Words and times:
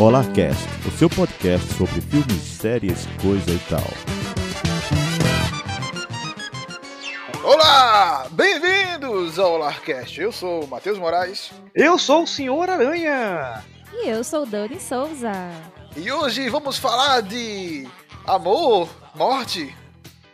Olá 0.00 0.24
Cast, 0.32 0.64
o 0.88 0.90
seu 0.92 1.10
podcast 1.10 1.74
sobre 1.74 2.00
filmes, 2.00 2.40
séries, 2.42 3.06
coisa 3.20 3.50
e 3.50 3.58
tal. 3.68 3.84
Olá! 7.44 8.26
Bem-vindos 8.30 9.38
ao 9.38 9.58
Larcast. 9.58 10.18
Eu 10.18 10.32
sou 10.32 10.64
o 10.64 10.66
Matheus 10.66 10.98
Moraes 10.98 11.52
Eu 11.74 11.98
sou 11.98 12.22
o 12.22 12.26
Senhor 12.26 12.70
Aranha! 12.70 13.62
E 13.92 14.08
eu 14.08 14.24
sou 14.24 14.46
Dani 14.46 14.80
Souza. 14.80 15.32
e 15.94 16.10
hoje 16.10 16.48
vamos 16.48 16.78
falar 16.78 17.20
de 17.20 17.86
amor, 18.26 18.88
morte 19.14 19.76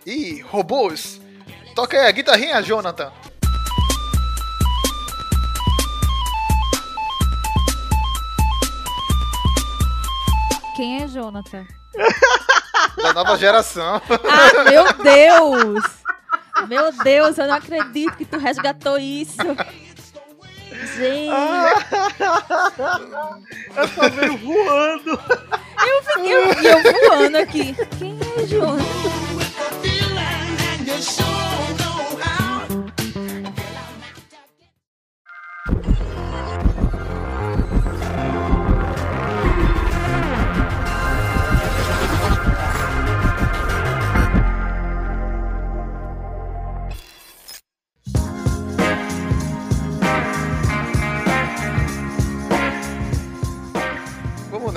e 0.07 0.43
robôs. 0.43 1.21
Toca 1.75 1.99
aí 1.99 2.07
a 2.07 2.13
guitarrinha, 2.13 2.63
Jonathan. 2.63 3.13
Quem 10.77 11.03
é 11.03 11.09
Jonathan? 11.09 11.67
Da 12.97 13.13
nova 13.13 13.37
geração. 13.37 14.01
Ah, 14.09 14.71
meu 14.71 14.91
Deus! 14.95 15.85
Meu 16.67 16.91
Deus, 17.05 17.37
eu 17.37 17.47
não 17.47 17.55
acredito 17.55 18.17
que 18.17 18.25
tu 18.25 18.39
resgatou 18.39 18.99
isso. 18.99 19.37
Gente, 20.97 21.31
Essa 23.77 24.09
veio 24.11 24.39
voando! 24.39 25.11
eu 25.11 25.19
fiquei 26.05 26.33
eu, 26.33 26.53
eu 26.53 27.11
voando 27.11 27.37
aqui. 27.37 27.77
Quem 27.99 28.19
é 28.39 28.47
Jonathan? 28.47 28.83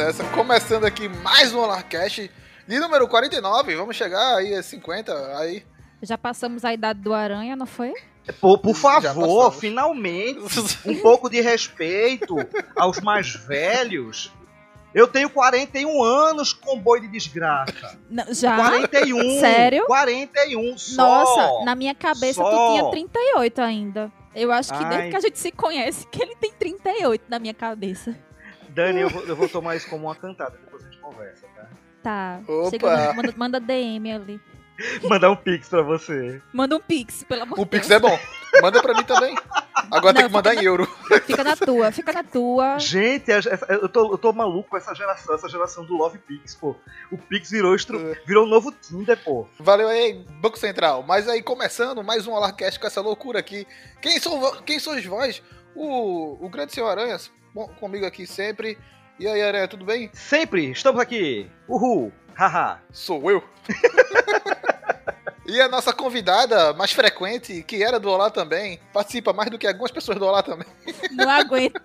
Nessa. 0.09 0.23
Começando 0.23 0.85
aqui 0.85 1.07
mais 1.07 1.53
um 1.53 1.63
Larcast 1.67 2.31
de 2.67 2.79
número 2.79 3.07
49. 3.07 3.75
Vamos 3.75 3.95
chegar 3.95 4.37
aí 4.37 4.55
a 4.55 4.63
50. 4.63 5.37
Aí. 5.37 5.63
Já 6.01 6.17
passamos 6.17 6.65
a 6.65 6.73
idade 6.73 6.99
do 6.99 7.13
aranha, 7.13 7.55
não 7.55 7.67
foi? 7.67 7.93
Por, 8.41 8.73
favor, 8.73 9.53
finalmente, 9.53 10.39
um 10.83 10.99
pouco 10.99 11.29
de 11.29 11.41
respeito 11.41 12.37
aos 12.75 12.99
mais 13.01 13.35
velhos. 13.35 14.33
Eu 14.95 15.07
tenho 15.07 15.29
41 15.29 16.01
anos, 16.01 16.53
comboio 16.53 17.03
de 17.03 17.07
desgraça. 17.09 17.95
Não, 18.09 18.33
já? 18.33 18.55
41! 18.55 19.39
Sério? 19.39 19.85
41 19.85 20.75
só! 20.75 21.05
Nossa, 21.05 21.65
na 21.65 21.75
minha 21.75 21.93
cabeça 21.93 22.41
Só. 22.41 22.49
tu 22.49 22.73
tinha 22.73 22.89
38 22.89 23.61
ainda. 23.61 24.11
Eu 24.33 24.51
acho 24.51 24.69
que 24.69 24.83
Ai. 24.83 24.89
desde 24.89 25.09
que 25.11 25.15
a 25.17 25.19
gente 25.19 25.37
se 25.37 25.51
conhece, 25.51 26.07
que 26.07 26.19
ele 26.19 26.35
tem 26.35 26.51
38 26.51 27.25
na 27.29 27.37
minha 27.37 27.53
cabeça. 27.53 28.17
Dani, 28.79 29.01
eu 29.01 29.09
vou, 29.09 29.23
eu 29.23 29.35
vou 29.35 29.49
tomar 29.49 29.75
isso 29.75 29.89
como 29.89 30.07
uma 30.07 30.15
cantada, 30.15 30.57
depois 30.63 30.83
a 30.83 30.89
gente 30.89 30.99
conversa, 31.01 31.45
tá? 31.53 31.67
Tá. 32.01 32.39
Opa. 32.47 32.69
Chega, 32.69 33.13
manda, 33.13 33.33
manda 33.35 33.59
DM 33.59 34.13
ali. 34.13 34.41
Mandar 35.09 35.29
um 35.29 35.35
pix 35.35 35.67
pra 35.67 35.81
você. 35.81 36.41
Manda 36.53 36.77
um 36.77 36.79
pix, 36.79 37.21
pelo 37.25 37.43
amor 37.43 37.59
O 37.59 37.65
de 37.65 37.69
Pix 37.69 37.89
Deus. 37.89 38.01
é 38.01 38.07
bom. 38.07 38.17
Manda 38.61 38.81
pra 38.81 38.93
mim 38.93 39.03
também. 39.03 39.35
Agora 39.91 40.13
tem 40.13 40.23
Não, 40.23 40.29
que 40.29 40.33
mandar 40.33 40.55
em 40.55 40.63
euro. 40.63 40.85
Fica 41.25 41.43
na 41.43 41.55
tua, 41.57 41.91
fica 41.91 42.13
na 42.13 42.23
tua. 42.23 42.79
Gente, 42.79 43.29
eu 43.67 43.89
tô, 43.89 44.13
eu 44.13 44.17
tô 44.17 44.31
maluco 44.31 44.69
com 44.69 44.77
essa 44.77 44.95
geração, 44.95 45.35
essa 45.35 45.49
geração 45.49 45.83
do 45.83 45.97
Love 45.97 46.19
Pix, 46.19 46.55
pô. 46.55 46.77
O 47.11 47.17
Pix 47.17 47.49
virou, 47.51 47.75
estru... 47.75 48.15
virou 48.25 48.45
um 48.45 48.49
novo 48.49 48.71
Tinder, 48.71 49.21
pô. 49.21 49.45
Valeu 49.59 49.89
aí, 49.89 50.23
Banco 50.39 50.57
Central. 50.57 51.03
Mas 51.03 51.27
aí, 51.27 51.43
começando 51.43 52.01
mais 52.01 52.25
um 52.25 52.33
Alarcast 52.33 52.79
com 52.79 52.87
essa 52.87 53.01
loucura 53.01 53.39
aqui. 53.39 53.67
Quem, 54.01 54.17
são, 54.17 54.61
quem 54.63 54.79
sois 54.79 55.05
vós? 55.05 55.43
O, 55.75 56.37
o 56.45 56.49
grande 56.49 56.73
senhor 56.73 56.87
Aranhas, 56.87 57.29
bom, 57.59 57.67
comigo 57.79 58.05
aqui 58.05 58.25
sempre. 58.25 58.77
E 59.19 59.27
aí, 59.27 59.41
Aranha, 59.41 59.67
tudo 59.67 59.83
bem? 59.83 60.09
Sempre 60.13 60.71
estamos 60.71 61.01
aqui. 61.01 61.49
Uhul. 61.67 62.09
Haha. 62.33 62.79
Sou 62.89 63.29
eu. 63.29 63.43
e 65.45 65.59
a 65.59 65.67
nossa 65.67 65.91
convidada 65.91 66.71
mais 66.73 66.93
frequente, 66.93 67.61
que 67.63 67.83
era 67.83 67.99
do 67.99 68.09
Olá 68.09 68.29
também, 68.29 68.79
participa 68.93 69.33
mais 69.33 69.49
do 69.49 69.57
que 69.57 69.67
algumas 69.67 69.91
pessoas 69.91 70.17
do 70.17 70.25
Olá 70.25 70.41
também. 70.41 70.67
Não 71.11 71.29
aguento. 71.29 71.81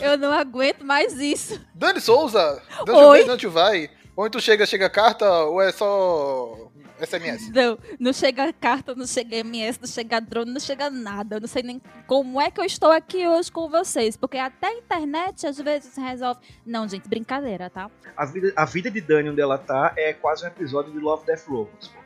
Eu 0.00 0.18
não 0.18 0.32
aguento 0.32 0.84
mais 0.84 1.14
isso. 1.18 1.64
Dani 1.72 2.00
Souza, 2.00 2.60
Dante 2.84 2.90
Oi. 2.90 3.18
vem, 3.18 3.26
Dante 3.26 3.46
vai. 3.46 3.90
Onde 4.16 4.30
tu 4.30 4.40
chega, 4.40 4.64
chega 4.64 4.88
carta 4.88 5.30
ou 5.44 5.60
é 5.60 5.70
só 5.70 6.70
SMS? 6.98 7.50
Não, 7.50 7.78
não 8.00 8.12
chega 8.14 8.50
carta, 8.52 8.94
não 8.94 9.06
chega 9.06 9.36
MS, 9.36 9.78
não 9.78 9.86
chega 9.86 10.20
drone, 10.20 10.50
não 10.50 10.60
chega 10.60 10.88
nada. 10.88 11.36
Eu 11.36 11.40
não 11.40 11.48
sei 11.48 11.62
nem 11.62 11.82
como 12.06 12.40
é 12.40 12.50
que 12.50 12.58
eu 12.58 12.64
estou 12.64 12.90
aqui 12.90 13.28
hoje 13.28 13.52
com 13.52 13.68
vocês. 13.68 14.16
Porque 14.16 14.38
até 14.38 14.68
a 14.68 14.72
internet 14.72 15.46
às 15.46 15.58
vezes 15.58 15.94
resolve. 15.96 16.40
Não, 16.64 16.88
gente, 16.88 17.08
brincadeira, 17.08 17.68
tá? 17.68 17.90
A 18.16 18.24
vida, 18.24 18.52
a 18.56 18.64
vida 18.64 18.90
de 18.90 19.02
Dani 19.02 19.28
onde 19.28 19.40
ela 19.42 19.58
tá 19.58 19.92
é 19.96 20.14
quase 20.14 20.44
um 20.44 20.48
episódio 20.48 20.90
de 20.92 20.98
Love 20.98 21.26
Death 21.26 21.46
Robots, 21.46 21.88
pô. 21.88 22.05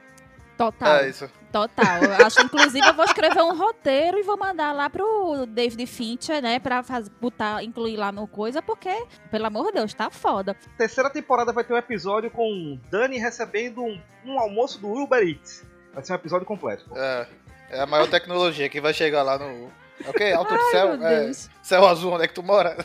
Total. 0.61 0.97
É 0.97 1.09
isso. 1.09 1.27
Total. 1.51 2.05
Eu 2.05 2.27
acho, 2.27 2.43
inclusive, 2.43 2.87
eu 2.87 2.93
vou 2.93 3.07
escrever 3.07 3.43
um 3.43 3.57
roteiro 3.57 4.19
e 4.19 4.23
vou 4.23 4.37
mandar 4.37 4.73
lá 4.73 4.91
pro 4.91 5.47
David 5.47 5.87
Fincher, 5.87 6.43
né? 6.43 6.59
Pra 6.59 6.83
faz, 6.83 7.09
botar, 7.09 7.65
incluir 7.65 7.97
lá 7.97 8.13
no 8.13 8.27
coisa, 8.29 8.61
porque, 8.61 8.91
pelo 9.31 9.47
amor 9.47 9.69
de 9.69 9.73
Deus, 9.73 9.95
tá 9.95 10.11
foda. 10.11 10.55
Terceira 10.77 11.09
temporada 11.09 11.51
vai 11.51 11.65
ter 11.65 11.73
um 11.73 11.79
episódio 11.79 12.31
com 12.31 12.79
Dani 12.91 13.17
recebendo 13.17 13.83
um, 13.83 13.99
um 14.27 14.39
almoço 14.39 14.79
do 14.79 14.89
Uber 14.89 15.27
Eats. 15.27 15.65
Vai 15.95 16.05
ser 16.05 16.13
um 16.13 16.17
episódio 16.17 16.47
completo. 16.47 16.85
É, 16.95 17.27
é 17.71 17.81
a 17.81 17.87
maior 17.87 18.07
tecnologia 18.11 18.69
que 18.69 18.81
vai 18.81 18.93
chegar 18.93 19.23
lá 19.23 19.39
no. 19.39 19.73
Ok, 20.07 20.33
alto 20.35 20.55
de 20.55 20.61
Ai, 20.61 20.71
céu. 20.73 20.99
meu 20.99 21.09
É, 21.09 21.31
céu 21.63 21.87
azul, 21.87 22.13
onde 22.13 22.25
é 22.25 22.29
que 22.29 22.35
tu 22.35 22.43
mora? 22.43 22.77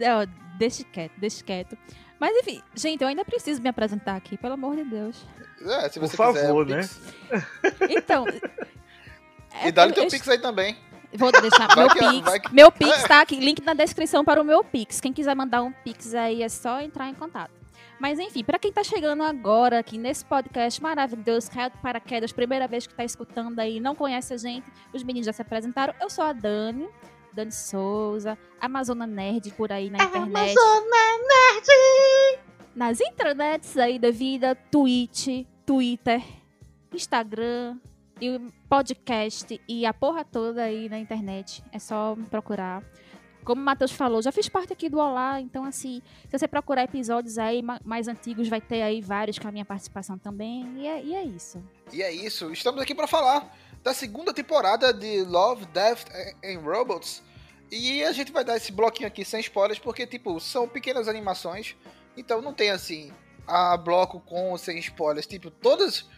É, 0.00 0.26
deixa 0.58 0.82
quieto, 0.84 1.12
deixa 1.18 1.44
quieto. 1.44 1.76
Mas 2.18 2.36
enfim, 2.38 2.62
gente, 2.74 3.02
eu 3.02 3.08
ainda 3.08 3.24
preciso 3.24 3.60
me 3.60 3.68
apresentar 3.68 4.16
aqui, 4.16 4.36
pelo 4.38 4.54
amor 4.54 4.74
de 4.76 4.84
Deus. 4.84 5.24
É, 5.62 5.88
se 5.88 5.98
Por 6.00 6.08
você 6.08 6.16
favor, 6.16 6.64
quiser. 6.66 6.76
né? 6.76 6.82
Pix. 6.82 7.80
Então. 7.90 8.26
é, 9.52 9.68
E 9.68 9.72
dá-lhe 9.72 9.90
eu- 9.92 9.94
teu 9.94 10.04
eu- 10.04 10.10
Pix 10.10 10.28
aí 10.28 10.38
também. 10.38 10.76
Vou 11.14 11.32
deixar 11.32 11.66
Vai 11.68 11.76
meu 11.76 11.88
que- 11.88 11.98
Pix. 11.98 12.38
que- 12.48 12.54
Meu 12.54 12.72
Pix 12.72 13.04
É. 13.04 13.08
tá 13.08 13.20
aqui. 13.20 13.36
Link 13.36 13.62
na 13.62 13.74
descrição 13.74 14.24
para 14.24 14.40
o 14.40 14.44
meu 14.44 14.62
Pix. 14.64 15.00
Quem 15.00 15.12
quiser 15.12 15.34
mandar 15.34 15.62
um 15.62 15.72
Pix 15.72 16.14
aí 16.14 16.42
é 16.42 16.48
só 16.48 16.80
entrar 16.80 17.08
em 17.08 17.14
contato. 17.14 17.50
Mas 17.98 18.18
enfim, 18.18 18.44
para 18.44 18.58
quem 18.58 18.70
tá 18.70 18.84
chegando 18.84 19.22
agora 19.22 19.78
aqui 19.78 19.96
nesse 19.96 20.22
podcast 20.24 20.82
maravilhoso, 20.82 21.50
caiu 21.50 21.70
de 21.70 21.78
paraquedas, 21.78 22.30
primeira 22.32 22.68
vez 22.68 22.86
que 22.86 22.92
tá 22.94 23.02
escutando 23.04 23.58
aí, 23.58 23.80
não 23.80 23.94
conhece 23.94 24.34
a 24.34 24.36
gente, 24.36 24.66
os 24.92 25.02
meninos 25.02 25.24
já 25.24 25.32
se 25.32 25.40
apresentaram. 25.40 25.94
Eu 25.98 26.10
sou 26.10 26.22
a 26.24 26.32
Dani, 26.34 26.86
Dani 27.36 27.52
Souza, 27.52 28.38
Amazona 28.58 29.06
Nerd 29.06 29.50
por 29.52 29.70
aí 29.70 29.90
na 29.90 29.98
internet. 30.02 30.54
Nas 32.74 33.00
internets 33.00 33.76
aí 33.76 33.98
da 33.98 34.10
vida, 34.10 34.54
Twitch, 34.54 35.46
Twitter, 35.66 36.22
Instagram, 36.92 37.76
e 38.20 38.38
podcast 38.68 39.60
e 39.68 39.84
a 39.84 39.92
porra 39.92 40.24
toda 40.24 40.62
aí 40.62 40.88
na 40.88 40.98
internet. 40.98 41.62
É 41.72 41.78
só 41.78 42.14
me 42.16 42.24
procurar. 42.24 42.82
Como 43.44 43.60
o 43.62 43.64
Matheus 43.64 43.92
falou, 43.92 44.20
já 44.22 44.32
fiz 44.32 44.48
parte 44.48 44.72
aqui 44.72 44.88
do 44.88 44.98
Olá, 44.98 45.40
então 45.40 45.64
assim, 45.64 46.02
se 46.28 46.36
você 46.36 46.48
procurar 46.48 46.82
episódios 46.82 47.38
aí 47.38 47.62
ma- 47.62 47.80
mais 47.84 48.08
antigos, 48.08 48.48
vai 48.48 48.60
ter 48.60 48.82
aí 48.82 49.00
vários 49.00 49.38
com 49.38 49.46
a 49.46 49.52
minha 49.52 49.64
participação 49.64 50.18
também. 50.18 50.66
E 50.76 50.86
é, 50.86 51.04
e 51.04 51.14
é 51.14 51.22
isso. 51.24 51.62
E 51.92 52.02
é 52.02 52.10
isso, 52.12 52.50
estamos 52.50 52.80
aqui 52.82 52.92
pra 52.94 53.06
falar 53.06 53.54
da 53.82 53.94
segunda 53.94 54.32
temporada 54.32 54.92
de 54.92 55.22
Love, 55.22 55.66
Death 55.66 56.04
and 56.44 56.60
Robots. 56.60 57.22
E 57.70 58.04
a 58.04 58.12
gente 58.12 58.30
vai 58.30 58.44
dar 58.44 58.56
esse 58.56 58.70
bloquinho 58.70 59.08
aqui 59.08 59.24
sem 59.24 59.40
spoilers, 59.40 59.78
porque, 59.78 60.06
tipo, 60.06 60.38
são 60.38 60.68
pequenas 60.68 61.08
animações. 61.08 61.76
Então 62.16 62.40
não 62.40 62.54
tem, 62.54 62.70
assim, 62.70 63.12
a 63.46 63.76
bloco 63.76 64.20
com 64.20 64.50
ou 64.50 64.58
sem 64.58 64.78
spoilers. 64.78 65.26
Tipo, 65.26 65.50
todas. 65.50 66.08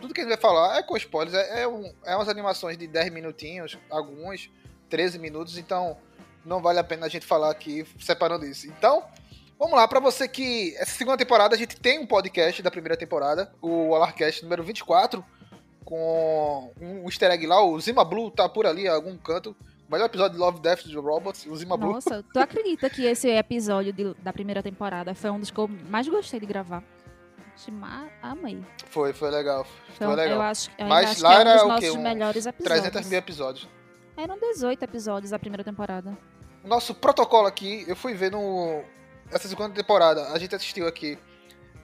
tudo 0.00 0.14
que 0.14 0.20
a 0.20 0.24
gente 0.24 0.32
vai 0.32 0.40
falar 0.40 0.78
é 0.78 0.82
com 0.82 0.96
spoilers. 0.96 1.34
É, 1.34 1.62
é, 1.62 1.68
um, 1.68 1.92
é 2.04 2.14
umas 2.14 2.28
animações 2.28 2.78
de 2.78 2.86
10 2.86 3.12
minutinhos, 3.12 3.76
alguns 3.90 4.50
13 4.88 5.18
minutos. 5.18 5.58
Então 5.58 5.98
não 6.44 6.62
vale 6.62 6.78
a 6.78 6.84
pena 6.84 7.06
a 7.06 7.08
gente 7.08 7.26
falar 7.26 7.50
aqui 7.50 7.86
separando 8.00 8.46
isso. 8.46 8.66
Então. 8.66 9.04
Vamos 9.58 9.74
lá, 9.74 9.88
pra 9.88 9.98
você 9.98 10.28
que. 10.28 10.76
Essa 10.76 10.92
segunda 10.92 11.16
temporada 11.16 11.56
a 11.56 11.58
gente 11.58 11.74
tem 11.80 11.98
um 11.98 12.06
podcast 12.06 12.62
da 12.62 12.70
primeira 12.70 12.96
temporada, 12.96 13.52
o 13.60 13.92
Alarcast 13.92 14.44
número 14.44 14.62
24, 14.62 15.24
com 15.88 16.70
um 16.78 17.04
easter 17.06 17.30
egg 17.30 17.46
lá, 17.46 17.64
o 17.64 17.80
Zima 17.80 18.04
Blue 18.04 18.30
tá 18.30 18.46
por 18.46 18.66
ali, 18.66 18.84
em 18.84 18.88
algum 18.88 19.16
canto. 19.16 19.56
O 19.88 19.92
melhor 19.92 20.04
episódio 20.04 20.34
de 20.34 20.38
Love 20.38 20.60
Death 20.60 20.84
do 20.86 21.00
Robots, 21.00 21.46
o 21.46 21.56
Zima 21.56 21.74
Blue. 21.78 21.94
Nossa, 21.94 22.22
tu 22.30 22.38
acredita 22.38 22.90
que 22.90 23.06
esse 23.06 23.26
episódio 23.30 23.90
de- 23.90 24.12
da 24.22 24.30
primeira 24.30 24.62
temporada 24.62 25.14
foi 25.14 25.30
um 25.30 25.40
dos 25.40 25.50
que 25.50 25.58
eu 25.58 25.66
mais 25.88 26.06
gostei 26.06 26.38
de 26.38 26.44
gravar? 26.44 26.82
Amei. 28.22 28.62
Foi, 28.90 29.14
foi 29.14 29.30
legal. 29.30 29.64
Foi, 29.96 30.06
Foi 30.06 30.14
legal. 30.16 30.36
Eu 30.36 30.42
acho, 30.42 30.70
eu 30.78 30.86
Mas 30.86 31.10
acho 31.10 31.22
lá 31.22 31.30
que 31.30 31.34
é 31.34 31.38
um 31.38 31.40
era 31.40 31.54
dos 31.54 31.62
o 31.62 31.68
nossos 31.68 31.90
quê? 31.90 31.90
Um 31.96 32.02
melhores 32.02 32.46
episódios. 32.46 32.82
300 32.82 33.08
mil 33.08 33.18
episódios. 33.18 33.68
Eram 34.16 34.38
18 34.38 34.82
episódios 34.82 35.30
da 35.30 35.38
primeira 35.38 35.64
temporada. 35.64 36.16
O 36.62 36.68
nosso 36.68 36.94
protocolo 36.94 37.46
aqui, 37.46 37.84
eu 37.88 37.96
fui 37.96 38.12
ver 38.12 38.30
no, 38.30 38.82
essa 39.32 39.48
segunda 39.48 39.74
temporada 39.74 40.28
a 40.32 40.38
gente 40.38 40.54
assistiu 40.54 40.86
aqui 40.86 41.18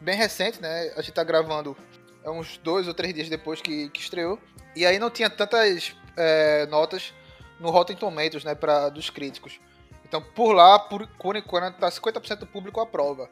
bem 0.00 0.14
recente, 0.14 0.60
né? 0.60 0.92
A 0.94 1.00
gente 1.00 1.12
tá 1.12 1.24
gravando 1.24 1.74
é 1.92 1.94
uns 2.31 2.59
dois 2.59 2.88
ou 2.88 2.94
três 2.94 3.15
dias 3.15 3.29
depois 3.29 3.61
que, 3.61 3.88
que 3.91 4.00
estreou. 4.00 4.38
E 4.75 4.85
aí 4.85 4.99
não 4.99 5.11
tinha 5.11 5.31
tantas 5.31 5.94
é, 6.17 6.67
notas 6.67 7.12
no 7.61 7.71
Rotten 7.71 7.97
Tomatoes, 7.97 8.44
né, 8.44 8.55
pra, 8.55 8.88
dos 8.88 9.11
críticos. 9.11 9.61
Então, 10.05 10.23
por 10.23 10.53
lá, 10.53 10.79
por, 10.79 11.06
por 11.19 11.37
enquanto, 11.37 11.76
tá 11.76 11.88
50% 11.88 12.37
do 12.37 12.47
público 12.47 12.81
aprova, 12.81 13.29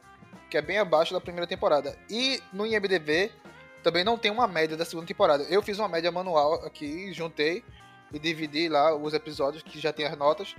que 0.51 0.57
é 0.57 0.63
bem 0.63 0.79
abaixo 0.79 1.13
da 1.13 1.21
primeira 1.21 1.47
temporada. 1.47 1.97
E 2.09 2.41
no 2.53 2.67
IMDb 2.67 3.31
também 3.83 4.05
não 4.05 4.17
tem 4.17 4.31
uma 4.31 4.47
média 4.47 4.77
da 4.77 4.85
segunda 4.85 5.07
temporada. 5.07 5.45
Eu 5.45 5.63
fiz 5.63 5.79
uma 5.79 5.89
média 5.89 6.11
manual 6.11 6.55
aqui, 6.65 7.13
juntei 7.13 7.65
e 8.13 8.19
dividi 8.19 8.69
lá 8.69 8.95
os 8.95 9.13
episódios 9.15 9.63
que 9.63 9.79
já 9.79 9.93
tem 9.93 10.07
as 10.07 10.17
notas 10.17 10.55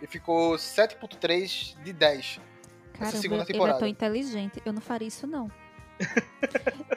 e 0.00 0.06
ficou 0.06 0.54
7.3 0.54 1.82
de 1.82 1.92
10. 1.92 2.40
Cara, 2.92 3.08
essa 3.08 3.18
segunda 3.18 3.42
ele 3.42 3.50
é 3.50 3.52
temporada. 3.52 3.78
tão 3.78 3.88
inteligente. 3.88 4.62
Eu 4.64 4.72
não 4.72 4.80
faria 4.80 5.08
isso, 5.08 5.26
não. 5.26 5.50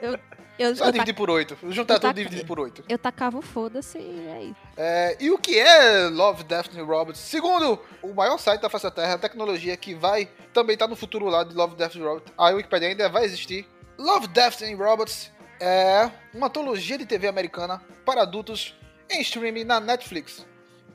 Eu, 0.02 0.20
eu, 0.60 0.76
Só 0.76 0.86
eu, 0.86 0.92
dividir 0.92 1.14
por 1.14 1.30
8. 1.30 1.58
Juntar 1.70 1.96
eu 1.96 2.00
tudo 2.00 2.14
dividir 2.14 2.46
por 2.46 2.60
8. 2.60 2.86
eu 2.88 2.98
tacava 2.98 3.38
o 3.38 3.42
foda-se 3.42 3.98
e 3.98 4.28
é 4.28 4.44
isso. 4.44 4.62
É, 4.78 5.18
e 5.20 5.32
o 5.32 5.38
que 5.38 5.58
é 5.60 6.08
Love, 6.08 6.44
Death 6.44 6.76
and 6.78 6.84
Robots? 6.84 7.20
Segundo 7.20 7.80
o 8.02 8.14
maior 8.14 8.38
site 8.38 8.62
da 8.62 8.70
face 8.70 8.84
da 8.84 8.92
Terra, 8.92 9.16
a 9.16 9.18
tecnologia 9.18 9.76
que 9.76 9.94
vai 9.94 10.30
também 10.54 10.74
estar 10.74 10.88
no 10.88 10.96
futuro 10.96 11.28
lá 11.28 11.44
de 11.44 11.56
Love, 11.56 11.76
Death 11.76 11.96
and 11.96 12.04
Robots, 12.04 12.34
a 12.38 12.50
Wikipedia 12.50 12.90
ainda 12.90 13.10
vai 13.10 13.26
existir. 13.26 13.68
Love, 13.98 14.28
Death 14.28 14.62
and 14.62 14.76
Robots 14.78 15.32
é 15.60 16.10
uma 16.34 16.48
antologia 16.48 16.98
de 16.98 17.06
TV 17.06 17.28
americana 17.28 17.82
para 18.04 18.24
adultos 18.24 18.76
em 19.10 19.22
streaming 19.22 19.64
na 19.64 19.80
Netflix. 19.80 20.46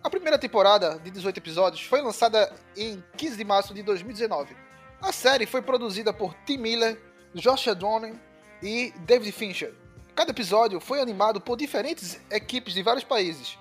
A 0.02 0.10
primeira 0.10 0.38
temporada, 0.38 0.98
de 0.98 1.10
18 1.10 1.38
episódios, 1.38 1.82
foi 1.82 2.00
lançada 2.00 2.52
em 2.76 3.02
15 3.16 3.36
de 3.36 3.44
março 3.44 3.74
de 3.74 3.82
2019. 3.82 4.56
A 5.00 5.12
série 5.12 5.46
foi 5.46 5.60
produzida 5.62 6.12
por 6.12 6.34
Tim 6.46 6.58
Miller, 6.58 6.96
Josh 7.34 7.68
Adonin 7.68 8.18
e 8.62 8.92
David 9.00 9.32
Fincher. 9.32 9.74
Cada 10.14 10.30
episódio 10.30 10.80
foi 10.80 11.00
animado 11.00 11.40
por 11.40 11.56
diferentes 11.56 12.20
equipes 12.30 12.74
de 12.74 12.82
vários 12.82 13.04
países. 13.04 13.58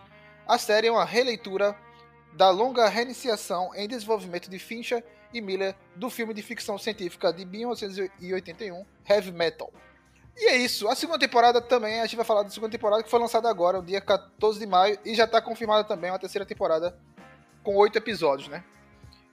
A 0.48 0.58
série 0.58 0.88
é 0.88 0.92
uma 0.92 1.04
releitura 1.04 1.76
da 2.34 2.50
longa 2.50 2.88
reiniciação 2.88 3.72
em 3.76 3.88
desenvolvimento 3.88 4.50
de 4.50 4.60
Fincher 4.60 5.04
e 5.34 5.42
Miller 5.42 5.76
do 5.96 6.10
filme 6.10 6.34
de 6.34 6.42
ficção 6.42 6.78
científica 6.78 7.34
de 7.34 7.46
1981, 7.46 8.86
Heavy 9.08 9.32
Metal. 9.32 9.72
E 10.38 10.50
é 10.50 10.58
isso. 10.58 10.88
A 10.88 10.96
segunda 10.96 11.18
temporada 11.18 11.62
também, 11.62 12.02
a 12.02 12.06
gente 12.06 12.18
vai 12.18 12.26
falar 12.26 12.44
da 12.44 12.50
segunda 12.50 12.72
temporada 12.72 13.02
que 13.02 13.10
foi 13.10 13.20
lançada 13.20 13.50
agora, 13.50 13.80
no 13.80 13.86
dia 13.86 14.02
14 14.02 14.60
de 14.60 14.66
maio, 14.66 15.00
e 15.06 15.16
já 15.16 15.24
está 15.24 15.42
confirmada 15.42 15.84
também 15.84 16.12
uma 16.12 16.20
terceira 16.20 16.46
temporada 16.46 16.98
com 17.64 17.76
oito 17.76 17.98
episódios, 17.98 18.50
né? 18.50 18.64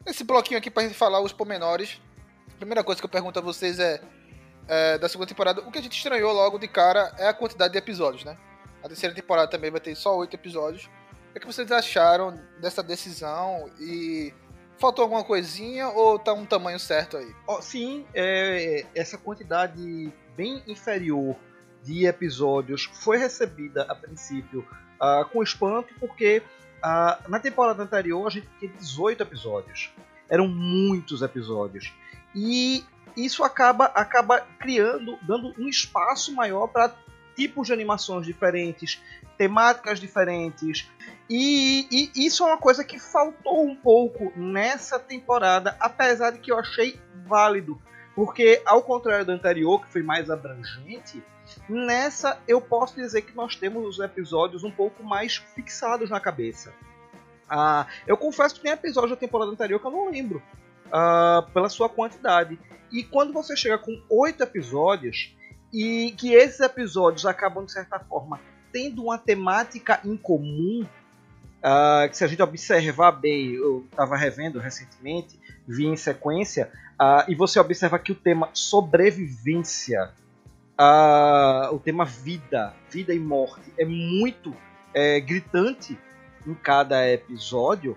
Esse 0.07 0.25
bloquinho 0.25 0.59
aqui 0.59 0.71
pra 0.71 0.85
gente 0.85 0.95
falar 0.95 1.21
os 1.21 1.33
pormenores. 1.33 2.01
A 2.55 2.57
primeira 2.57 2.85
coisa 2.85 3.01
que 3.01 3.05
eu 3.05 3.11
pergunto 3.11 3.39
a 3.39 3.43
vocês 3.43 3.79
é, 3.79 4.01
é, 4.69 4.99
da 4.99 5.09
segunda 5.09 5.29
temporada, 5.29 5.61
o 5.63 5.71
que 5.71 5.79
a 5.79 5.83
gente 5.83 5.97
estranhou 5.97 6.33
logo 6.33 6.59
de 6.59 6.69
cara 6.69 7.15
é 7.19 7.29
a 7.29 7.35
quantidade 7.35 7.73
de 7.73 7.79
episódios, 7.79 8.25
né? 8.25 8.37
A 8.83 8.89
terceira 8.89 9.15
temporada 9.15 9.49
também 9.49 9.71
vai 9.71 9.81
ter 9.81 9.95
só 9.95 10.17
oito 10.17 10.35
episódios. 10.35 10.91
O 11.31 11.41
que, 11.41 11.47
é 11.47 11.47
vocês 11.47 11.71
acharam 11.71 12.39
dessa 12.61 12.83
decisão? 12.83 13.71
E 13.81 14.35
faltou 14.79 15.05
alguma 15.05 15.25
coisinha 15.25 15.89
ou 15.89 16.19
tá 16.19 16.33
um 16.33 16.45
tamanho 16.45 16.79
certo 16.79 17.17
aí? 17.17 17.33
Ó, 17.47 17.61
sim, 17.61 18.05
é, 18.15 18.85
essa 18.95 19.17
quantidade 19.17 20.13
bem 20.37 20.63
inferior 20.67 21.37
de 21.83 22.07
episódios 22.07 22.91
foi 22.93 23.17
recebida 23.17 23.83
a 23.83 23.95
princípio 23.95 24.67
ah, 25.01 25.25
com 25.31 25.43
espanto, 25.43 25.93
porque 25.99 26.43
ah, 26.83 27.21
na 27.29 27.39
temporada 27.39 27.83
anterior 27.83 28.27
a 28.27 28.31
gente 28.31 28.49
tinha 28.59 28.71
18 28.73 29.23
episódios. 29.23 29.93
Eram 30.29 30.49
muitos 30.49 31.23
episódios. 31.23 31.93
E 32.35 32.85
isso 33.17 33.45
acaba, 33.45 33.87
acaba 33.87 34.41
criando, 34.59 35.19
dando 35.23 35.55
um 35.59 35.69
espaço 35.69 36.35
maior 36.35 36.69
para 36.69 36.95
tipos 37.35 37.67
de 37.67 37.73
animações 37.73 38.27
diferentes, 38.27 39.03
temáticas 39.37 40.01
diferentes. 40.01 40.89
E, 41.29 42.11
e 42.17 42.27
isso 42.27 42.45
é 42.45 42.47
uma 42.47 42.59
coisa 42.59 42.85
que 42.85 42.99
faltou 42.99 43.65
um 43.65 43.75
pouco 43.75 44.33
nessa 44.37 44.99
temporada, 44.99 45.77
apesar 45.81 46.31
de 46.31 46.39
que 46.39 46.53
eu 46.53 46.59
achei 46.59 47.01
válido. 47.27 47.81
Porque, 48.15 48.61
ao 48.67 48.83
contrário 48.83 49.25
do 49.25 49.33
anterior, 49.33 49.81
que 49.81 49.91
foi 49.91 50.03
mais 50.03 50.29
abrangente, 50.29 51.23
nessa 51.69 52.39
eu 52.47 52.61
posso 52.61 52.95
dizer 52.95 53.23
que 53.23 53.35
nós 53.35 53.57
temos 53.57 53.87
os 53.87 54.05
episódios 54.05 54.65
um 54.65 54.71
pouco 54.71 55.03
mais 55.03 55.37
fixados 55.37 56.11
na 56.11 56.21
cabeça. 56.21 56.73
Ah, 57.49 57.87
eu 58.07 58.17
confesso 58.17 58.55
que 58.55 58.61
tem 58.61 58.73
episódio 58.73 59.11
da 59.11 59.17
temporada 59.17 59.51
anterior 59.51 59.81
que 59.81 59.87
eu 59.87 59.91
não 59.91 60.11
lembro, 60.11 60.43
ah, 60.93 61.47
pela 61.53 61.69
sua 61.69 61.89
quantidade. 61.89 62.59
E 62.91 63.03
quando 63.03 63.33
você 63.33 63.57
chega 63.57 63.79
com 63.79 64.01
oito 64.11 64.43
episódios, 64.43 65.35
e 65.73 66.13
que 66.19 66.35
esses 66.35 66.61
episódios 66.61 67.25
acabam, 67.25 67.65
de 67.65 67.73
certa 67.73 67.99
forma, 67.99 68.39
tendo 68.71 69.05
uma 69.05 69.17
temática 69.17 70.01
em 70.05 70.17
comum, 70.17 70.87
ah, 71.63 72.07
que 72.11 72.17
se 72.17 72.25
a 72.25 72.27
gente 72.27 72.43
observar 72.43 73.13
bem, 73.13 73.53
eu 73.55 73.87
estava 73.91 74.17
revendo 74.17 74.59
recentemente, 74.59 75.41
vi 75.67 75.87
em 75.87 75.97
sequência, 75.97 76.71
ah, 76.99 77.25
e 77.27 77.35
você 77.35 77.59
observa 77.59 77.99
que 77.99 78.13
o 78.13 78.15
tema 78.15 78.51
sobrevivência, 78.53 80.11
ah, 80.77 81.71
o 81.73 81.79
tema 81.79 82.05
vida, 82.05 82.75
vida 82.91 83.15
e 83.15 83.19
morte, 83.19 83.73
é 83.79 83.85
muito 83.85 84.55
é, 84.93 85.21
gritante 85.21 85.99
em 86.47 86.55
cada 86.55 87.09
episódio, 87.09 87.97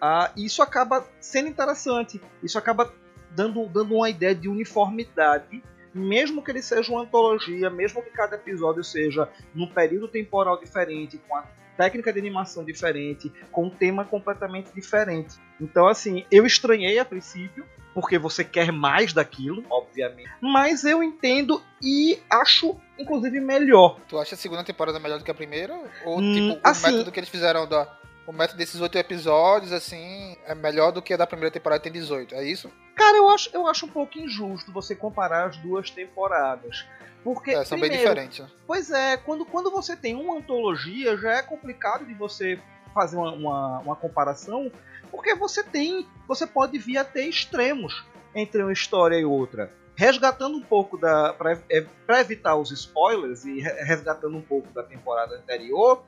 ah, 0.00 0.30
isso 0.36 0.62
acaba 0.62 1.06
sendo 1.20 1.48
interessante, 1.48 2.20
isso 2.42 2.58
acaba 2.58 2.92
dando, 3.30 3.66
dando 3.66 3.94
uma 3.96 4.08
ideia 4.10 4.34
de 4.34 4.48
uniformidade 4.48 5.62
mesmo 5.94 6.44
que 6.44 6.50
ele 6.50 6.62
seja 6.62 6.92
uma 6.92 7.00
antologia, 7.02 7.70
mesmo 7.70 8.02
que 8.02 8.10
cada 8.10 8.36
episódio 8.36 8.84
seja 8.84 9.28
num 9.54 9.66
período 9.66 10.06
temporal 10.06 10.60
diferente, 10.60 11.18
com 11.26 11.34
a 11.34 11.44
técnica 11.76 12.12
de 12.12 12.18
animação 12.20 12.62
diferente, 12.62 13.32
com 13.50 13.64
um 13.66 13.70
tema 13.70 14.04
completamente 14.04 14.70
diferente. 14.72 15.36
Então, 15.60 15.88
assim, 15.88 16.24
eu 16.30 16.44
estranhei 16.46 16.98
a 16.98 17.04
princípio, 17.04 17.64
porque 17.94 18.18
você 18.18 18.44
quer 18.44 18.70
mais 18.70 19.12
daquilo, 19.12 19.64
obviamente, 19.70 20.28
mas 20.40 20.84
eu 20.84 21.02
entendo 21.02 21.60
e 21.82 22.18
acho, 22.30 22.76
inclusive, 22.98 23.40
melhor. 23.40 23.98
Tu 24.08 24.18
acha 24.18 24.34
a 24.34 24.38
segunda 24.38 24.62
temporada 24.62 25.00
melhor 25.00 25.18
do 25.18 25.24
que 25.24 25.30
a 25.30 25.34
primeira? 25.34 25.74
Ou, 26.04 26.20
Hum, 26.20 26.32
tipo, 26.32 26.54
o 26.54 26.60
assim- 26.70 26.92
método 26.92 27.10
que 27.10 27.18
eles 27.18 27.30
fizeram 27.30 27.66
da. 27.66 27.98
O 28.28 28.32
método 28.32 28.58
desses 28.58 28.78
oito 28.80 28.98
episódios, 28.98 29.72
assim, 29.72 30.36
é 30.44 30.54
melhor 30.54 30.92
do 30.92 31.00
que 31.00 31.14
a 31.14 31.16
da 31.16 31.26
primeira 31.26 31.50
temporada 31.50 31.82
tem 31.82 31.90
18, 31.90 32.34
é 32.34 32.44
isso? 32.44 32.70
Cara, 32.94 33.16
eu 33.16 33.30
acho, 33.30 33.48
eu 33.54 33.66
acho 33.66 33.86
um 33.86 33.88
pouco 33.88 34.18
injusto 34.18 34.70
você 34.70 34.94
comparar 34.94 35.46
as 35.46 35.56
duas 35.56 35.90
temporadas. 35.90 36.84
Porque, 37.24 37.52
É, 37.52 37.64
são 37.64 37.80
bem 37.80 37.88
primeiro, 37.88 38.10
diferentes. 38.10 38.40
né? 38.40 38.50
Pois 38.66 38.90
é, 38.90 39.16
quando, 39.16 39.46
quando 39.46 39.70
você 39.70 39.96
tem 39.96 40.14
uma 40.14 40.36
antologia, 40.36 41.16
já 41.16 41.32
é 41.38 41.42
complicado 41.42 42.04
de 42.04 42.12
você 42.12 42.60
fazer 42.92 43.16
uma, 43.16 43.32
uma, 43.32 43.78
uma 43.80 43.96
comparação, 43.96 44.70
porque 45.10 45.34
você 45.34 45.62
tem. 45.62 46.06
Você 46.26 46.46
pode 46.46 46.78
vir 46.78 46.98
a 46.98 47.04
ter 47.04 47.24
extremos 47.24 48.04
entre 48.34 48.62
uma 48.62 48.72
história 48.72 49.16
e 49.16 49.24
outra. 49.24 49.72
Resgatando 49.96 50.56
um 50.58 50.62
pouco 50.62 50.98
da. 50.98 51.32
para 51.32 52.20
evitar 52.20 52.56
os 52.56 52.70
spoilers 52.70 53.44
e 53.44 53.60
re- 53.60 53.82
resgatando 53.84 54.36
um 54.36 54.42
pouco 54.42 54.70
da 54.72 54.82
temporada 54.82 55.34
anterior, 55.36 56.04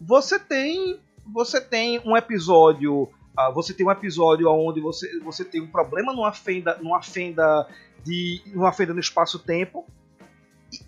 você 0.00 0.38
tem. 0.38 1.00
Você 1.26 1.60
tem 1.60 2.00
um 2.04 2.16
episódio. 2.16 3.08
ah, 3.36 3.50
você 3.50 3.72
tem 3.72 3.86
um 3.86 3.90
episódio 3.90 4.48
onde 4.50 4.80
você, 4.80 5.18
você 5.20 5.44
tem 5.44 5.60
um 5.60 5.66
problema 5.66 6.12
numa 6.12 6.32
fenda, 6.32 6.78
numa 6.82 7.02
fenda 7.02 7.68
de. 8.04 8.42
numa 8.46 8.72
fenda 8.72 8.92
no 8.92 9.00
espaço-tempo. 9.00 9.86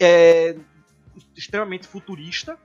É, 0.00 0.56
extremamente 1.36 1.86
futurista. 1.86 2.58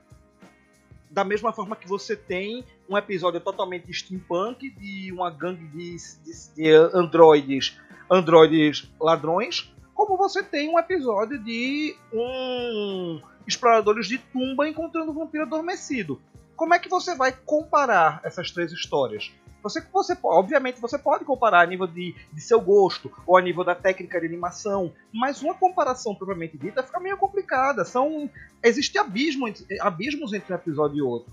Da 1.10 1.24
mesma 1.24 1.52
forma 1.52 1.74
que 1.74 1.88
você 1.88 2.14
tem 2.14 2.64
um 2.88 2.96
episódio 2.96 3.40
totalmente 3.40 3.92
steampunk 3.92 4.70
de 4.70 5.12
uma 5.12 5.28
gangue 5.28 5.66
de, 5.66 5.96
de, 5.96 6.54
de 6.54 6.72
androides, 6.94 7.76
androides 8.08 8.88
ladrões, 9.00 9.74
como 9.92 10.16
você 10.16 10.42
tem 10.42 10.68
um 10.68 10.78
episódio 10.78 11.38
de 11.42 11.96
um 12.12 13.20
exploradores 13.46 14.06
de 14.06 14.18
tumba 14.18 14.68
encontrando 14.68 15.10
um 15.10 15.14
vampiro 15.14 15.44
adormecido. 15.44 16.20
Como 16.60 16.74
é 16.74 16.78
que 16.78 16.90
você 16.90 17.14
vai 17.14 17.32
comparar 17.32 18.20
essas 18.22 18.50
três 18.50 18.70
histórias? 18.70 19.32
Você, 19.62 19.80
você, 19.90 20.14
obviamente, 20.22 20.78
você 20.78 20.98
pode 20.98 21.24
comparar 21.24 21.62
a 21.62 21.66
nível 21.66 21.86
de, 21.86 22.14
de 22.30 22.40
seu 22.42 22.60
gosto 22.60 23.10
ou 23.26 23.38
a 23.38 23.40
nível 23.40 23.64
da 23.64 23.74
técnica 23.74 24.20
de 24.20 24.26
animação, 24.26 24.92
mas 25.10 25.40
uma 25.40 25.54
comparação 25.54 26.14
propriamente 26.14 26.58
dita 26.58 26.82
fica 26.82 27.00
meio 27.00 27.16
complicada. 27.16 27.82
São 27.82 28.28
existe 28.62 28.98
abismo, 28.98 29.46
abismos 29.80 30.34
entre 30.34 30.52
um 30.52 30.56
episódio 30.56 30.98
e 30.98 31.00
outro. 31.02 31.32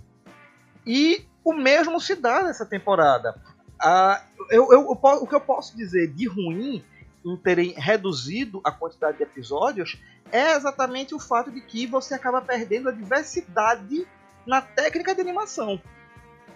E 0.85 1.25
o 1.43 1.51
mesmo 1.51 1.99
se 1.99 2.15
dá 2.15 2.43
nessa 2.43 2.65
temporada. 2.65 3.35
Ah, 3.81 4.23
eu, 4.49 4.71
eu- 4.71 4.89
o 4.89 5.27
que 5.27 5.35
eu 5.35 5.41
posso 5.41 5.75
dizer 5.75 6.07
de 6.07 6.25
ruim 6.25 6.81
em 7.25 7.35
terem 7.35 7.73
reduzido 7.73 8.61
a 8.63 8.71
quantidade 8.71 9.17
de 9.17 9.23
episódios 9.23 10.01
é 10.31 10.53
exatamente 10.55 11.13
o 11.13 11.19
fato 11.19 11.51
de 11.51 11.59
que 11.59 11.85
você 11.85 12.13
acaba 12.13 12.41
perdendo 12.41 12.87
a 12.87 12.93
diversidade 12.93 14.07
na 14.47 14.61
técnica 14.61 15.13
de 15.13 15.21
animação. 15.21 15.79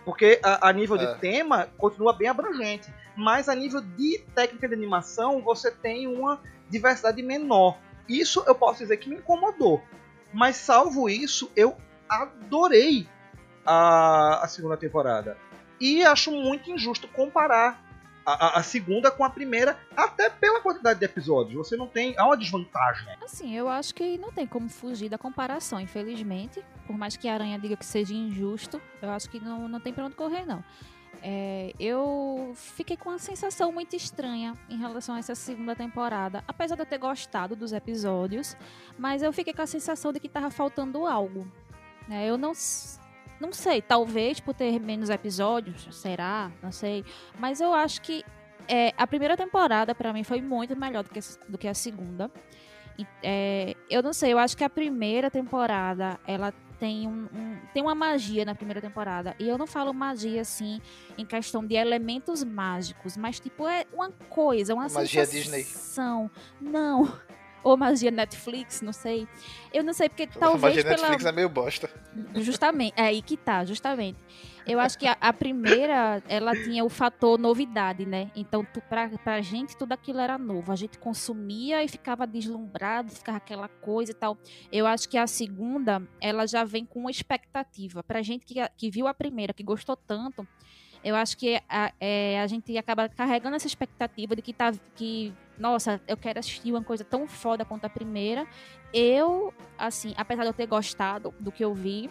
Porque 0.05 0.39
a, 0.41 0.69
a 0.69 0.73
nível 0.73 0.95
É. 0.95 1.05
de 1.13 1.19
tema 1.19 1.67
continua 1.77 2.13
bem 2.13 2.27
abrangente. 2.29 2.91
mas 3.15 3.49
a 3.49 3.53
nível 3.53 3.81
de 3.81 4.19
técnica 4.33 4.67
de 4.69 4.73
animação 4.73 5.41
você 5.41 5.69
tem 5.69 6.07
uma 6.07 6.39
diversidade 6.69 7.21
menor. 7.21 7.77
Isso 8.07 8.41
eu 8.47 8.55
posso 8.55 8.79
dizer 8.79 8.97
que 8.97 9.09
me 9.09 9.17
incomodou. 9.17 9.83
Mas 10.33 10.55
salvo 10.55 11.09
isso, 11.09 11.51
eu 11.55 11.75
adorei 12.09 13.07
a, 13.65 14.43
a 14.43 14.47
segunda 14.47 14.77
temporada. 14.77 15.37
E 15.79 16.03
acho 16.05 16.31
muito 16.31 16.71
injusto 16.71 17.07
comparar 17.09 17.83
a, 18.25 18.59
a, 18.59 18.63
segunda 18.63 19.09
com 19.09 19.23
a 19.23 19.29
primeira, 19.29 19.77
até 19.95 20.29
pela 20.29 20.61
quantidade 20.61 20.99
de 20.99 21.05
episódios. 21.05 21.55
Você 21.55 21.75
não 21.75 21.87
tem. 21.87 22.17
Há 22.17 22.25
uma 22.25 22.37
desvantagem. 22.37 23.07
Assim, 23.21 23.55
eu 23.55 23.67
acho 23.67 23.93
que 23.93 24.17
não 24.17 24.31
tem 24.31 24.45
como 24.45 24.69
fugir 24.69 25.09
da 25.09 25.17
comparação, 25.17 25.79
infelizmente. 25.79 26.63
Por 26.85 26.97
mais 26.97 27.17
que 27.17 27.27
a 27.27 27.33
Aranha 27.33 27.57
diga 27.57 27.75
que 27.75 27.85
seja 27.85 28.13
injusto, 28.13 28.81
eu 29.01 29.09
acho 29.09 29.29
que 29.29 29.39
não, 29.39 29.67
não 29.67 29.79
tem 29.79 29.93
pra 29.93 30.05
onde 30.05 30.15
correr, 30.15 30.45
não. 30.45 30.63
É, 31.23 31.73
eu 31.79 32.53
fiquei 32.55 32.97
com 32.97 33.09
uma 33.09 33.19
sensação 33.19 33.71
muito 33.71 33.95
estranha 33.95 34.57
em 34.69 34.77
relação 34.77 35.15
a 35.15 35.19
essa 35.19 35.35
segunda 35.35 35.75
temporada, 35.75 36.43
apesar 36.47 36.75
de 36.75 36.81
eu 36.81 36.85
ter 36.85 36.97
gostado 36.97 37.55
dos 37.55 37.73
episódios, 37.73 38.57
mas 38.97 39.21
eu 39.21 39.31
fiquei 39.31 39.53
com 39.53 39.61
a 39.61 39.67
sensação 39.67 40.11
de 40.11 40.19
que 40.19 40.27
estava 40.27 40.49
faltando 40.49 41.05
algo. 41.05 41.45
É, 42.09 42.27
eu 42.27 42.37
não, 42.37 42.53
não 43.41 43.51
sei, 43.51 43.81
talvez 43.81 44.39
por 44.39 44.53
ter 44.53 44.79
menos 44.79 45.09
episódios, 45.09 45.87
será? 45.91 46.51
Não 46.61 46.71
sei. 46.71 47.03
Mas 47.39 47.59
eu 47.59 47.73
acho 47.73 48.01
que 48.01 48.23
é, 48.67 48.93
a 48.95 49.07
primeira 49.07 49.35
temporada, 49.35 49.95
para 49.95 50.13
mim, 50.13 50.23
foi 50.23 50.39
muito 50.41 50.75
melhor 50.77 51.03
do 51.03 51.09
que, 51.09 51.19
do 51.49 51.57
que 51.57 51.67
a 51.67 51.73
segunda. 51.73 52.29
É, 53.23 53.75
eu 53.89 54.03
não 54.03 54.13
sei, 54.13 54.31
eu 54.31 54.37
acho 54.37 54.55
que 54.55 54.63
a 54.63 54.69
primeira 54.69 55.31
temporada, 55.31 56.19
ela 56.27 56.53
tem, 56.79 57.07
um, 57.07 57.27
um, 57.33 57.57
tem 57.73 57.81
uma 57.81 57.95
magia 57.95 58.45
na 58.45 58.53
primeira 58.53 58.79
temporada. 58.79 59.35
E 59.39 59.49
eu 59.49 59.57
não 59.57 59.65
falo 59.65 59.91
magia, 59.91 60.41
assim, 60.41 60.79
em 61.17 61.25
questão 61.25 61.65
de 61.65 61.73
elementos 61.73 62.43
mágicos, 62.43 63.17
mas, 63.17 63.39
tipo, 63.39 63.67
é 63.67 63.85
uma 63.91 64.11
coisa, 64.29 64.75
uma 64.75 64.87
magia 64.87 65.25
sensação. 65.25 66.29
Disney. 66.29 66.71
Não 66.71 67.11
ou 67.63 67.77
magia 67.77 68.11
Netflix, 68.11 68.81
não 68.81 68.93
sei. 68.93 69.27
Eu 69.73 69.83
não 69.83 69.93
sei, 69.93 70.09
porque 70.09 70.27
talvez. 70.27 70.63
A 70.63 70.67
magia 70.67 70.83
pela... 70.83 70.95
Netflix 70.95 71.25
é 71.25 71.31
meio 71.31 71.49
bosta. 71.49 71.89
Justamente, 72.35 72.93
é 72.97 73.03
aí 73.03 73.21
que 73.21 73.37
tá, 73.37 73.63
justamente. 73.65 74.17
Eu 74.65 74.79
acho 74.79 74.97
que 74.97 75.07
a, 75.07 75.17
a, 75.19 75.33
primeira, 75.33 76.21
ela 76.27 76.53
tinha 76.53 76.85
o 76.85 76.89
fator 76.89 77.39
novidade, 77.39 78.05
né? 78.05 78.29
Então, 78.35 78.63
tu, 78.63 78.79
pra, 78.81 79.09
pra 79.09 79.41
gente, 79.41 79.75
tudo 79.75 79.91
aquilo 79.93 80.19
era 80.19 80.37
novo. 80.37 80.71
A 80.71 80.75
gente 80.75 80.99
consumia 80.99 81.83
e 81.83 81.87
ficava 81.87 82.27
deslumbrado, 82.27 83.11
ficava 83.11 83.37
aquela 83.37 83.67
coisa 83.67 84.11
e 84.11 84.15
tal. 84.15 84.37
Eu 84.71 84.85
acho 84.85 85.09
que 85.09 85.17
a 85.17 85.25
segunda, 85.25 86.01
ela 86.19 86.45
já 86.45 86.63
vem 86.63 86.85
com 86.85 86.99
uma 86.99 87.11
expectativa. 87.11 88.03
Pra 88.03 88.21
gente 88.21 88.45
que, 88.45 88.55
que 88.77 88.91
viu 88.91 89.07
a 89.07 89.13
primeira, 89.13 89.51
que 89.51 89.63
gostou 89.63 89.95
tanto, 89.95 90.47
eu 91.03 91.15
acho 91.15 91.35
que 91.37 91.59
a, 91.67 91.91
é, 91.99 92.39
a 92.39 92.47
gente 92.47 92.77
acaba 92.77 93.09
carregando 93.09 93.55
essa 93.55 93.67
expectativa 93.67 94.35
de 94.35 94.41
que 94.41 94.53
tá 94.53 94.71
que 94.95 95.33
nossa, 95.61 96.01
eu 96.07 96.17
quero 96.17 96.39
assistir 96.39 96.71
uma 96.71 96.83
coisa 96.83 97.03
tão 97.03 97.27
foda 97.27 97.63
quanto 97.63 97.85
a 97.85 97.89
primeira. 97.89 98.47
Eu, 98.91 99.53
assim, 99.77 100.13
apesar 100.17 100.41
de 100.41 100.49
eu 100.49 100.53
ter 100.53 100.65
gostado 100.65 101.33
do 101.39 101.51
que 101.51 101.63
eu 101.63 101.73
vi, 101.73 102.09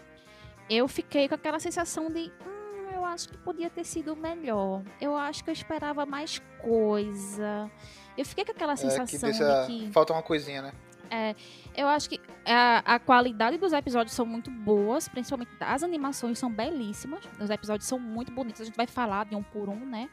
eu 0.71 0.87
fiquei 0.87 1.29
com 1.29 1.35
aquela 1.35 1.59
sensação 1.59 2.09
de, 2.09 2.33
hum, 2.47 2.95
eu 2.95 3.05
acho 3.05 3.29
que 3.29 3.37
podia 3.37 3.69
ter 3.69 3.85
sido 3.85 4.15
melhor. 4.15 4.83
Eu 5.01 5.17
acho 5.17 5.43
que 5.43 5.51
eu 5.51 5.53
esperava 5.53 6.07
mais 6.07 6.41
coisa. 6.63 7.69
Eu 8.17 8.25
fiquei 8.25 8.45
com 8.45 8.53
aquela 8.53 8.77
sensação 8.77 9.03
é, 9.03 9.33
que 9.33 9.39
deixa... 9.41 9.67
de 9.67 9.67
que 9.67 9.93
falta 9.93 10.13
uma 10.13 10.23
coisinha, 10.23 10.63
né? 10.63 10.73
É, 11.11 11.35
eu 11.77 11.89
acho 11.89 12.09
que 12.09 12.21
a, 12.47 12.95
a, 12.95 12.99
qualidade 13.01 13.59
dos 13.59 13.73
episódios 13.73 14.15
são 14.15 14.25
muito 14.25 14.49
boas, 14.49 15.09
principalmente 15.09 15.51
as 15.59 15.83
animações 15.83 16.39
são 16.39 16.49
belíssimas. 16.49 17.25
Os 17.41 17.51
episódios 17.51 17.89
são 17.89 17.99
muito 17.99 18.31
bonitos. 18.31 18.61
A 18.61 18.65
gente 18.65 18.77
vai 18.77 18.87
falar 18.87 19.27
de 19.27 19.35
um 19.35 19.43
por 19.43 19.69
um, 19.69 19.85
né? 19.85 20.09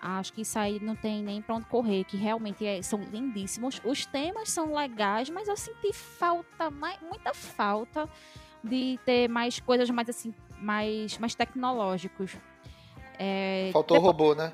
Acho 0.00 0.32
que 0.32 0.42
isso 0.42 0.58
aí 0.58 0.78
não 0.80 0.94
tem 0.94 1.22
nem 1.22 1.42
pra 1.42 1.56
onde 1.56 1.66
correr, 1.66 2.04
que 2.04 2.16
realmente 2.16 2.64
é, 2.64 2.80
são 2.82 3.00
lindíssimos. 3.00 3.80
Os 3.84 4.06
temas 4.06 4.50
são 4.50 4.74
legais, 4.74 5.28
mas 5.28 5.48
eu 5.48 5.56
senti 5.56 5.92
falta, 5.92 6.70
mais, 6.70 7.00
muita 7.00 7.34
falta 7.34 8.08
de 8.62 8.98
ter 9.04 9.28
mais 9.28 9.58
coisas 9.58 9.90
mais 9.90 10.08
assim, 10.08 10.32
mais, 10.60 11.18
mais 11.18 11.34
tecnológicos. 11.34 12.36
É, 13.18 13.70
Faltou 13.72 13.96
depois... 13.96 14.12
robô, 14.12 14.34
né? 14.34 14.52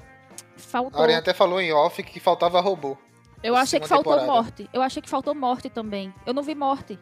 Faltou. 0.57 0.99
A 0.99 1.03
Aranha 1.03 1.19
até 1.19 1.35
falou 1.35 1.61
em 1.61 1.73
off 1.73 2.03
que 2.03 2.19
faltava 2.19 2.61
robô. 2.61 2.97
Eu 3.43 3.55
achei 3.55 3.79
que 3.79 3.87
faltou 3.87 4.15
temporada. 4.15 4.33
morte. 4.33 4.71
Eu 4.73 4.81
achei 4.81 5.03
que 5.03 5.09
faltou 5.09 5.35
morte 5.35 5.69
também. 5.69 6.13
Eu 6.25 6.33
não 6.33 6.43
vi 6.43 6.55
morte. 6.55 6.99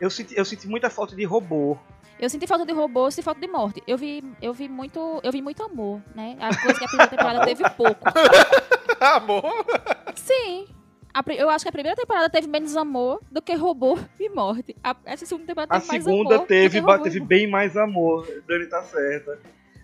Eu 0.00 0.08
senti, 0.08 0.34
eu 0.36 0.44
senti 0.44 0.66
muita 0.66 0.88
falta 0.88 1.14
de 1.14 1.24
robô. 1.24 1.76
Eu 2.22 2.30
senti 2.30 2.46
falta 2.46 2.64
de 2.64 2.72
robô, 2.72 3.10
senti 3.10 3.24
falta 3.24 3.40
de 3.40 3.48
morte. 3.48 3.82
Eu 3.84 3.98
vi, 3.98 4.22
eu 4.40 4.54
vi 4.54 4.68
muito, 4.68 5.20
eu 5.24 5.32
vi 5.32 5.42
muito 5.42 5.60
amor, 5.60 6.00
né? 6.14 6.36
A 6.38 6.56
coisa 6.56 6.78
que 6.78 6.84
a 6.84 6.86
primeira 6.86 7.10
temporada 7.10 7.42
teve 7.44 7.68
pouco. 7.70 8.04
amor? 9.00 9.42
Sim. 10.14 10.68
A, 11.12 11.24
eu 11.32 11.50
acho 11.50 11.64
que 11.64 11.68
a 11.68 11.72
primeira 11.72 11.96
temporada 11.96 12.30
teve 12.30 12.46
menos 12.46 12.76
amor 12.76 13.20
do 13.28 13.42
que 13.42 13.52
robô 13.56 13.98
e 14.20 14.28
morte. 14.28 14.76
A, 14.84 14.94
essa 15.04 15.26
segunda 15.26 15.48
temporada 15.48 15.80
teve 15.80 15.84
a 15.84 15.92
mais 15.92 16.06
amor. 16.06 16.14
A 16.14 16.28
segunda 16.28 16.46
teve, 16.46 16.80
teve 17.02 17.20
bem 17.20 17.50
mais 17.50 17.76
amor. 17.76 18.24
Dani 18.46 18.66
tá 18.66 18.84
certa. 18.84 19.40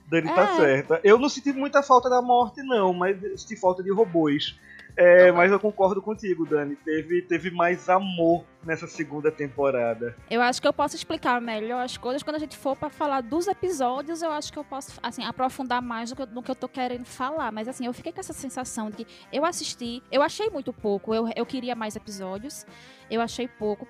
Dani 0.09 0.29
tá 0.29 0.33
é. 0.33 0.37
tá 0.37 0.57
certa. 0.59 1.01
Eu 1.03 1.19
não 1.19 1.29
senti 1.29 1.53
muita 1.53 1.83
falta 1.83 2.09
da 2.09 2.23
morte, 2.23 2.63
não, 2.63 2.95
mas 2.95 3.19
senti 3.41 3.57
falta 3.57 3.83
de 3.83 3.93
robôs. 3.93 4.57
É, 5.01 5.31
mas 5.31 5.53
eu 5.53 5.61
concordo 5.61 6.03
contigo, 6.03 6.45
Dani. 6.45 6.75
Teve, 6.75 7.23
teve 7.23 7.53
mais 7.53 7.89
amor 7.89 8.45
nessa 8.67 8.89
segunda 8.89 9.31
temporada. 9.31 10.17
Eu 10.29 10.43
acho 10.43 10.61
que 10.61 10.67
eu 10.67 10.73
posso 10.73 10.97
explicar 10.97 11.41
melhor 11.41 11.85
as 11.85 11.97
coisas 11.97 12.21
quando 12.21 12.35
a 12.35 12.39
gente 12.41 12.57
for 12.57 12.77
para 12.77 12.91
falar 12.91 13.21
dos 13.21 13.47
episódios. 13.47 14.23
Eu 14.23 14.33
acho 14.33 14.53
que 14.53 14.59
eu 14.59 14.65
posso, 14.65 14.99
assim, 15.01 15.23
aprofundar 15.25 15.81
mais 15.81 16.11
do 16.11 16.17
que, 16.17 16.27
do 16.27 16.43
que 16.43 16.51
eu 16.51 16.55
tô 16.57 16.69
querendo 16.69 17.05
falar. 17.05 17.53
Mas, 17.53 17.69
assim, 17.69 17.87
eu 17.87 17.93
fiquei 17.93 18.11
com 18.11 18.19
essa 18.19 18.33
sensação 18.33 18.91
de 18.91 19.05
que 19.05 19.07
eu 19.33 19.45
assisti, 19.45 20.03
eu 20.11 20.21
achei 20.21 20.51
muito 20.51 20.73
pouco. 20.73 21.15
Eu, 21.15 21.29
eu 21.37 21.47
queria 21.47 21.77
mais 21.77 21.95
episódios, 21.95 22.67
eu 23.09 23.21
achei 23.21 23.47
pouco. 23.47 23.87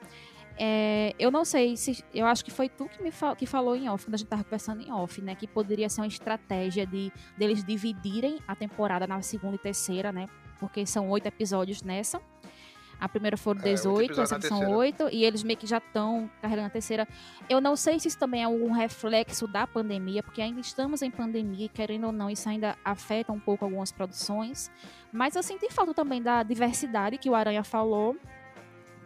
É, 0.59 1.15
eu 1.19 1.31
não 1.31 1.45
sei 1.45 1.77
se. 1.77 2.05
Eu 2.13 2.27
acho 2.27 2.45
que 2.45 2.51
foi 2.51 2.69
tu 2.69 2.89
que 2.89 3.03
me 3.03 3.13
fal, 3.13 3.37
que 3.37 3.47
falou 3.47 3.77
em 3.77 3.89
off, 3.89 4.05
quando 4.05 4.15
a 4.15 4.19
gente 4.19 4.29
tava 4.29 4.43
conversando 4.43 4.83
em 4.83 4.93
off, 4.93 5.23
né? 5.23 5.35
Que 5.35 5.47
poderia 5.47 5.89
ser 5.89 6.01
uma 6.01 6.07
estratégia 6.07 6.85
de 6.85 7.13
deles 7.37 7.63
dividirem 7.63 8.39
a 8.47 8.57
temporada 8.57 9.07
na 9.07 9.23
segunda 9.23 9.55
e 9.55 9.59
terceira, 9.59 10.11
né? 10.11 10.29
porque 10.59 10.85
são 10.85 11.09
oito 11.09 11.27
episódios 11.27 11.83
nessa. 11.83 12.21
A 13.01 13.09
primeira 13.09 13.37
foram 13.37 13.61
18, 13.61 14.19
é, 14.19 14.23
essa 14.25 14.41
são 14.41 14.73
oito, 14.73 15.09
e 15.13 15.25
eles 15.25 15.45
meio 15.45 15.57
que 15.57 15.69
já 15.69 15.79
estão 15.79 16.29
carregando 16.43 16.67
a 16.67 16.71
terceira. 16.71 17.07
Eu 17.49 17.61
não 17.61 17.77
sei 17.77 18.01
se 18.01 18.09
isso 18.09 18.19
também 18.19 18.43
é 18.43 18.49
um 18.49 18.73
reflexo 18.73 19.47
da 19.47 19.69
pandemia, 19.69 20.21
porque 20.21 20.43
ainda 20.43 20.61
estamos 20.61 21.01
em 21.01 21.11
pandemia 21.11 21.67
e, 21.67 21.69
querendo 21.69 22.07
ou 22.07 22.13
não, 22.13 22.29
isso 22.29 22.49
ainda 22.49 22.77
afeta 22.85 23.33
um 23.33 23.39
pouco 23.39 23.65
algumas 23.65 23.93
produções. 23.93 24.69
Mas 25.13 25.37
eu 25.37 25.45
senti 25.45 25.73
falta 25.73 25.95
também 25.95 26.21
da 26.21 26.43
diversidade 26.43 27.19
que 27.19 27.31
o 27.31 27.37
Aranha 27.37 27.63
falou. 27.63 28.17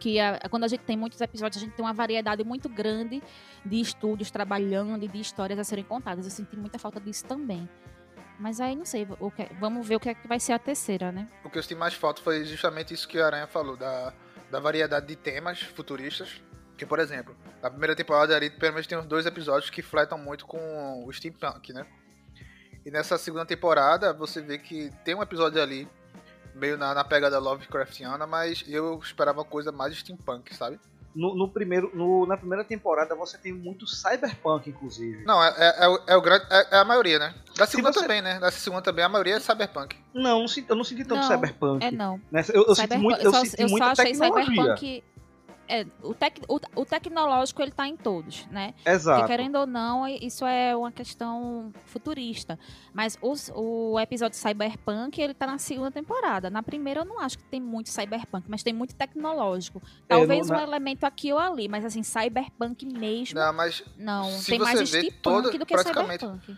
Que 0.03 0.19
a, 0.19 0.37
quando 0.49 0.65
a 0.65 0.67
gente 0.67 0.81
tem 0.81 0.97
muitos 0.97 1.21
episódios, 1.21 1.63
a 1.63 1.65
gente 1.65 1.75
tem 1.75 1.85
uma 1.85 1.93
variedade 1.93 2.43
muito 2.43 2.67
grande 2.67 3.23
de 3.65 3.79
estúdios 3.79 4.29
trabalhando 4.29 5.01
e 5.01 5.07
de 5.07 5.17
histórias 5.17 5.57
a 5.57 5.63
serem 5.63 5.85
contadas. 5.85 6.25
Eu 6.25 6.31
senti 6.31 6.57
muita 6.57 6.77
falta 6.77 6.99
disso 6.99 7.23
também. 7.23 7.69
Mas 8.37 8.59
aí 8.59 8.75
não 8.75 8.83
sei, 8.83 9.05
que, 9.05 9.53
vamos 9.61 9.87
ver 9.87 9.95
o 9.95 10.01
que, 10.01 10.09
é 10.09 10.13
que 10.13 10.27
vai 10.27 10.41
ser 10.41 10.51
a 10.51 10.59
terceira, 10.59 11.09
né? 11.09 11.29
O 11.45 11.49
que 11.49 11.57
eu 11.57 11.63
senti 11.63 11.75
mais 11.75 11.93
falta 11.93 12.21
foi 12.21 12.43
justamente 12.43 12.93
isso 12.93 13.07
que 13.07 13.17
a 13.17 13.27
Aranha 13.27 13.47
falou, 13.47 13.77
da, 13.77 14.13
da 14.51 14.59
variedade 14.59 15.07
de 15.07 15.15
temas 15.15 15.61
futuristas. 15.61 16.43
Que, 16.75 16.85
por 16.85 16.99
exemplo, 16.99 17.33
na 17.61 17.69
primeira 17.69 17.95
temporada 17.95 18.35
ali, 18.35 18.49
pelo 18.49 18.73
menos 18.73 18.85
tem 18.85 18.97
uns 18.97 19.05
dois 19.05 19.25
episódios 19.25 19.69
que 19.69 19.81
fletam 19.81 20.17
muito 20.17 20.45
com 20.45 21.05
o 21.07 21.13
steampunk, 21.13 21.71
né? 21.71 21.85
E 22.85 22.91
nessa 22.91 23.17
segunda 23.17 23.45
temporada, 23.45 24.11
você 24.11 24.41
vê 24.41 24.57
que 24.57 24.91
tem 25.05 25.15
um 25.15 25.23
episódio 25.23 25.61
ali, 25.61 25.87
meio 26.55 26.77
na, 26.77 26.93
na 26.93 27.03
pegada 27.03 27.39
Lovecraftiana, 27.39 28.25
mas 28.27 28.63
eu 28.67 28.99
esperava 28.99 29.43
coisa 29.43 29.71
mais 29.71 29.97
steampunk, 29.97 30.55
sabe? 30.55 30.79
no, 31.15 31.35
no 31.35 31.49
primeiro, 31.49 31.91
no, 31.93 32.25
na 32.25 32.35
primeira 32.35 32.63
temporada 32.63 33.15
você 33.15 33.37
tem 33.37 33.53
muito 33.53 33.87
cyberpunk, 33.87 34.69
inclusive. 34.69 35.23
Não, 35.25 35.43
é, 35.43 35.53
é, 35.57 35.85
é, 35.85 35.87
o, 35.87 35.99
é, 36.07 36.15
o 36.17 36.21
grande, 36.21 36.45
é, 36.49 36.75
é, 36.75 36.77
a 36.79 36.85
maioria, 36.85 37.19
né? 37.19 37.33
Da 37.55 37.65
segunda 37.67 37.93
você... 37.93 38.01
também, 38.01 38.21
né? 38.21 38.39
Da 38.39 38.51
segunda 38.51 38.81
também, 38.81 39.05
a 39.05 39.09
maioria 39.09 39.35
é 39.35 39.39
cyberpunk. 39.39 39.95
Não, 40.13 40.39
não 40.39 40.45
eu 40.67 40.75
não 40.75 40.83
senti 40.83 41.03
tanto 41.05 41.21
não, 41.21 41.27
cyberpunk. 41.27 41.85
É 41.85 41.91
não. 41.91 42.19
Nessa, 42.31 42.51
eu, 42.51 42.65
eu 42.67 42.75
senti 42.75 42.97
muito, 42.97 43.21
eu, 43.21 43.31
só, 43.31 43.45
senti 43.45 43.61
eu 43.61 43.69
muita 43.69 43.85
só 43.85 44.01
achei 44.01 44.13
tecnologia. 44.13 44.45
cyberpunk 44.45 45.03
é, 45.73 45.87
o, 46.03 46.13
tec, 46.13 46.39
o, 46.47 46.59
o, 46.75 46.85
tecnológico 46.85 47.59
ele 47.59 47.71
tá 47.71 47.87
em 47.87 47.97
todos, 47.97 48.45
né? 48.51 48.75
Exato. 48.85 49.21
Porque, 49.21 49.33
querendo 49.33 49.57
ou 49.57 49.65
não, 49.65 50.07
isso 50.07 50.45
é 50.45 50.75
uma 50.75 50.91
questão 50.91 51.73
futurista. 51.87 52.59
Mas 52.93 53.17
os, 53.19 53.51
o 53.55 53.99
episódio 53.99 54.37
Cyberpunk, 54.37 55.19
ele 55.19 55.33
tá 55.33 55.47
na 55.47 55.57
segunda 55.57 55.89
temporada. 55.89 56.51
Na 56.51 56.61
primeira 56.61 57.01
eu 57.01 57.05
não 57.05 57.19
acho 57.19 57.39
que 57.39 57.43
tem 57.45 57.59
muito 57.59 57.89
Cyberpunk, 57.89 58.45
mas 58.47 58.61
tem 58.61 58.71
muito 58.71 58.93
tecnológico. 58.93 59.81
É, 60.07 60.15
Talvez 60.15 60.47
é, 60.47 60.53
um 60.53 60.57
na... 60.57 60.63
elemento 60.63 61.05
aqui 61.05 61.33
ou 61.33 61.39
ali, 61.39 61.67
mas 61.67 61.83
assim, 61.83 62.03
Cyberpunk 62.03 62.85
mesmo. 62.85 63.39
Não, 63.39 63.51
mas. 63.51 63.83
Não, 63.97 64.29
tem 64.43 64.59
mais 64.59 64.87
steampunk 64.87 65.57
do 65.57 65.65
que 65.65 65.75
Cyberpunk. 65.75 66.55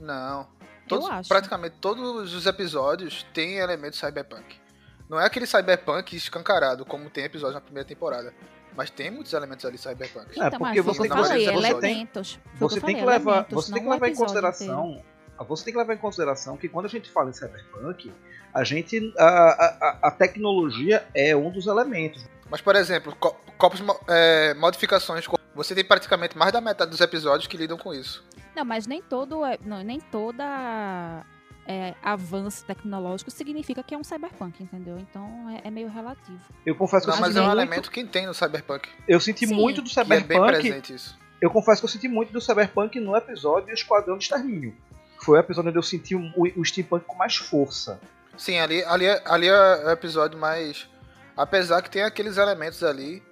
Não. 0.00 0.48
Todos, 0.88 1.28
praticamente 1.28 1.76
todos 1.80 2.34
os 2.34 2.44
episódios 2.44 3.24
têm 3.32 3.58
elementos 3.58 4.00
cyberpunk. 4.00 4.60
Não 5.08 5.20
é 5.20 5.26
aquele 5.26 5.46
cyberpunk 5.46 6.16
escancarado, 6.16 6.84
como 6.84 7.10
tem 7.10 7.24
episódio 7.24 7.54
na 7.54 7.60
primeira 7.60 7.86
temporada. 7.86 8.32
Mas 8.74 8.90
tem 8.90 9.10
muitos 9.10 9.32
elementos 9.32 9.64
ali 9.64 9.76
cyberpunk. 9.76 10.40
É, 10.40 10.50
porque 10.50 10.80
você 10.80 11.02
tem, 11.02 11.10
falei, 11.10 11.46
elementos. 11.46 12.38
Você 12.58 12.80
tem 12.80 12.96
que 12.96 13.04
levar, 13.04 13.46
você 13.50 13.72
tem 13.72 13.82
que 13.82 13.88
levar 13.88 14.08
em 14.08 14.14
consideração 14.14 14.90
inteiro. 14.90 15.04
você 15.46 15.64
tem 15.64 15.74
que 15.74 15.78
levar 15.78 15.94
em 15.94 15.98
consideração 15.98 16.56
que 16.56 16.68
quando 16.68 16.86
a 16.86 16.88
gente 16.88 17.10
fala 17.10 17.28
em 17.28 17.32
cyberpunk, 17.34 18.12
a 18.54 18.64
gente 18.64 19.12
a, 19.18 19.26
a, 19.26 19.98
a 20.04 20.10
tecnologia 20.10 21.06
é 21.14 21.36
um 21.36 21.50
dos 21.50 21.66
elementos. 21.66 22.24
Mas, 22.50 22.60
por 22.60 22.76
exemplo, 22.76 23.14
co 23.16 23.36
copos, 23.56 23.82
é, 24.08 24.54
modificações, 24.54 25.24
você 25.54 25.74
tem 25.74 25.84
praticamente 25.84 26.36
mais 26.36 26.52
da 26.52 26.60
metade 26.60 26.90
dos 26.90 27.00
episódios 27.00 27.46
que 27.46 27.56
lidam 27.56 27.78
com 27.78 27.94
isso. 27.94 28.24
Não, 28.56 28.64
mas 28.64 28.86
nem 28.86 29.00
todo, 29.00 29.44
é, 29.44 29.58
não, 29.64 29.82
nem 29.82 30.00
toda 30.00 31.24
é, 31.66 31.94
avanço 32.02 32.64
tecnológico 32.64 33.30
significa 33.30 33.82
que 33.82 33.94
é 33.94 33.98
um 33.98 34.02
cyberpunk, 34.04 34.62
entendeu? 34.62 34.98
Então 34.98 35.48
é, 35.50 35.68
é 35.68 35.70
meio 35.70 35.88
relativo. 35.88 36.40
Eu 36.66 36.74
confesso 36.74 37.06
que 37.06 37.10
Não, 37.10 37.16
eu 37.16 37.20
mas 37.20 37.28
senti 37.34 37.38
é 37.38 37.42
um 37.42 37.46
muito, 37.46 37.58
elemento 37.60 37.90
que 37.90 38.04
tem 38.04 38.26
no 38.26 38.34
cyberpunk. 38.34 38.88
eu 39.06 39.20
senti 39.20 39.46
Sim. 39.46 39.54
muito 39.54 39.80
do 39.82 39.88
Que 39.90 40.00
é 40.00 40.04
bem 40.04 40.18
cyberpunk. 40.20 40.52
presente 40.52 40.94
isso. 40.94 41.18
eu 41.40 41.50
confesso 41.50 41.80
que 41.80 41.84
eu 41.86 41.88
senti 41.90 42.08
muito 42.08 42.32
do 42.32 42.40
cyberpunk 42.40 42.98
no 43.00 43.16
episódio 43.16 43.72
Esquadrão 43.72 44.16
de 44.18 44.24
Extermínio. 44.24 44.74
Foi 45.20 45.38
o 45.38 45.40
episódio 45.40 45.68
onde 45.70 45.78
eu 45.78 45.82
senti 45.82 46.14
o, 46.16 46.20
o 46.56 46.64
steampunk 46.64 47.04
com 47.06 47.14
mais 47.16 47.36
força. 47.36 48.00
Sim, 48.36 48.58
ali, 48.58 48.82
ali, 48.84 49.06
é- 49.06 49.22
ali 49.24 49.46
é 49.46 49.86
o 49.86 49.90
episódio 49.90 50.38
mais. 50.38 50.88
Apesar 51.36 51.80
que 51.82 51.90
tem 51.90 52.02
aqueles 52.02 52.36
elementos 52.38 52.82
ali 52.82 53.22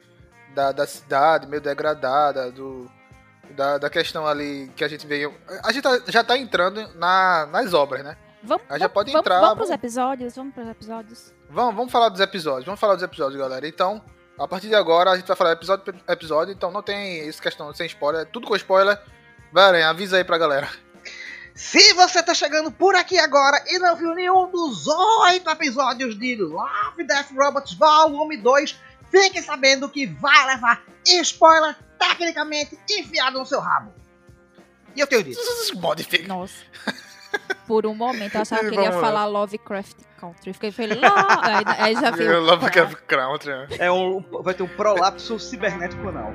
da, 0.54 0.70
da 0.72 0.86
cidade 0.86 1.46
meio 1.48 1.60
degradada, 1.60 2.50
do, 2.52 2.88
da, 3.54 3.78
da 3.78 3.90
questão 3.90 4.26
ali 4.26 4.70
que 4.76 4.84
a 4.84 4.88
gente 4.88 5.06
veio. 5.06 5.34
A 5.64 5.72
gente 5.72 5.82
tá- 5.82 6.00
já 6.08 6.22
tá 6.24 6.36
entrando 6.36 6.86
na, 6.96 7.46
nas 7.46 7.72
obras, 7.74 8.04
né? 8.04 8.16
Vamos, 8.42 8.64
já 8.78 8.88
pode 8.88 9.12
vamos- 9.12 9.20
entrar, 9.26 9.40
Vamos 9.40 9.56
pros 9.56 9.70
episódios, 9.70 10.34
vamos 10.34 10.54
pros 10.54 10.68
episódios. 10.68 11.34
Vamos, 11.50 11.74
vamos 11.74 11.92
falar 11.92 12.08
dos 12.08 12.20
episódios, 12.20 12.64
vamos 12.64 12.80
falar 12.80 12.94
dos 12.94 13.02
episódios, 13.04 13.38
galera. 13.38 13.66
Então, 13.68 14.02
a 14.38 14.48
partir 14.48 14.68
de 14.68 14.74
agora 14.74 15.10
a 15.10 15.16
gente 15.16 15.26
vai 15.26 15.36
falar 15.36 15.52
episódio 15.52 15.84
por 15.84 15.94
episódio, 16.08 16.52
então 16.52 16.70
não 16.70 16.82
tem 16.82 17.28
essa 17.28 17.42
questão 17.42 17.72
sem 17.74 17.86
spoiler, 17.86 18.24
tudo 18.26 18.46
com 18.46 18.56
spoiler. 18.56 18.98
Aranha, 19.54 19.90
avisa 19.90 20.16
aí 20.16 20.24
pra 20.24 20.38
galera. 20.38 20.68
Se 21.54 21.92
você 21.94 22.22
tá 22.22 22.32
chegando 22.32 22.70
por 22.70 22.94
aqui 22.94 23.18
agora 23.18 23.62
e 23.66 23.78
não 23.78 23.94
viu 23.96 24.14
nenhum 24.14 24.50
dos 24.50 24.86
oito 24.86 25.50
episódios 25.50 26.18
de 26.18 26.36
Love, 26.36 27.04
Death 27.04 27.30
Robots 27.36 27.74
Volume 27.74 28.36
2, 28.38 28.80
fique 29.10 29.42
sabendo 29.42 29.88
que 29.88 30.06
vai 30.06 30.46
levar 30.46 30.82
spoiler 31.04 31.76
tecnicamente 31.98 32.78
enfiado 32.88 33.38
no 33.38 33.46
seu 33.46 33.60
rabo. 33.60 33.92
E 34.94 35.00
eu 35.00 35.06
tenho 35.06 35.22
dito. 35.22 35.40
Nossa. 36.26 36.54
Por 37.66 37.86
um 37.86 37.94
momento 37.94 38.34
eu 38.34 38.42
achava 38.42 38.62
que 38.62 38.74
ele 38.74 38.82
ia 38.82 38.92
falar 38.92 39.26
Lovecraft 39.26 39.96
Country. 40.18 40.52
Fiquei 40.52 40.72
feliz. 40.72 40.98
Aí, 41.02 41.64
aí 41.78 41.94
já 41.94 42.10
love 42.10 42.24
Lovecraft 42.50 42.96
Country. 43.06 43.50
né? 43.50 43.68
É 43.78 43.90
um, 43.90 44.20
vai 44.42 44.54
ter 44.54 44.62
um 44.62 44.68
prolapso 44.68 45.38
cibernético 45.38 46.08
anal. 46.08 46.32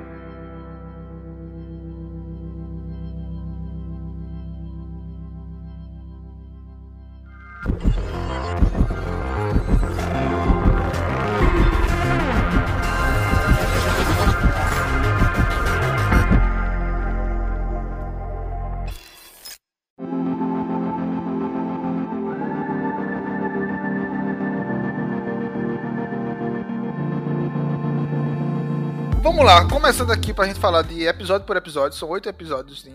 Vamos 29.36 29.52
lá, 29.52 29.68
começando 29.68 30.10
aqui 30.12 30.32
pra 30.32 30.46
gente 30.46 30.58
falar 30.58 30.80
de 30.80 31.06
episódio 31.06 31.46
por 31.46 31.58
episódio, 31.58 31.98
são 31.98 32.08
oito 32.08 32.26
episódios. 32.26 32.86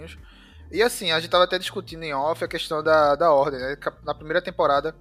E 0.71 0.81
assim, 0.81 1.11
a 1.11 1.19
gente 1.19 1.29
tava 1.29 1.43
até 1.43 1.59
discutindo 1.59 2.01
em 2.01 2.15
off 2.15 2.43
a 2.43 2.47
questão 2.47 2.81
da, 2.81 3.15
da 3.15 3.31
ordem, 3.31 3.59
né? 3.59 3.77
Na 4.03 4.15
primeira 4.15 4.41
temporada 4.41 4.95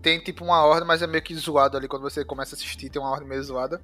tem 0.00 0.18
tipo 0.18 0.42
uma 0.42 0.64
ordem, 0.64 0.88
mas 0.88 1.02
é 1.02 1.06
meio 1.06 1.22
que 1.22 1.34
zoado 1.34 1.76
ali 1.76 1.86
quando 1.86 2.00
você 2.00 2.24
começa 2.24 2.54
a 2.54 2.56
assistir, 2.56 2.88
tem 2.88 3.02
uma 3.02 3.10
ordem 3.10 3.28
meio 3.28 3.44
zoada. 3.44 3.82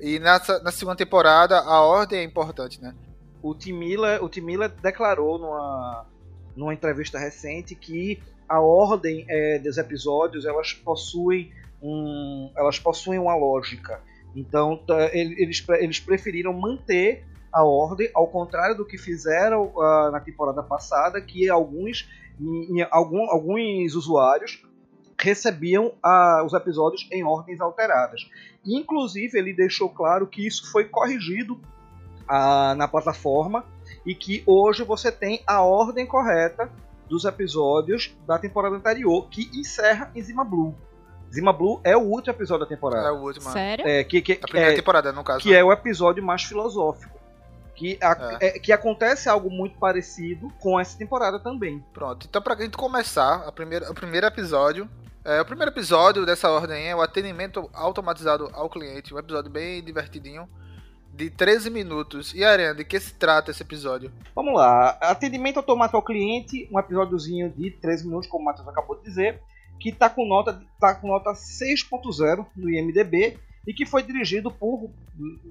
E 0.00 0.18
nessa, 0.18 0.58
na 0.60 0.72
segunda 0.72 0.96
temporada 0.96 1.58
a 1.58 1.82
ordem 1.82 2.20
é 2.20 2.24
importante, 2.24 2.80
né? 2.80 2.94
O 3.42 3.54
Tim 3.54 3.74
Miller, 3.74 4.24
o 4.24 4.28
Tim 4.30 4.40
Miller 4.40 4.70
declarou 4.70 5.38
numa, 5.38 6.06
numa 6.56 6.72
entrevista 6.72 7.18
recente 7.18 7.74
que 7.74 8.22
a 8.48 8.58
ordem 8.58 9.26
é, 9.28 9.58
dos 9.58 9.76
episódios 9.76 10.46
elas 10.46 10.72
possuem 10.72 11.52
um, 11.82 12.50
elas 12.56 12.78
possuem 12.78 13.18
uma 13.18 13.36
lógica. 13.36 14.00
Então 14.36 14.76
tá, 14.86 15.10
ele- 15.12 15.34
eles, 15.42 15.64
eles 15.80 15.98
preferiram 15.98 16.52
manter 16.52 17.24
a 17.52 17.64
ordem, 17.64 18.10
ao 18.14 18.26
contrário 18.28 18.76
do 18.76 18.84
que 18.84 18.98
fizeram 18.98 19.72
ah, 19.80 20.10
na 20.12 20.20
temporada 20.20 20.62
passada, 20.62 21.20
que 21.20 21.48
alguns, 21.48 22.06
em- 22.38 22.78
em 22.80 22.86
algum- 22.90 23.30
alguns 23.30 23.94
usuários 23.94 24.62
recebiam 25.18 25.92
ah, 26.02 26.42
os 26.44 26.52
episódios 26.52 27.08
em 27.10 27.24
ordens 27.24 27.60
alteradas. 27.60 28.28
Inclusive 28.64 29.38
ele 29.38 29.54
deixou 29.54 29.88
claro 29.88 30.26
que 30.26 30.46
isso 30.46 30.70
foi 30.70 30.84
corrigido 30.84 31.58
ah, 32.28 32.74
na 32.76 32.86
plataforma 32.86 33.64
e 34.04 34.14
que 34.14 34.42
hoje 34.46 34.82
você 34.84 35.10
tem 35.10 35.42
a 35.46 35.62
ordem 35.62 36.04
correta 36.04 36.70
dos 37.08 37.24
episódios 37.24 38.14
da 38.26 38.36
temporada 38.38 38.76
anterior, 38.76 39.28
que 39.30 39.48
encerra 39.58 40.10
em 40.14 40.20
Zima 40.20 40.44
Blue. 40.44 40.74
Zima 41.36 41.52
Blue 41.52 41.80
é 41.84 41.96
o 41.96 42.00
último 42.00 42.34
episódio 42.34 42.66
da 42.66 42.72
É 42.72 42.76
temporada. 42.76 43.12
o 43.12 43.22
último. 43.22 43.50
Sério? 43.50 43.86
É, 43.86 44.02
que, 44.02 44.20
que, 44.22 44.32
A 44.42 44.48
primeira 44.48 44.72
é, 44.72 44.76
temporada, 44.76 45.12
no 45.12 45.22
caso. 45.22 45.40
que 45.40 45.54
é 45.54 45.62
o 45.62 45.70
episódio 45.72 46.22
mais 46.22 46.42
filosófico. 46.42 47.14
Que, 47.74 47.98
a- 48.02 48.38
é, 48.40 48.58
que 48.58 48.72
acontece 48.72 49.28
algo 49.28 49.50
muito 49.50 49.78
parecido 49.78 50.50
com 50.60 50.80
essa 50.80 50.96
temporada 50.96 51.38
também. 51.38 51.84
Pronto, 51.92 52.26
então 52.28 52.40
pra 52.40 52.56
gente 52.56 52.76
começar, 52.76 53.46
a 53.46 53.52
primeira, 53.52 53.90
o 53.90 53.94
primeiro 53.94 54.26
episódio. 54.26 54.88
É, 55.24 55.40
o 55.40 55.44
primeiro 55.44 55.70
episódio 55.72 56.24
dessa 56.24 56.48
ordem 56.50 56.88
é 56.88 56.94
o 56.96 57.02
atendimento 57.02 57.68
automatizado 57.74 58.48
ao 58.54 58.70
cliente. 58.70 59.12
Um 59.12 59.18
episódio 59.18 59.50
bem 59.50 59.82
divertidinho, 59.84 60.48
de 61.12 61.28
13 61.30 61.68
minutos. 61.68 62.32
E 62.34 62.44
Arena, 62.44 62.74
de 62.74 62.84
que 62.84 62.98
se 63.00 63.12
trata 63.14 63.50
esse 63.50 63.62
episódio? 63.62 64.10
Vamos 64.34 64.54
lá. 64.54 64.90
Atendimento 65.00 65.58
automático 65.58 65.96
ao 65.96 66.02
cliente, 66.02 66.68
um 66.72 66.78
episódiozinho 66.78 67.50
de 67.50 67.70
13 67.72 68.06
minutos, 68.06 68.28
como 68.28 68.42
o 68.42 68.44
Matheus 68.46 68.68
acabou 68.68 68.96
de 68.96 69.02
dizer, 69.02 69.42
que 69.80 69.90
está 69.90 70.08
com 70.10 70.26
nota, 70.26 70.60
tá 70.80 70.94
com 70.94 71.08
nota 71.08 71.32
6.0 71.32 72.46
no 72.56 72.70
IMDB 72.70 73.38
e 73.66 73.72
que 73.74 73.84
foi 73.86 74.02
dirigido 74.02 74.50
por 74.50 74.90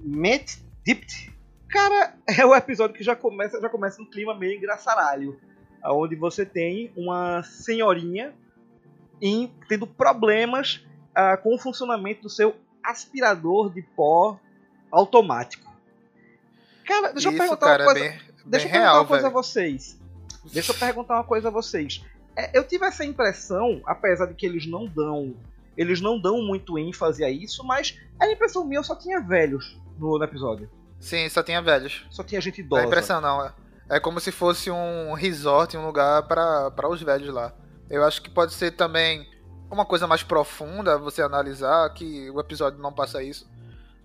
Matt 0.04 0.56
Dipt. 0.84 1.32
Cara, 1.68 2.14
é 2.26 2.44
o 2.46 2.54
episódio 2.54 2.96
que 2.96 3.02
já 3.04 3.14
começa, 3.16 3.60
já 3.60 3.68
começa 3.68 3.98
num 4.00 4.08
clima 4.10 4.34
meio 4.38 4.56
engraçaralho, 4.56 5.38
onde 5.84 6.14
você 6.16 6.46
tem 6.46 6.92
uma 6.96 7.42
senhorinha 7.42 8.32
em- 9.20 9.52
tendo 9.68 9.86
problemas 9.86 10.84
ah, 11.14 11.36
com 11.36 11.54
o 11.54 11.58
funcionamento 11.58 12.22
do 12.22 12.30
seu 12.30 12.54
aspirador 12.84 13.72
de 13.72 13.82
pó 13.82 14.38
automático. 14.92 15.66
Cara, 16.84 17.12
deixa 17.12 17.28
eu 17.28 17.32
Isso, 17.32 17.40
perguntar 17.40 17.66
cara, 17.66 17.82
uma 17.84 17.92
coisa. 17.92 18.06
é 18.06 18.10
bem, 18.10 18.18
Deixa 18.46 18.66
eu 18.66 18.70
perguntar 18.70 18.78
real, 18.78 18.96
uma 19.00 19.06
coisa 19.06 19.22
velho. 19.24 19.38
a 19.38 19.42
vocês. 19.42 20.00
Deixa 20.52 20.72
eu 20.72 20.76
perguntar 20.78 21.14
uma 21.16 21.24
coisa 21.24 21.48
a 21.48 21.50
vocês. 21.50 22.04
É, 22.36 22.56
eu 22.56 22.64
tive 22.64 22.84
essa 22.84 23.04
impressão, 23.04 23.80
apesar 23.86 24.26
de 24.26 24.34
que 24.34 24.44
eles 24.44 24.66
não 24.66 24.86
dão, 24.86 25.34
eles 25.76 26.00
não 26.00 26.20
dão 26.20 26.42
muito 26.42 26.78
ênfase 26.78 27.24
a 27.24 27.30
isso, 27.30 27.64
mas 27.64 27.98
a 28.20 28.30
impressão 28.30 28.64
minha 28.64 28.78
eu 28.78 28.84
só 28.84 28.94
tinha 28.94 29.20
velhos 29.20 29.78
no, 29.98 30.18
no 30.18 30.24
episódio. 30.24 30.70
Sim, 31.00 31.28
só 31.28 31.42
tinha 31.42 31.60
velhos. 31.62 32.06
Só 32.10 32.22
tinha 32.22 32.40
gente 32.40 32.62
Dá 32.62 32.66
idosa. 32.66 32.86
impressão 32.86 33.20
não. 33.20 33.44
É, 33.44 33.52
é 33.90 34.00
como 34.00 34.20
se 34.20 34.30
fosse 34.32 34.70
um 34.70 35.12
resort, 35.14 35.76
um 35.76 35.86
lugar 35.86 36.22
pra 36.26 36.70
pra 36.70 36.88
os 36.88 37.02
velhos 37.02 37.32
lá. 37.32 37.52
Eu 37.88 38.04
acho 38.04 38.20
que 38.20 38.30
pode 38.30 38.52
ser 38.52 38.72
também 38.72 39.26
uma 39.70 39.84
coisa 39.84 40.06
mais 40.06 40.22
profunda 40.22 40.98
você 40.98 41.22
analisar, 41.22 41.88
que 41.92 42.30
o 42.30 42.40
episódio 42.40 42.78
não 42.80 42.92
passa 42.92 43.22
isso. 43.22 43.48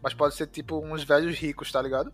Mas 0.01 0.13
pode 0.13 0.35
ser 0.35 0.47
tipo 0.47 0.79
uns 0.79 1.03
velhos 1.03 1.37
ricos, 1.37 1.71
tá 1.71 1.81
ligado? 1.81 2.11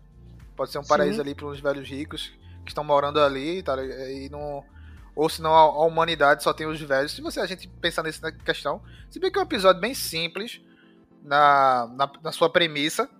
Pode 0.56 0.70
ser 0.70 0.78
um 0.78 0.82
Sim. 0.82 0.88
paraíso 0.88 1.20
ali 1.20 1.34
para 1.34 1.46
uns 1.46 1.60
velhos 1.60 1.88
ricos 1.88 2.32
que 2.64 2.70
estão 2.70 2.84
morando 2.84 3.20
ali, 3.20 3.62
tá? 3.62 3.82
E 3.82 4.28
não. 4.28 4.64
Ou 5.18 5.28
senão 5.28 5.52
a, 5.52 5.58
a 5.62 5.84
humanidade 5.84 6.44
só 6.44 6.52
tem 6.52 6.64
os 6.64 6.80
velhos. 6.80 7.10
Se 7.10 7.20
você 7.20 7.40
a 7.40 7.46
gente 7.46 7.66
pensar 7.66 8.04
nessa 8.04 8.30
questão, 8.30 8.80
se 9.10 9.18
bem 9.18 9.32
que 9.32 9.36
é 9.36 9.42
um 9.42 9.44
episódio 9.44 9.80
bem 9.80 9.92
simples 9.92 10.60
na, 11.24 11.88
na, 11.92 12.08
na 12.22 12.30
sua 12.30 12.48
premissa, 12.48 13.10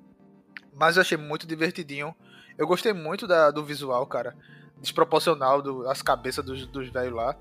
mas 0.72 0.96
eu 0.96 1.00
achei 1.00 1.18
muito 1.18 1.44
divertidinho. 1.44 2.14
Eu 2.56 2.68
gostei 2.68 2.92
muito 2.92 3.26
da- 3.26 3.50
do 3.50 3.64
visual, 3.64 4.06
cara. 4.06 4.37
Desproporcional 4.80 5.61
do, 5.61 5.82
das 5.82 6.00
cabeças 6.00 6.44
dos, 6.44 6.64
dos 6.68 6.88
velhos 6.88 7.16
lá. 7.16 7.34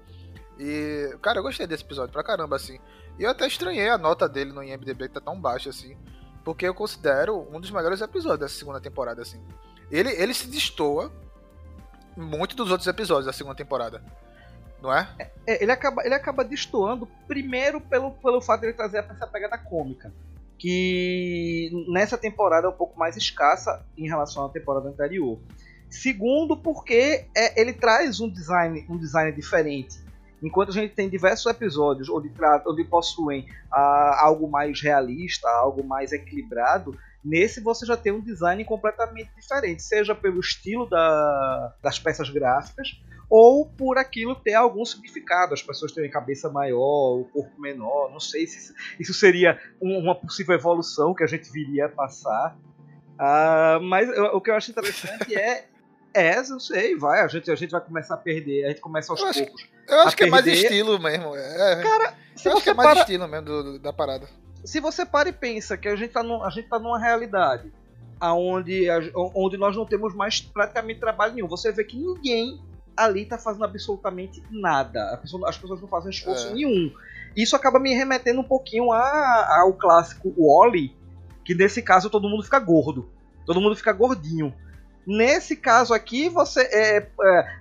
E, 0.57 1.15
cara, 1.21 1.37
eu 1.37 1.43
gostei 1.43 1.67
desse 1.67 1.83
episódio 1.83 2.11
pra 2.11 2.23
caramba, 2.23 2.55
assim. 2.55 2.79
E 3.19 3.23
eu 3.25 3.29
até 3.29 3.45
estranhei 3.45 3.89
a 3.91 3.97
nota 3.99 4.27
dele 4.27 4.51
no 4.51 4.63
IMDB 4.63 5.07
que 5.07 5.13
tá 5.13 5.21
tão 5.21 5.39
baixa, 5.39 5.69
assim. 5.69 5.95
Porque 6.43 6.65
eu 6.67 6.73
considero 6.73 7.47
um 7.53 7.59
dos 7.61 7.69
melhores 7.69 8.01
episódios 8.01 8.39
dessa 8.39 8.55
segunda 8.57 8.81
temporada, 8.81 9.21
assim. 9.21 9.39
Ele, 9.91 10.09
ele 10.09 10.33
se 10.33 10.47
destoa 10.47 11.11
muito 12.15 12.55
dos 12.55 12.71
outros 12.71 12.87
episódios 12.87 13.27
da 13.27 13.33
segunda 13.33 13.55
temporada. 13.55 14.03
Não 14.81 14.95
é? 14.95 15.09
É, 15.45 15.63
ele, 15.63 15.71
acaba, 15.71 16.03
ele 16.05 16.13
acaba 16.13 16.43
destoando, 16.43 17.07
primeiro 17.27 17.81
pelo, 17.81 18.11
pelo 18.11 18.41
fato 18.41 18.61
de 18.61 18.67
ele 18.67 18.73
trazer 18.73 18.99
essa 18.99 19.27
pegada 19.27 19.57
cômica. 19.57 20.13
Que 20.57 21.71
nessa 21.89 22.17
temporada 22.17 22.67
é 22.67 22.69
um 22.69 22.73
pouco 22.73 22.97
mais 22.97 23.15
escassa 23.15 23.85
em 23.97 24.07
relação 24.07 24.45
à 24.45 24.49
temporada 24.49 24.89
anterior. 24.89 25.39
Segundo, 25.89 26.57
porque 26.57 27.25
é, 27.35 27.59
ele 27.59 27.73
traz 27.73 28.19
um 28.19 28.29
design, 28.29 28.85
um 28.89 28.97
design 28.97 29.31
diferente. 29.31 29.99
Enquanto 30.41 30.69
a 30.69 30.73
gente 30.73 30.93
tem 30.93 31.09
diversos 31.09 31.45
episódios 31.47 32.09
onde, 32.09 32.31
onde 32.67 32.83
possuem 32.83 33.47
ah, 33.71 34.19
algo 34.23 34.47
mais 34.47 34.81
realista, 34.81 35.49
algo 35.49 35.83
mais 35.83 36.11
equilibrado, 36.11 36.97
nesse 37.23 37.59
você 37.59 37.85
já 37.85 37.97
tem 37.97 38.11
um 38.11 38.21
design 38.21 38.63
completamente 38.63 39.31
diferente, 39.35 39.81
seja 39.81 40.13
pelo 40.13 40.39
estilo 40.39 40.87
da, 40.87 41.73
das 41.81 41.97
peças 41.97 42.29
gráficas 42.29 43.01
ou 43.29 43.65
por 43.65 43.97
aquilo 43.97 44.35
ter 44.35 44.53
algum 44.53 44.85
significado, 44.85 45.53
as 45.53 45.61
pessoas 45.61 45.91
terem 45.91 46.09
cabeça 46.09 46.49
maior, 46.49 47.19
o 47.19 47.25
corpo 47.25 47.59
menor, 47.59 48.09
não 48.11 48.19
sei 48.19 48.47
se 48.47 48.73
isso 48.99 49.13
seria 49.13 49.59
uma 49.81 50.15
possível 50.15 50.55
evolução 50.55 51.13
que 51.13 51.23
a 51.23 51.27
gente 51.27 51.51
viria 51.51 51.87
a 51.87 51.89
passar. 51.89 52.57
Uh, 53.19 53.81
mas 53.83 54.07
o 54.33 54.39
que 54.39 54.49
eu 54.49 54.55
acho 54.55 54.71
interessante 54.71 55.35
é 55.35 55.65
é, 56.13 56.39
eu 56.39 56.59
sei, 56.59 56.95
vai, 56.95 57.21
a 57.21 57.27
gente, 57.27 57.51
a 57.51 57.55
gente 57.55 57.71
vai 57.71 57.81
começar 57.81 58.15
a 58.15 58.17
perder, 58.17 58.65
a 58.65 58.69
gente 58.69 58.81
começa 58.81 59.11
aos 59.11 59.19
eu 59.19 59.33
poucos. 59.33 59.61
Acho, 59.61 59.71
eu 59.87 59.99
acho 59.99 60.17
que 60.17 60.23
é 60.23 60.27
mais 60.27 60.47
estilo 60.47 60.99
mesmo. 60.99 61.35
É. 61.35 61.83
Cara, 61.83 62.13
se 62.35 62.47
eu 62.47 62.53
acho 62.53 62.63
que 62.63 62.69
é 62.69 62.73
mais 62.73 62.89
para... 62.89 62.99
estilo 63.01 63.27
mesmo 63.27 63.45
do, 63.45 63.63
do, 63.63 63.79
da 63.79 63.93
parada. 63.93 64.27
Se 64.63 64.79
você 64.79 65.05
para 65.05 65.29
e 65.29 65.33
pensa 65.33 65.77
que 65.77 65.87
a 65.87 65.95
gente 65.95 66.11
tá, 66.11 66.23
no, 66.23 66.43
a 66.43 66.49
gente 66.49 66.67
tá 66.67 66.79
numa 66.79 66.99
realidade 66.99 67.71
aonde, 68.19 68.87
onde 69.13 69.57
nós 69.57 69.75
não 69.75 69.85
temos 69.85 70.15
mais 70.15 70.41
praticamente 70.41 70.99
trabalho 70.99 71.35
nenhum, 71.35 71.47
você 71.47 71.71
vê 71.71 71.83
que 71.83 71.95
ninguém 71.95 72.59
ali 72.97 73.25
tá 73.25 73.37
fazendo 73.37 73.63
absolutamente 73.63 74.43
nada. 74.49 75.17
Pessoa, 75.21 75.47
as 75.47 75.57
pessoas 75.57 75.79
não 75.79 75.87
fazem 75.87 76.09
esforço 76.09 76.47
é. 76.47 76.53
nenhum. 76.53 76.91
Isso 77.35 77.55
acaba 77.55 77.79
me 77.79 77.93
remetendo 77.93 78.41
um 78.41 78.43
pouquinho 78.43 78.91
a, 78.91 79.61
ao 79.61 79.73
clássico 79.73 80.33
Wally, 80.35 80.95
que 81.45 81.53
nesse 81.53 81.83
caso 81.83 82.09
todo 82.09 82.27
mundo 82.27 82.43
fica 82.43 82.59
gordo. 82.59 83.07
Todo 83.45 83.61
mundo 83.61 83.75
fica 83.75 83.93
gordinho. 83.93 84.53
Nesse 85.05 85.55
caso 85.55 85.93
aqui, 85.93 86.27
você 86.27 86.61
é, 86.61 86.97
é 86.97 87.57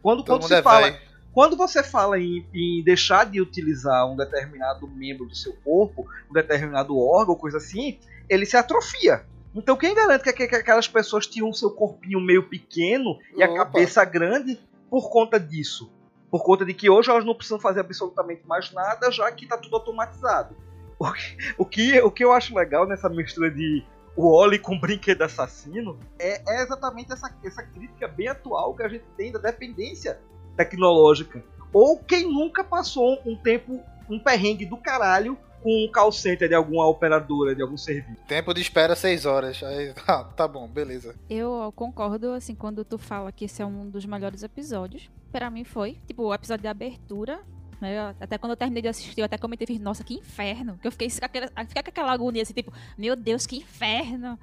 quando, 0.00 0.24
quando 0.24 0.46
se 0.46 0.54
é 0.54 0.62
fala 0.62 0.90
véio. 0.90 1.02
quando 1.32 1.56
você 1.56 1.82
fala 1.82 2.18
em, 2.18 2.46
em, 2.54 2.82
deixar 2.82 3.26
de 3.26 3.38
utilizar 3.40 4.10
um 4.10 4.16
determinado 4.16 4.88
membro 4.88 5.26
do 5.26 5.34
seu 5.34 5.52
corpo, 5.64 6.06
um 6.30 6.32
determinado 6.32 6.96
órgão, 6.96 7.34
coisa 7.34 7.58
assim, 7.58 7.98
ele 8.30 8.46
se 8.46 8.56
atrofia. 8.56 9.26
Então 9.54 9.76
quem 9.76 9.94
garante 9.94 10.24
que, 10.24 10.48
que 10.48 10.56
aquelas 10.56 10.88
pessoas 10.88 11.26
tinham 11.26 11.52
seu 11.52 11.70
corpinho 11.70 12.20
meio 12.20 12.48
pequeno 12.48 13.18
e 13.36 13.42
Opa. 13.42 13.44
a 13.44 13.56
cabeça 13.56 14.04
grande 14.04 14.58
por 14.90 15.10
conta 15.10 15.38
disso? 15.38 15.92
Por 16.30 16.42
conta 16.42 16.64
de 16.64 16.74
que 16.74 16.90
hoje 16.90 17.10
elas 17.10 17.24
não 17.24 17.34
precisam 17.34 17.60
fazer 17.60 17.80
absolutamente 17.80 18.46
mais 18.46 18.72
nada, 18.72 19.10
já 19.10 19.30
que 19.30 19.44
está 19.44 19.56
tudo 19.56 19.76
automatizado. 19.76 20.56
O 20.98 21.12
que, 21.12 21.36
o 21.58 21.64
que, 21.64 22.00
o 22.00 22.10
que 22.10 22.24
eu 22.24 22.32
acho 22.32 22.54
legal 22.54 22.86
nessa 22.86 23.08
mistura 23.08 23.50
de 23.50 23.84
o 24.16 24.28
Oli 24.28 24.58
com 24.58 24.78
brinquedo 24.78 25.22
assassino, 25.22 25.98
é, 26.18 26.40
é, 26.46 26.62
exatamente 26.62 27.12
essa, 27.12 27.34
essa 27.42 27.62
crítica 27.62 28.06
bem 28.06 28.28
atual 28.28 28.74
que 28.74 28.82
a 28.82 28.88
gente 28.88 29.04
tem 29.16 29.32
da 29.32 29.38
dependência 29.38 30.20
tecnológica. 30.56 31.42
Ou 31.72 31.98
quem 31.98 32.32
nunca 32.32 32.62
passou 32.62 33.20
um 33.26 33.36
tempo, 33.36 33.80
um 34.08 34.18
perrengue 34.18 34.64
do 34.64 34.76
caralho 34.76 35.36
com 35.64 35.84
um 35.86 35.90
call 35.90 36.12
center 36.12 36.46
de 36.46 36.54
alguma 36.54 36.86
operadora, 36.86 37.54
de 37.54 37.62
algum 37.62 37.78
serviço. 37.78 38.20
Tempo 38.28 38.52
de 38.52 38.60
espera 38.60 38.94
seis 38.94 39.24
horas. 39.24 39.62
Aí, 39.62 39.94
tá, 39.94 40.24
tá 40.36 40.46
bom, 40.46 40.68
beleza. 40.68 41.16
Eu 41.28 41.72
concordo, 41.74 42.32
assim, 42.32 42.54
quando 42.54 42.84
tu 42.84 42.98
fala 42.98 43.32
que 43.32 43.46
esse 43.46 43.62
é 43.62 43.66
um 43.66 43.88
dos 43.88 44.04
melhores 44.04 44.42
episódios. 44.42 45.10
Para 45.32 45.50
mim 45.50 45.64
foi. 45.64 45.98
Tipo, 46.06 46.24
o 46.24 46.34
episódio 46.34 46.62
de 46.62 46.68
abertura 46.68 47.40
né? 47.80 48.14
Até 48.20 48.38
quando 48.38 48.52
eu 48.52 48.56
terminei 48.56 48.82
de 48.82 48.88
assistir, 48.88 49.20
eu 49.20 49.24
até 49.24 49.36
comentei, 49.36 49.66
fiz, 49.66 49.78
nossa, 49.80 50.04
que 50.04 50.14
inferno. 50.14 50.78
Que 50.80 50.86
eu 50.86 50.92
fiquei 50.92 51.08
com 51.10 51.24
aquela, 51.24 51.48
fiquei 51.48 51.82
com 51.82 51.90
aquela 51.90 52.12
agonia 52.12 52.42
assim, 52.42 52.54
tipo, 52.54 52.72
meu 52.96 53.16
Deus, 53.16 53.46
que 53.46 53.56
inferno. 53.56 54.38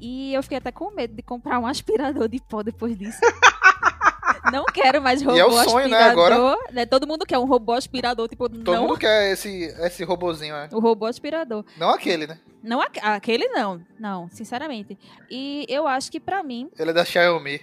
E 0.00 0.32
eu 0.32 0.42
fiquei 0.42 0.58
até 0.58 0.72
com 0.72 0.90
medo 0.90 1.14
de 1.14 1.22
comprar 1.22 1.58
um 1.58 1.66
aspirador 1.66 2.28
de 2.28 2.40
pó 2.40 2.62
depois 2.62 2.96
disso. 2.96 3.20
não 4.52 4.64
quero 4.66 5.00
mais 5.00 5.22
robô 5.22 5.36
e 5.36 5.40
é 5.40 5.44
o 5.44 5.50
sonho, 5.64 5.88
né, 5.88 5.96
aspirador. 5.96 6.30
Né, 6.30 6.36
agora... 6.36 6.72
Né? 6.72 6.86
Todo 6.86 7.06
mundo 7.06 7.26
quer 7.26 7.38
um 7.38 7.44
robô 7.44 7.72
aspirador, 7.72 8.28
tipo, 8.28 8.48
Todo 8.48 8.72
não... 8.72 8.82
mundo 8.82 8.98
quer 8.98 9.32
esse, 9.32 9.64
esse 9.80 10.04
robozinho, 10.04 10.54
né? 10.54 10.68
O 10.72 10.78
robô 10.78 11.06
aspirador. 11.06 11.64
Não 11.76 11.90
aquele, 11.90 12.26
né? 12.26 12.38
Não 12.62 12.80
aquele 12.80 13.48
não, 13.48 13.80
não, 13.98 14.28
sinceramente. 14.30 14.96
E 15.28 15.66
eu 15.68 15.88
acho 15.88 16.12
que 16.12 16.20
para 16.20 16.42
mim... 16.42 16.70
Ele 16.78 16.90
é 16.90 16.94
da 16.94 17.04
Xiaomi. 17.04 17.60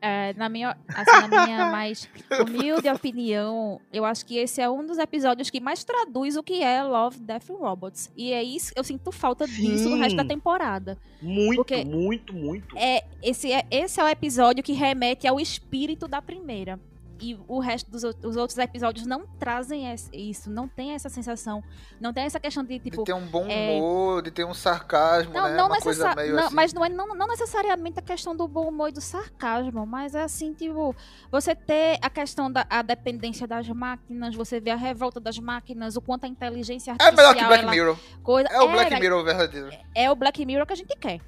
É, 0.00 0.32
na, 0.34 0.48
minha, 0.48 0.76
assim, 0.88 1.28
na 1.28 1.46
minha 1.46 1.70
mais 1.70 2.08
humilde 2.40 2.88
opinião, 2.88 3.80
eu 3.92 4.04
acho 4.04 4.24
que 4.24 4.36
esse 4.36 4.60
é 4.60 4.70
um 4.70 4.86
dos 4.86 4.98
episódios 4.98 5.50
que 5.50 5.60
mais 5.60 5.82
traduz 5.82 6.36
o 6.36 6.42
que 6.42 6.62
é 6.62 6.82
Love, 6.82 7.18
Death 7.18 7.50
and 7.50 7.56
Robots. 7.56 8.10
E 8.16 8.32
é 8.32 8.42
isso, 8.42 8.72
eu 8.76 8.84
sinto 8.84 9.10
falta 9.10 9.46
Sim. 9.46 9.62
disso 9.62 9.88
no 9.88 9.96
resto 9.96 10.16
da 10.16 10.24
temporada. 10.24 10.96
Muito, 11.20 11.56
Porque 11.56 11.84
muito, 11.84 12.32
muito. 12.32 12.76
É, 12.76 13.04
esse, 13.22 13.52
é, 13.52 13.66
esse 13.70 14.00
é 14.00 14.04
o 14.04 14.08
episódio 14.08 14.62
que 14.62 14.72
remete 14.72 15.26
ao 15.26 15.40
espírito 15.40 16.06
da 16.06 16.22
primeira 16.22 16.78
e 17.20 17.38
o 17.48 17.58
resto 17.58 17.90
dos 17.90 18.04
os 18.04 18.36
outros 18.36 18.58
episódios 18.58 19.06
não 19.06 19.26
trazem 19.38 19.84
isso, 20.12 20.50
não 20.50 20.68
tem 20.68 20.92
essa 20.92 21.08
sensação, 21.08 21.62
não 22.00 22.12
tem 22.12 22.24
essa 22.24 22.38
questão 22.38 22.64
de 22.64 22.78
tipo. 22.78 22.98
De 22.98 23.04
ter 23.04 23.12
um 23.12 23.26
bom 23.26 23.46
é, 23.48 23.76
humor, 23.76 24.20
é... 24.20 24.22
de 24.22 24.30
ter 24.30 24.44
um 24.44 24.54
sarcasmo, 24.54 25.32
não, 25.32 25.48
né? 25.48 25.56
Não 25.56 25.68
necessa... 25.68 26.14
não, 26.14 26.44
assim. 26.44 26.54
Mas 26.54 26.72
não 26.72 26.84
é 26.84 26.88
não, 26.88 27.14
não, 27.14 27.26
necessariamente 27.26 27.98
a 27.98 28.02
questão 28.02 28.36
do 28.36 28.46
bom 28.46 28.68
humor 28.68 28.88
e 28.88 28.92
do 28.92 29.00
sarcasmo, 29.00 29.86
mas 29.86 30.14
é 30.14 30.22
assim, 30.22 30.52
tipo, 30.52 30.94
você 31.30 31.54
ter 31.54 31.98
a 32.00 32.10
questão 32.10 32.50
da 32.50 32.66
a 32.68 32.82
dependência 32.82 33.46
das 33.46 33.68
máquinas, 33.68 34.34
você 34.34 34.60
vê 34.60 34.70
a 34.70 34.76
revolta 34.76 35.20
das 35.20 35.38
máquinas, 35.38 35.96
o 35.96 36.00
quanto 36.00 36.24
a 36.24 36.28
inteligência 36.28 36.92
artificial. 36.92 37.12
É 37.12 37.16
melhor 37.16 37.34
que 37.34 37.44
Black 37.44 37.62
ela... 37.62 37.72
Mirror. 37.72 37.98
Coisa... 38.22 38.48
É 38.48 38.60
o 38.60 38.70
Black 38.70 39.00
Mirror 39.00 39.24
verdadeiro. 39.24 39.70
É 39.94 40.10
o 40.10 40.16
Black 40.16 40.44
Mirror 40.44 40.66
que 40.66 40.72
a 40.72 40.76
gente 40.76 40.96
quer. 40.96 41.20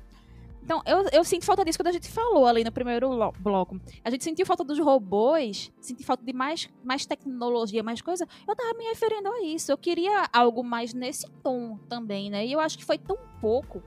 Então, 0.71 0.81
eu, 0.87 1.05
eu 1.11 1.25
sinto 1.25 1.45
falta 1.45 1.65
disso 1.65 1.77
quando 1.77 1.89
a 1.89 1.93
gente 1.93 2.09
falou 2.09 2.47
ali 2.47 2.63
no 2.63 2.71
primeiro 2.71 3.11
bloco. 3.41 3.81
A 4.05 4.11
gente 4.11 4.23
sentiu 4.23 4.47
falta 4.47 4.63
dos 4.63 4.79
robôs, 4.79 5.73
senti 5.81 6.05
falta 6.05 6.25
de 6.25 6.33
mais, 6.33 6.71
mais 6.85 7.05
tecnologia, 7.05 7.83
mais 7.83 8.01
coisa. 8.01 8.25
Eu 8.47 8.55
tava 8.55 8.73
me 8.79 8.85
referindo 8.85 9.29
a 9.33 9.43
isso. 9.43 9.73
Eu 9.73 9.77
queria 9.77 10.29
algo 10.33 10.63
mais 10.63 10.95
nesse 10.95 11.29
tom 11.43 11.77
também, 11.89 12.31
né? 12.31 12.47
E 12.47 12.53
eu 12.53 12.61
acho 12.61 12.79
que 12.79 12.85
foi 12.85 12.99
tão 12.99 13.19
pouco 13.41 13.83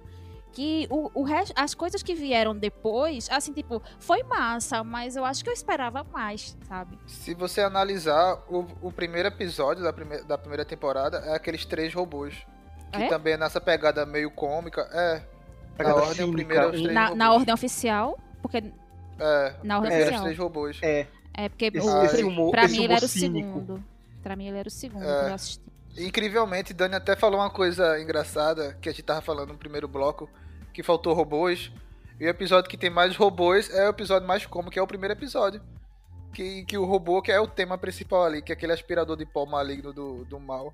que 0.51 0.85
o, 0.89 1.09
o 1.21 1.23
resto, 1.23 1.53
as 1.55 1.73
coisas 1.73 2.03
que 2.03 2.13
vieram 2.13 2.53
depois, 2.53 3.29
assim, 3.31 3.53
tipo, 3.53 3.81
foi 3.97 4.21
massa, 4.23 4.83
mas 4.83 5.15
eu 5.15 5.23
acho 5.23 5.41
que 5.41 5.49
eu 5.49 5.53
esperava 5.53 6.03
mais, 6.03 6.57
sabe? 6.67 6.99
Se 7.07 7.33
você 7.33 7.61
analisar 7.61 8.43
o, 8.49 8.67
o 8.81 8.91
primeiro 8.91 9.29
episódio 9.29 9.81
da, 9.81 9.93
prime 9.93 10.21
da 10.23 10.37
primeira 10.37 10.65
temporada, 10.65 11.19
é 11.19 11.33
aqueles 11.33 11.63
três 11.63 11.93
robôs. 11.93 12.45
Que 12.91 13.03
é? 13.03 13.07
também 13.07 13.33
é 13.33 13.37
nessa 13.37 13.59
pegada 13.59 14.05
meio 14.05 14.29
cômica. 14.29 14.87
É, 14.91 15.32
na 15.77 15.95
ordem, 15.95 16.31
primeiro 16.31 16.63
é 16.63 16.67
os 16.67 16.81
três 16.81 16.93
na, 16.93 17.01
robôs. 17.03 17.17
na 17.17 17.33
ordem 17.33 17.53
oficial, 17.53 18.19
porque. 18.41 18.63
É, 19.19 19.53
na 19.63 19.79
ordem 19.79 19.93
é, 19.93 19.97
oficial. 19.97 20.15
os 20.15 20.23
três 20.23 20.38
robôs. 20.38 20.79
É. 20.81 21.07
É, 21.36 21.49
porque 21.49 21.65
esse, 21.73 21.88
o, 21.88 22.03
esse 22.03 22.23
humor, 22.23 22.51
pra 22.51 22.67
mim 22.67 22.83
ele 22.83 22.93
era 22.93 23.05
o 23.05 23.07
segundo. 23.07 23.83
Pra 24.21 24.36
mim 24.36 24.47
ele 24.47 24.57
era 24.57 24.67
o 24.67 24.71
segundo 24.71 25.03
é. 25.03 25.19
que 25.19 25.29
eu 25.29 25.33
assisti. 25.33 25.63
Incrivelmente, 25.97 26.73
Dani 26.73 26.95
até 26.95 27.15
falou 27.15 27.39
uma 27.39 27.49
coisa 27.49 27.99
engraçada 27.99 28.77
que 28.81 28.89
a 28.89 28.91
gente 28.91 29.03
tava 29.03 29.21
falando 29.21 29.49
no 29.49 29.57
primeiro 29.57 29.88
bloco, 29.88 30.29
que 30.73 30.81
faltou 30.81 31.13
robôs. 31.13 31.71
E 32.19 32.25
o 32.25 32.29
episódio 32.29 32.69
que 32.69 32.77
tem 32.77 32.89
mais 32.89 33.15
robôs 33.15 33.69
é 33.73 33.86
o 33.86 33.89
episódio 33.89 34.27
mais 34.27 34.45
cômico, 34.45 34.71
que 34.71 34.79
é 34.79 34.81
o 34.81 34.88
primeiro 34.88 35.13
episódio. 35.13 35.62
Que, 36.31 36.65
que 36.65 36.77
o 36.77 36.86
robô, 36.86 37.21
que 37.21 37.31
é 37.31 37.39
o 37.39 37.45
tema 37.45 37.77
principal 37.77 38.23
ali, 38.23 38.41
que 38.41 38.51
é 38.51 38.55
aquele 38.55 38.71
aspirador 38.71 39.15
de 39.15 39.25
pó 39.25 39.45
maligno 39.45 39.93
do, 39.93 40.25
do 40.25 40.39
mal 40.39 40.73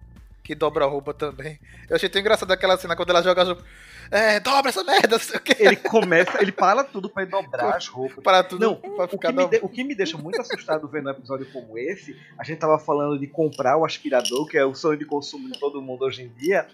que 0.49 0.55
dobra 0.55 0.83
a 0.83 0.88
roupa 0.88 1.13
também. 1.13 1.59
Eu 1.88 1.95
achei 1.95 2.09
tão 2.09 2.19
engraçado 2.19 2.49
aquela 2.49 2.75
cena 2.75 2.95
quando 2.95 3.12
ela 3.12 3.21
joga 3.21 3.43
as 3.43 3.47
roupas. 3.49 3.65
É, 4.09 4.39
dobra 4.39 4.69
essa 4.69 4.83
merda, 4.83 5.09
não 5.09 5.19
sei 5.19 5.38
o 5.38 5.39
quê. 5.39 5.55
Ele 5.59 5.75
começa, 5.75 6.41
ele 6.41 6.51
para 6.51 6.83
tudo 6.83 7.07
pra 7.07 7.23
dobrar 7.23 7.75
as 7.75 7.88
roupas. 7.88 8.23
Para 8.23 8.43
tudo. 8.43 8.59
Não, 8.59 8.75
pra 8.75 9.05
o, 9.05 9.19
que 9.19 9.31
de, 9.31 9.59
o 9.62 9.69
que 9.69 9.83
me 9.83 9.93
deixa 9.93 10.17
muito 10.17 10.41
assustado 10.41 10.88
vendo 10.88 11.05
um 11.05 11.12
episódio 11.12 11.45
como 11.53 11.77
esse, 11.77 12.19
a 12.35 12.43
gente 12.43 12.57
tava 12.57 12.79
falando 12.79 13.19
de 13.19 13.27
comprar 13.27 13.77
o 13.77 13.85
aspirador, 13.85 14.47
que 14.47 14.57
é 14.57 14.65
o 14.65 14.73
sonho 14.73 14.97
de 14.97 15.05
consumo 15.05 15.51
de 15.51 15.59
todo 15.59 15.83
mundo 15.83 16.03
hoje 16.03 16.23
em 16.23 16.29
dia. 16.29 16.67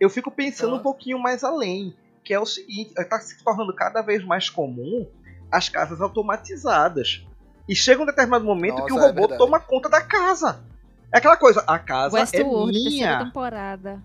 Eu 0.00 0.10
fico 0.10 0.28
pensando 0.28 0.74
ah. 0.74 0.78
um 0.78 0.82
pouquinho 0.82 1.20
mais 1.20 1.44
além, 1.44 1.94
que 2.24 2.34
é 2.34 2.40
o 2.40 2.46
seguinte, 2.46 2.92
tá 3.08 3.20
se 3.20 3.40
tornando 3.44 3.72
cada 3.72 4.02
vez 4.02 4.24
mais 4.24 4.50
comum 4.50 5.06
as 5.48 5.68
casas 5.68 6.00
automatizadas. 6.00 7.24
E 7.68 7.76
chega 7.76 8.02
um 8.02 8.06
determinado 8.06 8.44
momento 8.44 8.78
Nossa, 8.78 8.86
que 8.86 8.92
o 8.92 8.98
é 8.98 9.06
robô 9.06 9.32
é 9.32 9.36
toma 9.36 9.60
conta 9.60 9.88
da 9.88 10.00
casa. 10.00 10.71
É 11.12 11.18
aquela 11.18 11.36
coisa, 11.36 11.62
a 11.66 11.78
casa 11.78 12.16
Westworld, 12.16 12.76
é 12.76 12.82
minha. 12.82 13.24
temporada. 13.24 14.02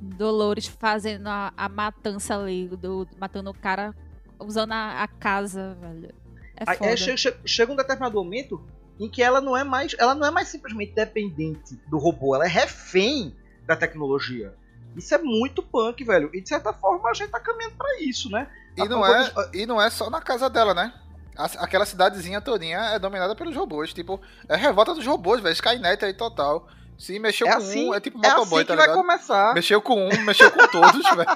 Dolores 0.00 0.66
fazendo 0.66 1.26
a, 1.28 1.52
a 1.56 1.68
matança 1.68 2.36
ali, 2.36 2.68
do, 2.68 3.08
matando 3.18 3.50
o 3.50 3.54
cara 3.54 3.94
usando 4.38 4.72
a, 4.72 5.02
a 5.02 5.08
casa, 5.08 5.76
velho. 5.80 6.14
É 6.56 6.76
foda. 6.76 6.90
É, 6.90 6.96
chega, 6.96 7.38
chega 7.44 7.72
um 7.72 7.76
determinado 7.76 8.14
momento 8.14 8.62
em 9.00 9.08
que 9.08 9.22
ela 9.22 9.40
não 9.40 9.56
é 9.56 9.64
mais, 9.64 9.96
ela 9.98 10.14
não 10.14 10.26
é 10.26 10.30
mais 10.30 10.48
simplesmente 10.48 10.92
dependente 10.94 11.76
do 11.88 11.98
robô, 11.98 12.34
ela 12.34 12.44
é 12.44 12.48
refém 12.48 13.34
da 13.66 13.74
tecnologia. 13.74 14.54
Isso 14.96 15.12
é 15.14 15.18
muito 15.18 15.62
punk, 15.62 16.04
velho. 16.04 16.30
E 16.32 16.40
de 16.40 16.48
certa 16.48 16.72
forma 16.72 17.10
a 17.10 17.14
gente 17.14 17.30
tá 17.30 17.40
caminhando 17.40 17.74
para 17.76 18.00
isso, 18.00 18.30
né? 18.30 18.48
E 18.76 18.88
não, 18.88 19.04
é, 19.04 19.24
de... 19.24 19.58
e 19.58 19.66
não 19.66 19.80
é 19.80 19.90
só 19.90 20.08
na 20.08 20.20
casa 20.20 20.48
dela, 20.48 20.72
né? 20.72 20.92
Aquela 21.36 21.84
cidadezinha 21.86 22.40
todinha 22.40 22.78
é 22.78 22.98
dominada 22.98 23.34
pelos 23.34 23.54
robôs. 23.54 23.92
Tipo, 23.92 24.20
é 24.48 24.56
revolta 24.56 24.94
dos 24.94 25.06
robôs, 25.06 25.40
velho. 25.40 25.52
Skynet 25.52 26.04
aí 26.04 26.14
total. 26.14 26.66
Se 26.96 27.18
mexeu 27.18 27.46
é 27.48 27.50
com 27.50 27.56
assim, 27.58 27.88
um, 27.90 27.94
é 27.94 28.00
tipo 28.00 28.24
é 28.24 28.28
motoboy, 28.30 28.60
assim 28.62 28.68
tá 28.68 28.74
ligado? 28.74 28.94
vai 28.94 28.96
começar. 28.96 29.54
Mexeu 29.54 29.82
com 29.82 30.08
um, 30.08 30.20
mexeu 30.22 30.50
com 30.50 30.66
todos, 30.68 31.02
velho. 31.10 31.28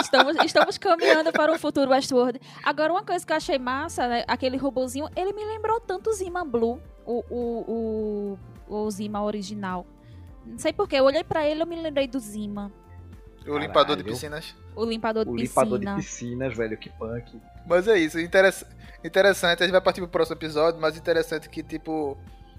Estamos, 0.00 0.36
estamos 0.44 0.78
caminhando 0.78 1.30
para 1.30 1.52
um 1.52 1.58
futuro 1.58 1.90
Westworld. 1.90 2.40
Agora, 2.64 2.92
uma 2.92 3.04
coisa 3.04 3.24
que 3.24 3.32
eu 3.32 3.36
achei 3.36 3.58
massa, 3.58 4.08
né? 4.08 4.24
aquele 4.26 4.56
robozinho, 4.56 5.08
ele 5.14 5.32
me 5.32 5.44
lembrou 5.44 5.78
tanto 5.80 6.12
Zima 6.12 6.44
Blue. 6.44 6.80
o, 7.04 7.24
o, 7.30 8.38
o, 8.68 8.76
o 8.86 8.90
Zima 8.90 9.22
original. 9.22 9.86
Não 10.44 10.58
sei 10.58 10.72
porquê, 10.72 10.96
eu 10.96 11.04
olhei 11.04 11.22
pra 11.24 11.46
ele 11.46 11.60
e 11.60 11.62
eu 11.62 11.66
me 11.66 11.76
lembrei 11.76 12.06
do 12.06 12.18
Zima. 12.18 12.72
O 13.46 13.58
limpador 13.58 13.96
de 13.96 14.02
Caralho. 14.02 14.04
piscinas. 14.04 14.54
O 14.76 14.84
limpador 14.84 15.24
de 15.24 15.30
O 15.30 15.34
piscina. 15.34 15.64
limpador 15.64 15.78
de 15.78 16.02
piscinas, 16.02 16.56
velho, 16.56 16.76
que 16.76 16.90
punk. 16.90 17.40
Mas 17.66 17.86
é 17.88 17.98
isso, 17.98 18.18
interessa- 18.20 18.66
interessante, 19.04 19.62
a 19.62 19.66
gente 19.66 19.72
vai 19.72 19.80
partir 19.80 20.00
pro 20.00 20.08
próximo 20.10 20.36
episódio, 20.36 20.80
mas 20.80 20.96
interessante 20.96 21.48
que, 21.48 21.62
tipo, 21.62 22.16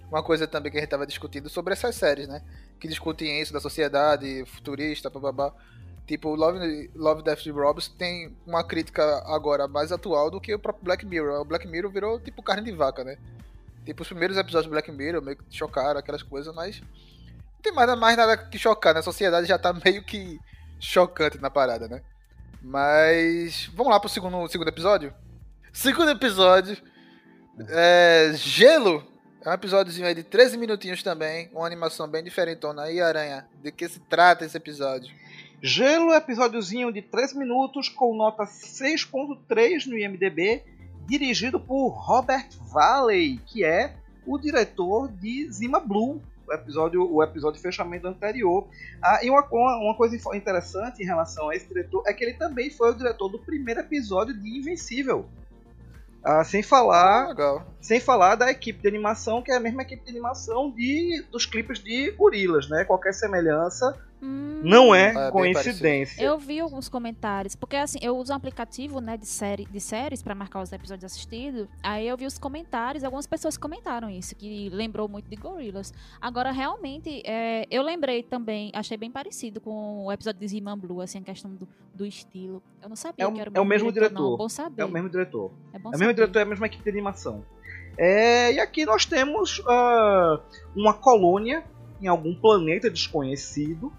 uma 0.10 0.24
coisa 0.24 0.48
também 0.48 0.72
que 0.72 0.78
a 0.78 0.82
gente 0.82 0.90
tava 0.90 1.06
discutindo 1.06 1.50
sobre 1.50 1.74
essas 1.74 1.96
séries, 1.96 2.28
né? 2.28 2.42
Que 2.80 2.88
discutem 2.88 3.42
isso 3.42 3.52
da 3.54 3.60
sociedade 3.60 4.44
futurista, 4.46 5.10
bababá. 5.10 5.54
Tipo, 6.08 6.36
Love, 6.36 6.92
Love 6.96 7.24
Death 7.24 7.46
Robots 7.48 7.88
tem 7.88 8.36
uma 8.46 8.64
crítica 8.64 9.04
agora 9.26 9.68
mais 9.68 9.92
atual 9.92 10.30
do 10.30 10.40
que 10.40 10.54
o 10.54 10.60
próprio 10.60 10.84
Black 10.86 11.04
Mirror. 11.06 11.42
O 11.42 11.46
Black 11.46 11.68
Mirror 11.68 11.92
virou, 11.92 12.20
tipo, 12.20 12.44
carne 12.44 12.64
de 12.70 12.78
vaca, 12.78 13.04
né? 13.04 13.18
Tipo, 13.84 14.04
os 14.04 14.08
primeiros 14.08 14.38
episódios 14.38 14.68
do 14.68 14.72
Black 14.72 14.92
Mirror 14.92 15.22
meio 15.22 15.38
que 15.38 15.44
chocaram, 15.50 16.00
aquelas 16.00 16.22
coisas, 16.24 16.54
mas 16.54 16.80
não 16.82 17.62
tem 17.64 17.74
mais, 17.74 17.98
mais 18.00 18.16
nada 18.18 18.38
que 18.38 18.58
chocar, 18.60 18.94
né? 18.94 19.00
A 19.00 19.04
sociedade 19.04 19.48
já 19.48 19.58
tá 19.58 19.74
meio 19.84 20.04
que 20.04 20.40
chocante 20.80 21.38
na 21.40 21.50
parada, 21.50 21.88
né? 21.88 22.02
Mas 22.62 23.70
vamos 23.74 23.92
lá 23.92 24.00
pro 24.00 24.10
segundo, 24.10 24.48
segundo 24.48 24.68
episódio? 24.68 25.14
Segundo 25.72 26.12
episódio 26.12 26.78
é 27.70 28.32
Gelo. 28.36 29.06
É 29.44 29.50
um 29.50 29.54
episódiozinho 29.54 30.08
aí 30.08 30.16
de 30.16 30.24
13 30.24 30.58
minutinhos 30.58 31.04
também, 31.04 31.52
uma 31.54 31.68
animação 31.68 32.08
bem 32.08 32.24
diferentona 32.24 32.82
aí, 32.82 33.00
Aranha. 33.00 33.48
De 33.62 33.72
que 33.72 33.88
se 33.88 34.00
trata 34.00 34.44
esse 34.44 34.58
episódio? 34.58 35.14
Gelo, 35.62 36.14
episódiozinho 36.14 36.92
de 36.92 37.04
3 37.04 37.34
minutos 37.34 37.88
com 37.88 38.16
nota 38.16 38.44
6.3 38.46 39.86
no 39.86 39.98
IMDB, 39.98 40.64
dirigido 41.06 41.60
por 41.60 41.90
Robert 41.90 42.50
Valley, 42.72 43.40
que 43.46 43.64
é 43.64 43.96
o 44.26 44.40
diretor 44.40 45.12
de 45.12 45.48
Zima 45.52 45.80
Blue, 45.80 46.20
episódio, 46.52 47.12
o 47.12 47.24
episódio 47.24 47.58
de 47.58 47.62
fechamento 47.62 48.08
anterior. 48.08 48.68
Ah, 49.02 49.20
e 49.24 49.30
uma, 49.30 49.46
uma, 49.52 49.96
coisa 49.96 50.16
interessante 50.36 51.02
em 51.02 51.06
relação 51.06 51.50
a 51.50 51.56
esse 51.56 51.68
diretor 51.68 52.04
é 52.06 52.14
que 52.14 52.24
ele 52.24 52.34
também 52.34 52.70
foi 52.70 52.92
o 52.92 52.94
diretor 52.94 53.30
do 53.30 53.40
primeiro 53.40 53.80
episódio 53.80 54.34
de 54.34 54.60
Invencível. 54.60 55.26
Ah, 56.24 56.44
sem 56.44 56.64
falar 56.64 57.30
legal. 57.30 57.75
Sem 57.86 58.00
falar 58.00 58.34
da 58.36 58.50
equipe 58.50 58.82
de 58.82 58.88
animação, 58.88 59.44
que 59.44 59.52
é 59.52 59.56
a 59.58 59.60
mesma 59.60 59.84
equipe 59.84 60.04
de 60.04 60.10
animação 60.10 60.72
de, 60.72 61.24
dos 61.32 61.46
clipes 61.46 61.78
de 61.84 62.10
Gorilas, 62.12 62.68
né? 62.68 62.84
Qualquer 62.84 63.14
semelhança 63.14 63.96
Hum, 64.22 64.62
não 64.64 64.96
é, 64.96 65.10
É, 65.10 65.14
bem 65.14 65.32
coincidência. 65.32 66.20
Eu 66.24 66.40
vi 66.40 66.60
alguns 66.60 66.90
comentários, 66.90 67.56
porque 67.56 67.76
assim, 67.76 68.00
eu 68.02 68.18
uso 68.18 68.32
um 68.32 68.36
aplicativo, 68.36 69.00
né, 69.00 69.18
de, 69.18 69.28
série, 69.28 69.66
de 69.66 69.80
séries 69.80 70.24
pra 70.24 70.34
marcar 70.34 70.62
os 70.64 70.72
episódios 70.72 71.04
assistidos. 71.12 71.68
Aí 71.84 72.08
eu 72.08 72.18
vi 72.18 72.26
os 72.26 72.40
comentários, 72.40 73.04
algumas 73.04 73.28
pessoas 73.28 73.56
comentaram 73.56 74.10
isso, 74.10 74.36
que 74.36 74.70
lembrou 74.70 75.08
muito 75.08 75.30
de 75.30 75.36
Gorillaz. 75.36 75.94
Agora, 76.20 76.52
realmente, 76.52 77.22
é, 77.24 77.68
eu 77.70 77.84
lembrei 77.84 78.24
também, 78.24 78.72
achei 78.74 78.98
bem 78.98 79.12
parecido 79.12 79.62
com 79.62 80.06
o 80.06 80.12
episódio 80.12 80.40
de 80.40 80.48
Ziman 80.48 80.78
Blue, 80.78 81.02
assim, 81.02 81.20
a 81.20 81.22
questão 81.22 81.54
do, 81.54 81.68
do 81.94 82.04
estilo. 82.06 82.64
Eu 82.82 82.90
não 82.90 82.96
sabia 82.96 83.26
É 83.26 83.28
o- 83.28 83.34
que 83.34 83.42
era 83.42 83.52
é 83.54 83.60
o 83.60 83.66
mesmo 83.66 83.92
diretor. 83.92 84.14
Não. 84.32 84.38
Bom 84.38 84.50
saber. 84.50 84.82
É 84.82 84.86
o 84.86 84.90
mesmo 84.90 85.10
diretor. 85.10 85.52
É 85.72 85.78
bom 85.78 85.90
É 85.92 85.96
o 85.96 86.00
mesmo 86.00 86.06
saber. 86.06 86.14
diretor, 86.16 86.40
é 86.40 86.42
a 86.42 86.46
mesma 86.46 86.66
equipe 86.66 86.84
de 86.84 86.90
animação. 86.90 87.46
É, 87.98 88.54
e 88.54 88.60
aqui 88.60 88.86
nós 88.86 89.06
temos 89.06 89.62
ah, 89.68 90.40
uma 90.76 90.94
colônia 90.94 91.64
em 92.02 92.08
algum 92.08 92.36
planeta 92.36 92.90
desconhecido, 92.90 93.92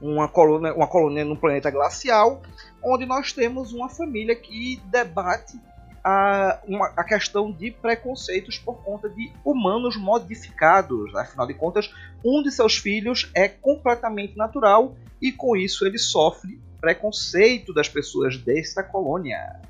uma 0.00 0.28
colônia, 0.28 0.74
uma 0.74 0.86
colônia 0.86 1.24
num 1.24 1.36
planeta 1.36 1.70
glacial, 1.70 2.42
onde 2.82 3.04
nós 3.06 3.32
temos 3.32 3.72
uma 3.72 3.88
família 3.88 4.34
que 4.34 4.80
debate 4.86 5.58
a, 6.02 6.60
uma- 6.66 6.92
a 6.96 7.04
questão 7.04 7.50
de 7.52 7.70
preconceitos 7.70 8.58
por 8.58 8.82
conta 8.82 9.08
de 9.08 9.32
humanos 9.44 9.96
modificados. 9.96 11.14
Afinal 11.14 11.46
de 11.46 11.54
contas, 11.54 11.92
um 12.24 12.42
de 12.42 12.50
seus 12.50 12.76
filhos 12.76 13.30
é 13.34 13.48
completamente 13.48 14.36
natural 14.36 14.94
e 15.20 15.32
com 15.32 15.56
isso 15.56 15.84
ele 15.86 15.98
sofre 15.98 16.60
preconceito 16.80 17.74
das 17.74 17.88
pessoas 17.88 18.36
desta 18.38 18.82
colônia. 18.82 19.60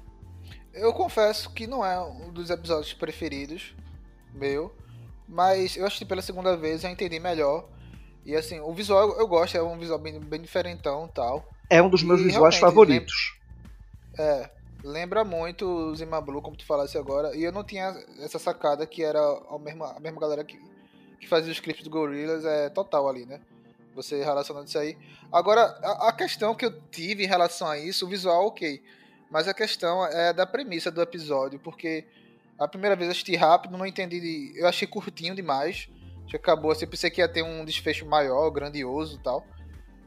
Eu 0.77 0.93
confesso 0.93 1.51
que 1.51 1.67
não 1.67 1.85
é 1.85 1.99
um 1.99 2.31
dos 2.31 2.51
episódios 2.51 2.93
preferidos 2.93 3.75
meu, 4.35 4.75
mas 5.27 5.75
eu 5.77 5.87
assisti 5.87 6.05
pela 6.05 6.21
segunda 6.21 6.55
vez 6.55 6.83
e 6.83 6.87
eu 6.87 6.91
entendi 6.91 7.19
melhor. 7.19 7.67
E 8.27 8.37
assim, 8.37 8.61
o 8.61 8.73
visual 8.73 9.19
eu 9.19 9.27
gosto, 9.27 9.57
é 9.57 9.62
um 9.62 9.79
visual 9.79 9.99
bem, 9.99 10.21
bem 10.21 10.41
diferentão 10.41 11.07
e 11.07 11.12
tal. 11.15 11.49
É 11.71 11.83
um 11.83 11.89
dos 11.89 12.03
meus 12.03 12.21
E 12.21 12.25
visuais 12.25 12.57
favoritos. 12.57 13.39
É, 14.19 14.51
lembra 14.85 15.25
muito 15.25 15.67
o 15.67 15.95
Zima 15.95 16.21
Blue, 16.21 16.43
como 16.43 16.57
tu 16.57 16.67
falasse 16.67 16.99
agora. 16.99 17.35
E 17.35 17.43
eu 17.43 17.53
não 17.53 17.65
tinha 17.65 17.97
essa 18.21 18.39
sacada 18.39 18.87
que 18.87 19.03
era 19.03 19.21
a 19.21 19.59
mesma, 19.59 19.97
a 19.97 20.01
mesma 20.01 20.21
galera 20.21 20.45
que, 20.45 20.61
que 21.19 21.27
fazia 21.27 21.53
os 21.53 21.61
clipes 21.61 21.85
do 21.85 21.91
Gorillaz, 21.91 22.45
é 22.45 22.69
total 22.69 23.09
ali, 23.09 23.25
né? 23.25 23.41
Você 23.95 24.23
relacionando 24.23 24.67
isso 24.67 24.79
aí. 24.79 24.99
Agora, 25.33 25.62
a, 25.83 26.09
a 26.09 26.12
questão 26.12 26.55
que 26.55 26.67
eu 26.67 26.81
tive 26.91 27.25
em 27.25 27.29
relação 27.29 27.67
a 27.67 27.79
isso, 27.79 28.05
o 28.05 28.09
visual, 28.09 28.47
ok. 28.47 28.83
Mas 29.31 29.49
a 29.49 29.55
questão 29.55 30.05
é 30.07 30.33
da 30.33 30.47
premissa 30.47 30.91
do 30.91 31.01
episódio, 31.03 31.59
porque 31.59 32.05
a 32.59 32.67
primeira 32.69 32.95
vez 32.97 33.09
eu 33.09 33.12
assisti 33.12 33.35
rápido, 33.37 33.77
não 33.77 33.85
entendi. 33.87 34.21
de- 34.21 34.59
Eu 34.59 34.67
achei 34.69 34.87
curtinho 34.87 35.35
demais. 35.35 35.89
Acho 36.23 36.31
que 36.31 36.37
acabou 36.37 36.71
assim, 36.71 36.85
eu 36.85 36.91
pensei 36.91 37.11
que 37.11 37.21
ia 37.21 37.29
ter 37.29 37.43
um 37.43 37.65
desfecho 37.65 38.07
maior, 38.07 38.49
grandioso 38.51 39.17
e 39.17 39.23
tal. 39.23 39.45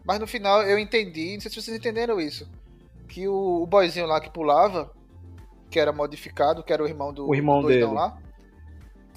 Mas 0.04 0.20
no 0.20 0.28
final 0.28 0.64
eu 0.64 0.80
entendi, 0.80 1.34
não 1.34 1.42
sei 1.42 1.52
se 1.52 1.62
vocês 1.62 1.78
entenderam 1.78 2.20
isso. 2.20 2.50
Que 3.08 3.28
o, 3.28 3.62
o 3.64 3.68
boyzinho 3.68 4.06
lá 4.06 4.20
que 4.20 4.30
pulava, 4.30 4.92
que 5.70 5.80
era 5.80 5.92
modificado, 5.92 6.64
que 6.64 6.72
era 6.74 6.84
o 6.84 6.88
irmão 6.88 7.14
do, 7.14 7.28
O 7.28 7.36
irmão 7.36 7.62
do 7.62 7.68
doidão 7.68 7.90
dele. 7.90 8.00
lá. 8.00 8.18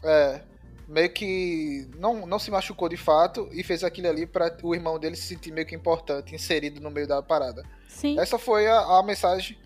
É. 0.02 0.42
Meio 0.88 1.10
que 1.10 1.88
não, 1.96 2.26
não 2.26 2.38
se 2.38 2.50
machucou 2.50 2.88
de 2.88 2.96
fato 2.96 3.48
e 3.52 3.62
fez 3.62 3.82
aquilo 3.82 4.08
ali 4.08 4.26
pra 4.26 4.54
o 4.62 4.74
irmão 4.74 4.98
dele 4.98 5.16
se 5.16 5.22
sentir 5.22 5.50
meio 5.52 5.66
que 5.66 5.74
importante, 5.74 6.34
inserido 6.34 6.80
no 6.80 6.90
meio 6.90 7.06
da 7.06 7.22
parada. 7.22 7.64
Sim, 7.88 8.18
Essa 8.18 8.38
foi 8.38 8.66
a, 8.66 8.78
a 8.98 9.02
mensagem 9.02 9.56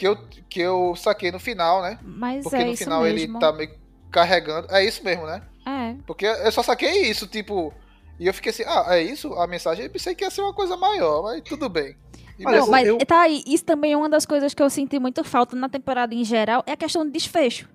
que 0.00 0.08
eu, 0.08 0.16
que 0.48 0.60
eu 0.60 0.94
saquei 0.96 1.30
no 1.30 1.38
final, 1.38 1.82
né? 1.82 1.98
mas 2.02 2.42
Porque 2.42 2.56
é 2.56 2.64
no 2.64 2.70
isso 2.72 2.84
final 2.84 3.02
mesmo. 3.02 3.18
ele 3.18 3.38
tá 3.38 3.52
meio 3.52 3.70
carregando. 4.10 4.66
É 4.70 4.82
isso 4.82 5.04
mesmo, 5.04 5.26
né? 5.26 5.42
É, 5.66 5.94
Porque 6.06 6.24
eu 6.24 6.50
só 6.50 6.62
saquei 6.62 7.02
isso, 7.10 7.26
tipo. 7.26 7.70
E 8.18 8.26
eu 8.26 8.32
fiquei 8.32 8.48
assim, 8.50 8.64
ah, 8.66 8.86
é 8.96 9.02
isso 9.02 9.32
a 9.34 9.46
mensagem? 9.46 9.84
Eu 9.84 9.90
pensei 9.90 10.14
que 10.14 10.24
ia 10.24 10.30
ser 10.30 10.40
uma 10.40 10.54
coisa 10.54 10.74
maior, 10.76 11.22
mas 11.22 11.42
tudo 11.42 11.68
bem. 11.68 11.96
E 12.38 12.44
Não, 12.44 12.66
mas 12.68 12.88
eu- 12.88 12.96
tá 13.04 13.20
aí, 13.20 13.42
isso 13.46 13.64
também 13.66 13.92
é 13.92 13.96
uma 13.96 14.08
das 14.08 14.24
coisas 14.24 14.54
que 14.54 14.62
eu 14.62 14.70
senti 14.70 14.98
muito 14.98 15.22
falta 15.22 15.54
na 15.54 15.68
temporada 15.68 16.14
em 16.14 16.24
geral, 16.24 16.62
é 16.66 16.72
a 16.72 16.76
questão 16.78 17.04
do 17.04 17.10
desfecho. 17.12 17.68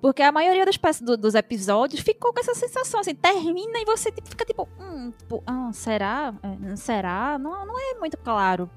Porque 0.00 0.20
a 0.22 0.30
maioria 0.32 0.64
das 0.66 0.76
peças 0.76 1.02
do- 1.02 1.16
dos 1.16 1.34
episódios 1.36 2.00
ficou 2.00 2.32
com 2.32 2.40
essa 2.40 2.54
sensação, 2.54 2.98
assim, 3.00 3.14
termina 3.14 3.78
e 3.80 3.84
você 3.84 4.10
tipo, 4.10 4.28
fica 4.28 4.44
tipo, 4.44 4.68
hum, 4.80 5.12
tipo, 5.16 5.42
ah, 5.46 5.70
será? 5.72 6.34
É, 6.42 6.74
Será? 6.76 7.38
Não, 7.38 7.64
não 7.66 7.78
é 7.78 7.98
muito 7.98 8.16
claro. 8.18 8.68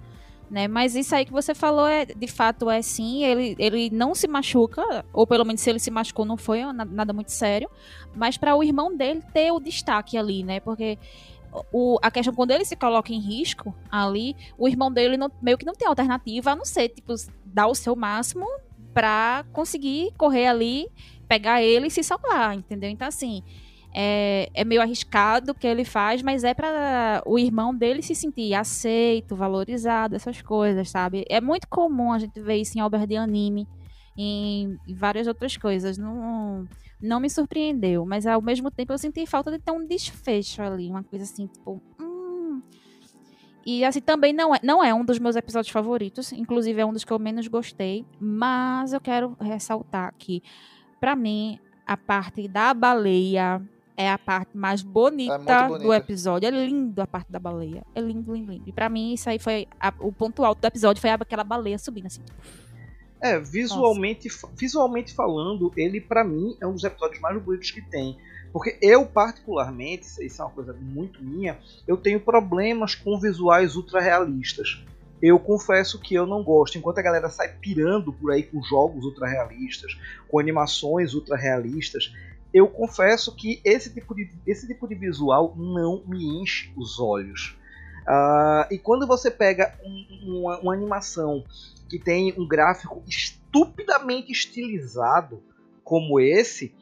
Né? 0.52 0.68
Mas 0.68 0.96
isso 0.98 1.16
aí 1.16 1.24
que 1.24 1.32
você 1.32 1.56
falou 1.56 1.88
é, 1.88 2.06
de 2.06 2.28
fato, 2.28 2.70
é 2.70 2.82
sim, 2.82 3.24
ele, 3.24 3.56
ele 3.58 3.90
não 3.90 4.14
se 4.14 4.28
machuca, 4.28 5.06
ou 5.14 5.26
pelo 5.26 5.46
menos 5.46 5.62
se 5.62 5.70
ele 5.70 5.80
se 5.80 5.90
machucou, 5.90 6.26
não 6.26 6.36
foi 6.36 6.62
na- 6.74 6.84
nada 6.84 7.14
muito 7.14 7.32
sério, 7.32 7.70
mas 8.14 8.36
para 8.38 8.54
o 8.54 8.62
irmão 8.62 8.94
dele 8.94 9.24
ter 9.34 9.50
o 9.54 9.62
destaque 9.62 10.18
ali, 10.18 10.44
né? 10.44 10.60
Porque 10.60 11.00
o, 11.72 11.98
a 12.02 12.12
questão, 12.12 12.34
quando 12.34 12.52
ele 12.52 12.66
se 12.66 12.76
coloca 12.76 13.14
em 13.14 13.20
risco 13.22 13.74
ali, 13.90 14.36
o 14.58 14.68
irmão 14.68 14.92
dele 14.92 15.16
não- 15.16 15.32
meio 15.42 15.58
que 15.58 15.66
não 15.66 15.74
tem 15.74 15.88
alternativa 15.88 16.52
a 16.52 16.56
não 16.58 16.66
ser, 16.66 16.90
tipo, 16.90 17.14
dar 17.46 17.68
o 17.68 17.74
seu 17.76 17.96
máximo 17.96 18.46
pra 18.94 19.46
conseguir 19.54 20.12
correr 20.18 20.48
ali, 20.48 20.90
pegar 21.30 21.62
ele 21.64 21.88
e 21.88 21.92
se 21.92 22.04
salvar, 22.04 22.56
entendeu? 22.58 22.90
Então, 22.90 23.08
assim, 23.08 23.42
é, 23.93 24.49
é 24.54 24.63
meio 24.63 24.82
arriscado 24.82 25.51
o 25.51 25.56
que 25.56 25.67
ele 25.67 25.84
faz, 25.84 26.21
mas 26.21 26.43
é 26.43 26.54
pra 26.54 27.21
o 27.25 27.38
irmão 27.38 27.75
dele 27.75 28.01
se 28.01 28.15
sentir 28.15 28.54
aceito, 28.54 29.36
valorizado, 29.36 30.15
essas 30.15 30.41
coisas, 30.41 30.89
sabe? 30.89 31.25
É 31.30 31.41
muito 31.41 31.67
comum 31.67 32.13
a 32.13 32.19
gente 32.19 32.39
ver 32.39 32.56
isso 32.56 32.77
em 32.77 32.82
obras 32.82 33.06
de 33.06 33.17
anime, 33.17 33.67
em, 34.17 34.77
em 34.88 34.95
várias 34.95 35.27
outras 35.27 35.58
coisas. 35.58 35.97
Não, 35.97 36.67
não 37.01 37.19
me 37.19 37.30
surpreendeu, 37.30 38.06
mas 38.06 38.25
ao 38.25 38.41
mesmo 38.41 38.71
tempo 38.71 38.93
eu 38.93 38.97
senti 38.97 39.25
falta 39.25 39.51
de 39.51 39.60
ter 39.60 39.71
um 39.71 39.86
desfecho 39.86 40.62
ali, 40.62 40.89
uma 40.89 41.04
coisa 41.04 41.25
assim, 41.25 41.47
tipo, 41.47 41.82
hum. 41.99 42.62
E 43.65 43.84
assim, 43.84 44.01
também 44.01 44.34
não 44.34 44.56
é, 44.56 44.60
não 44.63 44.84
é 44.84 44.93
um 44.93 45.06
dos 45.06 45.19
meus 45.19 45.36
episódios 45.36 45.71
favoritos, 45.71 46.32
inclusive 46.32 46.80
é 46.82 46.86
um 46.86 46.93
dos 46.93 47.04
que 47.04 47.12
eu 47.12 47.19
menos 47.19 47.47
gostei, 47.47 48.06
mas 48.19 48.93
eu 48.93 49.01
quero 49.01 49.36
ressaltar 49.39 50.13
que, 50.17 50.41
pra 50.99 51.15
mim, 51.15 51.60
a 51.86 51.97
parte 51.97 52.47
da 52.47 52.73
baleia 52.73 53.62
é 54.02 54.12
a 54.12 54.18
parte 54.18 54.58
mais 54.58 54.82
bonita, 54.82 55.34
É 55.34 55.38
muito 55.38 55.80
do 55.82 55.88
bonita. 55.88 55.96
episódio. 55.98 56.48
É 56.48 56.52
lindo 56.52 57.02
a 57.02 57.08
parte 57.08 57.32
da 57.32 57.40
baleia. 57.40 57.84
É 57.96 58.02
lindo, 58.02 58.34
lindo, 58.34 58.52
lindo. 58.52 58.64
E 58.68 58.72
pra 58.72 58.90
mim, 58.90 59.14
isso 59.14 59.30
aí 59.30 59.40
foi. 59.40 59.68
a- 59.80 59.94
o 60.00 60.12
ponto 60.12 60.44
alto 60.44 60.60
do 60.60 60.66
episódio 60.68 61.00
foi 61.02 61.10
aquela 61.10 61.44
baleia 61.44 61.78
subindo, 61.78 62.08
assim. 62.08 62.22
É, 63.22 63.40
visualmente, 63.40 64.28
visualmente 64.58 65.14
falando, 65.14 65.72
ele 65.78 66.02
pra 66.02 66.24
mim 66.24 66.58
é 66.60 66.66
um 66.66 66.74
dos 66.74 66.84
episódios 66.84 67.22
mais 67.22 67.40
bonitos 67.42 67.70
que 67.70 67.82
tem. 67.82 68.18
Porque 68.52 68.78
eu, 68.82 69.06
particularmente, 69.06 70.08
isso 70.26 70.42
é 70.42 70.46
uma 70.46 70.52
coisa 70.52 70.74
muito 70.74 71.24
minha, 71.24 71.58
eu 71.88 71.96
tenho 71.98 72.20
problemas 72.20 72.96
com 72.96 73.20
visuais 73.20 73.76
ultra 73.76 74.02
realistas. 74.02 74.84
Eu 75.22 75.38
confesso 75.38 76.00
que 76.00 76.16
eu 76.16 76.26
não 76.26 76.44
gosto. 76.44 76.80
Enquanto 76.80 76.98
a 76.98 77.02
galera 77.04 77.30
sai 77.30 77.48
pirando 77.62 78.12
por 78.12 78.32
aí 78.32 78.42
com 78.42 78.62
jogos 78.64 79.06
ultra 79.06 79.28
realistas, 79.28 79.96
com 80.28 80.40
animações 80.40 81.14
ultra 81.14 81.38
realistas, 81.38 82.12
eu 82.54 82.68
confesso 82.68 83.36
que 83.36 83.62
esse 83.64 83.94
tipo 83.94 84.14
de, 84.14 84.30
esse 84.46 84.68
tipo 84.68 84.88
de 84.88 84.96
visual 84.96 85.56
não 85.58 86.04
me 86.06 86.42
enche 86.42 86.72
os 86.76 87.00
olhos. 87.00 87.58
Uh, 88.02 88.74
e 88.74 88.78
quando 88.78 89.08
você 89.08 89.30
pega 89.30 89.78
um, 89.84 90.42
uma, 90.42 90.60
uma, 90.60 90.74
animação 90.74 91.44
que 91.88 92.00
tem 92.00 92.34
um 92.38 92.48
gráfico 92.48 93.04
estupidamente 93.08 94.32
estilizado 94.32 95.42
como 95.84 96.20
esse, 96.20 96.74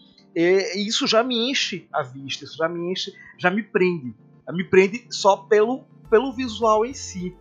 isso 0.76 1.06
já 1.08 1.24
me 1.24 1.50
enche 1.50 1.88
a 1.92 2.04
vista, 2.04 2.46
isso 2.46 2.56
já 2.56 2.70
me 2.70 2.92
enche, 2.92 3.14
já 3.38 3.52
me 3.52 3.62
prende. 3.62 4.16
Me 4.48 4.64
prende 4.64 5.06
só 5.10 5.36
pelo, 5.38 5.84
pelo 6.10 6.32
visual 6.32 6.86
em 6.86 6.94
si. 6.94 7.36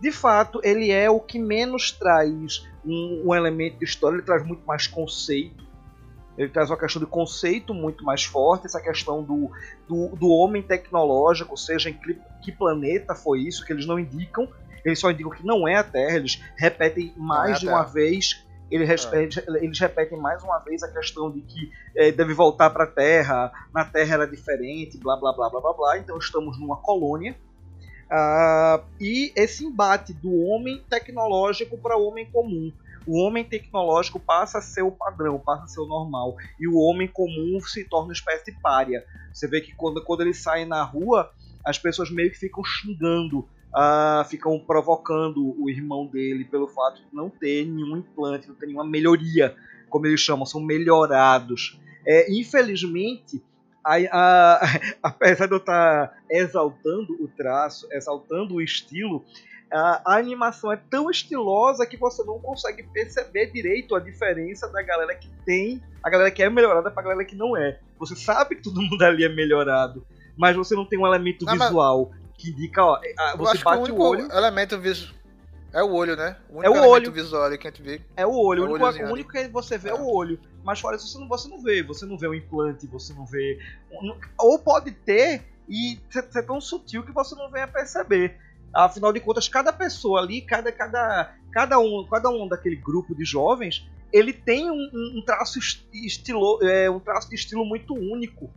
De 0.00 0.10
fato, 0.10 0.60
ele 0.64 0.90
é 0.90 1.08
o 1.08 1.20
que 1.20 1.38
menos 1.38 1.92
traz 1.92 2.66
um, 2.84 3.24
um 3.26 3.34
elemento 3.34 3.78
de 3.78 3.84
história, 3.84 4.16
ele 4.16 4.24
traz 4.24 4.44
muito 4.44 4.66
mais 4.66 4.86
conceito 4.86 5.69
ele 6.40 6.48
traz 6.48 6.70
uma 6.70 6.76
questão 6.78 7.00
de 7.00 7.06
conceito 7.06 7.74
muito 7.74 8.02
mais 8.02 8.24
forte, 8.24 8.64
essa 8.64 8.80
questão 8.80 9.22
do, 9.22 9.50
do, 9.86 10.16
do 10.16 10.30
homem 10.30 10.62
tecnológico, 10.62 11.54
seja 11.54 11.90
em 11.90 11.92
que, 11.92 12.18
que, 12.42 12.50
planeta 12.50 13.14
foi 13.14 13.40
isso, 13.40 13.62
que 13.62 13.74
eles 13.74 13.84
não 13.84 13.98
indicam, 13.98 14.48
eles 14.82 14.98
só 14.98 15.10
indicam 15.10 15.32
que 15.32 15.44
não 15.44 15.68
é 15.68 15.74
a 15.74 15.84
Terra, 15.84 16.16
eles 16.16 16.42
repetem 16.56 17.12
mais 17.14 17.58
é 17.58 17.60
de 17.60 17.68
uma 17.68 17.82
vez. 17.82 18.42
Eles, 18.70 19.06
é. 19.12 19.28
eles, 19.60 19.78
repetem 19.78 20.18
mais 20.18 20.42
uma 20.42 20.58
vez 20.60 20.82
a 20.82 20.88
questão 20.88 21.30
de 21.30 21.42
que 21.42 21.70
é, 21.94 22.10
deve 22.10 22.32
voltar 22.32 22.70
para 22.70 22.84
a 22.84 22.86
Terra, 22.86 23.52
na 23.74 23.84
Terra 23.84 24.14
era 24.14 24.26
diferente, 24.26 24.96
blá 24.96 25.16
blá 25.16 25.34
blá 25.34 25.50
blá 25.50 25.60
blá 25.60 25.72
blá. 25.74 25.98
Então 25.98 26.16
estamos 26.16 26.58
numa 26.58 26.76
colônia. 26.76 27.36
Uh, 28.06 28.82
e 28.98 29.30
esse 29.36 29.64
embate 29.64 30.14
do 30.14 30.34
homem 30.46 30.82
tecnológico 30.88 31.76
para 31.76 31.98
o 31.98 32.06
homem 32.06 32.24
comum 32.24 32.72
o 33.06 33.18
homem 33.18 33.44
tecnológico 33.44 34.20
passa 34.20 34.58
a 34.58 34.62
ser 34.62 34.82
o 34.82 34.90
padrão, 34.90 35.38
passa 35.38 35.64
a 35.64 35.68
ser 35.68 35.80
o 35.80 35.86
normal, 35.86 36.36
e 36.58 36.68
o 36.68 36.76
homem 36.76 37.08
comum 37.08 37.60
se 37.60 37.84
torna 37.84 38.08
uma 38.08 38.12
espécie 38.12 38.44
de 38.44 38.60
párea. 38.60 39.04
Você 39.32 39.48
vê 39.48 39.60
que 39.60 39.74
quando, 39.74 40.02
quando 40.04 40.20
ele 40.20 40.34
sai 40.34 40.64
na 40.64 40.82
rua, 40.82 41.30
as 41.64 41.78
pessoas 41.78 42.10
meio 42.10 42.30
que 42.30 42.38
ficam 42.38 42.62
xingando, 42.64 43.40
uh, 43.70 44.24
ficam 44.28 44.58
provocando 44.58 45.54
o 45.60 45.68
irmão 45.70 46.06
dele 46.06 46.44
pelo 46.44 46.68
fato 46.68 47.02
de 47.02 47.08
não 47.12 47.30
ter 47.30 47.64
nenhum 47.66 47.96
implante, 47.96 48.48
não 48.48 48.54
ter 48.54 48.66
nenhuma 48.66 48.84
melhoria, 48.84 49.54
como 49.88 50.06
eles 50.06 50.20
chamam, 50.20 50.46
são 50.46 50.60
melhorados. 50.60 51.78
É, 52.06 52.32
infelizmente, 52.32 53.42
a, 53.84 53.96
a, 54.12 54.60
apesar 55.02 55.46
de 55.46 55.52
eu 55.52 55.58
estar 55.58 56.22
exaltando 56.30 57.12
o 57.22 57.28
traço, 57.28 57.86
exaltando 57.92 58.54
o 58.54 58.62
estilo, 58.62 59.24
a, 59.72 60.02
a, 60.04 60.16
animação 60.16 60.72
é 60.72 60.76
tão 60.76 61.10
estilosa 61.10 61.86
que 61.86 61.96
você 61.96 62.22
não 62.24 62.38
consegue 62.38 62.82
perceber 62.82 63.46
direito 63.46 63.94
a 63.94 64.00
diferença 64.00 64.68
da 64.68 64.82
galera 64.82 65.14
que 65.14 65.28
tem, 65.44 65.82
a 66.02 66.10
galera 66.10 66.30
que 66.30 66.42
é 66.42 66.50
melhorada 66.50 66.90
pra 66.90 67.02
galera 67.02 67.24
que 67.24 67.36
não 67.36 67.56
é. 67.56 67.78
Você 67.98 68.16
sabe 68.16 68.56
que 68.56 68.62
todo 68.62 68.80
mundo 68.82 69.02
ali 69.02 69.24
é 69.24 69.28
melhorado, 69.28 70.06
mas 70.36 70.56
você 70.56 70.74
não 70.74 70.84
tem 70.84 70.98
um 70.98 71.06
elemento 71.06 71.44
não, 71.44 71.52
visual 71.52 72.12
que 72.36 72.50
indica, 72.50 72.82
ó, 72.82 73.00
você 73.36 73.58
bate 73.58 73.92
o, 73.92 73.96
o 73.96 74.00
olho. 74.00 74.32
elemento 74.32 74.78
visual 74.78 75.20
é 75.72 75.82
o 75.82 75.92
olho, 75.92 76.16
né? 76.16 76.36
O 76.48 76.62
é 76.62 76.68
o 76.68 76.88
olho 76.88 77.12
visual 77.12 77.48
que 77.56 77.66
a 77.66 77.70
gente 77.70 77.82
vê. 77.82 78.00
É 78.16 78.26
o 78.26 78.32
olho. 78.32 78.64
É 78.64 78.68
o, 78.68 78.72
único, 78.72 79.04
o 79.04 79.12
único 79.12 79.30
que 79.30 79.48
você 79.48 79.78
vê 79.78 79.90
é. 79.90 79.92
é. 79.92 79.94
o 79.94 80.04
olho. 80.04 80.38
Mas 80.64 80.80
fora 80.80 80.96
isso, 80.96 81.06
você 81.06 81.18
não, 81.18 81.28
você 81.28 81.48
não 81.48 81.62
vê. 81.62 81.82
Você 81.82 82.06
não 82.06 82.18
vê 82.18 82.26
o 82.26 82.34
implante, 82.34 82.86
você 82.86 83.12
não 83.14 83.24
vê. 83.24 83.58
Ou 84.38 84.58
pode 84.58 84.90
ter 84.90 85.42
e 85.68 85.98
ser 86.10 86.42
tão 86.44 86.60
sutil 86.60 87.04
que 87.04 87.12
você 87.12 87.34
não 87.36 87.50
venha 87.50 87.68
perceber. 87.68 88.36
Afinal 88.72 89.12
de 89.12 89.20
contas, 89.20 89.48
cada 89.48 89.72
pessoa 89.72 90.20
ali, 90.20 90.42
cada, 90.42 90.70
cada, 90.70 91.34
cada, 91.52 91.78
um, 91.78 92.06
cada 92.08 92.30
um 92.30 92.46
daquele 92.46 92.76
grupo 92.76 93.14
de 93.14 93.24
jovens, 93.24 93.88
ele 94.12 94.32
tem 94.32 94.70
um, 94.70 94.90
um 95.16 95.22
traço 95.24 95.58
estilo, 95.92 96.58
é, 96.62 96.88
um 96.90 97.00
traço 97.00 97.28
de 97.28 97.34
estilo 97.34 97.64
muito 97.64 97.94
único. 97.94 98.50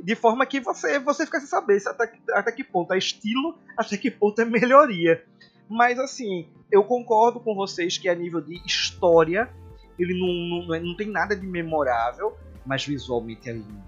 De 0.00 0.14
forma 0.14 0.46
que 0.46 0.60
você, 0.60 1.00
você 1.00 1.26
fica 1.26 1.40
sem 1.40 1.48
saber 1.48 1.80
se 1.80 1.88
até, 1.88 2.12
até 2.32 2.52
que 2.52 2.62
ponto 2.62 2.92
é 2.92 2.98
estilo, 2.98 3.58
até 3.76 3.96
que 3.96 4.10
ponto 4.10 4.40
é 4.40 4.44
melhoria. 4.44 5.24
Mas 5.68 5.98
assim, 5.98 6.48
eu 6.70 6.84
concordo 6.84 7.40
com 7.40 7.54
vocês 7.54 7.98
que 7.98 8.08
a 8.08 8.14
nível 8.14 8.40
de 8.40 8.54
história, 8.64 9.50
ele 9.98 10.18
não, 10.18 10.68
não, 10.68 10.80
não 10.80 10.96
tem 10.96 11.08
nada 11.08 11.34
de 11.34 11.46
memorável, 11.46 12.36
mas 12.64 12.84
visualmente 12.86 13.50
é 13.50 13.52
lindo. 13.52 13.82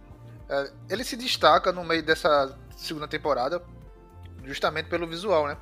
É, 0.49 0.73
ele 0.91 1.05
se 1.05 1.17
destaca 1.17 1.71
no 1.71 1.85
meio 1.85 2.03
dessa 2.03 2.59
segunda 2.77 3.07
temporada 3.07 3.63
justamente 4.51 4.89
pelo 4.89 5.07
visual, 5.07 5.47
né? 5.47 5.57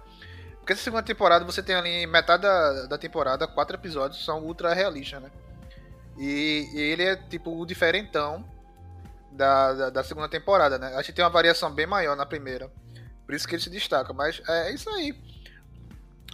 Porque 0.59 0.73
essa 0.73 0.83
segunda 0.83 1.03
temporada 1.03 1.45
você 1.45 1.63
tem 1.63 1.75
ali 1.75 2.07
metade 2.07 2.43
da, 2.43 2.87
da 2.87 2.99
temporada, 2.99 3.47
quatro 3.47 3.77
episódios 3.77 4.25
são 4.25 4.43
ultra 4.45 4.73
realistas, 4.73 5.23
né? 5.23 5.31
E, 6.19 6.69
e, 6.75 6.81
ele 6.81 7.05
é 7.05 7.17
tipo 7.17 7.59
o 7.59 7.65
diferentão 7.65 8.45
da, 9.31 9.73
da, 9.73 9.91
da, 9.91 10.05
segunda 10.05 10.29
temporada, 10.29 10.79
né? 10.79 10.95
Acho 10.97 11.11
que 11.11 11.13
tem 11.13 11.25
uma 11.25 11.31
variação 11.31 11.71
bem 11.71 11.87
maior 11.87 12.17
na 12.17 12.27
primeira. 12.27 12.71
Por 13.25 13.35
isso 13.35 13.47
que 13.47 13.55
ele 13.55 13.63
se 13.63 13.71
destaca. 13.71 14.13
Mas 14.13 14.43
é, 14.49 14.73
isso 14.73 14.91
aí. 14.91 15.15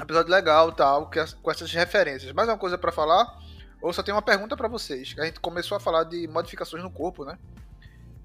Episódio 0.01 0.33
legal 0.33 0.73
tal, 0.73 1.11
com 1.43 1.51
essas 1.51 1.71
referências. 1.73 2.33
Mais 2.33 2.49
uma 2.49 2.57
coisa 2.57 2.79
para 2.79 2.91
falar? 2.91 3.39
Ou 3.83 3.93
só 3.93 4.03
tem 4.03 4.15
uma 4.15 4.23
pergunta 4.23 4.57
para 4.57 4.67
vocês? 4.69 5.15
A 5.19 5.27
gente 5.27 5.39
começou 5.39 5.77
a 5.77 5.81
falar 5.81 6.05
de 6.05 6.27
modificações 6.27 6.83
no 6.83 6.91
corpo, 6.91 7.25
né? 7.25 7.39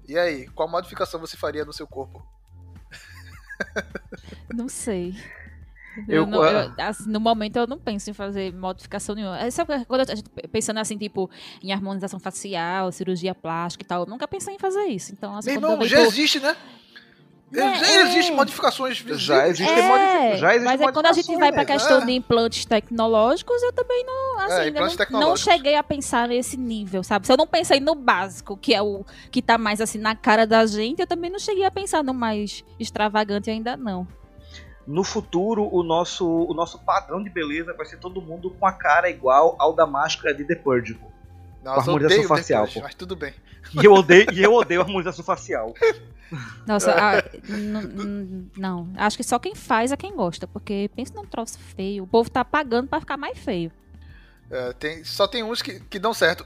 E 0.08 0.18
aí, 0.18 0.48
qual 0.48 0.66
modificação 0.66 1.20
você 1.20 1.36
faria 1.36 1.64
no 1.64 1.72
seu 1.72 1.86
corpo? 1.86 2.26
Não 4.54 4.68
sei. 4.68 5.14
Eu, 6.08 6.22
eu, 6.22 6.26
não, 6.26 6.44
eu, 6.44 6.72
assim, 6.78 7.10
no 7.10 7.18
momento 7.18 7.56
eu 7.56 7.66
não 7.66 7.78
penso 7.78 8.10
em 8.10 8.12
fazer 8.12 8.54
modificação 8.54 9.14
nenhuma. 9.14 9.38
É 9.38 9.50
Sabe 9.50 9.84
quando 9.86 10.08
a 10.08 10.14
gente 10.14 10.28
pensando 10.50 10.78
assim, 10.78 10.96
tipo, 10.96 11.28
em 11.62 11.72
harmonização 11.72 12.20
facial, 12.20 12.92
cirurgia 12.92 13.34
plástica 13.34 13.84
e 13.84 13.86
tal, 13.86 14.02
eu 14.02 14.06
nunca 14.06 14.26
pensei 14.28 14.54
em 14.54 14.58
fazer 14.58 14.84
isso. 14.84 15.12
Então, 15.12 15.36
assim, 15.36 15.50
Meu 15.58 15.70
irmão, 15.70 15.86
já 15.86 15.98
por... 15.98 16.06
existe, 16.06 16.38
né? 16.40 16.56
É, 17.52 17.74
já 17.74 17.86
é. 17.86 18.02
existem 18.02 18.36
modificações 18.36 18.98
visíveis. 18.98 19.22
Já 19.22 19.48
existe, 19.48 19.72
é, 19.72 19.88
modific... 19.88 20.38
já 20.38 20.54
existe 20.54 20.64
Mas 20.64 20.80
é 20.80 20.92
quando 20.92 21.06
a 21.06 21.12
gente 21.12 21.36
vai 21.36 21.50
para 21.50 21.62
a 21.62 21.64
questão 21.64 22.02
é. 22.02 22.06
de 22.06 22.12
implantes 22.12 22.64
tecnológicos, 22.64 23.60
eu 23.62 23.72
também 23.72 24.04
não, 24.04 24.38
assim, 24.38 24.68
é, 24.68 25.10
não, 25.10 25.20
não, 25.20 25.36
cheguei 25.36 25.74
a 25.74 25.82
pensar 25.82 26.28
nesse 26.28 26.56
nível, 26.56 27.02
sabe? 27.02 27.26
Se 27.26 27.32
eu 27.32 27.36
não 27.36 27.46
pensei 27.46 27.80
no 27.80 27.94
básico, 27.94 28.56
que 28.56 28.72
é 28.72 28.80
o 28.80 29.04
que 29.32 29.42
tá 29.42 29.58
mais 29.58 29.80
assim 29.80 29.98
na 29.98 30.14
cara 30.14 30.46
da 30.46 30.64
gente, 30.64 31.00
eu 31.00 31.06
também 31.06 31.30
não 31.30 31.40
cheguei 31.40 31.64
a 31.64 31.70
pensar 31.70 32.04
no 32.04 32.14
mais 32.14 32.64
extravagante 32.78 33.50
ainda 33.50 33.76
não. 33.76 34.06
No 34.86 35.02
futuro, 35.02 35.68
o 35.72 35.82
nosso, 35.82 36.26
o 36.26 36.54
nosso 36.54 36.78
padrão 36.78 37.22
de 37.22 37.30
beleza 37.30 37.74
vai 37.74 37.86
ser 37.86 37.98
todo 37.98 38.22
mundo 38.22 38.50
com 38.50 38.66
a 38.66 38.72
cara 38.72 39.10
igual 39.10 39.56
ao 39.58 39.72
da 39.72 39.86
máscara 39.86 40.34
de 40.34 40.44
The 40.44 40.54
Purge. 40.54 40.98
Nossa, 41.62 41.84
com 41.84 41.90
a 41.90 41.94
harmonização 41.94 42.28
facial. 42.28 42.66
Depois, 42.66 42.84
mas 42.84 42.94
tudo 42.94 43.14
bem. 43.14 43.34
E 43.74 43.84
eu 43.84 43.92
odeio, 43.92 44.32
e 44.32 44.42
eu 44.42 44.54
odeio 44.54 44.80
a 44.80 44.84
harmonização 44.84 45.24
facial. 45.24 45.74
Nossa, 46.66 46.92
a, 46.98 47.22
não, 48.56 48.88
acho 48.96 49.16
que 49.16 49.24
só 49.24 49.38
quem 49.38 49.54
faz 49.54 49.92
é 49.92 49.96
quem 49.96 50.14
gosta, 50.14 50.46
porque 50.46 50.90
pensa 50.94 51.14
num 51.14 51.26
troço 51.26 51.58
feio. 51.58 52.04
O 52.04 52.06
povo 52.06 52.30
tá 52.30 52.44
pagando 52.44 52.88
para 52.88 53.00
ficar 53.00 53.16
mais 53.16 53.38
feio. 53.38 53.72
É, 54.50 54.72
tem, 54.72 55.04
só 55.04 55.26
tem 55.26 55.42
uns 55.42 55.62
que, 55.62 55.80
que 55.80 55.98
dão 55.98 56.12
certo. 56.12 56.44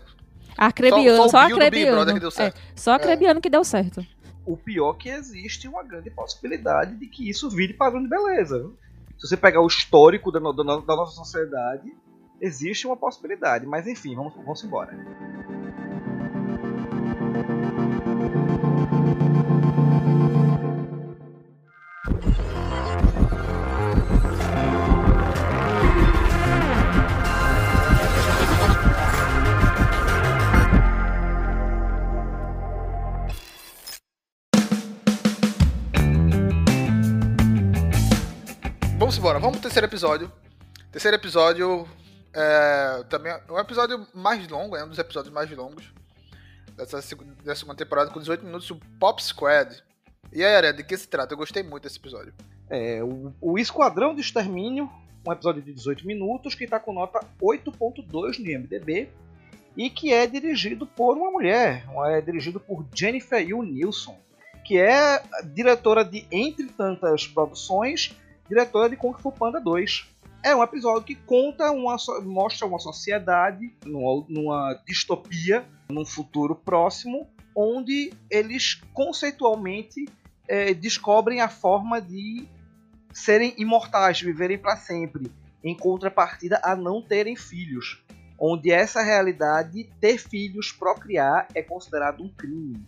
Acrebiano, 0.57 1.17
só, 1.17 1.29
só, 1.29 1.31
só 1.31 1.39
acrebiano. 1.39 2.15
Que 2.15 2.21
deu 2.21 2.31
certo. 2.31 2.57
É, 2.57 2.61
só 2.77 2.93
acrebiano 2.93 3.39
é. 3.39 3.43
que 3.43 3.51
deu 3.51 3.65
certo. 3.65 4.07
O 4.47 4.57
pior 4.57 4.95
é 4.95 5.03
que 5.03 5.09
existe 5.09 5.67
uma 5.67 5.83
grande 5.83 6.11
possibilidade 6.11 6.97
de 6.97 7.07
que 7.07 7.29
isso 7.29 7.49
vire 7.49 7.73
padrão 7.73 8.03
de 8.03 8.09
beleza. 8.09 8.71
Se 9.19 9.29
você 9.29 9.37
pegar 9.37 9.63
o 9.63 9.67
histórico 9.67 10.31
da, 10.31 10.39
da, 10.39 10.63
da 10.63 10.97
nossa 10.97 11.15
sociedade, 11.17 11.93
existe 12.41 12.87
uma 12.87 12.97
possibilidade. 12.97 13.65
Mas 13.67 13.87
enfim, 13.87 14.15
vamos, 14.15 14.35
vamos 14.35 14.63
embora. 14.63 14.95
Vamos 39.45 39.59
pro 39.59 39.69
terceiro 39.69 39.87
episódio. 39.87 40.33
Terceiro 40.91 41.19
episódio 41.19 41.87
é 42.33 43.05
também 43.11 43.31
é 43.31 43.53
um 43.53 43.59
episódio 43.59 44.07
mais 44.15 44.49
longo, 44.49 44.75
é 44.75 44.83
um 44.83 44.89
dos 44.89 44.99
episódios 44.99 45.35
mais 45.35 45.51
longos 45.51 45.93
dessa, 46.75 46.97
dessa 46.97 47.61
segunda 47.61 47.77
temporada, 47.77 48.11
com 48.11 48.19
18 48.19 48.43
minutos, 48.43 48.71
o 48.71 48.77
Pop 48.99 49.23
Squad. 49.23 49.85
E 50.33 50.43
aí, 50.43 50.57
Aré, 50.57 50.73
de 50.73 50.83
que 50.83 50.97
se 50.97 51.07
trata? 51.07 51.35
Eu 51.35 51.37
gostei 51.37 51.63
muito 51.63 51.83
desse 51.83 51.99
episódio. 51.99 52.33
É, 52.71 53.05
o, 53.05 53.35
o 53.39 53.59
Esquadrão 53.59 54.15
de 54.15 54.23
Extermínio, 54.23 54.91
um 55.27 55.31
episódio 55.31 55.61
de 55.61 55.75
18 55.75 56.07
minutos, 56.07 56.55
que 56.55 56.65
está 56.65 56.81
com 56.81 56.95
nota 56.95 57.21
8.2 57.39 58.39
no 58.39 58.51
IMDB, 58.51 59.11
e 59.77 59.91
que 59.91 60.11
é 60.11 60.27
dirigido 60.27 60.87
por 60.87 61.19
uma 61.19 61.31
mulher, 61.31 61.85
é 62.07 62.21
dirigido 62.23 62.59
por 62.59 62.87
Jennifer 62.95 63.47
Yu 63.47 63.63
Nilsson, 63.63 64.17
que 64.65 64.79
é 64.79 65.23
diretora 65.53 66.03
de 66.03 66.27
Entre 66.33 66.65
Tantas 66.69 67.27
Produções 67.27 68.17
diretora 68.49 68.89
de 68.89 68.97
Kung 68.97 69.15
Fu 69.15 69.33
Panda 69.33 69.61
2. 69.61 70.09
É 70.43 70.55
um 70.55 70.63
episódio 70.63 71.05
que 71.05 71.15
conta 71.15 71.71
uma 71.73 71.97
mostra 72.23 72.67
uma 72.67 72.79
sociedade 72.79 73.75
numa, 73.85 74.27
numa 74.29 74.83
distopia, 74.87 75.65
num 75.89 76.05
futuro 76.05 76.55
próximo, 76.55 77.27
onde 77.57 78.13
eles 78.31 78.83
conceitualmente 78.93 80.07
é, 80.47 80.75
descobrem 80.75 81.41
a 81.41 81.49
forma 81.49 82.01
de 82.01 82.47
serem 83.13 83.55
imortais, 83.57 84.21
viverem 84.21 84.59
para 84.59 84.77
sempre, 84.77 85.33
em 85.63 85.75
contrapartida 85.75 86.61
a 86.63 86.77
não 86.77 87.01
terem 87.01 87.37
filhos, 87.37 88.05
onde 88.39 88.71
essa 88.71 89.03
realidade 89.03 89.89
ter 90.01 90.19
filhos, 90.19 90.73
procriar 90.73 91.49
é 91.55 91.63
considerado 91.63 92.23
um 92.23 92.29
crime. 92.29 92.85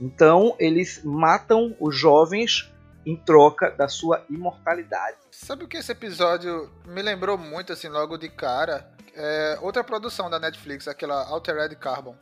Então 0.00 0.56
eles 0.58 1.02
matam 1.04 1.76
os 1.78 1.96
jovens 1.96 2.72
em 3.06 3.16
troca 3.16 3.70
da 3.70 3.88
sua 3.88 4.24
imortalidade. 4.30 5.16
Sabe 5.30 5.64
o 5.64 5.68
que 5.68 5.76
esse 5.76 5.92
episódio 5.92 6.70
me 6.86 7.02
lembrou 7.02 7.36
muito, 7.36 7.72
assim, 7.72 7.88
logo 7.88 8.16
de 8.16 8.28
cara? 8.28 8.90
É 9.14 9.58
outra 9.60 9.84
produção 9.84 10.28
da 10.30 10.38
Netflix, 10.40 10.88
aquela 10.88 11.24
Altered 11.28 11.74
Carbon. 11.76 12.16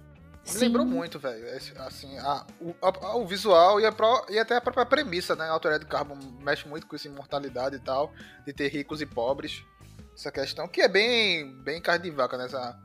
Me 0.45 0.51
Sim. 0.51 0.59
lembrou 0.59 0.85
muito, 0.85 1.19
velho. 1.21 1.45
Assim, 1.87 2.19
a, 2.19 2.45
o, 2.61 2.75
a- 2.83 3.17
o 3.17 3.25
visual 3.27 3.81
e, 3.81 3.87
a 3.87 3.93
pró- 3.93 4.27
e 4.29 4.39
até 4.39 4.57
a 4.57 4.61
própria 4.61 4.85
premissa, 4.85 5.37
né? 5.37 5.49
Altered 5.49 5.87
Carbon 5.87 6.17
mexe 6.41 6.67
muito 6.69 6.87
com 6.87 6.97
essa 6.97 7.07
imortalidade 7.07 7.77
e 7.77 7.81
tal, 7.81 8.13
de 8.45 8.53
ter 8.53 8.69
ricos 8.69 9.01
e 9.01 9.07
pobres. 9.07 9.63
Essa 10.15 10.31
questão, 10.33 10.67
que 10.69 10.81
é 10.83 10.89
bem, 10.89 11.55
bem 11.63 11.81
carne 11.81 12.05
de 12.05 12.11
vaca 12.11 12.37
nessa 12.37 12.77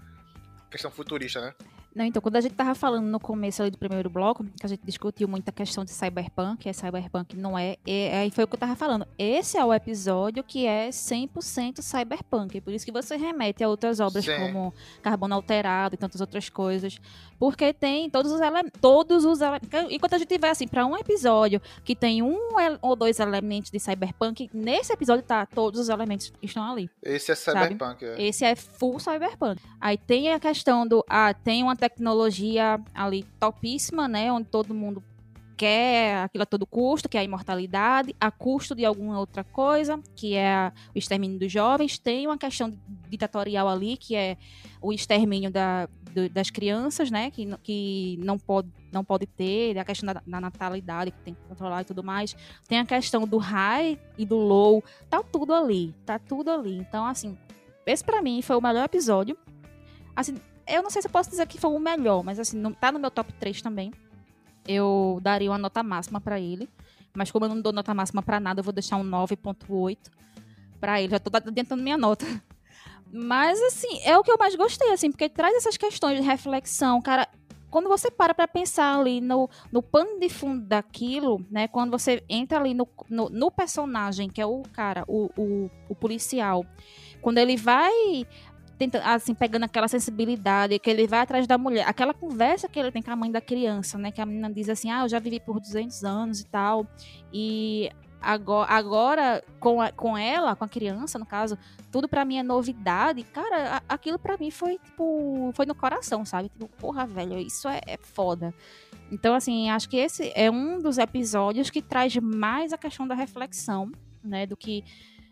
questão 0.69 0.91
futurista, 0.91 1.41
né? 1.41 1.53
Não, 1.97 2.05
então, 2.05 2.21
quando 2.21 2.35
a 2.35 2.41
gente 2.41 2.53
tava 2.53 2.75
falando 2.75 3.07
no 3.07 3.19
começo 3.19 3.59
ali 3.59 3.71
do 3.71 3.77
primeiro 3.79 4.07
bloco, 4.07 4.43
que 4.43 4.63
a 4.63 4.69
gente 4.69 4.81
discutiu 4.85 5.27
muito 5.27 5.49
a 5.49 5.51
questão 5.51 5.83
de 5.83 5.89
cyberpunk, 5.89 6.69
é 6.69 6.71
cyberpunk 6.71 7.35
não 7.35 7.57
é, 7.57 7.75
e 7.87 8.09
aí 8.09 8.29
foi 8.29 8.43
o 8.43 8.47
que 8.47 8.53
eu 8.53 8.59
tava 8.59 8.75
falando. 8.75 9.07
Esse 9.17 9.57
é 9.57 9.65
o 9.65 9.73
episódio 9.73 10.43
que 10.43 10.67
é 10.67 10.89
100% 10.89 11.81
cyberpunk, 11.81 12.61
por 12.61 12.71
isso 12.71 12.85
que 12.85 12.91
você 12.91 13.17
remete 13.17 13.63
a 13.63 13.67
outras 13.67 13.99
obras 13.99 14.25
Sim. 14.25 14.37
como 14.37 14.71
Carbono 15.01 15.33
Alterado 15.33 15.95
e 15.95 15.97
tantas 15.97 16.21
outras 16.21 16.49
coisas, 16.49 17.01
porque 17.39 17.73
tem 17.73 18.11
todos 18.11 18.31
os 18.31 18.41
elementos, 18.41 18.79
todos 18.79 19.25
os 19.25 19.41
elementos, 19.41 19.67
enquanto 19.89 20.13
a 20.13 20.17
gente 20.19 20.27
tiver 20.27 20.51
assim, 20.51 20.67
para 20.67 20.85
um 20.85 20.95
episódio 20.95 21.59
que 21.83 21.95
tem 21.95 22.21
um 22.21 22.37
ou 22.79 22.95
dois 22.95 23.19
elementos 23.19 23.71
de 23.71 23.79
cyberpunk, 23.79 24.51
nesse 24.53 24.93
episódio 24.93 25.23
tá 25.23 25.47
todos 25.47 25.79
os 25.79 25.89
elementos 25.89 26.31
estão 26.43 26.71
ali. 26.71 26.91
Esse 27.01 27.31
é 27.31 27.35
cyberpunk. 27.35 28.05
é. 28.05 28.21
Esse 28.21 28.45
é 28.45 28.55
full 28.55 28.99
cyberpunk. 28.99 29.59
Aí 29.81 29.97
tem 29.97 30.31
a 30.31 30.39
questão 30.39 30.85
do. 30.85 31.03
Ah, 31.09 31.33
tem 31.33 31.63
uma 31.63 31.75
tecnologia 31.89 32.79
ali 32.93 33.23
topíssima, 33.39 34.07
né? 34.07 34.31
Onde 34.31 34.47
todo 34.47 34.73
mundo 34.73 35.03
quer 35.55 36.17
aquilo 36.23 36.43
a 36.43 36.45
todo 36.45 36.67
custo, 36.67 37.09
que 37.09 37.17
é 37.17 37.21
a 37.21 37.23
imortalidade, 37.23 38.15
a 38.21 38.29
custo 38.29 38.75
de 38.75 38.85
alguma 38.85 39.19
outra 39.19 39.43
coisa, 39.43 39.99
que 40.15 40.35
é 40.35 40.71
o 40.93 40.99
extermínio 40.99 41.39
dos 41.39 41.51
jovens. 41.51 41.97
Tem 41.97 42.27
uma 42.27 42.37
questão 42.37 42.71
ditatorial 43.09 43.67
ali, 43.67 43.97
que 43.97 44.15
é 44.15 44.37
o 44.79 44.93
extermínio 44.93 45.49
da, 45.49 45.87
do- 46.13 46.29
das 46.29 46.51
crianças, 46.51 47.09
né? 47.09 47.31
Que, 47.31 47.47
que 47.63 48.19
não, 48.21 48.37
pode, 48.37 48.69
não 48.91 49.03
pode 49.03 49.25
ter, 49.25 49.79
a 49.79 49.83
questão 49.83 50.13
da, 50.13 50.21
da 50.27 50.39
natalidade, 50.39 51.09
que 51.09 51.19
tem 51.21 51.33
que 51.33 51.41
controlar 51.49 51.81
e 51.81 51.85
tudo 51.85 52.03
mais. 52.03 52.35
Tem 52.67 52.77
a 52.77 52.85
questão 52.85 53.25
do 53.27 53.37
high 53.39 53.99
e 54.15 54.25
do 54.27 54.37
low. 54.37 54.83
Tá 55.09 55.23
tudo 55.23 55.55
ali, 55.55 55.91
tá 56.05 56.19
tudo 56.19 56.51
ali. 56.51 56.77
Então, 56.77 57.03
assim, 57.03 57.35
esse 57.83 58.03
pra 58.03 58.21
mim 58.21 58.43
foi 58.43 58.55
o 58.57 58.61
melhor 58.61 58.83
episódio. 58.85 59.35
Assim, 60.15 60.35
eu 60.67 60.83
não 60.83 60.89
sei 60.89 61.01
se 61.01 61.07
eu 61.07 61.11
posso 61.11 61.29
dizer 61.29 61.47
que 61.47 61.57
foi 61.57 61.71
o 61.71 61.79
melhor, 61.79 62.23
mas 62.23 62.39
assim, 62.39 62.57
não, 62.57 62.73
tá 62.73 62.91
no 62.91 62.99
meu 62.99 63.11
top 63.11 63.31
3 63.33 63.61
também. 63.61 63.91
Eu 64.67 65.19
daria 65.21 65.49
uma 65.49 65.57
nota 65.57 65.81
máxima 65.81 66.19
pra 66.19 66.39
ele. 66.39 66.69
Mas 67.13 67.31
como 67.31 67.45
eu 67.45 67.49
não 67.49 67.59
dou 67.59 67.73
nota 67.73 67.93
máxima 67.93 68.21
pra 68.21 68.39
nada, 68.39 68.59
eu 68.59 68.63
vou 68.63 68.73
deixar 68.73 68.97
um 68.97 69.03
9.8 69.03 69.97
pra 70.79 71.01
ele. 71.01 71.11
Já 71.11 71.19
tô 71.19 71.35
adiantando 71.35 71.81
minha 71.81 71.97
nota. 71.97 72.25
Mas 73.11 73.59
assim, 73.61 73.99
é 74.03 74.17
o 74.17 74.23
que 74.23 74.31
eu 74.31 74.37
mais 74.37 74.55
gostei, 74.55 74.91
assim, 74.91 75.09
porque 75.09 75.29
traz 75.29 75.55
essas 75.55 75.77
questões 75.77 76.19
de 76.19 76.25
reflexão, 76.25 77.01
cara. 77.01 77.27
Quando 77.69 77.89
você 77.89 78.09
para 78.09 78.33
pra 78.33 78.47
pensar 78.47 78.97
ali 78.97 79.19
no, 79.19 79.49
no 79.71 79.81
pano 79.81 80.19
de 80.19 80.29
fundo 80.29 80.65
daquilo, 80.65 81.45
né? 81.51 81.67
Quando 81.67 81.91
você 81.91 82.23
entra 82.29 82.59
ali 82.59 82.73
no, 82.73 82.87
no, 83.09 83.29
no 83.29 83.51
personagem, 83.51 84.29
que 84.29 84.39
é 84.39 84.45
o 84.45 84.63
cara, 84.71 85.03
o, 85.07 85.29
o, 85.37 85.69
o 85.89 85.95
policial, 85.95 86.65
quando 87.21 87.39
ele 87.39 87.57
vai 87.57 88.25
tenta, 88.77 88.99
assim, 89.03 89.33
pegando 89.33 89.63
aquela 89.63 89.87
sensibilidade, 89.87 90.77
que 90.79 90.89
ele 90.89 91.07
vai 91.07 91.19
atrás 91.21 91.47
da 91.47 91.57
mulher, 91.57 91.87
aquela 91.87 92.13
conversa 92.13 92.67
que 92.69 92.79
ele 92.79 92.91
tem 92.91 93.01
com 93.01 93.11
a 93.11 93.15
mãe 93.15 93.31
da 93.31 93.41
criança, 93.41 93.97
né? 93.97 94.11
Que 94.11 94.21
a 94.21 94.25
menina 94.25 94.51
diz 94.51 94.69
assim, 94.69 94.91
ah, 94.91 95.01
eu 95.03 95.09
já 95.09 95.19
vivi 95.19 95.39
por 95.39 95.59
200 95.59 96.03
anos 96.03 96.39
e 96.41 96.45
tal, 96.45 96.85
e 97.33 97.89
agora, 98.21 98.71
agora 98.71 99.43
com, 99.59 99.81
a- 99.81 99.91
com 99.91 100.17
ela, 100.17 100.55
com 100.55 100.63
a 100.63 100.67
criança, 100.67 101.17
no 101.19 101.25
caso, 101.25 101.57
tudo 101.91 102.07
pra 102.07 102.23
mim 102.25 102.37
é 102.37 102.43
novidade, 102.43 103.23
cara, 103.23 103.77
a- 103.77 103.81
aquilo 103.95 104.19
pra 104.19 104.37
mim 104.37 104.51
foi, 104.51 104.77
tipo, 104.79 105.51
foi 105.53 105.65
no 105.65 105.75
coração, 105.75 106.23
sabe? 106.25 106.49
Tipo, 106.49 106.67
porra, 106.77 107.05
velho, 107.07 107.37
isso 107.37 107.67
é, 107.67 107.81
é 107.87 107.97
foda. 107.97 108.53
Então, 109.11 109.33
assim, 109.33 109.69
acho 109.69 109.87
que 109.89 109.97
esse 109.97 110.31
é 110.35 110.51
um 110.51 110.79
dos 110.79 110.97
episódios 110.97 111.69
que 111.69 111.81
traz 111.81 112.15
mais 112.17 112.73
a 112.73 112.77
questão 112.77 113.07
da 113.07 113.15
reflexão, 113.15 113.89
né? 114.23 114.45
Do 114.45 114.57
que, 114.57 114.83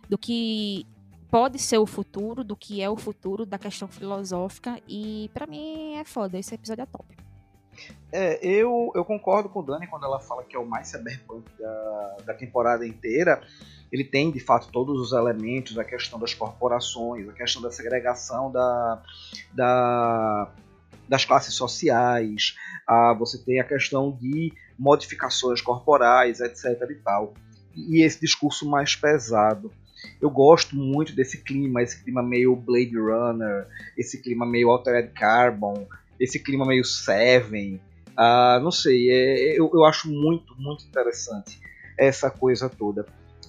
do 0.10 0.18
que 0.18 0.86
pode 1.30 1.60
ser 1.60 1.78
o 1.78 1.86
futuro, 1.86 2.44
do 2.44 2.56
que 2.56 2.82
é 2.82 2.90
o 2.90 2.96
futuro, 2.96 3.46
da 3.46 3.58
questão 3.58 3.88
filosófica. 3.88 4.80
E 4.88 5.30
pra 5.34 5.48
mim 5.48 5.96
é 5.96 6.04
foda, 6.04 6.38
esse 6.38 6.54
episódio 6.54 6.84
é 6.84 6.86
top. 6.86 7.16
É, 8.12 8.40
eu, 8.46 8.92
eu 8.96 9.04
concordo 9.04 9.50
com 9.50 9.60
o 9.60 9.64
Dani 9.64 9.88
quando 9.88 10.06
ela 10.06 10.20
fala 10.20 10.44
que 10.44 10.56
é 10.56 10.60
o 10.60 10.66
mais 10.66 10.88
cyberpunk 10.88 11.46
da, 11.60 12.18
da 12.26 12.34
temporada 12.34 12.88
inteira. 12.88 13.42
Ele 13.92 14.04
tem, 14.04 14.32
de 14.32 14.40
fato, 14.40 14.70
todos 14.72 15.00
os 15.00 15.12
elementos, 15.12 15.78
a 15.78 15.84
questão 15.84 16.20
das 16.20 16.34
corporações, 16.34 17.28
a 17.28 17.34
questão 17.34 17.62
da 17.62 17.72
segregação 17.72 18.52
da, 18.52 19.04
da, 19.54 20.52
das 21.08 21.26
classes 21.26 21.54
sociais, 21.54 22.56
a, 22.88 23.14
você 23.14 23.38
tem 23.38 23.60
a 23.60 23.64
questão 23.64 24.12
de 24.12 24.52
modificações 24.78 25.62
corporais, 25.62 26.40
etc. 26.40 26.66
e 26.90 26.96
tal. 26.96 27.34
E 27.76 28.04
esse 28.04 28.20
discurso 28.20 28.70
mais 28.70 28.96
pesado. 28.96 29.72
Eu 30.22 30.30
gosto 30.30 30.76
muito 30.76 31.16
desse 31.16 31.44
clima, 31.44 31.82
esse 31.82 32.04
clima 32.04 32.24
meio 32.24 32.56
Blade 32.56 32.98
Runner, 32.98 33.68
esse 33.98 34.22
clima 34.22 34.46
meio 34.46 34.70
Altered 34.70 35.12
Carbon, 35.14 35.88
esse 36.20 36.40
clima 36.40 36.66
meio 36.66 36.84
Seven. 36.84 37.80
Ah, 38.18 38.60
não 38.64 38.72
sei, 38.72 39.10
é- 39.10 39.60
eu, 39.60 39.70
eu 39.74 39.84
acho 39.86 40.10
muito, 40.10 40.56
muito 40.58 40.86
interessante 40.86 41.60
essa 41.98 42.30
coisa 42.30 42.70
toda. 42.70 43.06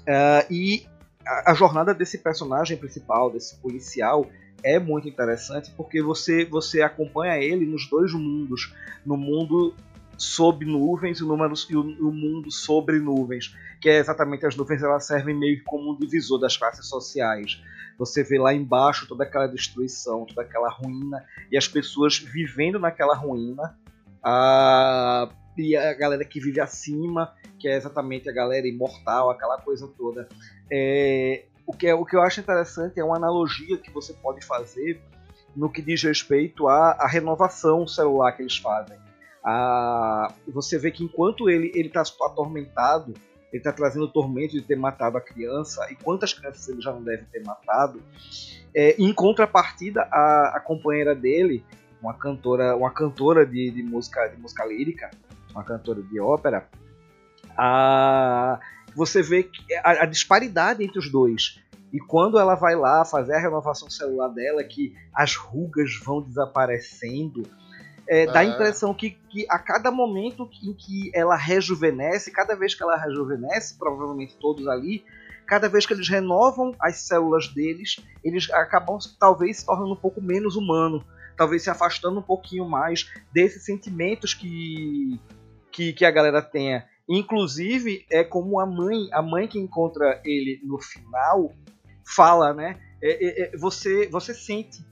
Ah, 0.06 0.44
e 0.50 0.86
a, 1.26 1.52
a 1.52 1.54
jornada 1.54 1.94
desse 1.94 2.18
personagem 2.18 2.76
principal, 2.76 3.30
desse 3.30 3.56
policial, 3.56 4.26
é 4.62 4.78
muito 4.78 5.08
interessante 5.08 5.72
porque 5.76 6.02
você, 6.02 6.44
você 6.44 6.82
acompanha 6.82 7.38
ele 7.38 7.64
nos 7.66 7.88
dois 7.88 8.12
mundos. 8.12 8.74
No 9.04 9.16
mundo 9.16 9.74
sob 10.16 10.64
nuvens 10.64 11.20
e 11.20 11.24
no, 11.24 11.36
e 11.68 11.76
o, 11.76 12.08
o 12.08 12.12
mundo 12.12 12.50
sobre 12.50 12.98
nuvens. 12.98 13.56
Que 13.80 13.88
é 13.88 13.98
exatamente 13.98 14.46
as 14.46 14.56
nuvens, 14.56 14.82
elas 14.82 15.06
servem 15.06 15.34
meio 15.34 15.62
como 15.64 15.92
um 15.92 15.98
divisor 15.98 16.38
das 16.38 16.56
classes 16.56 16.88
sociais. 16.88 17.62
Você 17.98 18.22
vê 18.22 18.38
lá 18.38 18.52
embaixo 18.52 19.06
toda 19.06 19.24
aquela 19.24 19.46
destruição, 19.46 20.26
toda 20.26 20.42
aquela 20.42 20.68
ruína, 20.68 21.24
e 21.50 21.56
as 21.56 21.66
pessoas 21.66 22.18
vivendo 22.18 22.78
naquela 22.78 23.14
ruína. 23.14 23.78
A, 24.22 25.28
e 25.56 25.76
a 25.76 25.94
galera 25.94 26.24
que 26.24 26.40
vive 26.40 26.60
acima, 26.60 27.32
que 27.58 27.68
é 27.68 27.76
exatamente 27.76 28.28
a 28.28 28.32
galera 28.32 28.66
imortal, 28.66 29.30
aquela 29.30 29.58
coisa 29.58 29.88
toda. 29.96 30.28
É, 30.70 31.44
o, 31.66 31.72
que 31.72 31.86
é, 31.86 31.94
o 31.94 32.04
que 32.04 32.16
eu 32.16 32.22
acho 32.22 32.40
interessante 32.40 33.00
é 33.00 33.04
uma 33.04 33.16
analogia 33.16 33.78
que 33.78 33.90
você 33.90 34.12
pode 34.12 34.44
fazer 34.44 35.00
no 35.54 35.70
que 35.70 35.80
diz 35.80 36.02
respeito 36.02 36.68
à, 36.68 36.92
à 36.92 37.08
renovação 37.08 37.86
celular 37.86 38.32
que 38.32 38.42
eles 38.42 38.58
fazem. 38.58 38.98
Você 40.48 40.78
vê 40.78 40.90
que 40.90 41.04
enquanto 41.04 41.48
ele 41.48 41.70
está 41.74 42.02
atormentado, 42.02 43.14
ele 43.52 43.60
está 43.60 43.72
trazendo 43.72 44.06
o 44.06 44.08
tormento 44.08 44.54
de 44.54 44.62
ter 44.62 44.76
matado 44.76 45.16
a 45.16 45.20
criança, 45.20 45.86
e 45.90 45.94
quantas 45.94 46.34
crianças 46.34 46.68
ele 46.68 46.80
já 46.80 46.92
não 46.92 47.02
deve 47.02 47.24
ter 47.26 47.44
matado, 47.44 48.02
é, 48.74 48.94
em 49.00 49.12
contrapartida, 49.12 50.02
a, 50.10 50.56
a 50.56 50.60
companheira 50.60 51.14
dele, 51.14 51.64
uma 52.02 52.12
cantora, 52.12 52.76
uma 52.76 52.90
cantora 52.90 53.46
de, 53.46 53.70
de 53.70 53.82
música, 53.82 54.26
de 54.26 54.36
música 54.40 54.64
lírica, 54.66 55.10
uma 55.52 55.64
cantora 55.64 56.02
de 56.02 56.20
ópera, 56.20 56.68
a, 57.56 58.60
você 58.94 59.22
vê 59.22 59.48
a, 59.82 60.02
a 60.02 60.06
disparidade 60.06 60.84
entre 60.84 60.98
os 60.98 61.10
dois. 61.10 61.62
E 61.92 61.98
quando 61.98 62.38
ela 62.38 62.54
vai 62.54 62.74
lá 62.74 63.04
fazer 63.04 63.34
a 63.34 63.40
renovação 63.40 63.88
celular 63.88 64.28
dela, 64.28 64.62
que 64.64 64.94
as 65.14 65.36
rugas 65.36 65.98
vão 66.04 66.20
desaparecendo, 66.20 67.44
é, 68.08 68.26
dá 68.26 68.40
a 68.40 68.44
É. 68.44 68.48
impressão 68.48 68.94
que, 68.94 69.10
que 69.10 69.46
a 69.48 69.58
cada 69.58 69.90
momento 69.90 70.48
em 70.62 70.72
que 70.72 71.10
ela 71.14 71.36
rejuvenesce, 71.36 72.30
cada 72.30 72.54
vez 72.54 72.74
que 72.74 72.82
ela 72.82 72.96
rejuvenesce, 72.96 73.76
provavelmente 73.78 74.36
todos 74.38 74.66
ali, 74.68 75.04
cada 75.46 75.68
vez 75.68 75.86
que 75.86 75.92
eles 75.92 76.08
renovam 76.08 76.74
as 76.80 76.96
células 77.00 77.48
deles, 77.48 77.96
eles 78.24 78.50
acabam 78.50 78.98
talvez 79.18 79.58
se 79.58 79.66
tornando 79.66 79.92
um 79.92 79.96
pouco 79.96 80.20
menos 80.20 80.56
humano, 80.56 81.04
talvez 81.36 81.62
se 81.62 81.70
afastando 81.70 82.18
um 82.18 82.22
pouquinho 82.22 82.68
mais 82.68 83.10
desses 83.32 83.64
sentimentos 83.64 84.34
que, 84.34 85.20
que, 85.70 85.92
que 85.92 86.04
a 86.04 86.10
galera 86.10 86.42
tenha. 86.42 86.86
Inclusive, 87.08 88.04
é 88.10 88.24
como 88.24 88.58
a 88.58 88.66
mãe, 88.66 89.08
a 89.12 89.22
mãe 89.22 89.46
que 89.46 89.58
encontra 89.58 90.20
ele 90.24 90.60
no 90.64 90.80
final, 90.80 91.52
fala, 92.04 92.52
né? 92.52 92.80
É, 93.00 93.10
é, 93.10 93.42
é, 93.54 93.56
você, 93.56 94.08
você 94.08 94.34
sente. 94.34 94.84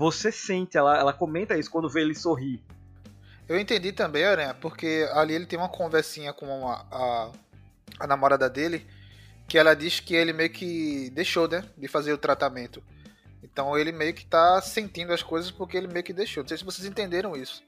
Você 0.00 0.32
sente, 0.32 0.78
ela, 0.78 0.98
ela 0.98 1.12
comenta 1.12 1.58
isso 1.58 1.70
quando 1.70 1.86
vê 1.86 2.00
ele 2.00 2.14
sorrir. 2.14 2.58
Eu 3.46 3.60
entendi 3.60 3.92
também, 3.92 4.24
Aranha, 4.24 4.54
porque 4.54 5.06
ali 5.12 5.34
ele 5.34 5.44
tem 5.44 5.58
uma 5.58 5.68
conversinha 5.68 6.32
com 6.32 6.66
a, 6.66 6.86
a, 6.90 7.32
a 7.98 8.06
namorada 8.06 8.48
dele, 8.48 8.86
que 9.46 9.58
ela 9.58 9.76
diz 9.76 10.00
que 10.00 10.14
ele 10.14 10.32
meio 10.32 10.48
que 10.48 11.10
deixou, 11.10 11.46
né, 11.46 11.62
de 11.76 11.86
fazer 11.86 12.14
o 12.14 12.16
tratamento. 12.16 12.82
Então 13.42 13.76
ele 13.76 13.92
meio 13.92 14.14
que 14.14 14.24
tá 14.24 14.62
sentindo 14.62 15.12
as 15.12 15.22
coisas 15.22 15.50
porque 15.50 15.76
ele 15.76 15.86
meio 15.86 16.02
que 16.02 16.14
deixou. 16.14 16.42
Não 16.42 16.48
sei 16.48 16.56
se 16.56 16.64
vocês 16.64 16.88
entenderam 16.88 17.36
isso. 17.36 17.62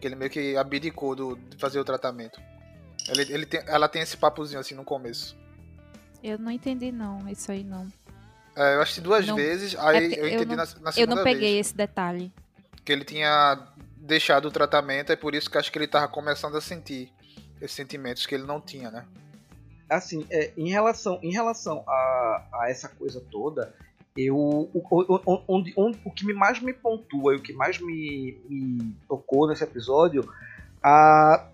Que 0.00 0.08
ele 0.08 0.16
meio 0.16 0.32
que 0.32 0.56
abdicou 0.56 1.14
do, 1.14 1.36
de 1.36 1.56
fazer 1.58 1.78
o 1.78 1.84
tratamento. 1.84 2.40
Ele, 3.08 3.32
ele 3.32 3.46
tem, 3.46 3.62
ela 3.68 3.88
tem 3.88 4.02
esse 4.02 4.16
papozinho 4.16 4.58
assim 4.58 4.74
no 4.74 4.82
começo. 4.82 5.38
Eu 6.24 6.40
não 6.40 6.50
entendi, 6.50 6.90
não, 6.90 7.28
isso 7.28 7.52
aí 7.52 7.62
não. 7.62 7.86
É, 8.56 8.76
eu 8.76 8.80
assisti 8.82 9.00
duas 9.00 9.26
Não. 9.26 9.36
vezes, 9.36 9.76
aí 9.78 10.14
É 10.14 10.20
eu 10.20 10.26
eu 10.26 10.28
entendi 10.34 10.56
não- 10.56 10.56
na, 10.56 10.64
na 10.80 10.88
Eu 10.88 10.92
segunda 10.92 11.16
não 11.16 11.24
peguei 11.24 11.54
vez. 11.54 11.66
esse 11.66 11.76
detalhe. 11.76 12.32
Que 12.84 12.92
ele 12.92 13.04
tinha 13.04 13.66
deixado 13.96 14.46
o 14.46 14.50
tratamento, 14.50 15.12
é 15.12 15.16
por 15.16 15.34
isso 15.34 15.50
que 15.50 15.58
acho 15.58 15.70
que 15.70 15.78
ele 15.78 15.86
tava 15.86 16.08
começando 16.08 16.56
a 16.56 16.60
sentir 16.60 17.12
esses 17.60 17.76
sentimentos 17.76 18.24
que 18.26 18.34
ele 18.34 18.44
não 18.44 18.60
tinha, 18.60 18.90
né? 18.90 19.04
assim, 19.88 20.26
é, 20.30 20.50
em 20.56 20.68
relação, 20.68 21.20
em 21.22 21.30
relação 21.32 21.84
a, 21.86 22.42
a 22.54 22.66
essa 22.70 22.88
coisa 22.88 23.22
toda, 23.30 23.72
eu 24.16 24.36
o, 24.36 24.82
onde, 25.46 25.72
onde- 25.76 26.00
o 26.04 26.10
que 26.10 26.26
me 26.26 26.32
mais 26.32 26.60
me 26.60 26.72
pontua 26.72 27.34
e 27.34 27.36
o 27.36 27.40
que 27.40 27.52
mais 27.52 27.78
me, 27.78 28.36
me 28.48 28.96
tocou 29.06 29.46
nesse 29.46 29.62
episódio 29.62 30.28
a, 30.82 31.46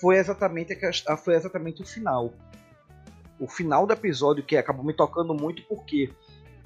foi 0.00 0.18
exatamente 0.18 0.78
a, 1.06 1.16
foi 1.16 1.34
exatamente 1.34 1.80
o 1.80 1.86
final. 1.86 2.34
O 3.40 3.48
final 3.48 3.86
do 3.86 3.92
episódio 3.94 4.44
que 4.44 4.56
acabou 4.58 4.84
me 4.84 4.92
tocando 4.92 5.32
muito 5.32 5.62
porque 5.62 6.10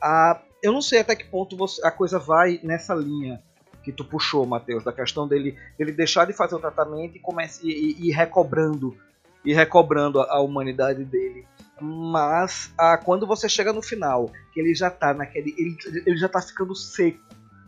a, 0.02 0.42
eu 0.62 0.72
não 0.72 0.82
sei 0.82 1.00
até 1.00 1.14
que 1.14 1.24
ponto 1.24 1.56
você- 1.56 1.84
a 1.86 1.90
coisa 1.90 2.18
vai 2.18 2.60
nessa 2.62 2.94
linha 2.94 3.42
que 3.82 3.92
tu 3.92 4.04
puxou, 4.04 4.46
Matheus, 4.46 4.84
da 4.84 4.92
questão 4.92 5.26
dele, 5.26 5.56
dele 5.78 5.92
deixar 5.92 6.26
de 6.26 6.32
fazer 6.32 6.54
o 6.54 6.60
tratamento 6.60 7.16
e 7.16 7.20
comece 7.20 7.66
e, 7.66 8.08
e 8.08 8.12
recobrando 8.12 8.96
e 9.44 9.52
recobrando 9.52 10.20
a, 10.20 10.36
a 10.36 10.40
humanidade 10.40 11.04
dele. 11.04 11.46
Mas 11.80 12.72
ah, 12.78 12.96
quando 12.96 13.26
você 13.26 13.48
chega 13.48 13.72
no 13.72 13.82
final, 13.82 14.30
que 14.52 14.60
ele 14.60 14.74
já 14.74 14.88
tá 14.88 15.12
naquele. 15.12 15.54
Ele, 15.58 15.76
ele 16.06 16.16
já 16.16 16.28
tá 16.28 16.40
ficando 16.40 16.74
seco. 16.76 17.20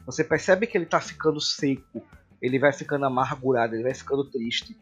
Você 0.06 0.22
percebe 0.22 0.66
que 0.66 0.78
ele 0.78 0.86
tá 0.86 1.00
ficando 1.00 1.40
seco. 1.40 2.02
Ele 2.40 2.58
vai 2.58 2.72
ficando 2.72 3.06
amargurado, 3.06 3.74
ele 3.74 3.82
vai 3.82 3.94
ficando 3.94 4.24
triste. 4.24 4.76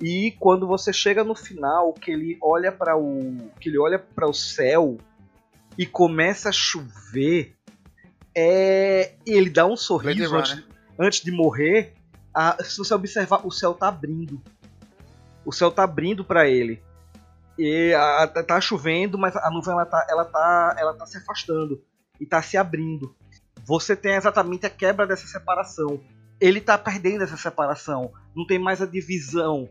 E 0.00 0.34
quando 0.38 0.66
você 0.66 0.92
chega 0.92 1.22
no 1.22 1.34
final, 1.34 1.92
que 1.92 2.10
ele 2.10 2.38
olha 2.40 2.72
para 2.72 2.96
o. 2.96 3.36
que 3.60 3.68
ele 3.68 3.78
olha 3.78 3.98
para 3.98 4.28
o 4.28 4.32
céu 4.32 4.96
e 5.76 5.86
começa 5.86 6.48
a 6.48 6.52
chover, 6.52 7.56
é, 8.34 9.14
ele 9.26 9.50
dá 9.50 9.66
um 9.66 9.76
sorriso 9.76 10.34
antes, 10.34 10.52
Runner. 10.52 10.66
antes 10.98 11.20
de 11.20 11.30
morrer. 11.30 11.94
ah, 12.34 12.56
se 12.62 12.78
você 12.78 12.94
observar, 12.94 13.46
o 13.46 13.50
céu 13.50 13.74
tá 13.74 13.88
abrindo 13.88 14.40
o 15.44 15.52
céu 15.52 15.70
tá 15.70 15.84
abrindo 15.84 16.24
para 16.24 16.48
ele. 16.48 16.82
E 17.58 17.92
a, 17.94 18.26
tá, 18.26 18.42
tá 18.42 18.60
chovendo, 18.60 19.18
mas 19.18 19.36
a 19.36 19.50
nuvem 19.50 19.72
ela 19.72 19.84
tá, 19.84 20.06
ela, 20.08 20.24
tá, 20.24 20.76
ela 20.78 20.94
tá 20.94 21.06
se 21.06 21.18
afastando 21.18 21.82
e 22.18 22.26
tá 22.26 22.40
se 22.40 22.56
abrindo. 22.56 23.14
Você 23.64 23.94
tem 23.94 24.14
exatamente 24.14 24.66
a 24.66 24.70
quebra 24.70 25.06
dessa 25.06 25.26
separação. 25.26 26.00
Ele 26.40 26.60
tá 26.60 26.78
perdendo 26.78 27.24
essa 27.24 27.36
separação. 27.36 28.12
Não 28.34 28.46
tem 28.46 28.58
mais 28.58 28.80
a 28.80 28.86
divisão 28.86 29.68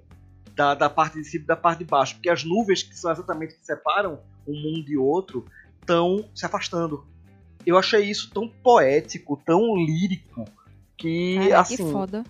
da, 0.55 0.75
da 0.75 0.89
parte 0.89 1.17
de 1.17 1.23
cima 1.23 1.43
e 1.43 1.47
da 1.47 1.55
parte 1.55 1.79
de 1.79 1.85
baixo. 1.85 2.15
Porque 2.15 2.29
as 2.29 2.43
nuvens 2.43 2.83
que 2.83 2.95
são 2.95 3.11
exatamente 3.11 3.55
que 3.55 3.65
separam 3.65 4.19
um 4.47 4.53
mundo 4.53 4.89
e 4.89 4.97
outro 4.97 5.45
estão 5.89 6.23
se 6.35 6.45
afastando. 6.45 7.03
Eu 7.65 7.77
achei 7.77 8.03
isso 8.03 8.29
tão 8.31 8.47
poético, 8.47 9.41
tão 9.45 9.75
lírico, 9.75 10.45
que 10.95 11.37
Cara, 11.49 11.59
assim, 11.61 11.77
que 11.77 11.91
foda. 11.91 12.23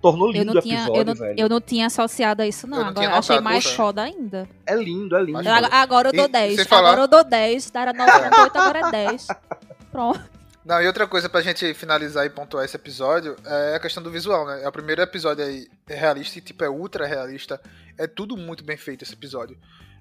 tornou 0.00 0.28
Eu 0.28 0.32
lindo 0.32 0.52
o 0.54 0.58
episódio, 0.58 0.96
eu, 0.96 1.04
não, 1.04 1.14
velho. 1.14 1.40
eu 1.40 1.48
não 1.48 1.60
tinha 1.60 1.86
associado 1.86 2.42
a 2.42 2.46
isso, 2.46 2.66
não. 2.66 2.78
Eu 2.78 2.84
não 2.84 2.90
Agora 2.90 3.18
achei 3.18 3.40
mais 3.40 3.66
é. 3.66 3.74
foda 3.74 4.02
ainda. 4.02 4.48
É 4.66 4.74
lindo, 4.76 5.16
é 5.16 5.22
lindo. 5.22 5.38
Agora, 5.38 5.68
agora 5.74 6.08
eu 6.08 6.12
dou 6.12 6.24
E 6.26 6.28
10. 6.28 6.56
sem 6.56 6.64
falar- 6.64 6.88
Agora 6.90 7.02
eu 7.02 7.08
dou 7.08 7.24
10. 7.24 7.72
Era 7.74 7.92
9.8, 7.92 8.56
agora 8.56 8.78
é 8.78 8.90
10. 8.90 9.26
Pronto. 9.90 10.20
Não, 10.64 10.82
e 10.82 10.86
outra 10.86 11.06
coisa 11.06 11.28
pra 11.30 11.40
gente 11.40 11.72
finalizar 11.72 12.26
e 12.26 12.30
pontuar 12.30 12.64
esse 12.64 12.76
episódio 12.76 13.36
é 13.46 13.74
a 13.74 13.80
questão 13.80 14.02
do 14.02 14.10
visual, 14.10 14.46
né? 14.46 14.62
É 14.62 14.68
o 14.68 14.72
primeiro 14.72 15.00
episódio 15.00 15.42
aí 15.42 15.66
realista 15.86 16.38
e, 16.38 16.42
tipo, 16.42 16.62
é 16.62 16.68
ultra 16.68 17.06
realista. 17.06 17.58
É 17.96 18.06
tudo 18.06 18.36
muito 18.36 18.62
bem 18.62 18.76
feito 18.76 19.02
esse 19.02 19.14
episódio. 19.14 19.56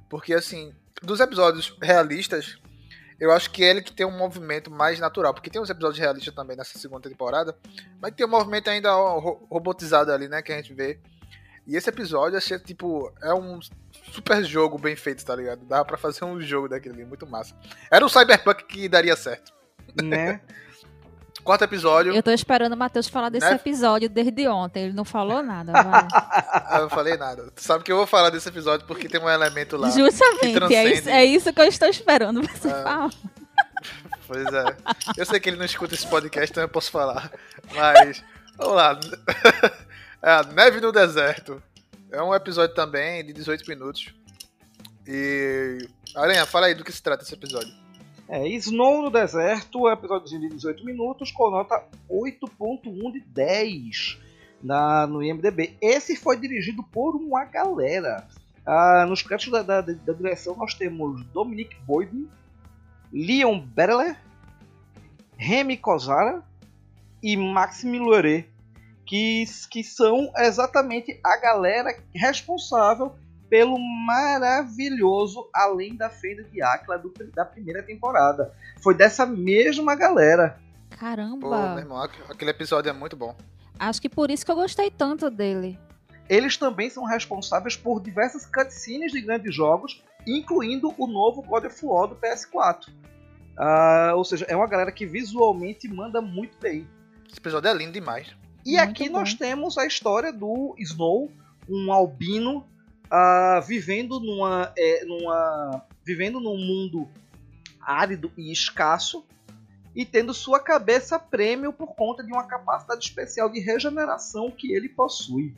Porque, 0.09 0.33
assim, 0.33 0.73
dos 1.01 1.21
episódios 1.21 1.73
realistas, 1.81 2.57
eu 3.19 3.31
acho 3.31 3.49
que 3.51 3.63
é 3.63 3.69
ele 3.69 3.81
que 3.81 3.91
tem 3.91 4.05
um 4.05 4.15
movimento 4.15 4.69
mais 4.69 4.99
natural. 4.99 5.33
Porque 5.33 5.49
tem 5.49 5.61
uns 5.61 5.69
episódios 5.69 5.99
realistas 5.99 6.33
também 6.33 6.55
nessa 6.55 6.77
segunda 6.77 7.09
temporada, 7.09 7.57
mas 8.01 8.13
tem 8.13 8.25
um 8.25 8.29
movimento 8.29 8.69
ainda 8.69 8.91
robotizado 9.49 10.11
ali, 10.11 10.27
né? 10.27 10.41
Que 10.41 10.53
a 10.53 10.57
gente 10.57 10.73
vê. 10.73 10.99
E 11.65 11.75
esse 11.75 11.89
episódio, 11.89 12.37
achei, 12.37 12.57
tipo, 12.59 13.11
é 13.21 13.33
um 13.33 13.59
super 14.13 14.43
jogo 14.43 14.77
bem 14.77 14.95
feito, 14.95 15.25
tá 15.25 15.35
ligado? 15.35 15.65
Dava 15.65 15.83
pra 15.83 15.97
fazer 15.97 16.23
um 16.23 16.39
jogo 16.39 16.69
daquele 16.69 16.95
ali, 16.95 17.05
muito 17.05 17.27
massa. 17.27 17.53
Era 17.91 18.05
um 18.05 18.09
Cyberpunk 18.09 18.65
que 18.65 18.87
daria 18.87 19.15
certo. 19.15 19.51
né? 20.01 20.39
Quarto 21.43 21.63
episódio. 21.63 22.13
Eu 22.13 22.21
tô 22.23 22.31
esperando 22.31 22.73
o 22.73 22.77
Matheus 22.77 23.07
falar 23.07 23.29
desse 23.29 23.47
Né? 23.49 23.55
episódio 23.55 24.09
desde 24.09 24.47
ontem. 24.47 24.85
Ele 24.85 24.93
não 24.93 25.05
falou 25.05 25.41
nada. 25.43 25.71
Ah, 26.69 26.77
eu 26.77 26.81
não 26.83 26.89
falei 26.89 27.15
nada. 27.15 27.49
Tu 27.55 27.61
sabe 27.61 27.83
que 27.83 27.91
eu 27.91 27.95
vou 27.97 28.05
falar 28.07 28.29
desse 28.29 28.49
episódio 28.49 28.85
porque 28.85 29.07
tem 29.07 29.21
um 29.21 29.29
elemento 29.29 29.77
lá. 29.77 29.89
que 29.89 29.97
Justamente. 29.97 30.73
É 30.73 30.93
isso, 30.93 31.09
é 31.09 31.25
isso 31.25 31.53
que 31.53 31.61
eu 31.61 31.65
estou 31.65 31.87
esperando 31.87 32.41
você 32.41 32.69
Ah. 32.69 32.83
falar. 32.83 33.09
Pois 34.27 34.45
é. 34.53 34.75
Eu 35.15 35.25
sei 35.25 35.39
que 35.39 35.49
ele 35.49 35.55
não 35.57 35.63
escuta 35.63 35.93
esse 35.95 36.05
podcast, 36.05 36.51
então 36.51 36.61
eu 36.61 36.67
posso 36.67 36.91
falar. 36.91 37.31
Mas, 37.73 38.21
vamos 38.57 38.75
lá. 38.75 38.99
É 40.21 40.31
a 40.31 40.43
Neve 40.43 40.81
no 40.81 40.91
Deserto. 40.91 41.61
É 42.11 42.21
um 42.21 42.33
episódio 42.35 42.75
também 42.75 43.23
de 43.25 43.31
18 43.31 43.63
minutos. 43.69 44.13
E. 45.07 45.77
Aranha, 46.15 46.45
fala 46.45 46.65
aí 46.65 46.75
do 46.75 46.83
que 46.83 46.91
se 46.91 47.01
trata 47.01 47.23
esse 47.23 47.33
episódio. 47.33 47.71
É, 48.29 48.45
Snow 48.45 49.03
no 49.03 49.09
Deserto, 49.09 49.89
episódio 49.89 50.27
de 50.27 50.49
18 50.49 50.83
minutos, 50.83 51.31
com 51.31 51.49
nota 51.49 51.81
8.1 52.09 53.13
de 53.13 53.21
10 53.21 54.19
na, 54.61 55.07
no 55.07 55.23
IMDB. 55.23 55.77
Esse 55.81 56.13
foi 56.17 56.37
dirigido 56.37 56.83
por 56.83 57.15
uma 57.15 57.45
galera. 57.45 58.27
Ah, 58.65 59.05
nos 59.07 59.21
créditos 59.21 59.53
da, 59.53 59.61
da, 59.61 59.79
da 59.79 60.13
direção 60.13 60.57
nós 60.57 60.73
temos 60.73 61.23
Dominic 61.27 61.73
Boyden, 61.85 62.27
Leon 63.13 63.61
Bettler, 63.61 64.19
Remy 65.37 65.77
Kozara 65.77 66.43
e 67.23 67.37
Maxime 67.37 67.97
Loret, 67.97 68.45
que, 69.05 69.45
que 69.71 69.85
são 69.85 70.33
exatamente 70.35 71.17
a 71.23 71.37
galera 71.37 71.97
responsável 72.13 73.15
pelo 73.49 73.77
maravilhoso 74.05 75.49
Além 75.53 75.95
da 75.95 76.09
Fenda 76.09 76.43
de 76.43 76.61
Áquila 76.61 76.97
do- 76.97 77.13
da 77.33 77.45
primeira 77.45 77.81
temporada. 77.83 78.53
Foi 78.81 78.93
dessa 78.93 79.25
mesma 79.25 79.95
galera. 79.95 80.59
Pô, 80.89 80.97
Caramba. 80.97 81.69
meu 81.69 81.79
irmão, 81.79 82.01
aqu- 82.01 82.31
aquele 82.31 82.51
episódio 82.51 82.89
é 82.89 82.93
muito 82.93 83.15
bom. 83.15 83.35
Acho 83.79 84.01
que 84.01 84.09
por 84.09 84.31
isso 84.31 84.45
que 84.45 84.51
eu 84.51 84.55
gostei 84.55 84.89
tanto 84.89 85.29
dele. 85.29 85.79
Eles 86.29 86.57
também 86.57 86.89
são 86.89 87.05
responsáveis 87.05 87.77
por 87.77 88.01
diversas 88.01 88.45
cutscenes 88.45 89.11
de 89.11 89.21
grandes 89.21 89.55
jogos, 89.55 90.03
incluindo 90.25 90.93
o 90.97 91.07
novo 91.07 91.41
God 91.41 91.65
of 91.65 91.85
War 91.85 92.07
do 92.07 92.15
PS4. 92.15 92.89
Ah, 93.57 94.11
ou 94.15 94.23
seja, 94.25 94.45
é 94.49 94.55
uma 94.55 94.67
galera 94.67 94.91
que 94.91 95.05
visualmente 95.05 95.87
manda 95.87 96.21
muito 96.21 96.57
bem. 96.59 96.87
Esse 97.29 97.39
episódio 97.39 97.69
é 97.69 97.73
lindo 97.73 97.93
demais. 97.93 98.35
E 98.65 98.75
Muito 98.77 98.89
aqui 98.89 99.09
bom. 99.09 99.19
nós 99.19 99.33
temos 99.33 99.77
a 99.77 99.85
história 99.85 100.33
do 100.33 100.75
Snow, 100.79 101.31
um 101.69 101.91
albino 101.91 102.65
ah, 103.09 103.61
vivendo 103.65 104.19
numa, 104.19 104.71
é, 104.77 105.05
numa 105.05 105.85
vivendo 106.05 106.39
num 106.39 106.57
mundo 106.57 107.09
árido 107.81 108.31
e 108.37 108.51
escasso 108.51 109.25
e 109.95 110.05
tendo 110.05 110.33
sua 110.33 110.59
cabeça 110.59 111.17
prêmio 111.17 111.73
por 111.73 111.95
conta 111.95 112.23
de 112.23 112.31
uma 112.31 112.43
capacidade 112.45 113.03
especial 113.03 113.49
de 113.49 113.59
regeneração 113.59 114.51
que 114.51 114.71
ele 114.73 114.89
possui. 114.89 115.55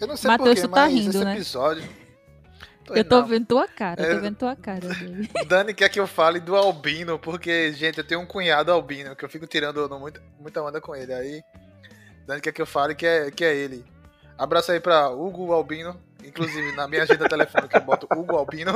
Eu 0.00 0.06
não 0.06 0.16
sei 0.16 0.30
Matheus, 0.30 0.60
porquê, 0.60 0.74
tá 0.74 0.80
mas 0.82 0.92
rindo, 0.94 1.10
esse 1.10 1.24
né? 1.24 1.34
episódio. 1.34 1.88
Eu 2.88 3.04
tô 3.04 3.20
não. 3.20 3.26
vendo 3.26 3.46
tua 3.46 3.68
cara, 3.68 4.02
eu 4.02 4.10
É. 4.10 4.14
tô 4.14 4.20
vendo 4.22 4.36
tua 4.36 4.56
cara. 4.56 4.88
Dani 5.46 5.74
quer 5.74 5.88
que 5.90 6.00
eu 6.00 6.06
fale 6.06 6.40
do 6.40 6.56
Albino, 6.56 7.18
porque, 7.18 7.72
gente, 7.72 7.98
eu 7.98 8.04
tenho 8.04 8.20
um 8.20 8.26
cunhado 8.26 8.72
Albino, 8.72 9.14
que 9.14 9.24
eu 9.24 9.28
fico 9.28 9.46
tirando 9.46 9.86
muita, 9.98 10.22
muita 10.40 10.62
onda 10.62 10.80
com 10.80 10.96
ele. 10.96 11.12
Aí, 11.12 11.42
Dani 12.26 12.40
quer 12.40 12.52
que 12.52 12.62
eu 12.62 12.66
fale 12.66 12.94
que 12.94 13.06
é, 13.06 13.30
que 13.30 13.44
é 13.44 13.54
ele. 13.54 13.84
Abraço 14.40 14.72
aí 14.72 14.80
pra 14.80 15.10
Hugo 15.10 15.52
Albino. 15.52 15.94
Inclusive, 16.24 16.72
na 16.72 16.88
minha 16.88 17.02
agenda 17.02 17.28
telefônica 17.28 17.76
eu 17.78 17.82
boto 17.82 18.06
Hugo 18.16 18.36
Albino. 18.36 18.72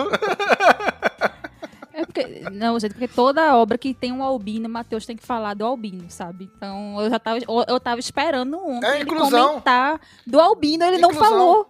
É 1.93 2.05
porque, 2.05 2.27
não, 2.51 2.79
gente, 2.81 2.93
porque 2.93 3.07
toda 3.07 3.57
obra 3.57 3.79
que 3.79 3.95
tem 3.95 4.11
um 4.13 4.23
albino, 4.23 4.69
Matheus 4.69 5.07
tem 5.07 5.17
que 5.17 5.25
falar 5.25 5.55
do 5.55 5.65
albino, 5.65 6.05
sabe? 6.11 6.51
Então 6.57 7.01
eu 7.01 7.09
já 7.09 7.19
tava, 7.21 7.39
eu 7.69 7.79
tava 7.81 8.01
esperando 8.01 8.59
ontem 8.59 8.87
É 8.87 8.95
ele 8.97 9.05
inclusão. 9.05 9.49
comentar 9.49 10.01
do 10.27 10.41
albino, 10.41 10.85
ele 10.85 10.99
não 10.99 11.11
Inclusão. 11.13 11.31
falou. 11.31 11.69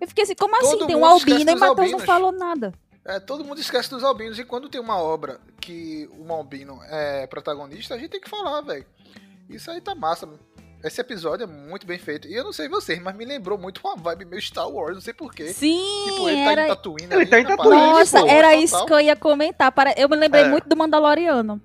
Eu 0.00 0.08
fiquei 0.08 0.24
assim, 0.24 0.34
como 0.34 0.56
assim? 0.56 0.78
Todo 0.78 0.86
Tem 0.88 0.96
um 0.96 1.04
albino 1.04 1.50
e 1.50 1.54
Matheus 1.54 1.90
não 1.92 1.98
falou 2.00 2.32
nada. 2.32 2.72
É, 3.04 3.18
todo 3.20 3.44
mundo 3.44 3.60
esquece 3.60 3.88
dos 3.90 4.02
albinos. 4.04 4.38
E 4.38 4.44
quando 4.44 4.68
tem 4.68 4.80
uma 4.80 4.98
obra 4.98 5.40
que 5.60 6.08
um 6.18 6.32
albino 6.32 6.80
é 6.84 7.26
protagonista, 7.26 7.94
a 7.94 7.98
gente 7.98 8.10
tem 8.10 8.20
que 8.20 8.28
falar, 8.28 8.60
velho. 8.60 8.84
Isso 9.48 9.70
aí 9.70 9.80
tá 9.80 9.94
massa. 9.94 10.26
mano. 10.26 10.38
Esse 10.84 11.00
episódio 11.00 11.44
é 11.44 11.46
muito 11.46 11.86
bem 11.86 11.98
feito. 11.98 12.28
E 12.28 12.34
eu 12.34 12.44
não 12.44 12.52
sei 12.52 12.68
vocês, 12.68 13.00
mas 13.00 13.14
me 13.16 13.24
lembrou 13.24 13.58
muito 13.58 13.80
uma 13.84 13.96
vibe 13.96 14.24
meio 14.26 14.40
Star 14.42 14.68
Wars, 14.68 14.94
não 14.94 15.00
sei 15.00 15.12
porquê. 15.14 15.52
Sim, 15.52 15.80
Tipo, 16.06 16.28
ele 16.28 16.44
tá 16.44 16.52
era... 16.52 16.64
em 16.64 16.68
Tatooine. 16.68 17.04
Ele 17.04 17.14
ali, 17.14 17.26
tá 17.26 17.40
em 17.40 17.44
Tatooine, 17.44 17.80
Nossa, 17.80 18.20
pô, 18.20 18.26
era 18.28 18.54
isso 18.54 18.84
que 18.86 18.92
eu 18.92 19.00
ia 19.00 19.16
comentar. 19.16 19.72
Para... 19.72 19.92
Eu 19.96 20.08
me 20.08 20.16
lembrei 20.16 20.44
É. 20.44 20.48
muito 20.48 20.68
do 20.68 20.76
Mandaloriano. 20.76 21.60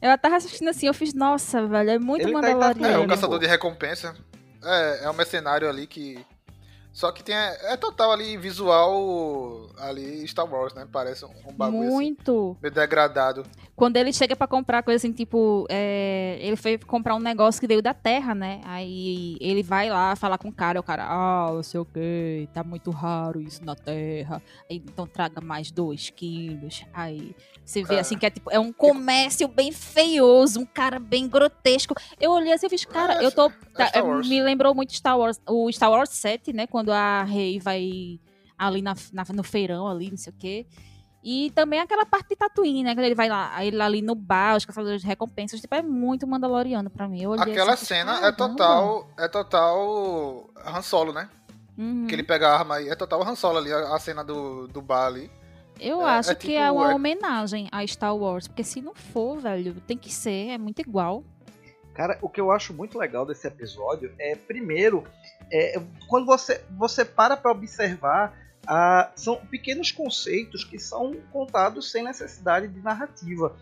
Eu 0.00 0.18
tava 0.18 0.36
assistindo 0.36 0.68
assim, 0.68 0.86
eu 0.86 0.92
fiz, 0.94 1.14
nossa, 1.14 1.66
velho, 1.66 1.90
é 1.90 1.98
muito 1.98 2.22
Ele 2.22 2.32
tá 2.32 2.38
em 2.40 2.50
É, 2.50 2.54
Mandaloriano. 2.54 3.04
o 3.04 3.08
caçador 3.08 3.38
de 3.38 3.46
recompensa. 3.46 4.14
É, 4.62 5.04
é 5.04 5.10
um 5.10 5.14
mercenário 5.14 5.68
ali 5.68 5.86
que. 5.86 6.24
Só 6.94 7.10
que 7.10 7.24
tem. 7.24 7.34
É 7.34 7.76
total 7.76 8.12
ali 8.12 8.36
visual 8.36 9.68
ali 9.78 10.26
Star 10.28 10.50
Wars, 10.50 10.72
né? 10.74 10.86
Parece 10.90 11.24
um, 11.24 11.30
um 11.48 11.52
bagulho 11.52 11.88
assim, 11.88 11.90
muito. 11.92 12.56
meio 12.62 12.72
degradado. 12.72 13.44
Quando 13.74 13.96
ele 13.96 14.12
chega 14.12 14.36
pra 14.36 14.46
comprar 14.46 14.84
coisa 14.84 14.98
assim, 14.98 15.12
tipo, 15.12 15.66
é, 15.68 16.38
ele 16.40 16.54
foi 16.54 16.78
comprar 16.78 17.16
um 17.16 17.18
negócio 17.18 17.60
que 17.60 17.66
veio 17.66 17.82
da 17.82 17.92
terra, 17.92 18.32
né? 18.32 18.60
Aí 18.64 19.36
ele 19.40 19.64
vai 19.64 19.90
lá 19.90 20.14
falar 20.14 20.38
com 20.38 20.48
o 20.48 20.52
cara, 20.52 20.78
o 20.78 20.82
cara, 20.84 21.04
ah, 21.08 21.50
não 21.52 21.64
sei 21.64 21.80
o 21.80 21.84
que, 21.84 22.48
tá 22.54 22.62
muito 22.62 22.92
raro 22.92 23.40
isso 23.40 23.64
na 23.64 23.74
terra. 23.74 24.40
Aí, 24.70 24.76
então 24.76 25.04
traga 25.04 25.40
mais 25.40 25.72
dois 25.72 26.10
quilos. 26.10 26.84
Aí 26.94 27.34
você 27.64 27.80
vê 27.80 27.88
Cara. 27.88 28.00
assim 28.02 28.18
que 28.18 28.26
é 28.26 28.30
tipo, 28.30 28.50
é 28.50 28.58
um 28.58 28.72
comércio 28.72 29.48
bem 29.48 29.72
feioso, 29.72 30.60
um 30.60 30.66
cara 30.66 30.98
bem 30.98 31.26
grotesco. 31.26 31.94
Eu 32.20 32.32
olhei 32.32 32.52
assim 32.52 32.66
e 32.66 32.70
fiz, 32.70 32.84
cara, 32.84 33.22
É, 33.22 33.24
eu 33.24 33.32
tô. 33.32 33.46
é 33.46 33.52
tá, 33.74 33.90
é, 33.94 34.02
me 34.02 34.42
lembrou 34.42 34.74
muito 34.74 34.92
Star 34.94 35.18
Wars, 35.18 35.40
o 35.48 35.72
Star 35.72 35.90
Wars 35.90 36.10
7, 36.10 36.52
né? 36.52 36.66
Quando 36.66 36.83
a 36.92 37.22
Rey 37.24 37.58
vai 37.58 38.20
ali 38.58 38.82
na, 38.82 38.94
na- 39.12 39.24
no 39.34 39.42
feirão 39.42 39.86
ali, 39.88 40.10
não 40.10 40.16
sei 40.16 40.32
o 40.32 40.36
quê. 40.36 40.66
E 41.26 41.50
também 41.52 41.80
aquela 41.80 42.04
parte 42.04 42.28
de 42.28 42.36
Tatooine, 42.36 42.84
né? 42.84 42.94
Quando 42.94 43.06
ele 43.06 43.14
vai 43.14 43.28
lá, 43.30 43.64
ele 43.64 43.80
ali 43.80 44.02
no 44.02 44.14
bar, 44.14 44.56
os 44.56 44.64
caçadores 44.66 45.00
de 45.00 45.06
recompensas, 45.06 45.58
tipo, 45.60 45.74
é 45.74 45.80
muito 45.80 46.26
mandaloriano 46.26 46.90
pra 46.90 47.08
mim. 47.08 47.22
Aquela 47.38 47.72
assim, 47.72 47.86
cena 47.86 48.26
é 48.26 48.30
total. 48.30 49.08
É 49.18 49.26
total. 49.26 50.50
Han 50.66 50.82
Solo, 50.82 51.12
né? 51.14 51.28
Uhum. 51.78 52.06
Que 52.06 52.14
ele 52.14 52.22
pega 52.22 52.48
a 52.48 52.58
arma 52.58 52.76
aí. 52.76 52.88
É 52.90 52.94
total 52.94 53.22
Han 53.26 53.34
Solo 53.36 53.56
ali, 53.58 53.72
a, 53.72 53.94
a 53.94 53.98
cena 53.98 54.22
do, 54.22 54.68
do 54.68 54.82
bar 54.82 55.06
ali. 55.06 55.30
Eu 55.80 56.02
é- 56.02 56.10
acho 56.10 56.30
é 56.32 56.34
que 56.34 56.48
tipo, 56.48 56.58
é 56.60 56.70
uma 56.70 56.92
é- 56.92 56.94
homenagem 56.94 57.68
a 57.72 57.84
Star 57.86 58.14
Wars, 58.14 58.46
porque 58.46 58.62
se 58.62 58.82
não 58.82 58.94
for, 58.94 59.38
velho, 59.38 59.74
tem 59.86 59.96
que 59.96 60.12
ser, 60.12 60.50
é 60.50 60.58
muito 60.58 60.80
igual. 60.80 61.24
Cara, 61.94 62.18
o 62.20 62.28
que 62.28 62.40
eu 62.40 62.50
acho 62.52 62.74
muito 62.74 62.98
legal 62.98 63.24
desse 63.24 63.46
episódio 63.46 64.12
é, 64.18 64.34
primeiro, 64.36 65.04
é, 65.54 65.80
quando 66.08 66.26
você, 66.26 66.64
você 66.76 67.04
para 67.04 67.36
pra 67.36 67.52
observar, 67.52 68.36
ah, 68.66 69.12
são 69.14 69.36
pequenos 69.36 69.92
conceitos 69.92 70.64
que 70.64 70.80
são 70.80 71.14
contados 71.32 71.92
sem 71.92 72.02
necessidade 72.02 72.66
de 72.66 72.80
narrativa. 72.80 73.54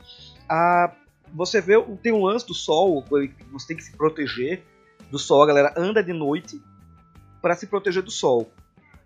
Ah, 0.48 0.90
você 1.34 1.60
vê, 1.60 1.74
tem 2.02 2.10
um 2.10 2.24
lance 2.24 2.46
do 2.46 2.54
sol, 2.54 3.04
você 3.50 3.66
tem 3.66 3.76
que 3.76 3.84
se 3.84 3.92
proteger 3.92 4.62
do 5.10 5.18
sol, 5.18 5.42
a 5.42 5.46
galera 5.46 5.74
anda 5.76 6.02
de 6.02 6.14
noite 6.14 6.62
para 7.42 7.54
se 7.54 7.66
proteger 7.66 8.02
do 8.02 8.10
sol. 8.10 8.50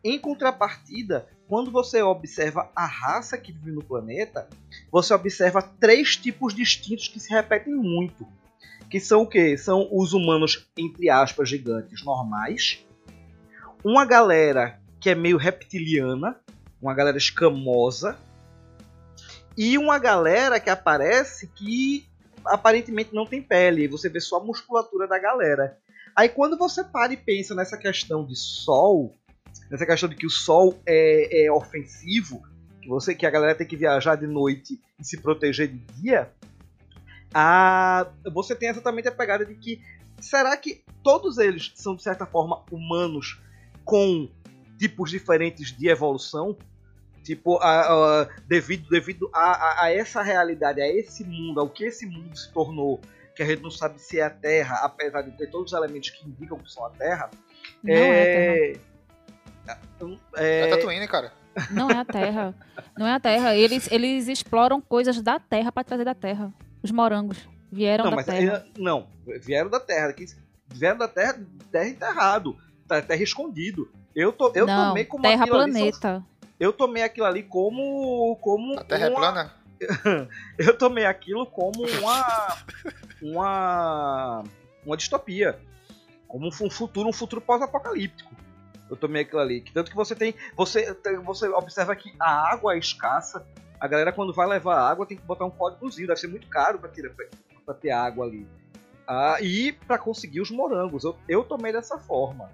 Em 0.05 0.17
contrapartida, 0.17 1.27
quando 1.49 1.73
você 1.73 2.01
observa 2.03 2.71
a 2.77 2.87
raça 2.87 3.37
que 3.37 3.51
vive 3.51 3.73
no 3.73 3.83
planeta, 3.83 4.49
você 4.93 5.13
observa 5.13 5.61
três 5.61 6.17
tipos 6.17 6.55
distintos 6.55 7.09
que 7.09 7.19
se 7.19 7.31
repetem 7.31 7.75
muito 7.75 8.25
que 8.91 9.01
são 9.01 9.23
o 9.23 9.27
quê? 9.27 9.57
São 9.57 9.89
os 9.93 10.13
humanos, 10.13 10.69
entre 10.77 11.11
aspas, 11.11 11.49
gigantes 11.49 12.05
normais. 12.05 12.85
Uma 13.85 14.05
galera 14.05 14.81
que 15.01 15.11
é 15.11 15.15
meio 15.15 15.37
reptiliana, 15.37 16.39
uma 16.81 16.95
galera 16.95 17.17
escamosa. 17.17 18.19
E 19.57 19.79
uma 19.79 19.99
galera 19.99 20.61
que 20.61 20.69
aparece 20.69 21.47
que 21.49 22.07
aparentemente 22.45 23.15
não 23.15 23.27
tem 23.27 23.43
pele. 23.43 23.89
Você 23.89 24.09
vê 24.09 24.21
só 24.21 24.37
a 24.37 24.45
musculatura 24.45 25.09
da 25.09 25.19
galera. 25.19 25.79
Aí 26.15 26.29
quando 26.29 26.57
você 26.57 26.85
para 26.85 27.13
e 27.13 27.17
pensa 27.17 27.55
nessa 27.55 27.77
questão 27.77 28.25
de 28.25 28.37
sol, 28.37 29.15
nessa 29.71 29.87
questão 29.87 30.09
de 30.09 30.17
que 30.17 30.27
o 30.27 30.31
sol 30.31 30.79
é, 30.87 31.45
é 31.47 31.53
ofensivo, 31.53 32.43
que 32.81 32.89
você 32.89 33.15
que 33.15 33.27
a 33.27 33.31
galera 33.31 33.55
tem 33.55 33.67
que 33.67 33.77
viajar 33.77 34.17
de 34.17 34.27
noite 34.27 34.81
e 34.99 35.05
se 35.05 35.21
proteger 35.21 35.69
de 35.69 35.79
dia, 36.01 36.31
a, 37.39 38.07
você 38.33 38.55
tem 38.57 38.69
exatamente 38.71 39.07
a 39.09 39.13
pegada 39.13 39.45
de 39.45 39.55
que 39.55 39.83
será 40.21 40.57
que 40.57 40.83
todos 41.03 41.37
eles 41.37 41.73
são 41.75 41.95
de 41.95 42.03
certa 42.03 42.25
forma 42.25 42.65
humanos 42.71 43.39
com 43.85 44.29
tipos 44.79 45.11
diferentes 45.11 45.77
de 45.77 45.89
evolução? 45.89 46.57
Tipo, 47.23 47.59
a- 47.59 48.23
a- 48.23 48.29
devido, 48.47 48.89
devido 48.89 49.29
a, 49.35 49.51
a- 49.51 49.85
a 49.85 49.93
essa 49.93 50.23
realidade, 50.23 50.81
a 50.81 50.89
esse 50.89 51.25
mundo, 51.25 51.61
ao 51.61 51.69
que 51.69 51.85
esse 51.85 52.07
mundo 52.07 52.35
se 52.39 52.51
tornou, 52.53 53.01
que 53.35 53.43
a 53.43 53.47
gente 53.47 53.63
não 53.63 53.71
sabe 53.71 54.01
se 54.01 54.19
é 54.19 54.23
a 54.23 54.31
Terra, 54.31 54.77
apesar 54.83 55.21
de 55.23 55.33
ter 55.33 55.51
todos 55.51 55.73
os 55.73 55.77
elementos 55.79 56.09
que 56.11 56.27
indicam 56.27 56.57
que 56.59 56.73
são 56.73 56.87
a 56.87 56.91
Terra. 56.91 57.29
Não 57.83 57.93
é, 57.95 58.23
a 58.23 58.25
Terra. 58.25 59.79
É, 60.37 60.61
é, 60.61 60.67
Tatooine, 60.69 61.07
cara. 61.09 61.33
Não 61.71 61.91
é 61.91 61.99
a 61.99 62.05
Terra. 62.05 62.55
Não 62.97 63.07
é 63.07 63.13
a 63.15 63.21
Terra. 63.21 63.55
Eles, 63.57 63.91
eles 63.91 64.29
exploram 64.29 64.81
coisas 64.81 65.21
da 65.21 65.39
Terra 65.41 65.73
pra 65.73 65.83
trazer 65.85 66.05
da 66.05 66.15
Terra. 66.15 66.53
Os 66.87 66.93
morangos 66.93 67.37
vieram 67.73 68.05
não, 68.05 68.11
da 68.13 68.17
mas 68.17 68.27
Terra. 68.27 68.65
é- 68.77 68.81
não, 68.81 69.09
vieram 69.43 69.69
da 69.69 69.81
Terra, 69.81 70.13
que 70.13 70.25
vieram 70.69 70.97
da 70.99 71.09
Terra, 71.09 71.41
terra 71.73 71.89
enterrado, 71.89 72.57
tá- 72.87 73.03
terra 73.03 73.23
escondido. 73.23 73.91
Eu, 74.15 74.33
to, 74.33 74.53
eu 74.55 74.67
não, 74.67 74.89
tomei 74.91 75.05
como 75.05 75.23
Terra 75.25 75.43
aquilo 75.43 75.59
ali 75.61 75.73
planeta. 75.73 76.25
eu 76.61 76.73
tomei 76.73 77.03
aquilo 77.03 77.27
ali 77.27 77.43
como 77.43 78.37
como 78.41 78.79
A 78.79 78.85
Terra 78.85 79.07
é 79.07 79.11
uma- 79.11 79.17
plana? 79.19 79.53
eu 80.59 80.79
tomei 80.79 81.05
aquilo 81.05 81.45
como 81.47 81.85
uma 81.99 82.57
uma 83.21 84.45
uma 84.85 84.97
distopia, 84.97 85.59
como 86.29 86.47
um 86.47 86.53
futuro 86.53 87.09
um 87.09 87.13
futuro 87.13 87.41
pós-apocalíptico. 87.41 88.31
Eu 88.89 88.97
tomei 88.97 89.23
aquilo 89.23 89.41
ali, 89.41 89.63
tanto 89.75 89.91
que 89.91 89.97
você 89.97 90.15
tem 90.15 90.35
você 90.57 90.95
tem- 90.95 91.19
você 91.19 91.49
observa 91.49 91.97
que 91.97 92.15
a 92.21 92.31
água 92.53 92.75
é 92.75 92.79
escassa. 92.79 93.45
A 93.81 93.87
galera 93.89 94.13
quando 94.13 94.33
vai 94.33 94.47
levar 94.47 94.79
água 94.81 95.07
tem 95.07 95.17
que 95.17 95.23
botar 95.25 95.45
um 95.45 95.51
códigozinho, 95.51 96.07
deve 96.09 96.21
ser 96.21 96.29
muito 96.29 96.47
caro 96.49 96.79
para 96.79 96.91
para 97.65 97.75
ter 97.75 97.91
água 97.91 98.25
ali. 98.27 98.47
Ah, 99.07 99.39
e 99.41 99.73
para 99.73 99.99
conseguir 99.99 100.41
os 100.41 100.51
morangos, 100.51 101.05
eu, 101.05 101.17
eu 101.29 101.45
tomei 101.45 101.73
dessa 101.73 101.99
forma. 101.99 102.51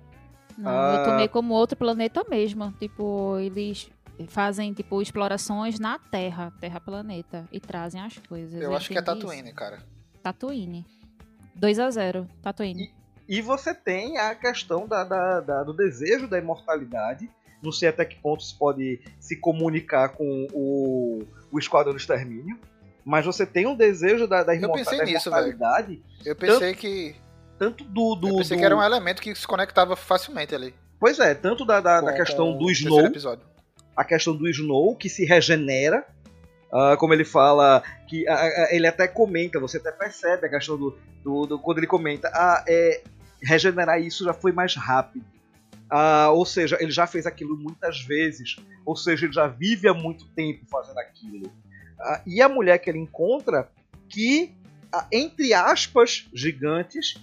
Não, 0.58 0.70
Ah. 0.70 0.96
eu 0.98 1.04
tomei 1.04 1.28
como 1.28 1.54
outro 1.54 1.76
planeta 1.76 2.22
mesmo. 2.28 2.72
Tipo, 2.72 3.38
eles 3.38 3.90
fazem, 4.28 4.72
tipo, 4.74 5.00
explorações 5.00 5.78
na 5.78 5.98
Terra, 5.98 6.52
Terra-planeta, 6.60 7.48
e 7.50 7.58
trazem 7.58 8.00
as 8.00 8.18
coisas. 8.18 8.60
Eu 8.60 8.74
acho 8.76 8.88
que 8.90 8.98
é 8.98 9.02
Tatooine, 9.02 9.52
cara. 9.54 9.76
isso. 9.76 9.86
Tatooine. 10.22 10.84
2 11.54 11.78
a 11.78 11.90
0 11.90 12.26
Tatooine. 12.42 12.92
E 13.28 13.40
você 13.40 13.74
tem 13.74 14.18
a 14.18 14.34
questão 14.34 14.86
da, 14.86 15.04
da- 15.04 15.40
da- 15.40 15.62
do 15.64 15.72
desejo 15.72 16.28
da 16.28 16.38
imortalidade. 16.38 17.30
Não 17.62 17.70
sei 17.72 17.88
até 17.88 18.04
que 18.04 18.16
ponto 18.16 18.40
isso 18.42 18.56
pode 18.58 19.00
se 19.20 19.36
comunicar 19.36 20.10
com 20.10 20.46
o, 20.52 21.22
o 21.50 21.58
Esquadrão 21.58 21.92
do 21.92 21.98
Extermínio. 21.98 22.58
Mas 23.04 23.24
você 23.26 23.44
tem 23.44 23.66
um 23.66 23.74
desejo 23.74 24.26
da, 24.26 24.42
da, 24.44 24.54
imorta- 24.54 24.78
pensei 24.78 24.98
da 24.98 25.04
nisso, 25.04 25.28
imortalidade. 25.28 26.02
Eu 26.24 26.36
pensei 26.36 26.74
que. 26.74 27.14
Tanto 27.58 27.84
do. 27.84 28.14
do, 28.14 28.28
eu 28.28 28.36
pensei 28.38 28.56
do- 28.56 28.60
que 28.60 28.64
era 28.66 28.76
um 28.76 28.82
elemento 28.82 29.20
que 29.22 29.34
se 29.34 29.46
conectava 29.46 29.94
facilmente 29.96 30.54
ali. 30.54 30.74
Pois 31.00 31.18
é, 31.18 31.34
tanto 31.34 31.64
da, 31.64 31.80
da, 31.80 32.00
da 32.00 32.10
com- 32.12 32.16
questão 32.16 32.52
com 32.52 32.58
do 32.58 32.70
Snow, 32.70 33.06
episódio. 33.06 33.44
a 33.96 34.04
questão 34.04 34.36
do 34.36 34.48
Snow, 34.48 34.94
que 34.96 35.08
se 35.08 35.24
regenera. 35.24 36.04
ah, 36.72 36.96
como 36.96 37.12
ele 37.12 37.24
fala, 37.24 37.82
que 38.08 38.26
ah, 38.28 38.34
ah, 38.40 38.68
ele 38.70 38.86
até 38.86 39.06
comenta, 39.08 39.58
você 39.60 39.78
até 39.78 39.90
percebe 39.92 40.46
a 40.46 40.50
questão 40.50 40.76
do. 40.78 40.96
do, 41.24 41.46
do- 41.46 41.58
quando 41.58 41.78
ele 41.78 41.86
comenta, 41.88 42.28
ah, 42.32 42.64
é, 42.68 43.02
regenerar 43.42 44.00
isso 44.00 44.24
já 44.24 44.32
foi 44.32 44.52
mais 44.52 44.74
rápido. 44.76 45.24
Ah, 45.94 46.30
ou 46.30 46.46
seja, 46.46 46.78
ele 46.80 46.90
já 46.90 47.06
fez 47.06 47.26
aquilo 47.26 47.54
muitas 47.54 48.00
vezes. 48.00 48.56
Ou 48.86 48.96
seja, 48.96 49.26
ele 49.26 49.34
já 49.34 49.46
vive 49.46 49.86
há 49.86 49.92
muito 49.92 50.26
tempo 50.28 50.64
fazendo 50.70 50.98
aquilo. 50.98 51.52
Ah, 52.00 52.22
e 52.26 52.40
a 52.40 52.48
mulher 52.48 52.78
que 52.78 52.88
ele 52.88 52.98
encontra, 52.98 53.70
que, 54.08 54.54
ah, 54.90 55.06
entre 55.12 55.52
aspas, 55.52 56.26
gigantes, 56.32 57.22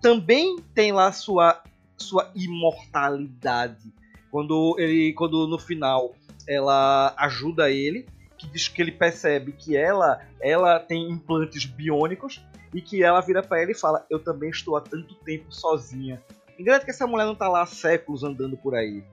também 0.00 0.56
tem 0.74 0.90
lá 0.90 1.12
sua, 1.12 1.62
sua 1.98 2.30
imortalidade. 2.34 3.92
Quando 4.30 4.74
ele, 4.78 5.12
quando 5.12 5.46
no 5.46 5.58
final 5.58 6.14
ela 6.48 7.14
ajuda 7.18 7.70
ele, 7.70 8.06
que 8.38 8.48
diz 8.48 8.68
que 8.68 8.80
ele 8.80 8.92
percebe 8.92 9.52
que 9.52 9.76
ela, 9.76 10.26
ela 10.40 10.80
tem 10.80 11.10
implantes 11.10 11.66
biônicos 11.66 12.42
e 12.72 12.80
que 12.80 13.02
ela 13.02 13.20
vira 13.20 13.42
pra 13.42 13.62
ele 13.62 13.72
e 13.72 13.78
fala: 13.78 14.06
"Eu 14.08 14.18
também 14.18 14.48
estou 14.48 14.78
há 14.78 14.80
tanto 14.80 15.14
tempo 15.16 15.52
sozinha". 15.52 16.22
Engano 16.62 16.84
que 16.84 16.90
essa 16.90 17.06
mulher 17.06 17.24
não 17.26 17.34
tá 17.34 17.48
lá 17.48 17.62
há 17.62 17.66
séculos 17.66 18.24
andando 18.24 18.56
por 18.56 18.74
aí. 18.74 19.04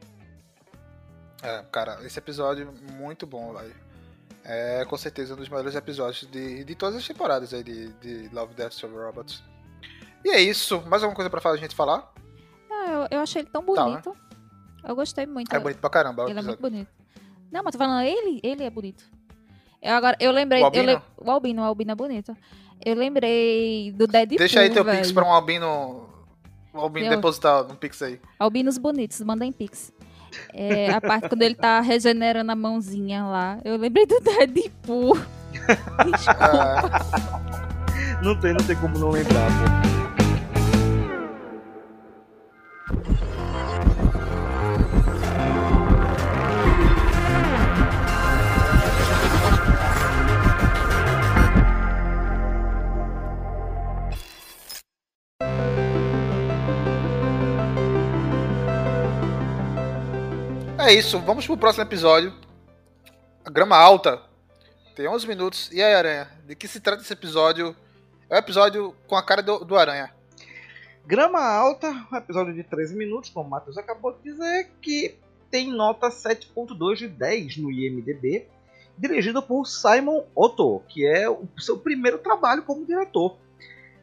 É, 1.42 1.64
cara, 1.72 2.00
esse 2.06 2.20
episódio 2.20 2.74
muito 2.94 3.26
bom, 3.26 3.54
velho. 3.54 3.74
É 4.44 4.84
com 4.86 4.98
certeza 4.98 5.34
um 5.34 5.38
dos 5.38 5.50
melhores 5.50 5.76
episódios 5.76 6.30
de, 6.32 6.64
de 6.64 6.76
todas 6.76 6.96
as 6.96 7.08
temporadas 7.08 7.54
aí 7.54 7.64
de, 7.64 7.90
de 7.94 8.30
Love, 8.34 8.54
Death 8.56 8.84
and 8.84 8.88
Robots. 8.88 9.44
E 10.26 10.30
é 10.30 10.42
isso. 10.42 10.82
Mais 10.88 11.04
alguma 11.04 11.16
coisa 11.16 11.30
pra 11.30 11.40
falar, 11.40 11.56
a 11.56 11.58
gente 11.60 11.76
falar? 11.76 12.12
Ah, 12.70 12.86
eu, 13.12 13.18
eu 13.18 13.20
achei 13.22 13.42
ele 13.42 13.50
tão 13.50 13.64
Tá, 13.64 13.86
né? 13.86 13.90
bonito. 13.92 14.16
Eu 14.84 14.96
gostei 14.96 15.26
muito. 15.26 15.54
É 15.54 15.60
bonito 15.60 15.80
pra 15.80 15.90
caramba 15.90 16.30
Ele 16.30 16.40
é 16.40 16.42
muito 16.42 16.62
bonito. 16.62 16.90
Não, 17.52 17.64
mas 17.64 17.72
tô 17.74 17.78
falando, 17.78 18.02
ele, 18.06 18.40
ele 18.44 18.64
é 18.64 18.70
bonito. 18.70 19.04
Eu 19.82 19.94
agora, 19.94 20.18
eu 20.20 20.32
lembrei. 20.32 20.60
O 20.60 20.64
eu 20.64 20.66
Albino? 20.66 20.86
lem- 20.88 21.02
o 21.18 21.32
Albino, 21.32 21.62
o 21.62 21.66
Albino 21.66 21.92
é 21.92 21.96
bonito. 21.96 22.38
Eu 22.84 22.96
lembrei 22.96 23.92
do 23.94 24.08
Deadpool. 24.08 24.38
Deixa 24.38 24.62
aí 24.62 24.70
teu 24.70 24.84
pix 24.86 25.12
pra 25.12 25.24
um 25.26 25.32
albino 25.32 26.08
O 26.74 26.80
Albino 26.80 27.10
depositar 27.10 27.64
no 27.64 27.76
Pix 27.76 28.02
aí. 28.02 28.20
Albinos 28.38 28.78
bonitos, 28.78 29.20
mandem 29.22 29.52
pix. 29.52 29.92
É, 30.54 30.92
a 30.92 31.02
parte 31.02 31.28
quando 31.28 31.42
ele 31.42 31.56
tá 31.56 31.82
regenerando 31.82 32.52
a 32.52 32.56
mãozinha 32.56 33.24
lá. 33.26 33.58
Eu 33.66 33.78
lembrei 33.78 34.06
do 34.06 34.20
Deadpool. 34.20 35.18
Ah, 36.28 37.00
Não 38.24 38.40
tem, 38.40 38.54
não 38.54 38.66
tem 38.66 38.76
como 38.76 38.98
não 39.00 39.10
lembrar, 39.10 39.48
pô. 39.50 39.99
É 60.90 60.94
isso, 60.94 61.20
vamos 61.20 61.46
pro 61.46 61.56
próximo 61.56 61.84
episódio. 61.84 62.34
A 63.46 63.50
grama 63.52 63.78
alta. 63.78 64.20
Tem 64.96 65.08
11 65.08 65.28
minutos. 65.28 65.72
E 65.72 65.84
aí, 65.84 65.94
Aranha? 65.94 66.28
De 66.48 66.56
que 66.56 66.68
se 66.68 66.80
trata 66.80 67.04
esse 67.04 67.14
episódio? 67.14 67.76
É 68.28 68.34
um 68.34 68.40
episódio 68.40 68.96
com 69.08 69.16
a 69.16 69.22
cara 69.22 69.44
do, 69.44 69.64
do 69.64 69.78
Aranha. 69.78 70.12
Grama 71.06 71.40
Alta, 71.40 71.92
um 72.12 72.16
episódio 72.16 72.56
de 72.56 72.64
13 72.64 72.96
minutos, 72.96 73.30
como 73.30 73.48
o 73.48 73.52
Matheus 73.52 73.78
acabou 73.78 74.14
de 74.14 74.32
dizer, 74.32 74.72
que 74.82 75.16
tem 75.52 75.72
nota 75.72 76.10
7.2 76.10 76.96
de 76.96 77.08
10 77.08 77.58
no 77.58 77.72
IMDB, 77.72 78.48
dirigido 78.98 79.44
por 79.44 79.68
Simon 79.68 80.24
Otto, 80.36 80.82
que 80.88 81.06
é 81.06 81.30
o 81.30 81.48
seu 81.60 81.78
primeiro 81.78 82.18
trabalho 82.18 82.64
como 82.64 82.86
diretor. 82.86 83.38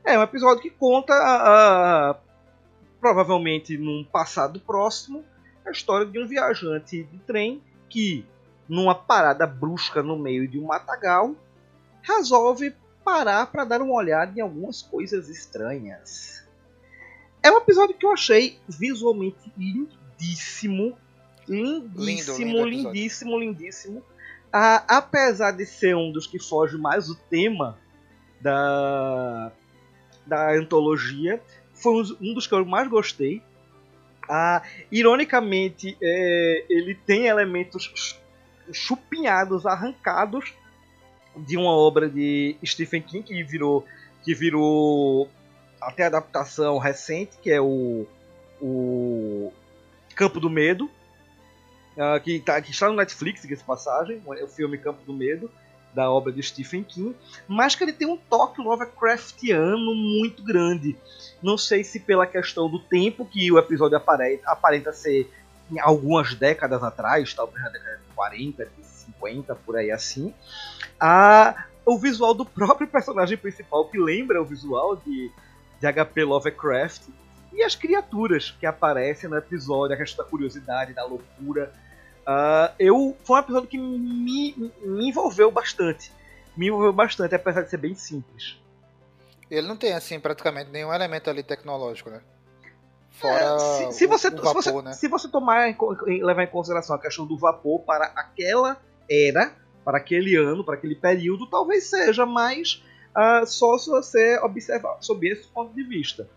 É 0.05 0.17
um 0.17 0.23
episódio 0.23 0.63
que 0.63 0.71
conta, 0.71 1.13
ah, 1.15 2.17
provavelmente 3.01 3.77
num 3.77 4.05
passado 4.05 4.61
próximo, 4.61 5.25
a 5.67 5.71
história 5.71 6.07
de 6.07 6.19
um 6.19 6.27
viajante 6.27 7.03
de 7.05 7.19
trem 7.21 7.63
que, 7.89 8.25
numa 8.69 8.95
parada 8.95 9.47
brusca 9.47 10.03
no 10.03 10.17
meio 10.17 10.47
de 10.47 10.59
um 10.59 10.67
matagal, 10.67 11.35
resolve 12.03 12.75
parar 13.05 13.47
para 13.47 13.65
dar 13.65 13.83
uma 13.83 13.95
olhada 13.95 14.33
em 14.37 14.41
algumas 14.41 14.83
coisas 14.83 15.29
estranhas. 15.29 16.47
É 17.43 17.51
um 17.51 17.59
episódio 17.59 17.97
que 17.97 18.05
eu 18.05 18.13
achei 18.13 18.59
visualmente 18.69 19.53
lindíssimo. 19.57 20.97
Lindíssimo, 21.49 22.47
Lindo, 22.47 22.65
lindo 22.65 22.89
lindíssimo, 22.89 23.39
lindíssimo. 23.39 24.03
Ah, 24.53 24.85
apesar 24.89 25.53
de 25.53 25.65
ser 25.65 25.95
um 25.95 26.11
dos 26.11 26.27
que 26.27 26.39
foge 26.39 26.77
mais 26.77 27.09
o 27.09 27.15
tema 27.15 27.79
da, 28.41 29.53
da 30.27 30.53
antologia, 30.55 31.41
foi 31.73 32.03
um 32.21 32.35
dos 32.35 32.47
que 32.47 32.55
eu 32.55 32.65
mais 32.65 32.89
gostei. 32.89 33.43
Ah, 34.29 34.63
ironicamente, 34.91 35.97
é, 36.03 36.65
ele 36.69 36.95
tem 36.95 37.27
elementos 37.27 37.93
ch- 37.95 38.17
chupinhados, 38.73 39.67
arrancados 39.67 40.53
de 41.37 41.57
uma 41.57 41.71
obra 41.71 42.09
de 42.09 42.57
Stephen 42.65 43.03
King 43.03 43.23
que 43.23 43.43
virou, 43.43 43.87
que 44.25 44.35
virou 44.35 45.31
até 45.81 46.05
adaptação 46.05 46.79
recente, 46.79 47.37
que 47.43 47.51
é 47.51 47.61
o, 47.61 48.07
o 48.61 49.53
Campo 50.15 50.41
do 50.41 50.49
Medo, 50.51 50.91
ah, 51.99 52.19
que, 52.19 52.41
tá, 52.41 52.61
que 52.61 52.71
está 52.71 52.89
no 52.89 52.95
Netflix, 52.97 53.43
diga-se 53.43 53.61
de 53.63 53.67
passagem, 53.67 54.23
é 54.39 54.45
o 54.45 54.49
filme 54.49 54.79
Campo 54.79 55.03
do 55.05 55.13
Medo, 55.13 55.51
da 55.97 56.11
obra 56.11 56.31
de 56.31 56.43
Stephen 56.43 56.85
King, 56.85 57.17
mas 57.49 57.75
que 57.75 57.83
ele 57.83 57.93
tem 57.93 58.07
um 58.07 58.19
toque 58.19 58.61
Lovecraftiano 58.61 59.95
muito 59.95 60.43
grande. 60.45 60.95
Não 61.43 61.57
sei 61.57 61.83
se 61.83 61.99
pela 61.99 62.27
questão 62.27 62.69
do 62.69 62.79
tempo 62.79 63.25
que 63.25 63.51
o 63.51 63.59
episódio 63.59 63.97
aparenta, 63.97 64.51
aparenta 64.51 64.93
ser 64.93 65.33
algumas 65.81 66.35
décadas 66.35 66.83
atrás, 66.85 67.33
talvez 67.33 67.65
na 67.65 67.71
década 67.71 67.97
de 67.97 68.15
40, 68.15 68.65
de 68.67 68.87
50, 68.87 69.55
por 69.55 69.77
aí 69.77 69.91
assim. 69.91 70.35
A, 71.01 71.65
o 71.85 71.99
visual 71.99 72.35
do 72.35 72.45
próprio 72.45 72.87
personagem 72.89 73.39
principal, 73.39 73.89
que 73.89 73.99
lembra 73.99 74.41
o 74.41 74.45
visual 74.45 74.97
de, 74.97 75.33
de 75.81 75.93
HP 75.93 76.25
Lovecraft, 76.25 77.09
e 77.55 77.63
as 77.63 77.75
criaturas 77.75 78.55
que 78.61 78.67
aparecem 78.67 79.31
no 79.31 79.37
episódio, 79.37 79.95
a 79.95 79.97
questão 79.97 80.23
da 80.23 80.31
curiosidade, 80.31 80.93
da 80.93 81.07
loucura. 81.07 81.73
Ah, 82.27 82.73
eu 82.79 83.17
Foi 83.25 83.37
um 83.37 83.41
episódio 83.41 83.69
que 83.69 83.79
me, 83.79 84.73
me 84.83 85.09
envolveu 85.09 85.51
bastante. 85.51 86.13
Me 86.57 86.67
envolveu 86.67 86.93
bastante, 86.93 87.35
apesar 87.35 87.63
de 87.63 87.71
ser 87.71 87.77
bem 87.77 87.95
simples. 87.95 88.59
Ele 89.51 89.69
não 89.69 89.77
tem, 89.77 89.93
assim, 89.93 90.19
praticamente 90.19 90.71
nenhum 90.71 90.93
elemento 90.93 91.31
ali 91.31 91.43
tecnológico, 91.43 92.11
né? 92.11 92.21
Fora 93.13 93.39
É, 93.39 93.59
se, 93.59 93.93
se 93.99 94.07
você, 94.07 94.29
o 94.29 94.31
se, 94.31 94.37
vapor, 94.37 94.55
você, 94.55 94.83
né? 94.83 94.93
se 94.93 95.09
você 95.09 95.29
tomar 95.29 95.69
em, 95.69 95.77
levar 96.23 96.43
em 96.43 96.49
consideração 96.49 96.97
a 96.97 96.99
questão 96.99 97.25
do 97.27 97.39
vapor 97.39 97.81
para 97.81 98.07
aquela 98.07 98.77
era, 99.09 99.53
para 99.85 99.99
aquele 99.99 100.35
ano, 100.37 100.65
para 100.65 100.75
aquele 100.75 100.97
período, 100.97 101.47
talvez 101.47 101.85
seja, 101.85 102.27
mas 102.27 102.83
ah, 103.15 103.47
só 103.47 103.79
se 103.79 103.89
você 103.89 104.39
observar 104.41 104.99
sob 105.01 105.29
esse 105.29 105.47
ponto 105.49 105.73
de 105.73 105.83
vista. 105.83 106.29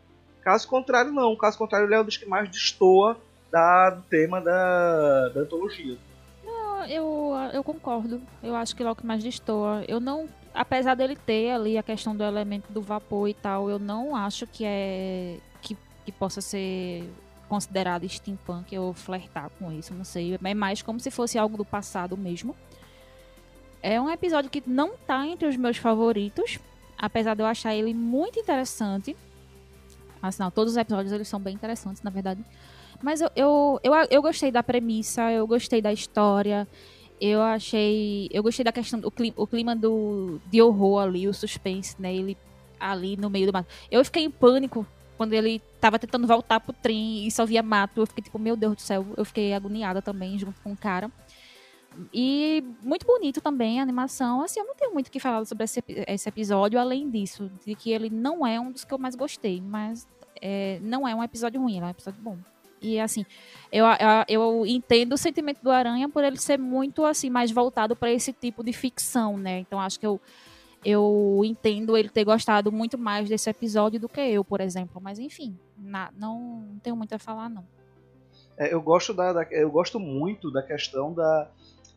Caso 0.41 0.67
contrário, 0.67 1.11
não. 1.11 1.35
Caso 1.35 1.57
contrário, 1.57 1.87
ele 1.87 1.95
é 1.95 1.99
um 1.99 2.05
dos 2.05 2.15
que 2.15 2.25
mais 2.25 2.49
destoa 2.49 3.19
da, 3.52 3.89
do 3.91 4.02
tema 4.04 4.41
da, 4.41 5.30
da 5.30 5.41
antologia. 5.41 5.97
Eu, 6.88 7.34
eu 7.54 7.64
concordo. 7.64 8.22
Eu 8.41 8.56
acho 8.56 8.76
que 8.76 8.84
que 8.95 9.06
mais 9.06 9.24
destoa. 9.24 9.84
Eu 9.88 10.00
não. 10.00 10.28
Apesar 10.54 10.95
dele 10.95 11.16
ter 11.16 11.52
ali 11.52 11.78
a 11.78 11.84
questão 11.84 12.16
do 12.16 12.24
elemento 12.24 12.72
do 12.72 12.82
vapor 12.82 13.30
e 13.30 13.34
tal, 13.34 13.70
eu 13.70 13.78
não 13.78 14.16
acho 14.16 14.47
que 14.47 14.66
é. 14.66 15.38
que, 15.62 15.78
que 16.06 16.12
possa 16.12 16.41
ser 16.41 17.08
considerado 17.47 18.08
steampunk 18.08 18.78
ou 18.78 18.93
flertar 18.93 19.50
com 19.58 19.72
isso, 19.72 19.93
não 19.93 20.04
sei. 20.04 20.38
É 20.43 20.54
mais 20.54 20.82
como 20.82 21.00
se 21.00 21.10
fosse 21.10 21.38
algo 21.38 21.58
do 21.58 21.66
passado 21.66 22.16
mesmo. 22.16 22.56
É 23.82 24.00
um 24.00 24.10
episódio 24.10 24.50
que 24.50 24.62
não 24.66 24.95
tá 24.95 25.26
entre 25.26 25.47
os 25.47 25.56
meus 25.56 25.78
favoritos, 25.78 26.60
apesar 26.97 27.34
de 27.34 27.41
eu 27.41 27.45
achar 27.45 27.74
ele 27.74 27.93
muito 27.93 28.39
interessante. 28.39 29.16
Assim, 30.22 30.43
não, 30.43 30.52
todos 30.52 30.74
os 30.74 30.78
episódios 30.78 31.14
eles 31.14 31.28
são 31.28 31.39
bem 31.39 31.56
interessantes, 31.56 32.04
na 32.04 32.10
verdade. 32.10 32.43
Mas 33.02 33.22
eu, 33.22 33.30
eu, 33.36 33.80
eu, 33.84 33.93
eu 34.10 34.22
gostei 34.22 34.52
da 34.52 34.62
premissa, 34.62 35.32
eu 35.32 35.47
gostei 35.47 35.82
da 35.82 35.91
história, 35.91 36.68
eu 37.20 37.41
achei. 37.41 38.30
Eu 38.32 38.43
gostei 38.43 38.64
da 38.64 38.72
questão 38.72 39.00
do 39.00 39.12
clima, 39.12 39.34
o 39.38 39.47
clima 39.47 39.76
do, 39.76 40.39
de 40.50 40.62
horror 40.62 41.04
ali, 41.04 41.28
o 41.28 41.34
suspense, 41.34 41.95
né? 42.00 42.14
Ele 42.14 42.38
ali 42.80 43.18
no 43.18 43.30
meio 43.30 43.47
do 43.47 43.54
mato. 43.54 43.68
Eu 43.91 44.04
fiquei 44.06 44.24
em 44.24 44.32
pânico 44.32 44.86
quando 45.18 45.34
ele 45.34 45.62
tava 45.82 46.00
tentando 46.00 46.26
voltar 46.26 46.62
pro 46.62 46.72
trem 46.72 47.28
e 47.28 47.32
só 47.32 47.45
via 47.45 47.62
mato. 47.62 48.02
Eu 48.02 48.08
fiquei 48.08 48.24
tipo, 48.24 48.39
meu 48.39 48.56
Deus 48.56 48.76
do 48.76 48.82
céu, 48.82 49.06
eu 49.18 49.26
fiquei 49.26 49.54
agoniada 49.54 50.02
também 50.02 50.38
junto 50.38 50.62
com 50.62 50.72
o 50.72 50.78
cara. 50.78 51.12
E 52.14 52.64
muito 52.84 53.06
bonito 53.06 53.41
também 53.41 53.80
a 53.80 53.84
animação. 53.84 54.41
Assim, 54.41 54.60
eu 54.60 54.66
não 54.66 54.76
tenho 54.76 54.93
muito 54.93 55.08
o 55.08 55.12
que 55.12 55.20
falar 55.20 55.43
sobre 55.45 55.66
esse, 55.66 55.84
esse 55.88 56.30
episódio, 56.30 56.80
além 56.80 57.10
disso, 57.10 57.52
de 57.66 57.76
que 57.76 57.91
ele 57.91 58.10
não 58.10 58.45
é 58.45 58.60
um 58.60 58.72
dos 58.72 58.86
que 58.86 58.93
eu 58.93 58.97
mais 58.97 59.16
gostei, 59.16 59.60
mas 59.60 60.08
é, 60.41 60.80
não 60.82 61.08
é 61.08 61.14
um 61.14 61.24
episódio 61.24 61.60
ruim, 61.60 61.80
é 61.80 61.84
um 61.84 61.89
episódio 61.89 62.22
bom. 62.22 62.38
E 62.82 62.99
assim, 62.99 63.25
eu, 63.71 63.86
eu, 63.86 64.25
eu 64.27 64.65
entendo 64.65 65.13
o 65.13 65.17
sentimento 65.17 65.61
do 65.61 65.69
Aranha 65.71 66.07
por 66.09 66.23
ele 66.23 66.38
ser 66.38 66.57
muito 66.57 67.03
assim 67.05 67.30
mais 67.30 67.51
voltado 67.51 67.95
para 67.95 68.11
esse 68.11 68.32
tipo 68.34 68.63
de 68.63 68.73
ficção, 68.73 69.38
né? 69.38 69.59
Então 69.59 69.80
acho 69.80 69.99
que 69.99 70.05
eu 70.07 70.19
eu 70.86 71.41
entendo 71.43 71.97
ele 71.97 72.07
ter 72.07 72.23
gostado 72.23 72.71
muito 72.71 72.97
mais 72.97 73.27
desse 73.27 73.49
episódio 73.49 73.99
do 73.99 74.07
que 74.07 74.21
eu, 74.21 74.45
por 74.45 74.61
exemplo. 74.61 75.01
Mas 75.01 75.19
enfim, 75.19 75.57
na- 75.77 76.09
não, 76.17 76.39
não 76.71 76.80
tenho 76.80 76.95
muito 76.95 77.13
a 77.13 77.19
falar 77.19 77.49
não. 77.49 77.65
É, 78.57 78.73
eu, 78.73 78.82
gosto 78.82 79.13
da, 79.13 79.34
da- 79.34 79.47
eu 79.51 79.69
gosto 79.69 79.99
muito 79.99 80.49
da 80.49 80.63
questão 80.63 81.13
da, 81.13 81.49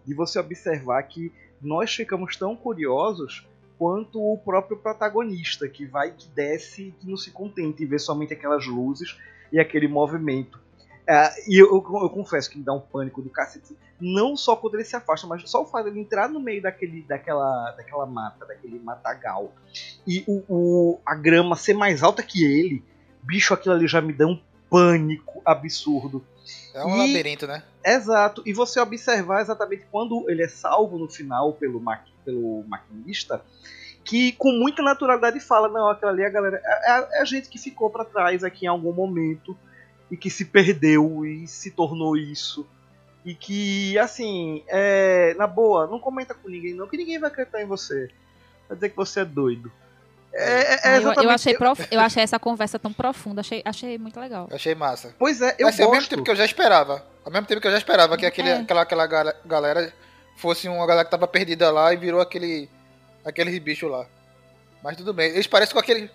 de 0.04 0.12
você 0.14 0.38
observar 0.40 1.00
que 1.04 1.32
nós 1.60 1.94
ficamos 1.94 2.36
tão 2.36 2.56
curiosos 2.56 3.46
quanto 3.78 4.20
o 4.20 4.36
próprio 4.38 4.76
protagonista, 4.76 5.68
que 5.68 5.86
vai, 5.86 6.10
que 6.12 6.28
desce 6.30 6.88
e 6.88 6.90
que 6.92 7.08
não 7.08 7.16
se 7.16 7.30
contenta 7.30 7.82
em 7.82 7.86
ver 7.86 8.00
somente 8.00 8.32
aquelas 8.32 8.66
luzes 8.66 9.16
e 9.52 9.60
aquele 9.60 9.86
movimento. 9.86 10.60
É, 11.06 11.32
e 11.50 11.58
eu, 11.60 11.66
eu- 11.66 12.02
eu 12.02 12.10
confesso 12.10 12.48
que 12.48 12.56
me 12.58 12.64
dá 12.64 12.72
um 12.72 12.80
pânico 12.80 13.20
do 13.20 13.28
cacete, 13.28 13.76
não 14.00 14.36
só 14.36 14.54
quando 14.54 14.74
ele 14.74 14.84
se 14.84 14.94
afasta, 14.94 15.26
mas 15.26 15.48
só 15.50 15.62
o 15.62 15.66
fato 15.66 15.84
de 15.84 15.90
ele 15.90 16.00
entrar 16.00 16.28
no 16.28 16.38
meio 16.38 16.62
daquele, 16.62 17.02
daquela, 17.02 17.72
daquela 17.72 18.06
mata, 18.06 18.46
daquele 18.46 18.78
matagal, 18.78 19.52
e 20.06 20.22
o, 20.28 20.44
o- 20.48 21.00
a 21.04 21.14
grama 21.16 21.56
ser 21.56 21.74
mais 21.74 22.02
alta 22.04 22.22
que 22.22 22.44
ele, 22.44 22.84
bicho, 23.22 23.52
aquilo 23.52 23.74
ali 23.74 23.88
já 23.88 24.00
me 24.00 24.12
dá 24.12 24.26
um 24.26 24.40
pânico 24.70 25.42
absurdo. 25.44 26.24
É 26.74 26.84
um 26.84 26.94
E- 26.94 26.98
labirinto, 26.98 27.46
né? 27.46 27.62
Exato, 27.84 28.42
e 28.46 28.52
você 28.52 28.78
observar 28.80 29.40
exatamente 29.40 29.84
quando 29.90 30.28
ele 30.30 30.42
é 30.44 30.48
salvo 30.48 30.98
no 30.98 31.08
final 31.08 31.52
pelo, 31.54 31.80
ma 31.80 31.98
pelo 32.24 32.62
maquinista, 32.68 33.44
que 34.04 34.32
com 34.32 34.52
muita 34.52 34.82
naturalidade 34.82 35.40
fala: 35.40 35.68
não, 35.68 35.88
aquela 35.90 36.12
ali 36.12 36.22
é 36.22 36.26
a 36.26 36.30
galera, 36.30 36.60
é, 36.64 36.88
é 36.88 36.92
a- 36.92 37.08
é 37.14 37.20
a 37.22 37.24
gente 37.24 37.48
que 37.48 37.58
ficou 37.58 37.90
pra 37.90 38.04
trás 38.04 38.44
aqui 38.44 38.66
em 38.66 38.68
algum 38.68 38.92
momento 38.92 39.56
e 40.12 40.16
que 40.18 40.28
se 40.28 40.44
perdeu 40.44 41.24
e 41.24 41.46
se 41.46 41.70
tornou 41.70 42.18
isso. 42.18 42.66
E 43.24 43.34
que, 43.34 43.98
assim, 43.98 44.62
é, 44.68 45.32
na 45.38 45.46
boa, 45.46 45.86
não 45.86 45.98
comenta 45.98 46.34
com 46.34 46.50
ninguém, 46.50 46.74
não, 46.74 46.86
que 46.86 46.98
ninguém 46.98 47.18
vai 47.18 47.30
acreditar 47.30 47.62
em 47.62 47.66
você. 47.66 48.10
Vai 48.68 48.76
dizer 48.76 48.90
que 48.90 48.96
você 48.96 49.20
é 49.20 49.24
doido. 49.24 49.72
É, 50.34 50.90
é 50.90 50.96
eu, 50.96 51.00
exatamente. 51.00 51.24
eu, 51.24 51.30
achei 51.30 51.54
prof... 51.54 51.88
eu 51.90 52.00
achei 52.00 52.22
essa 52.22 52.38
conversa 52.38 52.78
tão 52.78 52.92
profunda, 52.92 53.40
achei, 53.40 53.62
achei 53.64 53.96
muito 53.96 54.20
legal. 54.20 54.48
Achei 54.52 54.74
massa. 54.74 55.14
Pois 55.18 55.40
é, 55.40 55.56
eu 55.58 55.66
assim, 55.68 55.82
ao 55.82 55.90
mesmo 55.90 56.02
gosto. 56.02 56.10
tempo 56.10 56.24
que 56.24 56.30
eu 56.30 56.36
já 56.36 56.44
esperava. 56.44 57.02
Ao 57.24 57.32
mesmo 57.32 57.46
tempo 57.46 57.60
que 57.62 57.66
eu 57.66 57.72
já 57.72 57.78
esperava 57.78 58.18
que 58.18 58.26
aquele, 58.26 58.50
É. 58.50 58.56
aquela, 58.58 58.82
aquela 58.82 59.06
galera 59.46 59.94
fosse 60.36 60.68
uma 60.68 60.86
galera 60.86 61.06
que 61.06 61.10
tava 61.10 61.26
perdida 61.26 61.70
lá 61.70 61.94
e 61.94 61.96
virou 61.96 62.20
aquele. 62.20 62.68
aquele 63.24 63.58
bicho 63.58 63.88
lá. 63.88 64.06
Mas 64.82 64.96
tudo 64.96 65.14
bem. 65.14 65.30
Eles 65.30 65.46
parecem 65.46 65.72
com 65.72 65.80
aquele. 65.80 66.10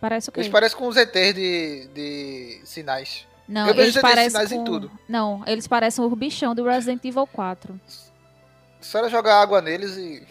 Parece 0.00 0.28
o 0.30 0.32
quê? 0.32 0.40
Eles 0.40 0.50
parecem 0.50 0.78
com 0.78 0.88
os 0.88 0.96
ETs 0.96 1.34
de. 1.34 1.88
de 1.88 2.60
sinais. 2.64 3.26
Não, 3.46 3.66
eu 3.66 3.74
vejo 3.74 3.98
eles 3.98 4.00
parecem 4.00 4.30
sinais 4.30 4.52
em 4.52 4.58
com... 4.58 4.64
tudo. 4.64 4.90
Não, 5.08 5.42
eles 5.46 5.66
parecem 5.66 6.04
o 6.04 6.16
bichão 6.16 6.54
do 6.54 6.64
Resident 6.64 7.04
Evil 7.04 7.26
4. 7.26 7.78
Só 8.80 8.98
era 8.98 9.08
jogar 9.08 9.40
água 9.40 9.60
neles 9.60 9.96
e 9.96 10.26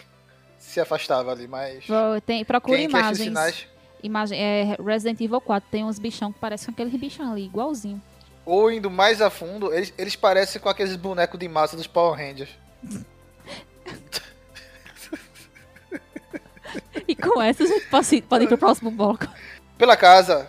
se 0.58 0.80
afastava 0.80 1.30
ali, 1.30 1.46
mas. 1.46 1.84
Tem, 2.26 2.44
procura 2.44 2.78
Quem 2.78 2.88
quer 2.88 3.12
esses 3.12 3.26
imagens. 3.26 3.56
sinais. 3.56 3.66
Imagem, 4.02 4.40
é, 4.40 4.76
Resident 4.82 5.20
Evil 5.20 5.40
4 5.40 5.68
tem 5.70 5.84
uns 5.84 5.98
bichão 5.98 6.32
que 6.32 6.38
parecem 6.38 6.66
com 6.66 6.72
aqueles 6.72 6.98
bichão 6.98 7.32
ali, 7.32 7.44
igualzinho. 7.44 8.02
Ou 8.46 8.72
indo 8.72 8.90
mais 8.90 9.20
a 9.20 9.28
fundo, 9.28 9.72
eles, 9.72 9.92
eles 9.98 10.16
parecem 10.16 10.60
com 10.60 10.68
aqueles 10.68 10.96
bonecos 10.96 11.38
de 11.38 11.46
massa 11.46 11.76
dos 11.76 11.86
Power 11.86 12.18
Rangers. 12.18 12.50
E 17.06 17.16
com 17.16 17.42
essa 17.42 17.64
a 17.64 17.66
gente 17.66 17.86
pode, 17.86 18.22
pode 18.22 18.44
ir 18.44 18.46
pro 18.46 18.56
próximo 18.56 18.90
bloco. 18.90 19.26
Pela 19.80 19.96
casa. 19.96 20.46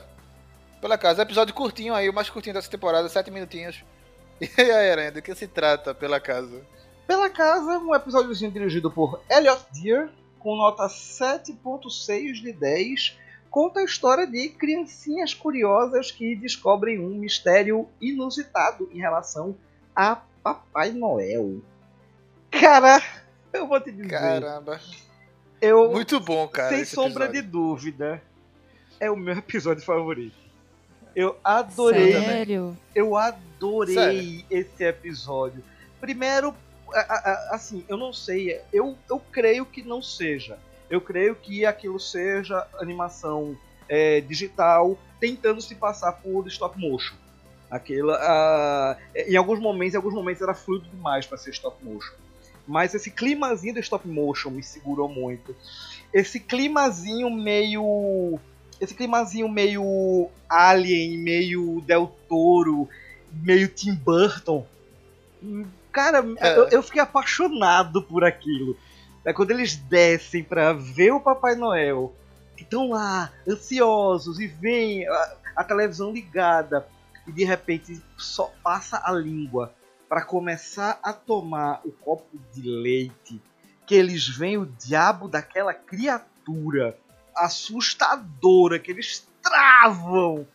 Pela 0.82 0.98
casa. 0.98 1.22
Episódio 1.22 1.54
curtinho 1.56 1.94
aí, 1.94 2.10
o 2.10 2.14
mais 2.14 2.30
curtinho 2.30 2.54
dessa 2.54 2.70
temporada, 2.70 3.08
sete 3.08 3.32
minutinhos. 3.32 3.82
E 4.42 4.60
aí, 4.60 4.92
Aranha, 4.92 5.12
do 5.12 5.22
que 5.22 5.34
se 5.34 5.48
trata 5.48 5.96
pela 5.96 6.20
casa? 6.20 6.66
Pela 7.08 7.30
Casa, 7.30 7.78
um 7.78 7.96
episódiozinho 7.96 8.52
dirigido 8.52 8.92
por 8.92 9.22
Elliot 9.30 9.62
Deer, 9.72 10.10
com 10.40 10.58
nota 10.58 10.88
7.6 10.88 12.42
de 12.42 12.52
10, 12.52 13.18
conta 13.50 13.80
a 13.80 13.84
história 13.84 14.28
de 14.28 14.50
criancinhas 14.50 15.34
curiosas 15.34 16.12
que 16.12 16.36
descobrem 16.36 17.00
um 17.00 17.16
mistério 17.16 17.88
inusitado 18.02 18.90
em 18.92 19.00
relação 19.00 19.56
a 19.96 20.18
Papai 20.44 20.92
Noel. 20.92 21.62
Cara, 22.50 23.02
eu 23.54 23.68
vou 23.68 23.80
te 23.80 23.92
dizer, 23.92 24.10
Caramba. 24.10 24.82
eu, 25.62 25.92
Muito 25.92 26.20
bom, 26.20 26.48
cara. 26.48 26.76
sem 26.76 26.84
sombra 26.84 27.30
de 27.30 27.38
episódio. 27.38 27.52
dúvida, 27.52 28.24
é 29.02 29.10
o 29.10 29.18
meu 29.18 29.34
episódio 29.36 29.84
favorito. 29.84 30.39
Eu 31.14 31.36
adorei 31.43 32.14
Sério? 32.14 32.78
eu 32.95 33.18
adorei 33.18 33.95
Sério? 33.95 34.45
esse 34.49 34.84
episódio. 34.86 35.62
Primeiro, 35.99 36.56
assim, 37.49 37.84
eu 37.89 37.97
não 37.97 38.14
sei, 38.14 38.62
eu, 38.72 38.97
eu 39.10 39.20
creio 39.32 39.66
que 39.66 39.84
não 39.84 40.02
seja. 40.02 40.58
Eu 40.89 41.02
creio 41.02 41.36
que 41.36 41.66
aquilo 41.66 41.99
seja 41.99 42.66
animação 42.80 43.58
é, 43.89 44.22
digital 44.22 44.97
tentando 45.20 45.62
se 45.62 45.76
passar 45.76 46.14
por 46.14 46.47
stop 46.47 46.80
motion. 46.80 47.16
Aquilo, 47.70 48.12
ah, 48.12 48.97
em 49.16 49.36
alguns 49.36 49.60
momentos, 49.60 49.93
em 49.93 49.97
alguns 49.97 50.14
momentos 50.14 50.41
era 50.41 50.54
fluido 50.54 50.86
demais 50.89 51.26
para 51.26 51.38
ser 51.38 51.52
stop 51.52 51.84
motion. 51.84 52.14
Mas 52.68 52.93
esse 52.93 53.10
climazinho 53.12 53.76
do 53.76 53.80
stop 53.80 54.08
motion 54.08 54.49
me 54.49 54.64
segurou 54.64 55.08
muito. 55.08 55.56
Esse 56.14 56.39
climazinho 56.39 57.30
meio 57.30 58.39
esse 58.82 58.96
climazinho 58.96 59.48
meio 59.48 60.28
Alien, 60.50 61.20
meio 61.20 61.82
Del 61.82 62.08
Toro, 62.28 62.90
meio 63.32 63.68
Tim 63.70 63.94
Burton. 63.94 64.66
Cara, 65.92 66.26
É. 66.40 66.58
eu, 66.58 66.68
eu 66.70 66.84
fiquei 66.84 67.02
apaixonado 67.02 68.02
por 68.02 68.24
aquilo. 68.24 68.76
É 69.24 69.32
quando 69.32 69.52
eles 69.52 69.76
descem 69.76 70.44
pra 70.44 70.74
ver 70.74 71.12
o 71.12 71.20
Papai 71.20 71.54
Noel, 71.56 72.12
que 72.58 72.64
estão 72.64 72.90
lá, 72.90 73.32
ansiosos, 73.48 74.40
e 74.40 74.48
vem 74.48 75.08
a, 75.08 75.36
a 75.58 75.64
televisão 75.64 76.12
ligada, 76.12 76.88
e 77.28 77.32
de 77.32 77.44
repente 77.44 78.02
só 78.18 78.52
passa 78.64 79.00
a 79.04 79.12
língua 79.12 79.74
para 80.10 80.26
começar 80.26 81.00
a 81.04 81.14
tomar 81.14 81.82
o 81.86 81.92
copo 81.92 82.36
de 82.52 82.64
leite, 82.68 83.40
que 83.86 83.94
eles 83.94 84.28
veem 84.28 84.58
o 84.58 84.66
diabo 84.66 85.28
daquela 85.28 85.74
criatura 85.74 86.98
assustadora 87.46 88.80
que 88.80 88.92
eles 88.92 89.28
travam. 89.42 90.48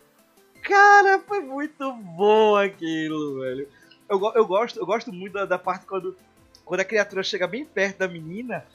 Cara, 0.61 1.19
foi 1.19 1.41
muito 1.41 1.91
bom 1.93 2.55
aquilo, 2.55 3.39
velho. 3.39 3.67
Eu, 4.09 4.21
eu 4.35 4.45
gosto, 4.45 4.79
eu 4.79 4.85
gosto 4.85 5.13
muito 5.13 5.33
da, 5.33 5.45
da 5.45 5.57
parte 5.57 5.85
quando, 5.85 6.17
quando 6.65 6.79
a 6.79 6.85
criatura 6.85 7.23
chega 7.23 7.47
bem 7.47 7.65
perto 7.65 7.99
da 7.99 8.07
menina. 8.07 8.65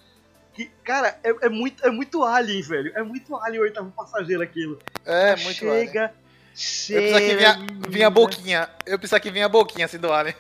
Que, 0.54 0.66
cara, 0.84 1.18
é, 1.22 1.46
é 1.46 1.48
muito, 1.48 1.84
é 1.84 1.90
muito 1.90 2.22
alien, 2.22 2.62
velho. 2.62 2.92
É 2.94 3.02
muito 3.02 3.34
alien 3.36 3.60
o 3.60 3.64
oitavo 3.64 3.90
passageiro 3.90 4.42
aquilo. 4.42 4.78
É, 5.04 5.34
muito 5.36 5.70
alien. 5.70 6.10
Chega, 6.55 7.00
Eu 7.00 7.12
pensava 7.12 7.20
que 7.20 7.36
vinha, 7.36 7.66
vinha 7.88 8.07
a 8.07 8.11
boquinha. 8.11 8.70
Eu 8.86 8.98
pensava 8.98 9.20
que 9.20 9.30
vinha 9.30 9.46
a 9.46 9.48
boquinha 9.48 9.86
assim 9.86 9.98
do 9.98 10.12
Alien. 10.12 10.34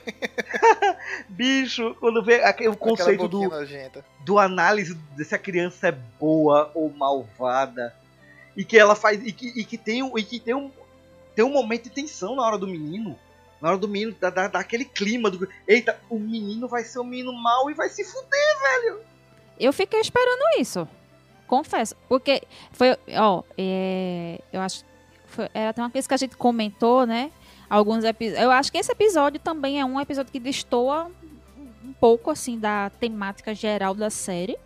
Bicho, 1.28 1.96
quando 2.00 2.22
vê 2.22 2.42
aquele, 2.42 2.68
o 2.68 2.76
conceito 2.76 3.28
do, 3.28 3.48
nojenta. 3.48 4.04
do 4.20 4.38
análise 4.38 4.94
de 4.94 5.24
se 5.24 5.34
a 5.34 5.38
criança 5.38 5.88
é 5.88 5.92
boa 5.92 6.70
ou 6.74 6.90
malvada 6.90 7.94
e 8.56 8.64
que 8.64 8.78
ela 8.78 8.94
faz 8.94 9.24
e 9.24 9.32
que, 9.32 9.48
e 9.48 9.64
que 9.64 9.78
tem 9.78 10.02
um 10.02 10.16
e 10.18 10.22
que 10.22 10.38
tem 10.38 10.54
um 10.54 10.70
tem 11.34 11.44
um 11.44 11.50
momento 11.50 11.84
de 11.84 11.90
tensão 11.90 12.36
na 12.36 12.42
hora 12.42 12.58
do 12.58 12.66
menino 12.66 13.18
na 13.60 13.70
hora 13.70 13.78
do 13.78 13.88
menino 13.88 14.14
da, 14.20 14.28
da, 14.28 14.48
daquele 14.48 14.84
clima 14.84 15.30
do 15.30 15.48
eita 15.66 15.98
o 16.10 16.18
menino 16.18 16.68
vai 16.68 16.84
ser 16.84 16.98
um 16.98 17.04
menino 17.04 17.32
mau 17.32 17.70
e 17.70 17.74
vai 17.74 17.88
se 17.88 18.04
fuder 18.04 18.98
Eu 19.58 19.72
fiquei 19.72 20.00
esperando 20.00 20.42
isso. 20.58 20.88
Confesso. 21.46 21.94
Porque 22.08 22.42
foi. 22.72 22.96
Ó, 23.14 23.42
é, 23.58 24.40
eu 24.52 24.60
acho. 24.60 24.84
Foi, 25.32 25.48
era 25.54 25.70
até 25.70 25.82
uma 25.82 25.90
coisa 25.90 26.06
que 26.06 26.14
a 26.14 26.18
gente 26.18 26.36
comentou, 26.36 27.06
né? 27.06 27.30
Alguns 27.68 28.04
episódios. 28.04 28.42
Eu 28.42 28.50
acho 28.50 28.70
que 28.70 28.78
esse 28.78 28.92
episódio 28.92 29.40
também 29.40 29.80
é 29.80 29.84
um 29.84 29.98
episódio 30.00 30.30
que 30.30 30.38
destoa 30.38 31.10
um 31.84 31.92
pouco, 31.94 32.30
assim, 32.30 32.58
da 32.58 32.90
temática 33.00 33.54
geral 33.54 33.94
da 33.94 34.10
série. 34.10 34.56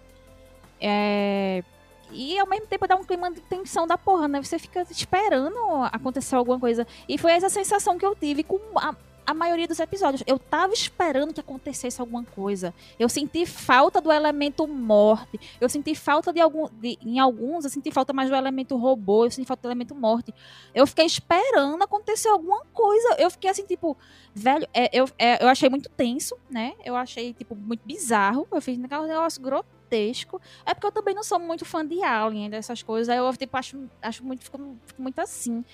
É, 0.80 1.62
E 2.10 2.38
ao 2.38 2.46
mesmo 2.46 2.66
tempo 2.66 2.86
dá 2.86 2.96
um 2.96 3.04
clima 3.04 3.30
de 3.30 3.40
tensão 3.42 3.86
da 3.86 3.96
porra, 3.96 4.28
né? 4.28 4.42
Você 4.42 4.58
fica 4.58 4.82
esperando 4.90 5.56
acontecer 5.92 6.36
alguma 6.36 6.58
coisa. 6.58 6.86
E 7.08 7.16
foi 7.16 7.32
essa 7.32 7.48
sensação 7.48 7.96
que 7.98 8.04
eu 8.04 8.14
tive 8.14 8.42
com 8.42 8.58
a, 8.76 8.94
a 9.26 9.34
maioria 9.34 9.66
dos 9.66 9.80
episódios. 9.80 10.22
Eu 10.26 10.38
tava 10.38 10.72
esperando 10.72 11.34
que 11.34 11.40
acontecesse 11.40 12.00
alguma 12.00 12.22
coisa. 12.24 12.72
Eu 12.98 13.08
senti 13.08 13.44
falta 13.44 14.00
do 14.00 14.12
elemento 14.12 14.66
morte. 14.68 15.40
Eu 15.60 15.68
senti 15.68 15.94
falta 15.94 16.32
de 16.32 16.40
algum. 16.40 16.68
de- 16.80 16.96
em 17.02 17.18
alguns, 17.18 17.64
eu 17.64 17.70
senti 17.70 17.90
falta 17.90 18.12
mais 18.12 18.30
do 18.30 18.36
elemento 18.36 18.76
robô. 18.76 19.24
Eu 19.24 19.30
senti 19.30 19.46
falta 19.46 19.62
do 19.62 19.68
elemento 19.68 19.94
morte. 19.94 20.32
Eu 20.74 20.86
fiquei 20.86 21.06
esperando 21.06 21.82
acontecer 21.82 22.28
alguma 22.28 22.64
coisa. 22.72 23.16
Eu 23.18 23.30
fiquei 23.30 23.50
assim, 23.50 23.64
tipo, 23.66 23.96
velho, 24.34 24.66
é, 24.72 24.88
eu, 24.92 25.08
é, 25.18 25.42
eu 25.42 25.48
achei 25.48 25.68
muito 25.68 25.88
tenso, 25.90 26.36
né? 26.48 26.74
Eu 26.84 26.94
achei, 26.94 27.32
tipo, 27.34 27.54
muito 27.56 27.82
bizarro. 27.84 28.46
Eu 28.52 28.60
fiz 28.60 28.78
um 28.78 28.82
negócio 28.82 29.42
grotesco. 29.42 30.40
É 30.64 30.72
porque 30.74 30.86
eu 30.86 30.92
também 30.92 31.14
não 31.14 31.22
sou 31.24 31.38
muito 31.38 31.64
fã 31.64 31.84
de 31.86 32.02
Alien, 32.02 32.48
dessas 32.50 32.82
coisas. 32.82 33.08
Aí 33.08 33.18
eu, 33.18 33.36
tipo, 33.36 33.56
acho, 33.56 33.88
acho 34.00 34.24
muito, 34.24 34.44
fico, 34.44 34.76
fico 34.86 35.02
muito 35.02 35.18
assim. 35.20 35.64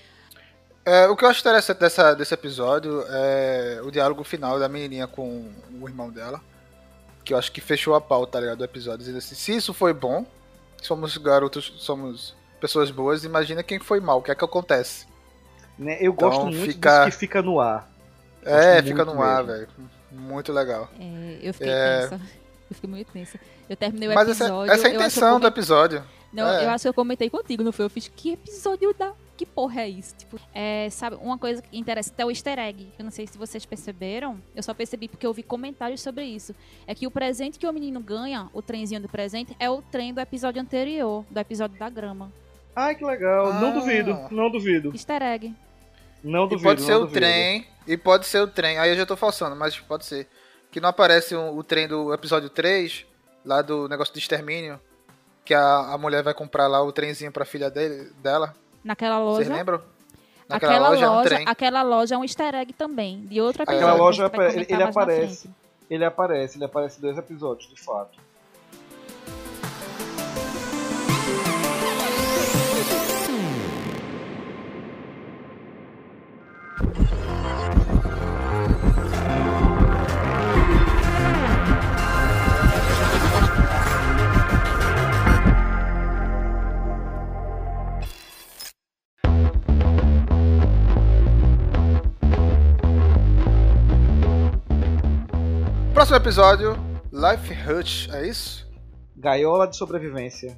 É, 0.85 1.07
o 1.07 1.15
que 1.15 1.23
eu 1.23 1.29
acho 1.29 1.39
interessante 1.39 1.79
dessa, 1.79 2.13
desse 2.13 2.33
episódio 2.33 3.05
é 3.07 3.79
o 3.83 3.89
diálogo 3.89 4.23
final 4.23 4.59
da 4.59 4.67
menininha 4.67 5.07
com 5.07 5.49
o 5.79 5.87
irmão 5.87 6.09
dela. 6.09 6.41
Que 7.23 7.33
eu 7.33 7.37
acho 7.37 7.51
que 7.51 7.61
fechou 7.61 7.95
a 7.95 8.01
pauta 8.01 8.33
tá 8.33 8.39
ligado, 8.41 8.57
do 8.57 8.65
episódio. 8.65 8.99
Dizendo 8.99 9.17
assim, 9.19 9.33
se 9.35 9.55
isso 9.55 9.73
foi 9.73 9.93
bom, 9.93 10.25
somos 10.81 11.15
garotos, 11.17 11.73
somos 11.77 12.35
pessoas 12.59 12.91
boas, 12.91 13.23
imagina 13.23 13.63
quem 13.63 13.79
foi 13.79 13.99
mal, 14.01 14.19
o 14.19 14.21
que 14.21 14.31
é 14.31 14.35
que 14.35 14.43
acontece. 14.43 15.05
né 15.79 15.97
eu 16.01 16.11
Então, 16.11 16.29
gosto 16.29 16.45
muito 16.47 16.59
fica- 16.59 17.05
disso 17.05 17.17
que 17.17 17.19
fica 17.19 17.41
no 17.41 17.59
ar 17.59 17.89
É, 18.45 18.81
fica 18.83 19.05
no 19.05 19.21
ar, 19.23 19.43
mesmo. 19.43 19.53
velho. 19.53 19.67
Muito 20.11 20.51
legal. 20.51 20.89
É, 20.99 21.39
eu 21.41 21.53
fiquei 21.53 21.71
É. 21.71 22.01
tensa. 22.01 22.15
Eu 22.69 22.75
fiquei 22.75 22.89
muito 22.89 23.11
tensa. 23.11 23.39
Eu 23.69 23.77
terminei 23.77 24.09
o 24.09 24.13
Mas 24.13 24.27
essa, 24.29 24.43
episódio. 24.45 24.71
essa 24.73 24.87
é 24.87 24.91
a 24.91 24.93
intenção 24.95 25.29
do 25.29 25.33
comentei- 25.41 25.47
episódio. 25.49 26.03
Não, 26.33 26.47
É. 26.47 26.65
eu 26.65 26.69
acho 26.71 26.81
que 26.83 26.87
eu 26.89 26.93
comentei 26.93 27.29
contigo, 27.29 27.63
não 27.63 27.71
foi? 27.71 27.85
Eu 27.85 27.89
fiz, 27.89 28.11
que 28.13 28.33
episódio 28.33 28.93
da... 28.93 29.13
Que 29.35 29.45
porra 29.47 29.81
é 29.81 29.89
isso? 29.89 30.13
Tipo, 30.15 30.39
é, 30.53 30.87
sabe, 30.91 31.15
uma 31.19 31.37
coisa 31.39 31.59
que 31.61 31.75
interessa 31.77 32.13
é 32.17 32.23
o 32.25 32.29
easter 32.29 32.59
egg. 32.59 32.87
Eu 32.99 33.03
não 33.03 33.11
sei 33.11 33.25
se 33.25 33.35
vocês 33.37 33.65
perceberam. 33.65 34.39
Eu 34.55 34.61
só 34.61 34.73
percebi 34.75 35.07
porque 35.07 35.25
eu 35.25 35.33
vi 35.33 35.41
comentários 35.41 36.01
sobre 36.01 36.23
isso. 36.23 36.53
É 36.85 36.93
que 36.93 37.07
o 37.07 37.11
presente 37.11 37.57
que 37.57 37.65
o 37.67 37.73
menino 37.73 37.99
ganha, 37.99 38.47
o 38.53 38.61
trenzinho 38.61 39.01
do 39.01 39.09
presente, 39.09 39.55
é 39.59 39.67
o 39.69 39.81
trem 39.81 40.13
do 40.13 40.19
episódio 40.21 40.61
anterior, 40.61 41.25
do 41.31 41.39
episódio 41.39 41.77
da 41.79 41.89
grama. 41.89 42.31
ai 42.75 42.93
que 42.95 43.03
legal 43.03 43.53
não 43.55 43.69
Ah. 43.69 43.71
duvido 43.71 44.17
não 44.31 44.49
duvido 44.49 44.89
Easter 44.93 45.21
egg. 45.21 45.53
não 46.23 46.45
E 46.45 46.49
duvido 46.49 46.63
pode 46.69 46.81
ser 46.83 46.91
não 46.91 46.97
o 46.97 47.01
duvido. 47.01 47.19
trem, 47.19 47.67
e 47.87 47.97
pode 47.97 48.25
ser 48.27 48.39
o 48.41 48.47
trem. 48.47 48.77
Aí 48.77 48.89
eu 48.91 48.95
já 48.95 49.05
tô 49.05 49.15
falsando, 49.17 49.55
mas 49.55 49.79
pode 49.79 50.05
ser. 50.05 50.27
Que 50.71 50.79
não 50.79 50.89
aparece 50.89 51.35
o, 51.35 51.55
o 51.57 51.63
trem 51.63 51.87
do 51.87 52.13
episódio 52.13 52.49
3, 52.49 53.05
lá 53.45 53.61
do 53.63 53.87
negócio 53.87 54.13
de 54.13 54.19
extermínio, 54.19 54.79
que 55.45 55.53
a, 55.53 55.93
a 55.93 55.97
mulher 55.97 56.23
vai 56.23 56.33
comprar 56.33 56.67
lá 56.67 56.81
o 56.83 56.91
trenzinho 56.91 57.31
pra 57.31 57.45
filha 57.45 57.69
dele, 57.69 58.11
dela. 58.23 58.55
Naquela 58.83 59.19
loja. 59.19 59.45
Vocês 59.45 59.57
lembram? 59.57 59.81
Naquela 60.49 60.73
aquela 60.73 60.89
loja, 60.89 61.09
loja 61.09 61.35
é 61.35 61.39
um 61.39 61.49
aquela 61.49 61.81
loja 61.83 62.15
é 62.15 62.17
um 62.17 62.23
easter 62.23 62.53
egg 62.55 62.73
também, 62.73 63.25
de 63.25 63.39
outra 63.39 63.63
episódio. 63.63 63.87
Aquela 63.87 63.97
loja 63.97 64.31
é 64.31 64.53
ele, 64.53 64.65
ele 64.69 64.83
aparece. 64.83 65.49
Ele 65.89 66.05
aparece, 66.05 66.57
ele 66.57 66.65
aparece 66.65 66.97
em 66.97 67.01
dois 67.01 67.17
episódios, 67.17 67.69
de 67.69 67.81
fato. 67.81 68.19
Próximo 95.93 96.17
episódio, 96.17 96.73
Life 97.11 97.53
Hut, 97.53 98.09
é 98.11 98.27
isso? 98.27 98.67
Gaiola 99.15 99.67
de 99.67 99.77
sobrevivência. 99.77 100.57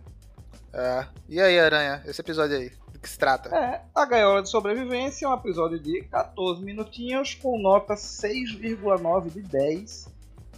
É. 0.71 1.05
E 1.27 1.41
aí, 1.41 1.59
Aranha, 1.59 2.01
esse 2.05 2.21
episódio 2.21 2.55
aí, 2.55 2.71
do 2.93 2.97
que 2.97 3.09
se 3.09 3.19
trata? 3.19 3.53
É, 3.53 3.81
a 3.93 4.05
Gaiola 4.05 4.41
de 4.41 4.49
Sobrevivência 4.49 5.25
é 5.25 5.29
um 5.29 5.33
episódio 5.33 5.77
de 5.77 6.03
14 6.03 6.63
minutinhos 6.63 7.33
com 7.35 7.59
nota 7.59 7.95
6,9 7.95 9.29
de 9.29 9.41
10, 9.41 10.07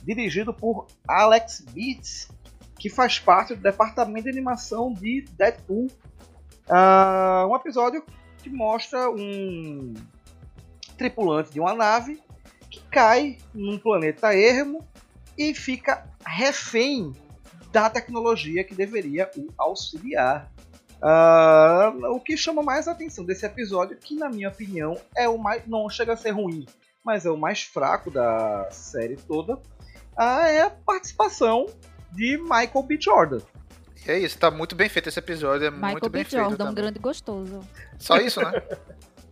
dirigido 0.04 0.54
por 0.54 0.86
Alex 1.08 1.66
Beats, 1.72 2.30
que 2.78 2.88
faz 2.88 3.18
parte 3.18 3.56
do 3.56 3.62
departamento 3.64 4.26
de 4.26 4.30
animação 4.30 4.94
de 4.94 5.26
Deadpool. 5.36 5.88
Ah, 6.70 7.48
um 7.50 7.56
episódio 7.56 8.06
que 8.44 8.50
mostra 8.52 9.10
um 9.10 9.96
tripulante 10.96 11.52
de 11.52 11.60
uma 11.60 11.74
nave 11.74 12.22
cai 12.98 13.38
num 13.54 13.78
planeta 13.78 14.34
ermo 14.34 14.84
e 15.38 15.54
fica 15.54 16.04
refém 16.26 17.14
da 17.72 17.92
tecnologia 17.92 18.64
que 18.64 18.74
deveria 18.74 19.30
o 19.38 19.50
auxiliar. 19.56 20.52
Ah, 21.00 21.94
o 22.10 22.20
que 22.20 22.36
chama 22.36 22.64
mais 22.64 22.88
a 22.88 22.94
atenção 22.94 23.24
desse 23.24 23.46
episódio, 23.46 23.96
que 23.98 24.16
na 24.16 24.30
minha 24.30 24.50
opinião 24.50 25.00
é 25.16 25.30
o 25.30 25.38
mais. 25.38 25.62
não 25.68 25.88
chega 25.88 26.14
a 26.14 26.18
ser 26.18 26.32
ruim, 26.32 26.66
mas 27.06 27.24
é 27.24 27.30
o 27.30 27.38
mais 27.38 27.62
fraco 27.62 28.10
da 28.10 28.68
série 28.72 29.16
toda, 29.16 29.62
ah, 30.18 30.50
é 30.50 30.64
a 30.64 30.72
participação 30.72 31.68
de 32.14 32.36
Michael 32.40 32.82
B. 32.82 32.98
Jordan. 33.00 33.42
E 34.08 34.10
é 34.10 34.18
isso, 34.18 34.40
tá 34.40 34.50
muito 34.50 34.76
bem 34.76 34.90
feito 34.90 35.08
esse 35.08 35.20
episódio, 35.20 35.68
é 35.68 35.70
Michael 35.70 35.92
muito 35.92 36.10
bem 36.10 36.24
B. 36.24 36.30
feito 36.32 36.44
Jordan, 36.44 36.72
um 36.72 36.74
grande 36.74 36.98
gostoso. 36.98 37.60
Só 38.00 38.18
isso, 38.18 38.42
né? 38.42 38.60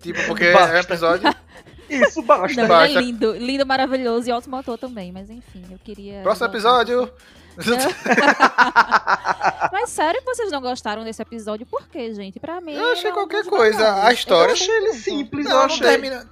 tipo, 0.01 0.23
porque 0.27 0.51
Basta. 0.51 0.75
é 0.75 0.77
um 0.77 0.81
episódio... 0.81 1.44
Isso 1.89 2.21
basta. 2.21 2.61
Não, 2.61 2.67
Basta. 2.67 2.87
ele 2.89 2.97
é 2.97 3.01
lindo, 3.01 3.33
lindo, 3.33 3.65
maravilhoso 3.65 4.29
e 4.29 4.31
ótimo 4.31 4.55
ator 4.55 4.77
também, 4.77 5.11
mas 5.11 5.29
enfim, 5.29 5.63
eu 5.71 5.79
queria. 5.83 6.21
Próximo 6.21 6.47
episódio... 6.47 7.11
Mas 9.71 9.89
sério 9.89 10.19
que 10.21 10.25
vocês 10.25 10.51
não 10.51 10.59
gostaram 10.61 11.03
desse 11.05 11.21
episódio? 11.21 11.65
Por 11.65 11.87
quê, 11.87 12.13
gente? 12.13 12.39
Pra 12.39 12.59
mim. 12.59 12.73
Eu 12.75 12.91
achei 12.91 13.09
é 13.09 13.13
qualquer 13.13 13.45
coisa. 13.45 14.03
A 14.05 14.11
história- 14.13 14.49
Eu 14.51 14.53
achei 14.53 14.75
ele 14.75 14.93
simples, 14.93 15.45
eu 15.45 15.51
Não, 15.51 15.59
não 15.59 15.65
achei. 15.65 15.87
termina... 15.87 16.29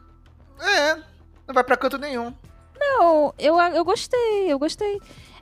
É, 0.60 0.96
não 1.48 1.54
vai 1.54 1.64
pra 1.64 1.78
canto 1.78 1.98
nenhum. 1.98 2.34
Não, 2.78 3.34
eu, 3.40 3.58
eu 3.60 3.84
gostei, 3.86 4.46
eu 4.52 4.60
gostei. 4.60 5.00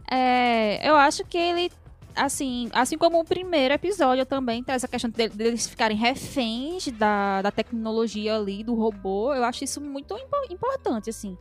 É, 0.09 0.87
eu 0.87 0.95
acho 0.95 1.23
que 1.25 1.37
ele, 1.37 1.71
assim, 2.15 2.69
assim 2.73 2.97
como 2.97 3.19
o 3.19 3.25
primeiro 3.25 3.73
episódio 3.73 4.25
também, 4.25 4.63
tem 4.63 4.75
essa 4.75 4.87
questão 4.87 5.09
de- 5.09 5.29
deles 5.29 5.67
ficarem 5.67 5.97
reféns 5.97 6.87
da, 6.89 7.41
da 7.41 7.51
tecnologia 7.51 8.35
ali, 8.35 8.63
do 8.63 8.73
robô, 8.75 9.33
eu 9.33 9.43
acho 9.43 9.63
isso 9.63 9.79
muito 9.81 10.15
impo- 10.17 10.53
importante, 10.53 11.09
assim, 11.09 11.37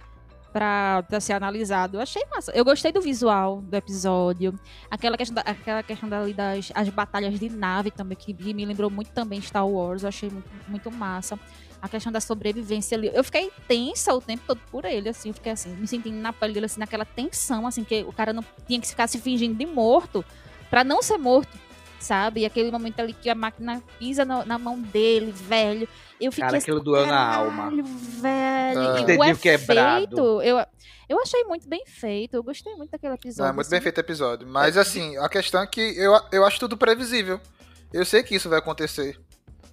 pra, 0.52 1.02
pra 1.08 1.20
ser 1.20 1.32
analisado. 1.34 1.96
Eu 1.96 2.00
achei 2.00 2.22
massa. 2.34 2.52
Eu 2.52 2.64
gostei 2.64 2.92
do 2.92 3.00
visual 3.00 3.60
do 3.62 3.74
episódio, 3.76 4.58
aquela 4.90 5.16
questão, 5.16 5.34
da, 5.34 5.42
aquela 5.42 5.82
questão 5.82 6.08
dali 6.08 6.32
das 6.34 6.70
as 6.74 6.88
batalhas 6.88 7.38
de 7.38 7.48
nave 7.48 7.90
também, 7.90 8.16
que 8.16 8.32
me 8.54 8.64
lembrou 8.64 8.90
muito 8.90 9.10
também 9.12 9.40
Star 9.40 9.66
Wars, 9.68 10.02
eu 10.02 10.08
achei 10.08 10.28
muito, 10.30 10.48
muito 10.68 10.90
massa 10.90 11.38
a 11.82 11.88
questão 11.88 12.12
da 12.12 12.20
sobrevivência 12.20 12.94
ali. 12.94 13.10
Eu 13.14 13.24
fiquei 13.24 13.50
tensa 13.66 14.12
o 14.12 14.20
tempo 14.20 14.42
todo 14.46 14.60
por 14.70 14.84
ele, 14.84 15.08
assim, 15.08 15.30
eu 15.30 15.34
fiquei 15.34 15.52
assim, 15.52 15.70
me 15.76 15.86
sentindo 15.86 16.16
na 16.16 16.30
pele 16.30 16.52
dele, 16.52 16.66
assim, 16.66 16.78
naquela 16.78 17.06
tensão, 17.06 17.66
assim, 17.66 17.84
que 17.84 18.02
o 18.02 18.12
cara 18.12 18.34
não 18.34 18.44
tinha 18.66 18.78
que 18.78 18.86
ficar 18.86 19.06
se 19.06 19.18
fingindo 19.18 19.54
de 19.54 19.64
morto 19.64 20.22
pra 20.70 20.84
não 20.84 21.02
ser 21.02 21.18
morto, 21.18 21.58
sabe? 21.98 22.40
E 22.42 22.46
aquele 22.46 22.70
momento 22.70 23.00
ali 23.00 23.12
que 23.12 23.28
a 23.28 23.34
máquina 23.34 23.82
pisa 23.98 24.24
no- 24.24 24.44
na 24.44 24.58
mão 24.58 24.80
dele, 24.80 25.32
velho. 25.32 25.88
Eu 26.20 26.30
fiquei 26.30 26.44
Cara, 26.46 26.58
assim, 26.58 26.64
aquilo 26.64 26.80
doeu 26.80 27.06
na 27.06 27.12
"Caralho, 27.12 27.44
alma." 27.46 27.70
velho. 28.20 28.80
Ah. 28.80 29.00
E 29.00 29.16
o 29.18 29.24
efeito, 29.24 29.40
quebrado. 29.40 30.42
eu, 30.42 30.58
eu 31.08 31.20
achei 31.20 31.42
muito 31.44 31.68
bem 31.68 31.82
feito, 31.86 32.34
eu 32.34 32.42
gostei 32.42 32.74
muito 32.76 32.90
daquele 32.90 33.14
episódio. 33.14 33.42
Não, 33.44 33.50
é 33.50 33.52
muito 33.54 33.68
bem 33.70 33.78
assim. 33.78 33.82
feito 33.84 33.96
o 33.98 34.00
episódio. 34.00 34.46
Mas 34.48 34.76
assim, 34.76 35.16
a 35.16 35.28
questão 35.28 35.62
é 35.62 35.66
que 35.66 35.80
eu, 35.80 36.12
eu 36.30 36.44
acho 36.44 36.60
tudo 36.60 36.76
previsível. 36.76 37.40
Eu 37.92 38.04
sei 38.04 38.22
que 38.22 38.34
isso 38.34 38.48
vai 38.48 38.58
acontecer. 38.58 39.18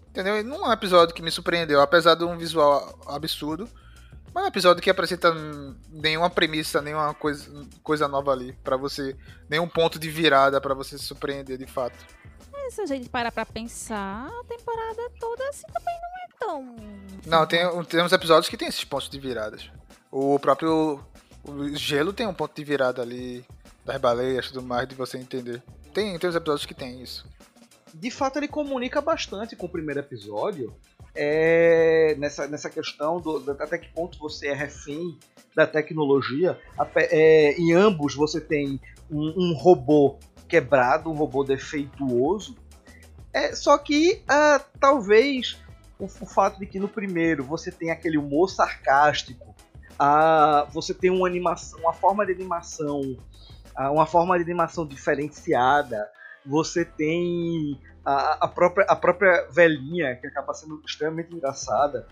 Entendeu? 0.10 0.40
E 0.40 0.44
Não 0.44 0.66
é 0.66 0.70
um 0.70 0.74
episódio 0.74 1.14
que 1.14 1.22
me 1.22 1.30
surpreendeu, 1.30 1.80
apesar 1.82 2.16
de 2.16 2.24
um 2.24 2.36
visual 2.38 2.98
absurdo. 3.08 3.70
Mas 4.38 4.44
é 4.44 4.46
um 4.46 4.50
episódio 4.50 4.84
que 4.84 4.90
apresenta 4.92 5.32
hum, 5.32 5.76
nenhuma 5.90 6.30
premissa, 6.30 6.80
nenhuma 6.80 7.12
coisa, 7.12 7.50
coisa 7.82 8.08
nova 8.08 8.32
ali 8.32 8.54
pra 8.64 8.78
você. 8.78 9.18
Nenhum 9.50 9.68
ponto 9.68 9.98
de 9.98 10.12
virada 10.12 10.62
pra 10.62 10.76
você 10.76 10.96
se 10.96 11.06
surpreender 11.06 11.58
de 11.58 11.66
fato. 11.66 11.98
Mas 12.52 12.76
se 12.76 12.82
a 12.82 12.86
gente 12.86 13.10
parar 13.10 13.32
pra 13.32 13.48
pensar, 13.48 14.28
a 14.28 14.44
temporada 14.44 15.10
toda 15.20 15.44
assim 15.50 15.66
também 15.74 15.96
não 16.00 16.20
é 16.20 16.38
tão. 16.40 16.76
Não, 17.26 17.48
tem, 17.48 17.62
tem 17.86 18.04
uns 18.04 18.12
episódios 18.12 18.48
que 18.48 18.56
tem 18.56 18.68
esses 18.68 18.84
pontos 18.84 19.10
de 19.10 19.20
viradas. 19.20 19.72
O 20.12 20.38
próprio 20.38 21.04
o 21.44 21.76
gelo 21.76 22.14
tem 22.14 22.28
um 22.28 22.34
ponto 22.34 22.56
de 22.56 22.64
virada 22.64 23.02
ali, 23.02 23.44
das 23.84 24.00
baleias 24.00 24.46
e 24.46 24.50
tudo 24.50 24.62
mais, 24.62 24.88
de 24.88 24.94
você 24.94 25.18
entender. 25.18 25.64
Tem, 25.96 26.16
tem 26.20 26.30
uns 26.30 26.36
episódios 26.36 26.68
que 26.68 26.76
tem 26.76 27.02
isso. 27.02 27.28
De 28.00 28.12
fato 28.12 28.38
ele 28.38 28.48
comunica 28.48 29.02
bastante 29.02 29.56
com 29.56 29.66
o 29.66 29.70
primeiro 29.70 30.00
episódio 30.00 30.74
é, 31.16 32.16
nessa, 32.20 32.48
nessa 32.48 32.70
questão 32.70 33.20
do, 33.20 33.40
da- 33.40 33.54
até 33.54 33.78
que 33.78 33.90
ponto 33.94 34.20
você 34.20 34.48
é 34.48 34.54
refém 34.54 35.18
da 35.56 35.66
tecnologia. 35.66 36.60
É, 36.96 37.54
em 37.60 37.74
ambos 37.74 38.14
você 38.16 38.40
tem 38.40 38.80
um, 39.10 39.34
um 39.36 39.54
robô 39.58 40.18
quebrado, 40.48 41.10
um 41.10 41.16
robô 41.16 41.44
defeituoso. 41.44 42.56
É, 43.34 43.56
só 43.56 43.78
que 43.78 44.22
ah, 44.28 44.62
talvez 44.80 45.58
o, 46.00 46.06
o 46.06 46.26
fato 46.26 46.60
de 46.60 46.66
que 46.68 46.80
no 46.80 46.88
primeiro 46.88 47.44
você 47.44 47.72
tem 47.72 47.90
aquele 47.92 48.18
humor 48.18 48.50
sarcástico, 48.50 49.56
você 50.72 50.94
tem 50.94 51.10
uma 51.10 51.28
animação, 51.28 51.80
uma 51.80 51.94
forma 51.94 52.24
de 52.26 52.32
animação, 52.32 53.18
uma 53.76 54.06
forma 54.06 54.38
de 54.38 54.44
animação 54.44 54.86
diferenciada 54.86 56.08
você 56.48 56.86
tem 56.86 57.80
a, 58.06 58.46
a, 58.46 58.48
própria, 58.48 58.86
a 58.88 58.96
própria 58.96 59.48
velhinha, 59.52 60.16
que 60.16 60.28
acaba 60.28 60.54
sendo 60.54 60.82
extremamente 60.86 61.34
engraçada, 61.36 62.08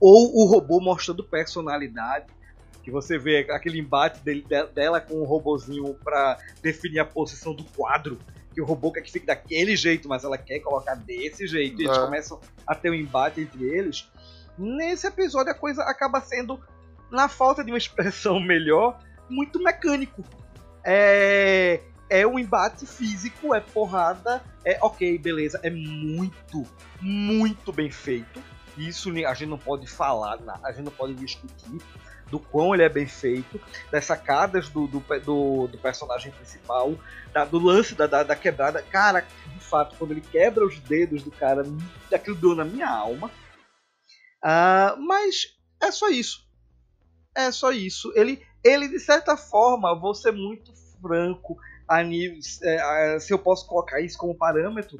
ou 0.00 0.42
o 0.42 0.46
robô 0.46 0.80
mostrando 0.80 1.22
personalidade, 1.24 2.26
que 2.82 2.90
você 2.90 3.16
vê 3.16 3.46
aquele 3.50 3.78
embate 3.78 4.20
dele, 4.22 4.42
de- 4.46 4.66
dela 4.66 5.00
com 5.00 5.14
o 5.14 5.24
robozinho 5.24 5.94
para 6.04 6.38
definir 6.62 6.98
a 6.98 7.04
posição 7.04 7.54
do 7.54 7.64
quadro, 7.64 8.18
que 8.52 8.60
o 8.60 8.64
robô 8.64 8.92
quer 8.92 9.00
que 9.00 9.10
fique 9.10 9.26
daquele 9.26 9.74
jeito, 9.74 10.08
mas 10.08 10.22
ela 10.22 10.36
quer 10.36 10.60
colocar 10.60 10.94
desse 10.94 11.46
jeito, 11.46 11.80
e 11.80 11.86
eles 11.86 11.96
É. 11.96 12.00
começam 12.00 12.40
a 12.66 12.74
ter 12.74 12.90
um 12.90 12.94
embate 12.94 13.40
entre 13.40 13.64
eles. 13.64 14.08
Nesse 14.58 15.06
episódio 15.06 15.50
a 15.50 15.54
coisa 15.54 15.82
acaba 15.82 16.20
sendo, 16.20 16.60
na 17.10 17.28
falta 17.28 17.64
de 17.64 17.70
uma 17.70 17.78
expressão 17.78 18.38
melhor, 18.44 18.98
muito 19.30 19.62
mecânico. 19.62 20.22
É, 20.84 21.80
é 22.10 22.26
um 22.26 22.38
embate 22.38 22.86
físico, 22.86 23.54
é 23.54 23.60
porrada, 23.60 24.42
é 24.64 24.78
ok, 24.82 25.18
beleza, 25.18 25.58
é 25.62 25.70
muito, 25.70 26.64
muito 27.00 27.72
bem 27.72 27.90
feito. 27.90 28.42
Isso 28.76 29.10
a 29.26 29.34
gente 29.34 29.48
não 29.48 29.58
pode 29.58 29.86
falar, 29.86 30.38
a 30.62 30.72
gente 30.72 30.84
não 30.84 30.92
pode 30.92 31.14
discutir 31.14 31.80
do 32.30 32.40
quão 32.40 32.74
ele 32.74 32.82
é 32.82 32.88
bem 32.88 33.06
feito, 33.06 33.60
das 33.92 34.04
sacadas 34.06 34.68
do, 34.68 34.86
do, 34.88 34.98
do- 35.24 35.66
do 35.68 35.78
personagem 35.78 36.32
principal, 36.32 36.94
da- 37.32 37.44
do 37.44 37.58
lance 37.58 37.94
da, 37.94 38.06
da, 38.06 38.22
da 38.24 38.34
quebrada. 38.34 38.82
Cara, 38.82 39.20
de 39.20 39.60
fato, 39.60 39.94
quando 39.96 40.10
ele 40.12 40.20
quebra 40.20 40.64
os 40.66 40.78
dedos 40.80 41.22
do 41.22 41.30
cara, 41.30 41.62
aquilo 42.12 42.34
doeu 42.36 42.56
na 42.56 42.64
minha 42.64 42.88
alma. 42.88 43.30
Ah, 44.42 44.96
mas 44.98 45.56
é 45.80 45.90
só 45.92 46.08
isso. 46.08 46.44
É 47.34 47.50
só 47.52 47.70
isso. 47.70 48.12
Ele, 48.16 48.44
ele 48.64 48.88
de 48.88 48.98
certa 48.98 49.36
forma, 49.36 49.94
vou 49.98 50.14
ser 50.14 50.32
muito 50.32 50.72
franco, 51.00 51.56
a 51.88 52.02
nível, 52.02 52.38
é, 52.62 52.80
a- 53.14 53.20
se 53.20 53.32
eu 53.32 53.38
posso 53.38 53.66
colocar 53.66 54.00
isso 54.00 54.16
como 54.18 54.34
parâmetro, 54.34 54.98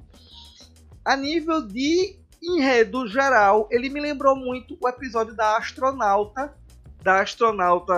a 1.04 1.16
nível 1.16 1.62
de 1.62 2.16
enredo 2.42 3.06
geral, 3.06 3.68
ele 3.70 3.88
me 3.88 4.00
lembrou 4.00 4.36
muito 4.36 4.76
o 4.80 4.88
episódio 4.88 5.34
da 5.34 5.56
astronauta, 5.56 6.52
da 7.02 7.20
astronauta 7.22 7.94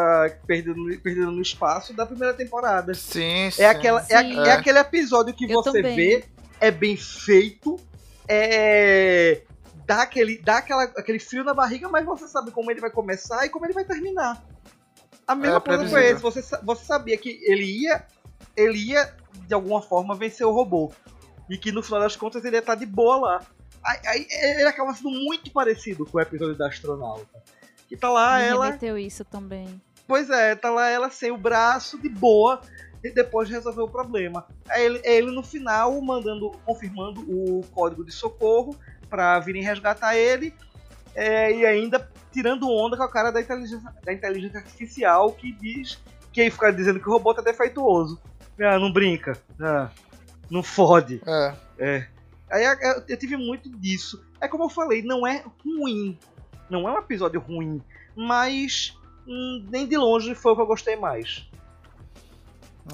perdendo, 0.47 0.85
perdendo 1.01 1.31
no 1.33 1.43
espaço 1.43 1.93
da 1.95 2.05
primeira 2.07 2.35
temporada. 2.35 2.95
Sim, 2.95 3.51
sim. 3.51 3.63
É, 3.63 3.67
aquela, 3.69 4.01
é, 4.09 4.19
Sim. 4.19 4.39
é 4.47 4.51
aquele 4.53 4.79
episódio 4.79 5.35
que 5.35 5.45
Eu 5.45 5.51
você 5.63 5.73
também. 5.73 5.95
vê, 5.95 6.25
é 6.61 6.71
bem 6.71 6.97
feito, 6.97 7.77
é, 8.29 9.43
dá, 9.87 10.03
aquele, 10.03 10.39
dá 10.39 10.59
aquela, 10.59 10.85
aquele 10.85 11.19
frio 11.19 11.45
na 11.45 11.55
barriga, 11.55 11.89
mas 11.89 12.05
você 12.05 12.27
sabe 12.29 12.51
como 12.51 12.71
ele 12.71 12.81
vai 12.81 12.91
começar 12.91 13.45
e 13.47 13.49
como 13.49 13.65
ele 13.67 13.73
vai 13.75 13.85
terminar. 13.85 14.45
A 15.27 15.35
mesma 15.35 15.57
É 15.57 15.61
coisa 15.61 15.85
com 15.85 15.91
previsível. 15.91 16.13
esse, 16.13 16.23
você, 16.43 16.59
você 16.63 16.85
sabia 16.85 17.17
que 17.17 17.41
ele 17.43 17.65
ia, 17.83 18.05
ele 18.57 18.79
ia, 18.79 19.15
de 19.47 19.55
alguma 19.55 19.83
forma, 19.83 20.15
vencer 20.15 20.47
o 20.47 20.53
robô. 20.53 20.93
E 21.49 21.57
que 21.57 21.71
no 21.71 21.83
final 21.83 22.01
das 22.01 22.17
contas 22.17 22.45
ele 22.45 22.57
ia 22.57 22.61
estar 22.61 22.75
de 22.75 22.87
boa 22.87 23.17
lá. 23.17 23.47
Aí, 23.85 23.99
aí 24.07 24.27
ele 24.31 24.69
acaba 24.69 24.93
sendo 24.95 25.11
muito 25.11 25.51
parecido 25.53 26.05
com 26.05 26.19
o 26.19 26.21
episódio 26.21 26.57
da 26.57 26.67
astronauta. 26.67 27.43
Que 27.89 27.97
tá 27.97 28.11
lá 28.11 28.39
Me 28.39 28.45
ela 28.47 28.65
remeteu 28.67 28.99
isso 28.99 29.25
também. 29.25 29.81
Pois 30.09 30.29
é, 30.31 30.55
tá 30.55 30.71
lá 30.71 30.89
ela 30.89 31.11
sem 31.11 31.31
o 31.31 31.37
braço, 31.37 32.01
de 32.01 32.09
boa, 32.09 32.61
e 33.03 33.11
depois 33.11 33.49
de 33.49 33.55
resolver 33.55 33.83
o 33.83 33.89
problema. 33.89 34.47
É 34.69 34.85
ele, 34.85 35.01
é 35.05 35.17
ele 35.17 35.31
no 35.31 35.43
final 35.43 36.01
mandando, 36.01 36.51
confirmando 36.65 37.21
o 37.29 37.65
código 37.73 38.05
de 38.05 38.13
socorro 38.13 38.77
pra 39.09 39.39
virem 39.39 39.63
resgatar 39.63 40.17
ele. 40.17 40.53
é, 41.17 41.51
e 41.51 41.65
ainda 41.65 42.09
tirando 42.31 42.71
onda 42.71 42.97
com 42.97 43.03
a 43.03 43.11
cara 43.11 43.31
da 43.31 43.41
inteligência, 43.41 43.91
da 44.05 44.13
inteligência 44.13 44.61
artificial 44.61 45.33
que 45.33 45.51
diz 45.53 45.99
que 46.31 46.43
aí 46.43 46.51
fica 46.51 46.71
dizendo 46.71 47.01
que 47.01 47.09
o 47.09 47.13
robô 47.13 47.33
tá 47.33 47.41
defeituoso. 47.41 48.21
Ah, 48.61 48.79
não 48.79 48.93
brinca. 48.93 49.39
Ah, 49.61 49.91
não 50.51 50.63
fode. 50.63 51.21
É. 51.27 51.55
É. 51.79 52.09
Aí 52.51 52.65
eu, 52.65 53.03
eu 53.09 53.17
tive 53.19 53.37
muito 53.37 53.69
disso. 53.69 54.25
É 54.41 54.49
como 54.49 54.65
eu 54.65 54.69
falei, 54.69 55.03
não 55.03 55.27
é 55.27 55.45
ruim. 55.65 56.19
Não 56.71 56.89
é 56.89 56.93
um 56.93 56.99
episódio 56.99 57.41
ruim. 57.41 57.83
Mas 58.17 58.97
hum, 59.27 59.67
nem 59.71 59.87
de 59.87 59.97
longe 59.97 60.35
foi 60.35 60.53
o 60.53 60.57
que 60.57 60.63
eu 60.63 60.67
gostei 60.67 60.97
mais. 60.97 61.49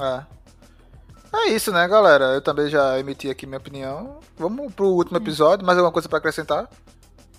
É. 0.00 0.24
É 1.34 1.48
isso, 1.50 1.72
né, 1.72 1.86
galera? 1.88 2.26
Eu 2.26 2.42
também 2.42 2.68
já 2.68 2.98
emiti 2.98 3.30
aqui 3.30 3.46
minha 3.46 3.58
opinião. 3.58 4.20
Vamos 4.36 4.72
pro 4.74 4.86
último 4.88 5.16
episódio. 5.16 5.64
Mais 5.64 5.78
alguma 5.78 5.92
coisa 5.92 6.08
pra 6.08 6.18
acrescentar? 6.18 6.68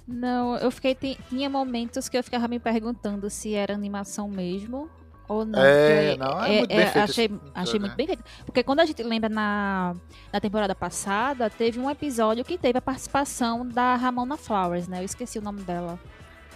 Não, 0.07 0.55
eu 0.57 0.71
fiquei. 0.71 0.95
ti- 0.95 1.19
Tinha 1.29 1.49
momentos 1.49 2.09
que 2.09 2.17
eu 2.17 2.23
ficava 2.23 2.47
me 2.47 2.59
perguntando 2.59 3.29
se 3.29 3.53
era 3.53 3.73
animação 3.73 4.27
mesmo 4.27 4.89
ou 5.33 5.45
não. 5.45 5.59
É, 5.59 6.15
não, 6.17 6.43
é 6.43 6.57
muito 6.59 6.67
bem 6.67 6.87
feito 6.87 6.97
achei, 6.99 7.31
achei 7.53 7.79
muito 7.79 7.91
né? 7.91 7.97
bem 7.97 8.07
feito. 8.07 8.23
Porque 8.45 8.63
quando 8.63 8.79
a 8.79 8.85
gente 8.85 9.01
lembra 9.03 9.29
na, 9.29 9.95
na 10.31 10.39
temporada 10.39 10.73
passada, 10.75 11.49
teve 11.49 11.79
um 11.79 11.89
episódio 11.89 12.43
que 12.45 12.57
teve 12.57 12.77
a 12.77 12.81
participação 12.81 13.67
da 13.67 13.95
Ramona 13.95 14.37
Flowers, 14.37 14.87
né? 14.87 14.99
Eu 15.01 15.05
esqueci 15.05 15.39
o 15.39 15.41
nome 15.41 15.61
dela. 15.61 15.99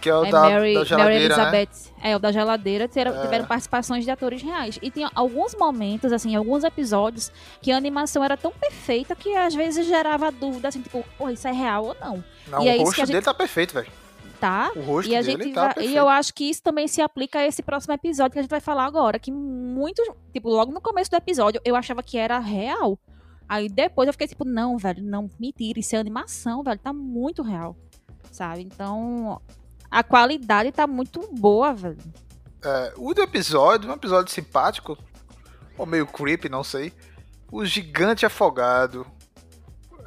Que 0.00 0.08
é 0.08 0.14
o 0.14 0.24
é 0.24 0.30
da, 0.30 0.42
Mary, 0.42 0.74
da 0.74 0.78
Mary 0.78 0.86
geladeira, 0.86 1.36
né? 1.36 1.42
Elizabeth. 1.42 1.92
É, 2.00 2.14
o 2.14 2.20
da 2.20 2.30
geladeira. 2.30 2.86
Tiveram, 2.86 3.16
É. 3.16 3.20
tiveram 3.22 3.46
participações 3.46 4.04
de 4.04 4.10
atores 4.12 4.40
reais. 4.40 4.78
E 4.80 4.92
tinha 4.92 5.10
alguns 5.12 5.56
momentos, 5.56 6.12
assim, 6.12 6.36
alguns 6.36 6.62
episódios, 6.62 7.32
que 7.60 7.72
a 7.72 7.76
animação 7.76 8.22
era 8.22 8.36
tão 8.36 8.52
perfeita 8.52 9.16
que 9.16 9.34
às 9.34 9.56
vezes 9.56 9.88
gerava 9.88 10.30
dúvida, 10.30 10.68
assim, 10.68 10.80
tipo, 10.82 11.04
pô, 11.18 11.28
isso 11.30 11.48
é 11.48 11.52
real 11.52 11.84
ou 11.86 11.96
não? 12.00 12.22
Não, 12.46 12.62
E 12.62 12.68
é 12.68 12.72
o 12.72 12.76
isso 12.76 12.84
rosto 12.84 13.02
a 13.02 13.04
gente- 13.06 13.12
dele 13.14 13.24
tá 13.24 13.34
perfeito, 13.34 13.74
velho. 13.74 13.88
Tá? 14.40 14.70
O 14.76 14.80
rosto 14.80 15.10
E 15.10 15.16
a 15.16 15.22
gente 15.22 15.52
tá 15.52 15.72
vai- 15.74 15.84
e 15.86 15.96
eu 15.96 16.08
acho 16.08 16.32
que 16.32 16.44
isso 16.48 16.62
também 16.62 16.86
se 16.86 17.00
aplica 17.02 17.40
a 17.40 17.46
esse 17.46 17.60
próximo 17.62 17.92
episódio 17.94 18.32
que 18.32 18.38
a 18.38 18.42
gente 18.42 18.50
vai 18.50 18.60
falar 18.60 18.84
agora, 18.84 19.18
que 19.18 19.32
muitos, 19.32 20.06
tipo, 20.32 20.48
logo 20.48 20.70
no 20.70 20.80
começo 20.80 21.10
do 21.10 21.16
episódio 21.16 21.60
eu 21.64 21.74
achava 21.74 22.02
que 22.02 22.16
era 22.16 22.38
real. 22.38 22.98
Aí 23.48 23.68
depois 23.68 24.06
eu 24.06 24.12
fiquei 24.12 24.28
tipo, 24.28 24.44
não, 24.44 24.76
velho, 24.78 25.02
não, 25.02 25.28
mentira, 25.40 25.80
isso 25.80 25.96
é 25.96 25.98
animação, 25.98 26.62
velho, 26.62 26.78
tá 26.78 26.92
muito 26.92 27.42
real. 27.42 27.76
Sabe? 28.30 28.60
Então, 28.62 29.40
a 29.90 30.02
qualidade 30.04 30.70
tá 30.70 30.86
muito 30.86 31.26
boa, 31.32 31.72
velho. 31.74 31.98
É, 32.62 32.92
o 32.96 33.12
do 33.14 33.22
episódio, 33.22 33.90
um 33.90 33.94
episódio 33.94 34.32
simpático, 34.32 34.96
ou 35.76 35.86
meio 35.86 36.06
creepy, 36.06 36.48
não 36.48 36.62
sei. 36.62 36.92
O 37.50 37.64
gigante 37.64 38.26
afogado. 38.26 39.06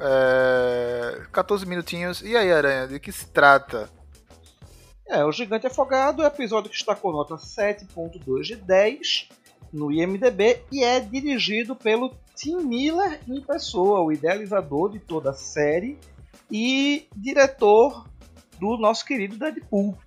É, 0.00 1.22
14 1.32 1.66
minutinhos. 1.66 2.22
E 2.22 2.36
aí, 2.36 2.52
Aranha, 2.52 2.86
de 2.88 2.98
que 2.98 3.12
se 3.12 3.26
trata? 3.26 3.88
É, 5.06 5.24
o 5.24 5.32
Gigante 5.32 5.66
Afogado 5.66 6.22
é 6.22 6.24
um 6.24 6.28
episódio 6.28 6.70
que 6.70 6.76
está 6.76 6.94
com 6.94 7.10
nota 7.10 7.34
7.2 7.34 8.42
de 8.42 8.56
10 8.56 9.28
no 9.72 9.90
IMDB 9.90 10.62
e 10.70 10.84
é 10.84 11.00
dirigido 11.00 11.74
pelo 11.74 12.14
Tim 12.34 12.56
Miller 12.58 13.20
em 13.28 13.40
pessoa, 13.40 14.00
o 14.00 14.12
idealizador 14.12 14.90
de 14.90 15.00
toda 15.00 15.30
a 15.30 15.34
série 15.34 15.98
e 16.50 17.08
diretor 17.16 18.08
do 18.60 18.76
nosso 18.76 19.04
querido 19.04 19.36
Deadpool. 19.36 19.98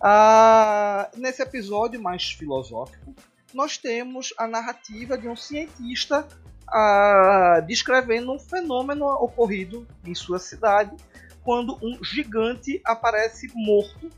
Ah, 0.00 1.10
nesse 1.16 1.42
episódio 1.42 2.00
mais 2.00 2.30
filosófico, 2.30 3.14
nós 3.54 3.78
temos 3.78 4.34
a 4.36 4.46
narrativa 4.46 5.16
de 5.16 5.28
um 5.28 5.34
cientista 5.34 6.26
ah, 6.68 7.62
descrevendo 7.66 8.32
um 8.32 8.38
fenômeno 8.38 9.06
ocorrido 9.06 9.86
em 10.04 10.14
sua 10.14 10.38
cidade 10.38 10.94
quando 11.42 11.78
um 11.82 12.04
gigante 12.04 12.80
aparece 12.84 13.50
morto 13.54 14.10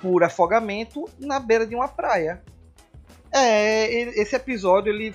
por 0.00 0.22
afogamento 0.24 1.08
na 1.18 1.38
beira 1.40 1.66
de 1.66 1.74
uma 1.74 1.88
praia. 1.88 2.42
É, 3.32 3.92
ele- 3.92 4.10
esse 4.20 4.34
episódio 4.34 4.90
ele 4.92 5.14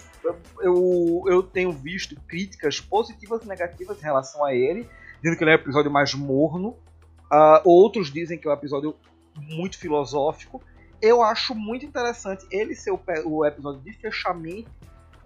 eu, 0.62 1.24
eu 1.28 1.42
tenho 1.44 1.72
visto 1.72 2.16
críticas 2.28 2.80
positivas 2.80 3.44
e 3.44 3.48
negativas 3.48 3.98
em 3.98 4.04
relação 4.04 4.46
a 4.46 4.54
ele, 4.54 4.88
dizendo 5.22 5.38
que 5.38 5.44
ele 5.44 5.52
é 5.52 5.56
um 5.56 5.60
episódio 5.60 5.92
mais 5.92 6.14
morno. 6.14 6.76
Ah, 7.32 7.62
outros 7.66 8.12
dizem 8.12 8.38
que 8.38 8.48
é 8.48 8.52
um 8.52 8.54
episódio 8.54 8.96
muito 9.36 9.78
filosófico. 9.80 10.62
Eu 11.02 11.24
acho 11.24 11.56
muito 11.56 11.86
interessante 11.86 12.46
ele 12.52 12.76
ser 12.76 12.92
o, 12.92 13.00
o 13.26 13.46
episódio 13.46 13.82
de 13.82 13.92
fechamento 13.94 14.70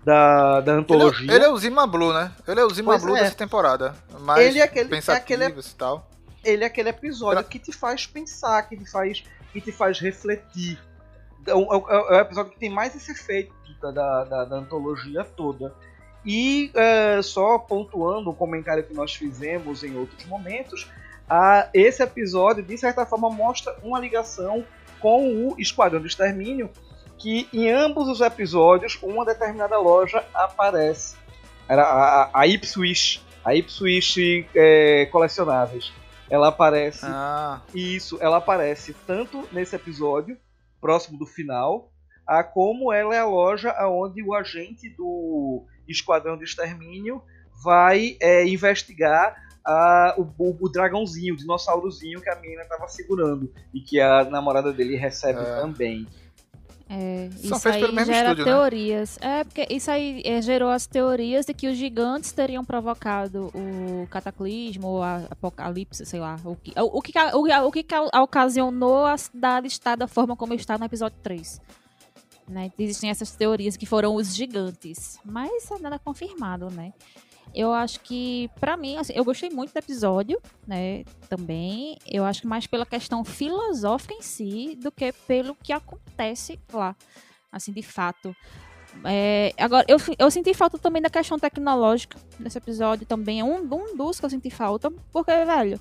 da, 0.04 0.62
da 0.62 0.72
Ele 0.72 0.82
antologia. 0.82 1.30
é, 1.32 1.36
ele 1.36 1.44
é 1.46 1.50
o 1.50 1.58
Zima 1.58 1.86
Blue, 1.86 2.14
né? 2.14 2.32
Ele 2.48 2.62
é 2.62 2.64
o 2.64 2.70
Zima 2.74 2.94
Pois 2.94 3.04
Blue 3.04 3.18
é. 3.18 3.24
dessa 3.24 3.36
temporada. 3.36 3.94
Mais 4.22 4.46
Ele 4.48 4.60
é 4.60 4.64
aquele- 4.64 4.86
é 4.86 4.90
pensativos 4.90 5.44
aquele- 5.44 5.60
e 5.60 5.76
tal. 5.78 6.07
Ele 6.44 6.64
é 6.64 6.68
aquele 6.68 6.90
episódio 6.90 7.44
que 7.44 7.60
te 7.60 7.72
faz 7.72 8.06
pensar, 8.06 8.68
que 8.68 8.78
te 8.78 8.90
faz, 8.90 9.24
que 9.52 9.62
te 9.62 9.72
faz 9.72 10.00
refletir. 10.00 10.80
É 11.46 11.54
o, 11.54 11.62
é 11.74 11.78
o- 11.78 11.90
é 11.90 12.18
o 12.18 12.22
episódio 12.22 12.52
que 12.52 12.60
tem 12.60 12.70
mais 12.70 12.96
esse 12.96 13.12
efeito 13.12 13.54
da, 13.82 13.92
da, 14.24 14.44
da- 14.46 14.56
antologia 14.58 15.24
toda. 15.24 15.74
E 16.26 16.72
é, 16.76 17.22
só 17.22 17.58
pontuando 17.58 18.30
um 18.30 18.34
comentário 18.34 18.84
que 18.84 18.94
nós 18.94 19.14
fizemos 19.16 19.84
em 19.84 19.96
outros 19.98 20.26
momentos, 20.26 20.88
a, 21.30 21.70
esse 21.74 22.02
episódio, 22.04 22.64
de 22.64 22.78
certa 22.78 23.06
forma, 23.06 23.30
mostra 23.30 23.76
uma 23.84 24.00
ligação 24.00 24.66
com 25.00 25.48
o 25.48 25.56
Esquadrão 25.60 26.02
do 26.02 26.08
Extermínio, 26.08 26.70
que 27.18 27.48
em 27.54 27.72
ambos 27.72 28.08
os 28.10 28.20
episódios 28.22 28.98
uma 29.02 29.24
determinada 29.26 29.78
loja 29.80 30.24
aparece. 30.34 31.16
Era 31.70 31.84
a, 31.84 32.24
a, 32.24 32.30
a 32.42 32.48
Ipswich, 32.48 33.22
a 33.44 33.56
Ipswich 33.56 34.48
é, 34.56 35.06
colecionáveis. 35.12 35.92
Ela 36.30 36.50
aparece 36.50 37.06
Ah, 37.06 37.62
isso, 37.74 38.18
ela 38.22 38.38
aparece 38.38 38.94
tanto 39.06 39.48
nesse 39.52 39.76
episódio, 39.76 40.38
próximo 40.82 41.18
do 41.18 41.26
final, 41.26 41.92
a 42.26 42.44
como 42.44 42.92
ela 42.92 43.16
é 43.16 43.20
a 43.20 43.26
loja 43.26 43.74
onde 43.88 44.22
o 44.22 44.34
agente 44.34 44.90
do 44.90 45.64
Esquadrão 45.88 46.38
de 46.38 46.44
Extermínio 46.44 47.22
vai 47.64 48.18
é, 48.22 48.46
investigar 48.46 49.36
a- 49.66 50.16
o, 50.18 50.56
o- 50.62 50.70
dragãozinho, 50.70 51.34
o 51.34 51.38
dinossaurozinho 51.38 52.22
que 52.22 52.30
a 52.30 52.36
menina 52.36 52.62
estava 52.64 52.88
segurando 52.88 53.52
e 53.74 53.80
que 53.82 54.00
a 54.00 54.24
namorada 54.26 54.72
dele 54.74 54.96
recebe 54.96 55.40
É. 55.40 55.62
também. 55.62 56.06
É, 56.90 57.30
São 57.32 57.42
isso 57.58 57.60
feitos 57.60 57.66
aí 57.66 57.82
pelo 57.82 57.94
mesmo 57.94 58.14
gera 58.14 58.30
estúdio, 58.30 58.46
né? 58.46 58.52
teorias. 58.52 59.18
É, 59.22 59.44
porque 59.44 59.68
isso 59.70 59.92
aí 59.92 60.22
é, 60.24 60.42
gerou 60.42 60.70
as 60.70 60.88
teorias 60.88 61.46
de 61.46 61.54
que 61.54 61.68
os 61.68 61.78
gigantes 61.78 62.32
teriam 62.32 62.64
provocado 62.64 63.52
o 63.54 64.08
cataclismo, 64.10 64.88
ou 64.88 65.04
a 65.04 65.18
apocalipse, 65.30 66.06
sei 66.06 66.20
lá. 66.22 66.38
O 66.46 66.56
que, 66.56 66.72
o, 66.80 66.98
o 66.98 67.02
que, 67.02 67.12
o, 67.34 67.68
o 67.68 67.72
que 67.72 67.84
ca- 67.84 68.10
ocasionou 68.22 69.06
a 69.06 69.18
cidade 69.18 69.68
estar 69.68 69.98
da 69.98 70.08
forma 70.08 70.36
como 70.36 70.54
está 70.54 70.78
no 70.78 70.86
episódio 70.86 71.18
3. 71.22 71.60
Né? 72.48 72.72
Existem 72.80 73.10
essas 73.10 73.32
teorias 73.32 73.76
que 73.76 73.86
foram 73.86 74.16
os 74.16 74.34
gigantes. 74.34 75.20
Mas 75.26 75.70
é 75.70 75.80
nada 75.80 76.00
confirmado, 76.00 76.70
né? 76.70 76.94
Eu 77.54 77.74
acho 77.74 78.00
que, 78.02 78.50
pra 78.60 78.78
mim, 78.78 78.98
assim, 78.98 79.14
eu 79.16 79.24
gostei 79.24 79.50
muito 79.50 79.74
do 79.74 79.78
episódio, 79.78 80.40
né? 80.68 81.04
Também. 81.30 81.98
Eu 82.06 82.24
acho 82.24 82.42
que 82.42 82.48
mais 82.48 82.68
pela 82.68 82.86
questão 82.86 83.24
filosófica 83.24 84.14
em 84.14 84.22
si 84.22 84.78
do 84.82 84.92
que 84.92 85.12
pelo 85.28 85.56
que 85.56 85.74
acontece 85.74 86.60
lá. 86.72 86.96
Assim, 87.52 87.72
de 87.72 87.82
fato. 87.82 88.36
É, 89.04 89.54
agora, 89.58 89.86
eu, 89.88 89.98
eu 90.18 90.32
senti 90.32 90.54
falta 90.54 90.78
também 90.78 91.02
da 91.02 91.10
questão 91.10 91.38
tecnológica 91.38 92.18
nesse 92.40 92.58
episódio 92.58 93.06
também. 93.06 93.40
É 93.40 93.44
um, 93.44 93.58
um 93.58 93.96
dos 93.96 94.20
que 94.20 94.26
eu 94.26 94.30
senti 94.30 94.50
falta. 94.50 94.92
Porque, 95.12 95.32
velho, 95.32 95.80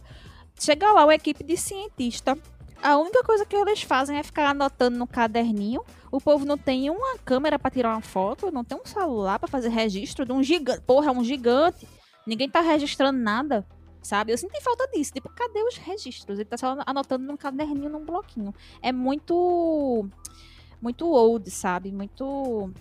chega 0.59 0.91
lá 0.93 1.05
uma 1.05 1.15
equipe 1.15 1.45
de 1.45 1.57
cientista. 1.57 2.39
A 2.83 2.97
única 2.99 3.23
coisa 3.25 3.45
que 3.45 3.57
eles 3.57 3.83
fazem 3.83 4.19
é 4.19 4.23
ficar 4.23 4.51
anotando 4.51 4.99
no 4.99 5.07
caderninho. 5.07 5.83
O 6.11 6.21
povo 6.21 6.45
não 6.45 6.57
tem 6.57 6.89
uma 6.91 7.19
câmera 7.19 7.59
pra 7.59 7.71
tirar 7.71 7.91
uma 7.91 8.01
foto, 8.01 8.53
não 8.53 8.65
tem 8.65 8.79
um 8.79 8.87
celular 8.87 9.39
pra 9.39 9.49
fazer 9.49 9.69
registro 9.69 10.25
de 10.25 10.33
um 10.33 10.43
gigante. 10.43 10.83
Porra, 10.83 11.09
é 11.09 11.11
um 11.11 11.25
gigante. 11.25 11.87
Ninguém 12.27 12.49
tá 12.49 12.61
registrando 12.61 13.19
nada, 13.19 13.67
sabe? 14.03 14.33
Eu 14.33 14.39
senti 14.39 14.63
falta 14.63 14.87
disso. 14.89 15.13
Tipo, 15.13 15.29
cadê 15.31 15.63
os 15.63 15.77
registros? 15.77 16.39
Ele 16.39 16.49
tá 16.49 16.57
só 16.57 16.77
anotando 16.87 17.25
num 17.25 17.37
caderninho, 17.37 17.89
num 17.89 18.05
bloquinho. 18.05 18.55
É 18.83 18.93
muito. 18.93 20.09
Muito 20.81 21.09
old, 21.09 21.51
sabe? 21.51 21.91
Muito. 21.91 22.73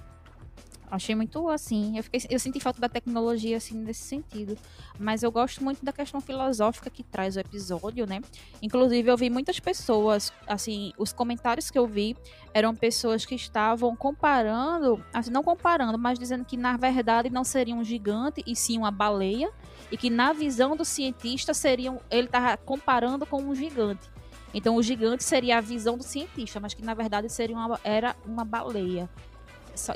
Achei 0.90 1.16
muito 1.16 1.50
assim. 1.50 1.98
Eu, 1.98 2.04
fiquei, 2.04 2.22
eu 2.30 2.40
senti 2.40 2.60
falta 2.60 2.80
da 2.80 2.88
tecnologia, 2.88 3.58
assim, 3.58 3.76
nesse 3.76 4.02
sentido. 4.02 4.58
Mas 5.00 5.24
eu 5.24 5.32
gosto 5.32 5.64
muito 5.64 5.84
da 5.84 5.92
questão 5.92 6.22
filosófica 6.22 6.90
que 6.90 7.04
traz 7.04 7.36
o 7.36 7.40
episódio, 7.40 8.06
né? 8.06 8.22
Inclusive, 8.62 9.10
eu 9.10 9.18
vi 9.18 9.30
muitas 9.30 9.60
pessoas, 9.60 10.32
assim, 10.48 10.94
os 10.98 11.12
comentários 11.12 11.70
que 11.72 11.78
eu 11.78 11.88
vi 11.88 12.16
eram 12.54 12.76
pessoas 12.76 13.26
que 13.26 13.36
estavam 13.36 13.96
comparando, 13.96 15.04
assim, 15.14 15.32
não 15.32 15.44
comparando, 15.44 15.98
mas 15.98 16.18
dizendo 16.18 16.46
que 16.46 16.56
na 16.56 16.78
verdade 16.78 17.30
não 17.30 17.44
seria 17.44 17.76
um 17.76 17.84
gigante 17.84 18.44
e 18.46 18.56
sim 18.56 18.78
uma 18.78 18.92
baleia, 18.92 19.52
e 19.92 19.98
que 19.98 20.10
na 20.10 20.34
visão 20.34 20.76
do 20.76 20.86
cientista 20.86 21.54
seriam, 21.54 22.00
ele 22.10 22.28
estava 22.28 22.56
comparando 22.58 23.26
com 23.26 23.42
um 23.42 23.54
gigante. 23.54 24.10
Então 24.54 24.78
o 24.78 24.82
gigante 24.82 25.22
seria 25.24 25.58
a 25.58 25.62
visão 25.62 25.98
do 25.98 26.04
cientista, 26.04 26.62
mas 26.62 26.74
que 26.74 26.82
na 26.82 26.94
verdade 26.94 27.30
seria 27.30 27.58
uma, 27.58 27.80
era 27.84 28.16
uma 28.26 28.46
baleia. 28.46 29.10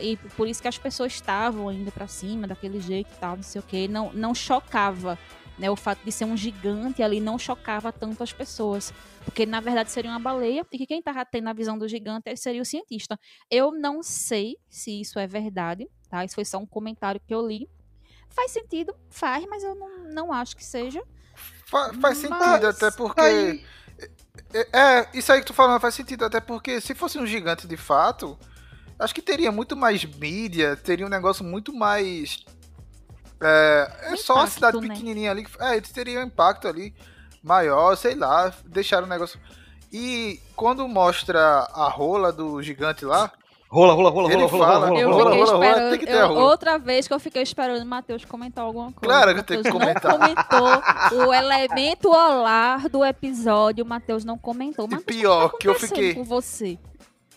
E 0.01 0.17
por 0.35 0.47
isso 0.47 0.61
que 0.61 0.67
as 0.67 0.77
pessoas 0.77 1.13
estavam 1.13 1.71
indo 1.71 1.91
para 1.91 2.07
cima 2.07 2.47
daquele 2.47 2.79
jeito 2.79 3.11
e 3.13 3.19
tal, 3.19 3.35
não 3.35 3.43
sei 3.43 3.59
o 3.59 3.63
que, 3.63 3.87
não, 3.87 4.11
não 4.13 4.33
chocava 4.35 5.17
né? 5.59 5.69
O 5.69 5.75
fato 5.75 5.99
de 6.05 6.11
ser 6.11 6.23
um 6.23 6.37
gigante 6.37 7.03
ali 7.03 7.19
não 7.19 7.37
chocava 7.37 7.91
tanto 7.91 8.23
as 8.23 8.31
pessoas. 8.31 8.93
Porque, 9.25 9.45
na 9.45 9.59
verdade, 9.59 9.91
seria 9.91 10.09
uma 10.09 10.19
baleia 10.19 10.65
e 10.71 10.77
que 10.77 10.87
quem 10.87 10.99
estava 10.99 11.23
tendo 11.25 11.49
a 11.49 11.53
visão 11.53 11.77
do 11.77 11.87
gigante 11.87 12.35
seria 12.37 12.61
o 12.61 12.65
cientista. 12.65 13.19
Eu 13.51 13.71
não 13.71 14.01
sei 14.01 14.55
se 14.69 15.01
isso 15.01 15.19
é 15.19 15.27
verdade, 15.27 15.87
tá? 16.09 16.23
Isso 16.23 16.35
foi 16.35 16.45
só 16.45 16.57
um 16.57 16.65
comentário 16.65 17.19
que 17.27 17.33
eu 17.35 17.45
li. 17.45 17.69
Faz 18.29 18.51
sentido? 18.51 18.95
Faz, 19.09 19.45
mas 19.47 19.61
eu 19.61 19.75
não, 19.75 19.89
não 20.13 20.31
acho 20.33 20.55
que 20.55 20.63
seja. 20.63 21.03
Fa- 21.65 21.93
faz 21.93 22.17
sentido, 22.17 22.39
Mas 22.39 22.63
até 22.63 22.89
porque. 22.91 23.19
Aí, 23.19 23.65
É, 24.53 24.79
é, 24.79 25.09
isso 25.13 25.31
aí 25.31 25.41
que 25.41 25.45
tu 25.47 25.53
falando 25.53 25.79
faz 25.81 25.93
sentido, 25.93 26.23
até 26.23 26.39
porque 26.39 26.79
se 26.79 26.95
fosse 26.95 27.19
um 27.19 27.25
gigante 27.27 27.67
de 27.67 27.75
fato, 27.75 28.39
acho 28.99 29.15
que 29.15 29.21
teria 29.21 29.51
muito 29.51 29.75
mais 29.75 30.03
mídia, 30.03 30.75
teria 30.75 31.05
um 31.05 31.09
negócio 31.09 31.43
muito 31.43 31.73
mais. 31.73 32.43
É, 33.41 33.91
é 34.03 34.13
Um 34.13 34.17
só 34.17 34.33
uma 34.33 34.41
impacto, 34.43 34.53
cidade 34.55 34.81
né? 34.81 34.87
pequenininha 34.89 35.31
ali. 35.31 35.45
que- 35.45 35.63
É, 35.63 35.77
eles 35.77 35.89
teriam 35.91 36.21
um 36.21 36.25
impacto 36.25 36.67
ali 36.67 36.93
maior, 37.43 37.95
sei 37.95 38.15
lá, 38.15 38.53
deixaram 38.65 39.05
o 39.07 39.09
negócio. 39.09 39.39
E 39.91 40.39
quando 40.55 40.87
mostra 40.87 41.39
a 41.73 41.89
rola 41.89 42.31
do 42.33 42.61
gigante 42.61 43.05
lá, 43.05 43.31
rola, 43.69 43.93
rola, 43.93 44.09
rola, 44.09 44.27
Ele 44.31 44.43
rola, 44.43 44.49
rola, 44.51 44.65
fala- 44.65 44.87
rola, 44.87 45.01
rola, 45.03 45.13
rola, 45.13 45.23
rola. 45.23 45.35
rola, 45.51 45.65
esperando. 45.67 45.89
tem 45.91 45.99
que 45.99 46.05
ter 46.05 46.13
eu- 46.15 46.23
a 46.23 46.27
rola. 46.27 46.39
outra 46.41 46.77
vez 46.77 47.07
que 47.07 47.13
eu 47.13 47.19
fiquei 47.19 47.41
esperando 47.41 47.81
o 47.81 47.85
Matheus 47.85 48.25
comentar 48.25 48.65
alguma 48.65 48.91
coisa. 48.91 48.99
Claro 49.01 49.33
que 49.33 49.39
eu 49.39 49.43
tenho 49.43 49.63
que 49.63 49.71
comentar. 49.71 50.11
Não 50.11 50.19
comentou 50.19 51.27
o 51.27 51.33
elemento 51.33 52.09
olar 52.09 52.89
do 52.89 53.03
episódio. 53.05 53.85
O 53.85 53.87
Matheus 53.87 54.25
não 54.25 54.37
comentou. 54.37 54.85
Matheus, 54.87 55.05
pior, 55.05 55.45
o 55.45 55.49
tá 55.49 55.57
que 55.57 55.67
eu 55.69 55.75
fiquei- 55.75 56.13
Com 56.13 56.23
você. 56.25 56.77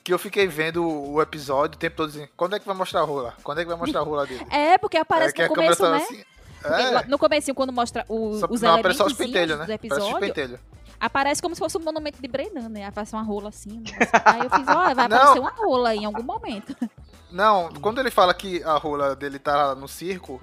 Que 0.04 0.12
eu 0.12 0.18
fiquei 0.18 0.46
vendo 0.46 0.84
o 0.84 1.20
episódio 1.22 1.76
o 1.76 1.78
tempo 1.78 1.96
todo 1.96 2.10
dizendo, 2.10 2.28
quando 2.36 2.56
é 2.56 2.58
que 2.60 2.66
vai 2.66 2.74
mostrar 2.76 3.00
a 3.00 3.04
rola? 3.04 3.34
Quando 3.42 3.58
é 3.58 3.62
que 3.64 3.68
vai 3.68 3.78
mostrar 3.78 4.00
a 4.00 4.04
rola 4.04 4.26
dele? 4.26 4.46
É, 4.50 4.76
porque 4.78 4.96
aparece 4.96 5.40
é 5.40 5.48
no 5.48 5.54
começo, 5.54 5.82
né? 5.90 5.96
assim. 5.96 6.24
É, 6.64 7.06
No 7.06 7.18
começo, 7.18 7.54
quando 7.54 7.72
mostra 7.72 8.04
o, 8.08 8.38
só, 8.38 8.46
os 8.48 8.62
não, 8.62 8.74
aparece 8.74 8.98
só 8.98 9.06
os 9.06 9.12
elementos 9.12 9.32
pentelhos, 9.32 9.58
né? 9.58 9.74
episódio, 9.74 10.60
aparece 11.02 11.42
como 11.42 11.54
se 11.54 11.58
fosse 11.58 11.76
um 11.76 11.80
monumento 11.80 12.22
de 12.22 12.28
Brennan, 12.28 12.68
né? 12.68 12.86
Aparece 12.86 13.12
uma 13.14 13.22
rola 13.22 13.48
assim. 13.48 13.80
né? 13.80 13.90
Aí 14.24 14.40
eu 14.40 14.50
fiz, 14.50 14.68
ó, 14.68 14.94
vai 14.94 15.08
Não. 15.08 15.16
aparecer 15.16 15.40
uma 15.40 15.50
rola 15.50 15.94
em 15.94 16.04
algum 16.04 16.22
momento. 16.22 16.76
Não, 17.30 17.70
quando 17.80 17.98
ele 17.98 18.10
fala 18.10 18.32
que 18.32 18.62
a 18.62 18.76
rola 18.76 19.16
dele 19.16 19.38
tá 19.38 19.74
no 19.74 19.88
circo 19.88 20.40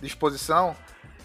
de 0.00 0.06
exposição, 0.06 0.74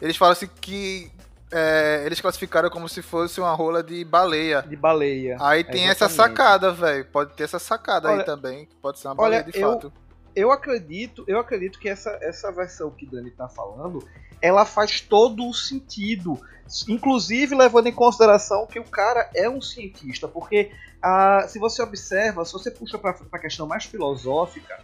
eles 0.02 0.18
falam 0.18 0.34
assim 0.34 0.50
que 0.60 1.10
é, 1.54 2.04
eles 2.06 2.20
classificaram 2.20 2.70
como 2.70 2.90
se 2.90 3.02
fosse 3.02 3.40
uma 3.40 3.54
rola 3.54 3.84
de 3.84 4.04
baleia. 4.04 4.62
De 4.64 4.76
baleia. 4.76 5.38
Aí 5.40 5.64
tem 5.64 5.88
essa 5.90 6.06
Exatamente. 6.06 6.38
sacada, 6.38 6.72
velho. 6.74 7.06
Pode 7.06 7.34
ter 7.34 7.44
essa 7.44 7.60
sacada 7.60 8.10
Olha- 8.10 8.20
aí 8.20 8.26
também. 8.26 8.66
que 8.66 8.76
Pode 8.78 9.00
ser 9.00 9.08
uma 9.08 9.14
olha, 9.22 9.38
baleia 9.38 9.44
de 9.44 9.60
eu- 9.60 9.72
fato. 9.74 9.94
eu 10.36 10.52
acredito, 10.52 11.24
eu 11.28 11.40
acredito 11.40 11.80
que 11.80 11.88
essa, 11.88 12.18
essa 12.22 12.52
versão 12.52 12.90
que 12.92 13.06
Dani 13.06 13.32
tá 13.32 13.48
falando, 13.48 14.06
ela 14.42 14.66
faz 14.66 15.00
todo 15.00 15.48
o 15.48 15.54
sentido. 15.54 16.40
Inclusive 16.88 17.56
levando 17.56 17.88
em 17.88 17.94
consideração 17.94 18.66
que 18.66 18.80
o 18.80 18.84
cara 18.84 19.30
é 19.36 19.48
um 19.50 19.62
cientista, 19.62 20.28
porque 20.28 20.72
ah, 21.02 21.46
se 21.48 21.60
você 21.60 21.82
observa, 21.84 22.44
se 22.46 22.54
você 22.54 22.72
puxa 22.72 22.98
para 22.98 23.16
a 23.32 23.40
questão 23.40 23.68
mais 23.68 23.84
filosófica, 23.86 24.80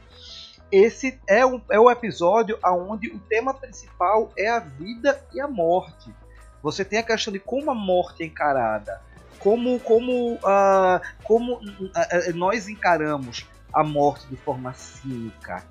esse 0.72 1.20
é 1.28 1.44
o, 1.46 1.60
é 1.72 1.80
o 1.80 1.90
episódio 1.90 2.60
onde 2.64 3.08
o 3.08 3.18
tema 3.20 3.54
principal 3.54 4.32
é 4.38 4.48
a 4.50 4.60
vida 4.60 5.20
e 5.34 5.42
a 5.42 5.48
morte. 5.48 6.14
Você 6.62 6.84
tem 6.84 7.00
a 7.00 7.04
questão 7.04 7.32
de 7.32 7.40
como 7.40 7.72
a 7.72 7.76
morte 7.76 8.24
é 8.24 8.26
encarada, 8.26 9.02
como, 9.40 9.80
como, 9.80 10.38
ah, 10.44 11.02
como 11.24 11.60
ah, 11.96 12.08
nós 12.36 12.68
encaramos 12.68 13.46
a 13.74 13.84
morte 13.84 14.28
de 14.28 14.36
forma 14.36 14.74
cínica. 14.74 15.66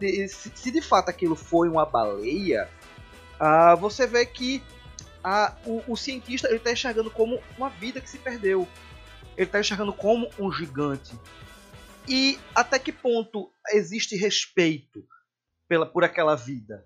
E- 0.00 0.28
se, 0.28 0.50
se 0.54 0.70
de 0.70 0.82
fato 0.82 1.08
aquilo 1.08 1.36
foi 1.36 1.68
uma 1.68 1.86
baleia, 1.86 2.68
ah, 3.38 3.74
você 3.74 4.06
vê 4.06 4.26
que 4.26 4.62
ah, 5.22 5.54
o, 5.64 5.82
o 5.92 5.96
cientista 5.96 6.52
está 6.52 6.72
enxergando 6.72 7.10
como 7.10 7.40
uma 7.56 7.70
vida 7.70 8.00
que 8.00 8.10
se 8.10 8.18
perdeu. 8.18 8.66
Ele 9.36 9.46
está 9.46 9.60
enxergando 9.60 9.92
como 9.92 10.28
um 10.38 10.50
gigante. 10.52 11.18
E 12.08 12.38
até 12.54 12.78
que 12.78 12.92
ponto 12.92 13.52
existe 13.70 14.16
respeito 14.16 15.06
pela, 15.68 15.86
por 15.86 16.04
aquela 16.04 16.34
vida? 16.34 16.84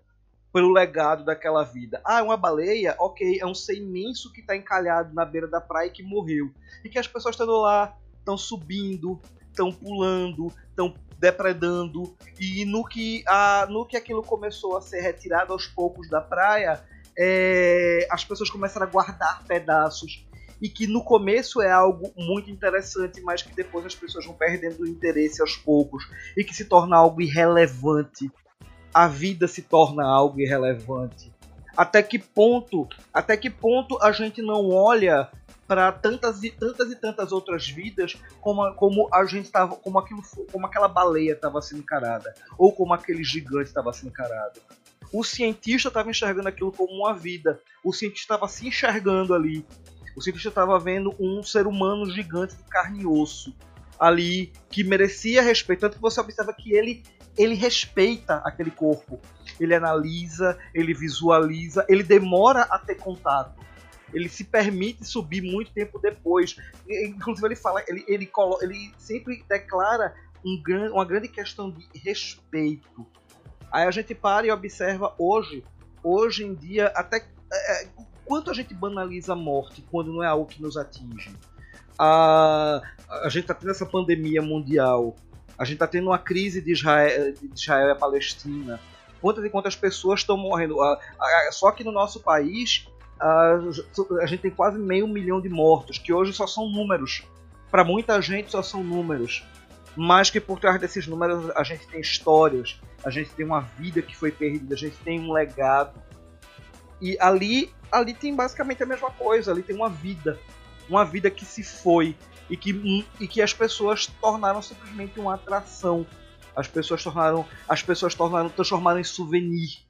Pelo 0.56 0.72
legado 0.72 1.22
daquela 1.22 1.64
vida. 1.64 2.00
Ah, 2.02 2.20
é 2.20 2.22
uma 2.22 2.34
baleia? 2.34 2.96
Ok, 2.98 3.38
é 3.38 3.44
um 3.44 3.54
ser 3.54 3.74
imenso 3.74 4.32
que 4.32 4.40
está 4.40 4.56
encalhado 4.56 5.14
na 5.14 5.22
beira 5.22 5.46
da 5.46 5.60
praia 5.60 5.88
e 5.88 5.90
que 5.90 6.02
morreu. 6.02 6.50
E 6.82 6.88
que 6.88 6.98
as 6.98 7.06
pessoas 7.06 7.34
estão 7.34 7.46
lá, 7.46 7.94
estão 8.20 8.38
subindo, 8.38 9.20
estão 9.50 9.70
pulando, 9.70 10.50
estão 10.70 10.94
depredando. 11.18 12.16
E 12.40 12.64
no 12.64 12.88
que, 12.88 13.22
a, 13.28 13.66
no 13.68 13.84
que 13.84 13.98
aquilo 13.98 14.22
começou 14.22 14.78
a 14.78 14.80
ser 14.80 15.02
retirado 15.02 15.52
aos 15.52 15.66
poucos 15.66 16.08
da 16.08 16.22
praia, 16.22 16.82
é, 17.18 18.08
as 18.10 18.24
pessoas 18.24 18.48
começaram 18.48 18.86
a 18.86 18.90
guardar 18.90 19.44
pedaços. 19.44 20.26
E 20.62 20.70
que 20.70 20.86
no 20.86 21.04
começo 21.04 21.60
é 21.60 21.70
algo 21.70 22.10
muito 22.16 22.50
interessante, 22.50 23.20
mas 23.20 23.42
que 23.42 23.54
depois 23.54 23.84
as 23.84 23.94
pessoas 23.94 24.24
vão 24.24 24.34
perdendo 24.34 24.84
o 24.84 24.88
interesse 24.88 25.42
aos 25.42 25.54
poucos. 25.54 26.10
E 26.34 26.42
que 26.42 26.54
se 26.54 26.64
torna 26.64 26.96
algo 26.96 27.20
irrelevante. 27.20 28.32
A 28.98 29.06
vida 29.08 29.46
se 29.46 29.60
torna 29.60 30.06
algo 30.06 30.40
irrelevante. 30.40 31.30
Até 31.76 32.02
que 32.02 32.18
ponto, 32.18 32.88
até 33.12 33.36
que 33.36 33.50
ponto 33.50 34.02
a 34.02 34.10
gente 34.10 34.40
não 34.40 34.70
olha 34.70 35.28
para 35.68 35.92
tantas 35.92 36.42
e 36.42 36.50
tantas 36.50 36.90
e 36.90 36.96
tantas 36.96 37.30
outras 37.30 37.68
vidas 37.68 38.16
como, 38.40 38.62
a- 38.62 38.72
como 38.72 39.06
a 39.12 39.26
gente 39.26 39.50
tava, 39.50 39.76
como 39.76 39.98
aquilo, 39.98 40.22
como 40.50 40.64
aquela 40.64 40.88
baleia 40.88 41.32
estava 41.32 41.60
sendo 41.60 41.80
encarada, 41.82 42.34
ou 42.56 42.72
como 42.72 42.94
aquele 42.94 43.22
gigante 43.22 43.66
estava 43.68 43.92
sendo 43.92 44.08
encarado. 44.08 44.60
O 45.12 45.22
cientista 45.22 45.88
estava 45.88 46.08
enxergando 46.08 46.48
aquilo 46.48 46.72
como 46.72 46.94
uma 46.94 47.12
vida. 47.12 47.60
O 47.84 47.92
cientista 47.92 48.32
estava 48.34 48.48
se 48.48 48.66
enxergando 48.66 49.34
ali. 49.34 49.62
O 50.16 50.22
cientista 50.22 50.48
estava 50.48 50.78
vendo 50.78 51.14
um 51.20 51.42
ser 51.42 51.66
humano 51.66 52.10
gigante 52.10 52.56
de 52.56 52.62
carne 52.64 53.02
e 53.02 53.06
osso 53.06 53.54
ali 53.98 54.52
que 54.70 54.82
merecia 54.82 55.42
respeito. 55.42 55.80
Tanto 55.80 55.96
que 55.96 56.02
você 56.02 56.18
observa 56.20 56.54
que 56.54 56.72
ele 56.74 57.02
ele 57.36 57.54
respeita 57.54 58.42
aquele 58.44 58.70
corpo. 58.70 59.20
Ele 59.58 59.74
analisa, 59.74 60.58
ele 60.74 60.92
visualiza, 60.92 61.84
ele 61.88 62.02
demora 62.02 62.62
a 62.62 62.78
ter 62.78 62.96
contato 62.96 63.66
ele 64.12 64.28
se 64.28 64.44
permite 64.44 65.04
subir 65.04 65.42
muito 65.42 65.72
tempo 65.72 65.98
depois. 65.98 66.56
Inclusive 66.88 67.48
ele 67.48 67.56
fala, 67.56 67.82
ele, 67.86 68.04
ele, 68.08 68.30
ele 68.62 68.94
sempre 68.96 69.44
declara 69.48 70.14
um 70.44 70.60
gran, 70.62 70.92
uma 70.92 71.04
grande 71.04 71.28
questão 71.28 71.70
de 71.70 71.86
respeito. 71.94 73.06
Aí 73.70 73.86
a 73.86 73.90
gente 73.90 74.14
para 74.14 74.46
e 74.46 74.50
observa 74.50 75.14
hoje, 75.18 75.64
hoje 76.02 76.44
em 76.44 76.54
dia, 76.54 76.86
até 76.94 77.26
é, 77.52 77.84
é, 77.84 77.88
quanto 78.24 78.50
a 78.50 78.54
gente 78.54 78.72
banaliza 78.72 79.32
a 79.32 79.36
morte 79.36 79.84
quando 79.90 80.12
não 80.12 80.22
é 80.22 80.26
algo 80.26 80.46
que 80.46 80.62
nos 80.62 80.76
atinge. 80.76 81.34
A, 81.98 82.80
a 83.08 83.28
gente 83.28 83.42
está 83.42 83.54
tendo 83.54 83.70
essa 83.70 83.86
pandemia 83.86 84.40
mundial, 84.40 85.16
a 85.58 85.64
gente 85.64 85.74
está 85.74 85.86
tendo 85.86 86.08
uma 86.08 86.18
crise 86.18 86.60
de 86.60 86.72
Israel, 86.72 87.32
de 87.32 87.50
Israel 87.54 87.88
e 87.88 87.90
a 87.92 87.96
Palestina. 87.96 88.80
Quantas 89.20 89.44
e 89.44 89.50
quantas 89.50 89.74
pessoas 89.74 90.20
estão 90.20 90.36
morrendo? 90.36 90.80
A- 90.82 90.98
a- 91.18 91.52
só 91.52 91.70
que 91.70 91.82
no 91.82 91.92
nosso 91.92 92.20
país 92.20 92.86
a 93.18 94.26
gente 94.26 94.42
tem 94.42 94.50
quase 94.50 94.78
meio 94.78 95.08
milhão 95.08 95.40
de 95.40 95.48
mortos, 95.48 95.98
que 95.98 96.12
hoje 96.12 96.32
só 96.32 96.46
são 96.46 96.68
números. 96.68 97.22
Para 97.70 97.82
muita 97.82 98.20
gente 98.20 98.50
só 98.50 98.62
são 98.62 98.82
números. 98.82 99.44
Mas 99.96 100.28
que 100.28 100.38
por 100.38 100.60
trás 100.60 100.78
desses 100.78 101.06
números 101.06 101.50
a 101.56 101.62
gente 101.62 101.86
tem 101.86 102.00
histórias, 102.00 102.78
a 103.02 103.08
gente 103.08 103.30
tem 103.30 103.46
uma 103.46 103.60
vida 103.60 104.02
que 104.02 104.14
foi 104.14 104.30
perdida, 104.30 104.74
a 104.74 104.78
gente 104.78 104.96
tem 104.98 105.18
um 105.18 105.32
legado. 105.32 105.98
E 107.00 107.16
ali, 107.18 107.72
ali 107.90 108.12
tem 108.12 108.34
basicamente 108.34 108.82
a 108.82 108.86
mesma 108.86 109.10
coisa, 109.10 109.52
ali 109.52 109.62
tem 109.62 109.74
uma 109.74 109.88
vida. 109.88 110.38
Uma 110.88 111.04
vida 111.04 111.30
que 111.30 111.44
se 111.44 111.62
foi 111.62 112.16
e 112.48 112.56
que, 112.56 113.04
e 113.20 113.26
que 113.26 113.42
as 113.42 113.52
pessoas 113.52 114.06
tornaram 114.06 114.62
simplesmente 114.62 115.18
uma 115.18 115.34
atração. 115.34 116.06
As 116.54 116.68
pessoas 116.68 117.02
tornaram, 117.02 117.44
as 117.68 117.82
pessoas 117.82 118.14
tornaram, 118.14 118.48
transformaram 118.48 119.00
em 119.00 119.04
souvenir. 119.04 119.80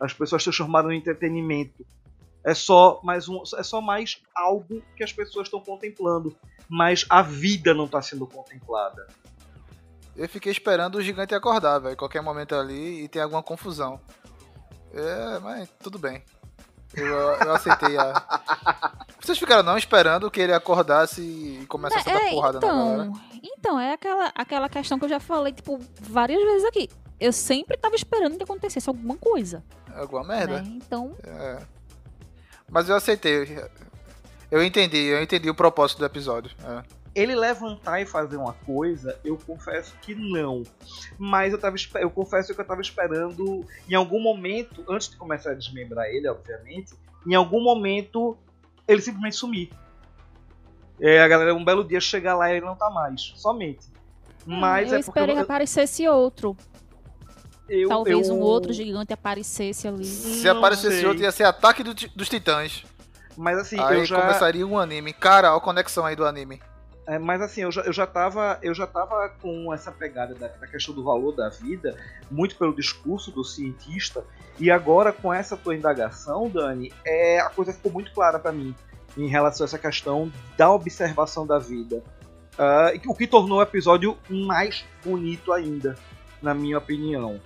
As 0.00 0.12
pessoas 0.12 0.42
transformaram 0.42 0.90
em 0.90 0.98
entretenimento. 0.98 1.86
É 2.44 2.54
só 2.54 3.00
mais 3.02 3.28
um, 3.28 3.42
é 3.56 3.62
só 3.62 3.80
mais 3.80 4.22
algo 4.34 4.82
que 4.96 5.04
as 5.04 5.12
pessoas 5.12 5.46
estão 5.46 5.60
contemplando, 5.60 6.34
mas 6.68 7.04
a 7.08 7.20
vida 7.20 7.74
não 7.74 7.84
está 7.84 8.00
sendo 8.00 8.26
contemplada. 8.26 9.06
Eu 10.16 10.28
fiquei 10.28 10.50
esperando 10.50 10.96
o 10.96 11.02
gigante 11.02 11.34
acordar, 11.34 11.78
velho. 11.78 11.96
Qualquer 11.96 12.22
momento 12.22 12.54
ali 12.54 13.04
e 13.04 13.08
tem 13.08 13.22
alguma 13.22 13.42
confusão. 13.42 14.00
É, 14.92 15.38
mas 15.38 15.68
tudo 15.82 15.98
bem. 15.98 16.22
Eu, 16.94 17.06
eu 17.06 17.54
aceitei 17.54 17.96
a. 17.96 18.22
Vocês 19.20 19.38
ficaram 19.38 19.62
não 19.62 19.76
esperando 19.78 20.30
que 20.30 20.40
ele 20.40 20.52
acordasse 20.52 21.20
e 21.20 21.66
começasse 21.66 22.08
a 22.08 22.12
dar 22.14 22.22
É, 22.26 22.30
porrada 22.30 22.60
na 22.60 22.66
galera? 22.66 23.04
então, 23.04 23.20
então, 23.42 23.80
é 23.80 23.92
aquela, 23.92 24.32
aquela 24.34 24.68
questão 24.68 24.98
que 24.98 25.04
eu 25.04 25.08
já 25.08 25.20
falei, 25.20 25.52
tipo, 25.52 25.78
várias 26.00 26.42
vezes 26.42 26.64
aqui. 26.64 26.88
Eu 27.20 27.32
sempre 27.32 27.76
tava 27.76 27.94
esperando 27.94 28.36
que 28.36 28.42
acontecesse 28.42 28.88
alguma 28.88 29.16
coisa. 29.16 29.62
Alguma 29.94 30.24
merda? 30.24 30.62
Né? 30.62 30.68
Então, 30.84 31.14
É. 31.24 31.58
Mas 32.68 32.88
eu 32.88 32.96
aceitei. 32.96 33.58
Eu 34.50 34.62
entendi, 34.62 34.96
eu 34.96 35.22
entendi 35.22 35.48
o 35.50 35.54
propósito 35.54 35.98
do 35.98 36.06
episódio. 36.06 36.50
é. 36.64 36.99
Ele 37.14 37.34
levantar 37.34 38.00
e 38.00 38.06
fazer 38.06 38.36
uma 38.36 38.52
coisa, 38.52 39.18
eu 39.24 39.36
confesso 39.36 39.94
que 40.00 40.14
não. 40.14 40.62
Mas 41.18 41.52
eu, 41.52 41.58
tava, 41.58 41.76
eu 41.96 42.10
confesso 42.10 42.54
que 42.54 42.60
eu 42.60 42.64
tava 42.64 42.80
esperando, 42.80 43.66
em 43.88 43.94
algum 43.94 44.20
momento, 44.20 44.84
antes 44.88 45.08
de 45.08 45.16
começar 45.16 45.50
a 45.50 45.54
desmembrar 45.54 46.06
ele, 46.06 46.28
obviamente, 46.28 46.94
em 47.26 47.34
algum 47.34 47.62
momento 47.62 48.36
ele 48.86 49.02
simplesmente 49.02 49.36
sumir. 49.36 49.70
É, 51.00 51.22
a 51.22 51.28
galera, 51.28 51.54
um 51.54 51.64
belo 51.64 51.82
dia, 51.82 52.00
chegar 52.00 52.34
lá 52.36 52.50
e 52.52 52.56
ele 52.56 52.66
não 52.66 52.76
tá 52.76 52.90
mais. 52.90 53.32
Somente. 53.36 53.86
Mas 54.46 54.90
eu 54.90 54.96
é 54.96 55.00
esperei 55.00 55.28
porque. 55.28 55.40
que 55.40 55.42
aparecesse 55.44 56.06
outro. 56.08 56.56
eu, 57.68 57.88
Talvez 57.88 58.28
eu- 58.28 58.34
um 58.34 58.40
outro 58.40 58.72
gigante 58.72 59.12
aparecesse 59.12 59.88
ali. 59.88 60.04
Se 60.04 60.44
Não 60.44 60.58
aparecesse 60.58 60.96
sei. 60.98 61.06
outro, 61.06 61.22
ia 61.22 61.32
ser 61.32 61.44
Ataque 61.44 61.82
do 61.82 61.94
dos 61.94 62.28
Titãs. 62.28 62.84
Mas 63.36 63.58
assim, 63.58 63.78
aí 63.80 63.98
eu 64.00 64.04
já. 64.04 64.20
começaria 64.20 64.66
um 64.66 64.78
anime. 64.78 65.12
Cara, 65.12 65.50
olha 65.50 65.58
a 65.58 65.60
conexão 65.60 66.04
aí 66.04 66.14
do 66.14 66.26
anime. 66.26 66.60
É, 67.10 67.18
mas 67.18 67.42
assim, 67.42 67.62
eu 67.62 67.72
já, 67.72 67.82
eu 67.82 67.92
já 67.92 68.06
tava. 68.06 68.56
Eu 68.62 68.72
já 68.72 68.86
tava 68.86 69.30
com 69.42 69.74
essa 69.74 69.90
pegada 69.90 70.32
da, 70.32 70.46
da 70.46 70.66
questão 70.68 70.94
do 70.94 71.02
valor 71.02 71.34
da 71.34 71.48
vida, 71.48 71.96
muito 72.30 72.54
pelo 72.56 72.72
discurso 72.72 73.32
do 73.32 73.42
cientista, 73.42 74.24
e 74.60 74.70
agora 74.70 75.12
com 75.12 75.34
essa 75.34 75.56
tua 75.56 75.74
indagação, 75.74 76.48
Dani, 76.48 76.92
é, 77.04 77.40
a 77.40 77.50
coisa 77.50 77.72
ficou 77.72 77.90
muito 77.90 78.12
clara 78.12 78.38
pra 78.38 78.52
mim 78.52 78.72
em 79.18 79.26
relação 79.26 79.64
a 79.64 79.66
essa 79.66 79.76
questão 79.76 80.30
da 80.56 80.70
observação 80.70 81.44
da 81.44 81.58
vida. 81.58 82.00
Ah, 82.56 82.92
o 83.04 83.14
que 83.14 83.26
tornou 83.26 83.58
o 83.58 83.62
episódio 83.62 84.16
mais 84.28 84.84
bonito 85.04 85.52
ainda, 85.52 85.96
na 86.40 86.54
minha 86.54 86.78
opinião. 86.78 87.40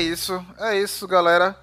É 0.00 0.02
isso, 0.02 0.42
é 0.58 0.78
isso, 0.80 1.06
galera. 1.06 1.54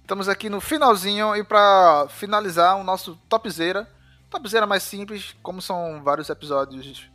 Estamos 0.00 0.26
aqui 0.26 0.48
no 0.48 0.62
finalzinho 0.62 1.36
e 1.36 1.44
pra 1.44 2.06
finalizar 2.08 2.78
o 2.80 2.82
nosso 2.82 3.16
topzera. 3.28 3.86
Topzera 4.30 4.66
mais 4.66 4.82
simples, 4.82 5.36
como 5.42 5.60
são 5.60 6.02
vários 6.02 6.30
episódios 6.30 7.10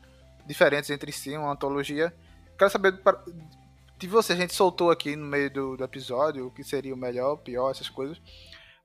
diferentes 0.45 0.91
entre 0.91 1.11
si, 1.11 1.35
uma 1.35 1.51
antologia. 1.51 2.13
Quero 2.59 2.69
saber 2.69 2.93
de 3.97 4.07
você, 4.07 4.33
a 4.33 4.35
gente 4.35 4.53
soltou 4.53 4.91
aqui 4.91 5.15
no 5.15 5.25
meio 5.25 5.51
do, 5.51 5.77
do 5.77 5.83
episódio 5.83 6.45
o 6.45 6.51
que 6.51 6.63
seria 6.63 6.93
o 6.93 6.97
melhor, 6.97 7.33
o 7.33 7.37
pior, 7.39 7.71
essas 7.71 7.89
coisas. 7.89 8.21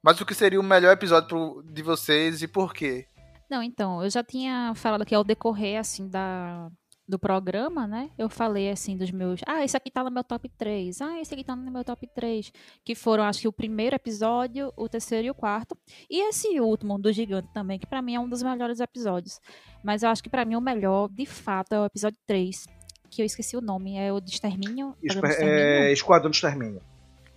Mas 0.03 0.19
o 0.19 0.25
que 0.25 0.33
seria 0.35 0.59
o 0.59 0.63
melhor 0.63 0.93
episódio 0.93 1.29
pro- 1.29 1.63
de 1.63 1.83
vocês 1.83 2.41
e 2.41 2.49
por 2.49 2.73
quê? 2.73 3.07
Não, 3.51 3.63
então, 3.63 4.03
eu 4.03 4.09
já 4.09 4.25
tinha 4.25 4.73
falado 4.75 5.05
que 5.05 5.15
ao 5.15 5.23
decorrer, 5.23 5.79
assim, 5.79 6.09
da, 6.09 6.71
do 7.09 7.19
programa, 7.19 7.87
né? 7.87 8.11
Eu 8.17 8.29
falei, 8.29 8.71
assim, 8.71 8.97
dos 8.97 9.11
meus... 9.11 9.41
Ah, 9.47 9.65
esse 9.65 9.77
aqui 9.77 9.91
tá 9.91 10.03
no 10.05 10.11
meu 10.11 10.25
top 10.25 10.49
3. 10.49 11.01
Ah, 11.01 11.21
esse 11.21 11.35
aqui 11.35 11.45
tá 11.45 11.55
no 11.55 11.71
meu 11.71 11.85
top 11.85 12.07
3. 12.15 12.53
Que 12.85 12.95
foram, 12.95 13.25
acho 13.25 13.41
que, 13.41 13.49
o 13.49 13.53
primeiro 13.53 13.97
episódio, 13.97 14.73
o 14.77 14.89
terceiro 14.89 15.27
e 15.27 15.31
o 15.31 15.35
quarto. 15.35 15.77
E 16.09 16.29
esse 16.29 16.61
último, 16.61 16.99
do 16.99 17.13
Gigante 17.13 17.49
também, 17.53 17.79
que 17.79 17.87
pra 17.87 18.01
mim 18.01 18.15
é 18.15 18.21
um 18.21 18.29
dos 18.29 18.43
melhores 18.43 18.81
episódios. 18.81 19.41
Mas 19.85 20.03
eu 20.03 20.11
acho 20.11 20.23
que 20.23 20.31
pra 20.31 20.45
mim 20.45 20.57
o 20.57 20.61
melhor, 20.61 21.09
de 21.09 21.27
fato, 21.27 21.75
é 21.75 21.81
o 21.81 21.85
episódio 21.85 22.19
3. 22.27 22.67
Que 23.11 23.23
eu 23.23 23.27
esqueci 23.27 23.57
o 23.57 23.61
nome. 23.61 23.97
É 23.99 24.13
o 24.13 24.21
de 24.21 24.31
Extermínio. 24.31 24.95
De 25.01 25.09
Extermínio? 25.09 25.45
é, 25.45 25.93
Esquadrão 25.93 26.31
do 26.31 26.35
Extermínio. 26.35 26.83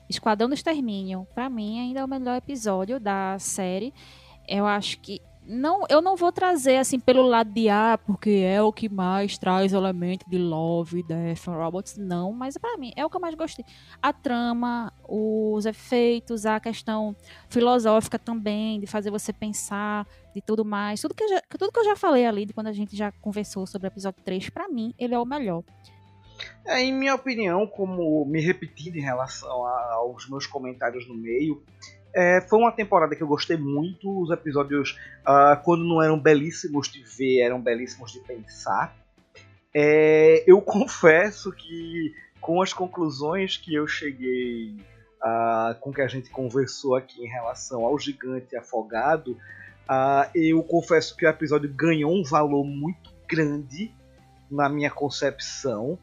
Esquadrão 0.09 0.47
do 0.47 0.53
Extermínio, 0.53 1.27
pra 1.33 1.49
mim 1.49 1.79
ainda 1.79 2.01
é 2.01 2.05
o 2.05 2.07
melhor 2.07 2.37
episódio 2.37 2.99
da 2.99 3.37
série. 3.39 3.91
Eu 4.47 4.67
acho 4.67 4.99
que 4.99 5.19
não, 5.47 5.83
eu 5.89 6.01
não 6.01 6.15
vou 6.15 6.31
trazer 6.31 6.77
assim 6.77 6.99
pelo 6.99 7.21
lado 7.23 7.51
de 7.53 7.69
ah, 7.69 7.99
porque 8.05 8.29
é 8.45 8.61
o 8.61 8.73
que 8.73 8.89
mais 8.89 9.37
traz 9.37 9.73
elemento 9.73 10.29
de 10.29 10.37
Love, 10.37 11.03
Death 11.03 11.45
Robots, 11.47 11.97
não, 11.97 12.31
mas 12.31 12.57
pra 12.57 12.77
mim 12.77 12.91
é 12.95 13.05
o 13.05 13.09
que 13.09 13.15
eu 13.17 13.21
mais 13.21 13.35
gostei. 13.35 13.63
A 14.01 14.11
trama, 14.11 14.91
os 15.07 15.65
efeitos, 15.65 16.45
a 16.45 16.59
questão 16.59 17.15
filosófica 17.49 18.17
também, 18.17 18.79
de 18.79 18.87
fazer 18.87 19.11
você 19.11 19.31
pensar, 19.31 20.07
de 20.33 20.41
tudo 20.41 20.65
mais, 20.65 20.99
tudo 21.01 21.13
que 21.13 21.23
eu 21.23 21.29
já, 21.29 21.41
tudo 21.49 21.71
que 21.71 21.79
eu 21.79 21.85
já 21.85 21.95
falei 21.95 22.25
ali, 22.25 22.45
de 22.45 22.53
quando 22.53 22.67
a 22.67 22.73
gente 22.73 22.95
já 22.95 23.11
conversou 23.21 23.65
sobre 23.67 23.87
o 23.87 23.89
episódio 23.89 24.21
3, 24.23 24.49
pra 24.49 24.67
mim, 24.67 24.93
ele 24.97 25.13
é 25.13 25.19
o 25.19 25.25
melhor. 25.25 25.63
É, 26.65 26.81
em 26.83 26.91
minha 26.93 27.15
opinião, 27.15 27.65
como 27.65 28.25
me 28.25 28.41
repetindo 28.41 28.97
em 28.97 29.01
relação 29.01 29.65
a- 29.65 29.93
aos 29.93 30.27
meus 30.29 30.45
comentários 30.45 31.07
no 31.07 31.15
meio, 31.15 31.63
é, 32.15 32.39
foi 32.39 32.59
uma 32.59 32.71
temporada 32.71 33.13
que 33.13 33.21
eu 33.21 33.27
gostei 33.27 33.57
muito. 33.57 34.21
Os 34.21 34.31
episódios, 34.31 34.97
ah, 35.25 35.59
quando 35.61 35.83
não 35.83 36.01
eram 36.01 36.17
belíssimos 36.17 36.87
de 36.87 37.03
ver, 37.03 37.41
eram 37.41 37.61
belíssimos 37.61 38.13
de 38.13 38.21
pensar. 38.21 38.95
É, 39.73 40.41
eu 40.47 40.61
confesso 40.63 41.51
que 41.51 42.15
com 42.39 42.61
as 42.61 42.71
conclusões 42.71 43.57
que 43.57 43.75
eu 43.75 43.85
cheguei, 43.85 44.77
ah, 45.21 45.75
com 45.81 45.91
que 45.91 46.01
a 46.01 46.07
gente 46.07 46.29
conversou 46.29 46.95
aqui 46.95 47.21
em 47.21 47.27
relação 47.27 47.83
ao 47.83 47.99
gigante 47.99 48.55
afogado, 48.55 49.37
ah, 49.85 50.29
eu 50.33 50.63
confesso 50.63 51.17
que 51.17 51.25
o 51.25 51.29
episódio 51.29 51.69
ganhou 51.73 52.13
um 52.13 52.23
valor 52.23 52.63
muito 52.63 53.13
grande 53.27 53.93
na 54.49 54.69
minha 54.69 54.89
concepção. 54.89 55.99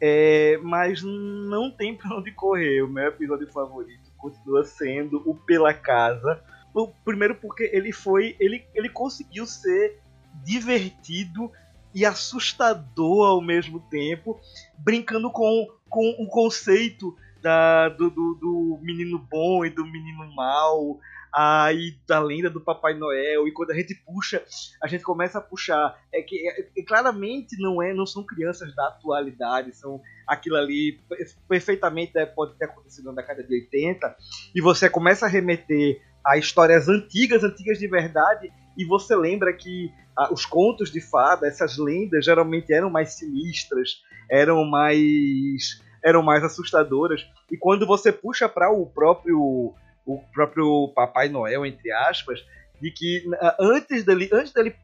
É, 0.00 0.58
mas 0.60 1.02
não 1.02 1.70
tem 1.70 1.96
pra 1.96 2.16
onde 2.18 2.32
correr. 2.32 2.82
O 2.82 2.88
meu 2.88 3.04
episódio 3.04 3.46
favorito 3.52 4.05
continua 4.30 4.64
sendo 4.64 5.22
o 5.28 5.34
Pela 5.34 5.72
Casa. 5.72 6.42
O- 6.74 6.88
Primeiro 7.04 7.34
porque 7.34 7.70
ele 7.72 7.92
foi. 7.92 8.36
Ele, 8.40 8.64
ele 8.74 8.88
conseguiu 8.88 9.46
ser 9.46 10.00
divertido 10.44 11.50
e 11.94 12.04
assustador 12.04 13.26
ao 13.26 13.40
mesmo 13.40 13.80
tempo, 13.88 14.38
brincando 14.78 15.30
com, 15.30 15.66
com 15.88 16.10
o 16.18 16.26
conceito 16.26 17.16
da, 17.40 17.88
do, 17.88 18.10
do, 18.10 18.34
do 18.34 18.78
menino 18.82 19.18
bom 19.18 19.64
e 19.64 19.70
do 19.70 19.84
menino 19.86 20.30
mau, 20.34 20.98
aí 21.32 21.96
da 22.06 22.18
lenda 22.18 22.50
do 22.50 22.60
Papai 22.60 22.92
Noel, 22.94 23.46
e 23.48 23.52
quando 23.52 23.70
a 23.70 23.74
gente 23.74 23.94
puxa, 23.94 24.42
a 24.82 24.86
gente 24.86 25.04
começa 25.04 25.38
a 25.38 25.40
puxar. 25.40 25.98
É 26.12 26.20
que 26.20 26.36
é- 26.48 26.68
é- 26.76 26.82
claramente 26.82 27.56
não 27.58 27.80
é, 27.82 27.94
não 27.94 28.04
são 28.06 28.22
crianças 28.22 28.74
da 28.74 28.88
atualidade, 28.88 29.74
são 29.74 30.00
aquilo 30.26 30.56
ali 30.56 30.98
per- 31.08 31.26
perfeitamente 31.48 32.12
deve- 32.12 32.32
pode 32.32 32.56
ter 32.58 32.64
acontecido 32.66 33.06
na 33.06 33.20
década 33.20 33.42
de 33.42 33.54
80, 33.54 34.16
e 34.54 34.60
você 34.60 34.88
começa 34.90 35.26
a 35.26 35.28
remeter 35.28 36.00
a 36.24 36.36
histórias 36.36 36.88
antigas, 36.88 37.44
antigas 37.44 37.78
de 37.78 37.86
verdade, 37.86 38.52
e 38.76 38.84
você 38.84 39.14
lembra 39.14 39.52
que 39.52 39.90
ah, 40.16 40.32
os 40.32 40.44
contos 40.46 40.90
de 40.90 41.00
fada, 41.00 41.46
essas 41.46 41.76
lendas 41.78 42.24
geralmente 42.24 42.72
eram 42.72 42.90
mais 42.90 43.14
sinistras, 43.14 44.02
eram 44.30 44.64
mais 44.64 45.80
eram 46.04 46.22
mais 46.22 46.44
assustadoras. 46.44 47.26
E 47.50 47.56
quando 47.56 47.86
você 47.86 48.12
puxa 48.12 48.48
para 48.48 48.70
o 48.70 48.86
próprio 48.86 49.74
o 50.04 50.22
próprio 50.32 50.92
Papai 50.94 51.28
Noel 51.28 51.66
entre 51.66 51.90
aspas, 51.92 52.40
de 52.80 52.90
que 52.90 53.24
antes 53.58 54.04
dele 54.04 54.28
antes 54.32 54.52
dele 54.52 54.74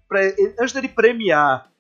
antes 0.59 0.73
dele 0.73 0.89
premiar 0.89 1.71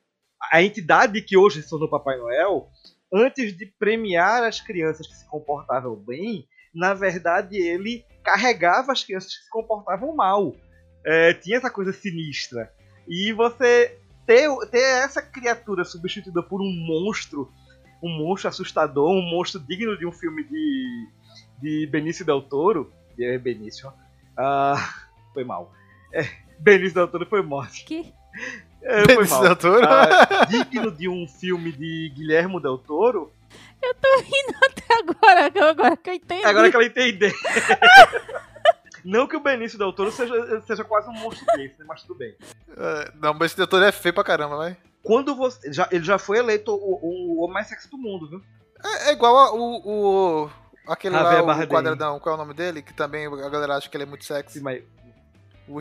a 0.50 0.62
entidade 0.62 1.20
que 1.22 1.36
hoje 1.36 1.62
se 1.62 1.68
tornou 1.70 1.88
Papai 1.88 2.18
Noel, 2.18 2.68
antes 3.12 3.56
de 3.56 3.66
premiar 3.66 4.42
as 4.42 4.60
crianças 4.60 5.06
que 5.06 5.14
se 5.14 5.28
comportavam 5.28 5.96
bem, 5.96 6.46
na 6.74 6.94
verdade 6.94 7.56
ele 7.56 8.04
carregava 8.24 8.92
as 8.92 9.04
crianças 9.04 9.36
que 9.36 9.44
se 9.44 9.50
comportavam 9.50 10.14
mal. 10.14 10.54
É, 11.04 11.34
tinha 11.34 11.58
essa 11.58 11.70
coisa 11.70 11.92
sinistra. 11.92 12.72
E 13.08 13.32
você 13.32 13.98
ter, 14.26 14.48
ter 14.70 15.04
essa 15.04 15.20
criatura 15.20 15.84
substituída 15.84 16.42
por 16.42 16.62
um 16.62 16.72
monstro, 16.86 17.52
um 18.02 18.08
monstro 18.08 18.48
assustador, 18.48 19.10
um 19.10 19.22
monstro 19.22 19.60
digno 19.60 19.98
de 19.98 20.06
um 20.06 20.12
filme 20.12 20.44
de, 20.44 21.08
de 21.60 21.86
Benício 21.90 22.24
Del 22.24 22.40
Toro. 22.40 22.92
É 23.18 23.36
Benício. 23.36 23.92
Ah, 24.36 24.76
foi 25.34 25.44
mal. 25.44 25.72
É, 26.12 26.22
Benício 26.58 26.94
Del 26.94 27.08
Toro 27.08 27.26
foi 27.26 27.42
morte. 27.42 27.84
Que 27.84 28.12
É, 28.82 29.04
foi 29.04 29.14
Benício 29.16 29.34
mal. 29.36 29.42
Del 29.44 29.56
Toro? 29.56 29.86
Ah, 29.86 30.44
digno 30.50 30.90
de 30.90 31.08
um 31.08 31.26
filme 31.26 31.72
de 31.72 32.12
Guilhermo 32.14 32.60
Del 32.60 32.78
Toro. 32.78 33.32
até 33.82 34.94
agora, 34.94 35.70
agora 35.70 35.96
que 35.96 36.10
eu 36.10 36.14
entendi. 36.14 36.44
Agora 36.44 36.70
que 36.70 36.76
ela 36.76 36.84
entender. 36.84 37.32
Não 39.04 39.26
que 39.26 39.36
o 39.36 39.40
Benício 39.40 39.76
Del 39.78 39.92
Toro 39.92 40.12
seja, 40.12 40.60
seja 40.60 40.84
quase 40.84 41.08
um 41.08 41.12
monstro 41.12 41.44
desse, 41.56 41.76
né? 41.78 41.84
mas 41.88 42.02
tudo 42.02 42.18
bem. 42.18 42.36
É, 42.76 43.12
não, 43.20 43.34
mas 43.34 43.46
esse 43.46 43.56
Del 43.56 43.66
Toro 43.66 43.84
é 43.84 43.90
feio 43.90 44.14
pra 44.14 44.22
caramba, 44.22 44.56
vai. 44.56 44.76
Quando 45.02 45.34
você. 45.34 45.72
Já, 45.72 45.88
ele 45.90 46.04
já 46.04 46.18
foi 46.18 46.38
eleito 46.38 46.72
o, 46.72 46.76
o, 47.02 47.38
o 47.38 47.42
homem 47.42 47.54
mais 47.54 47.66
sexy 47.66 47.90
do 47.90 47.98
mundo, 47.98 48.28
viu? 48.28 48.40
É, 48.84 49.08
é 49.10 49.12
igual 49.12 49.36
a- 49.36 49.52
o, 49.52 50.44
o 50.44 50.50
aquele 50.86 51.16
Javier 51.16 51.40
lá, 51.40 51.46
Bardem. 51.46 51.64
o 51.66 51.68
quadradão, 51.68 52.20
qual 52.20 52.34
é 52.34 52.38
o 52.38 52.40
nome 52.40 52.54
dele? 52.54 52.80
Que 52.80 52.94
também 52.94 53.26
a 53.26 53.48
galera 53.48 53.74
acha 53.76 53.88
que 53.90 53.96
ele 53.96 54.04
é 54.04 54.06
muito 54.06 54.24
Sim, 54.24 54.34
sexy. 54.34 54.60
mas 54.60 54.80
O 55.66 55.80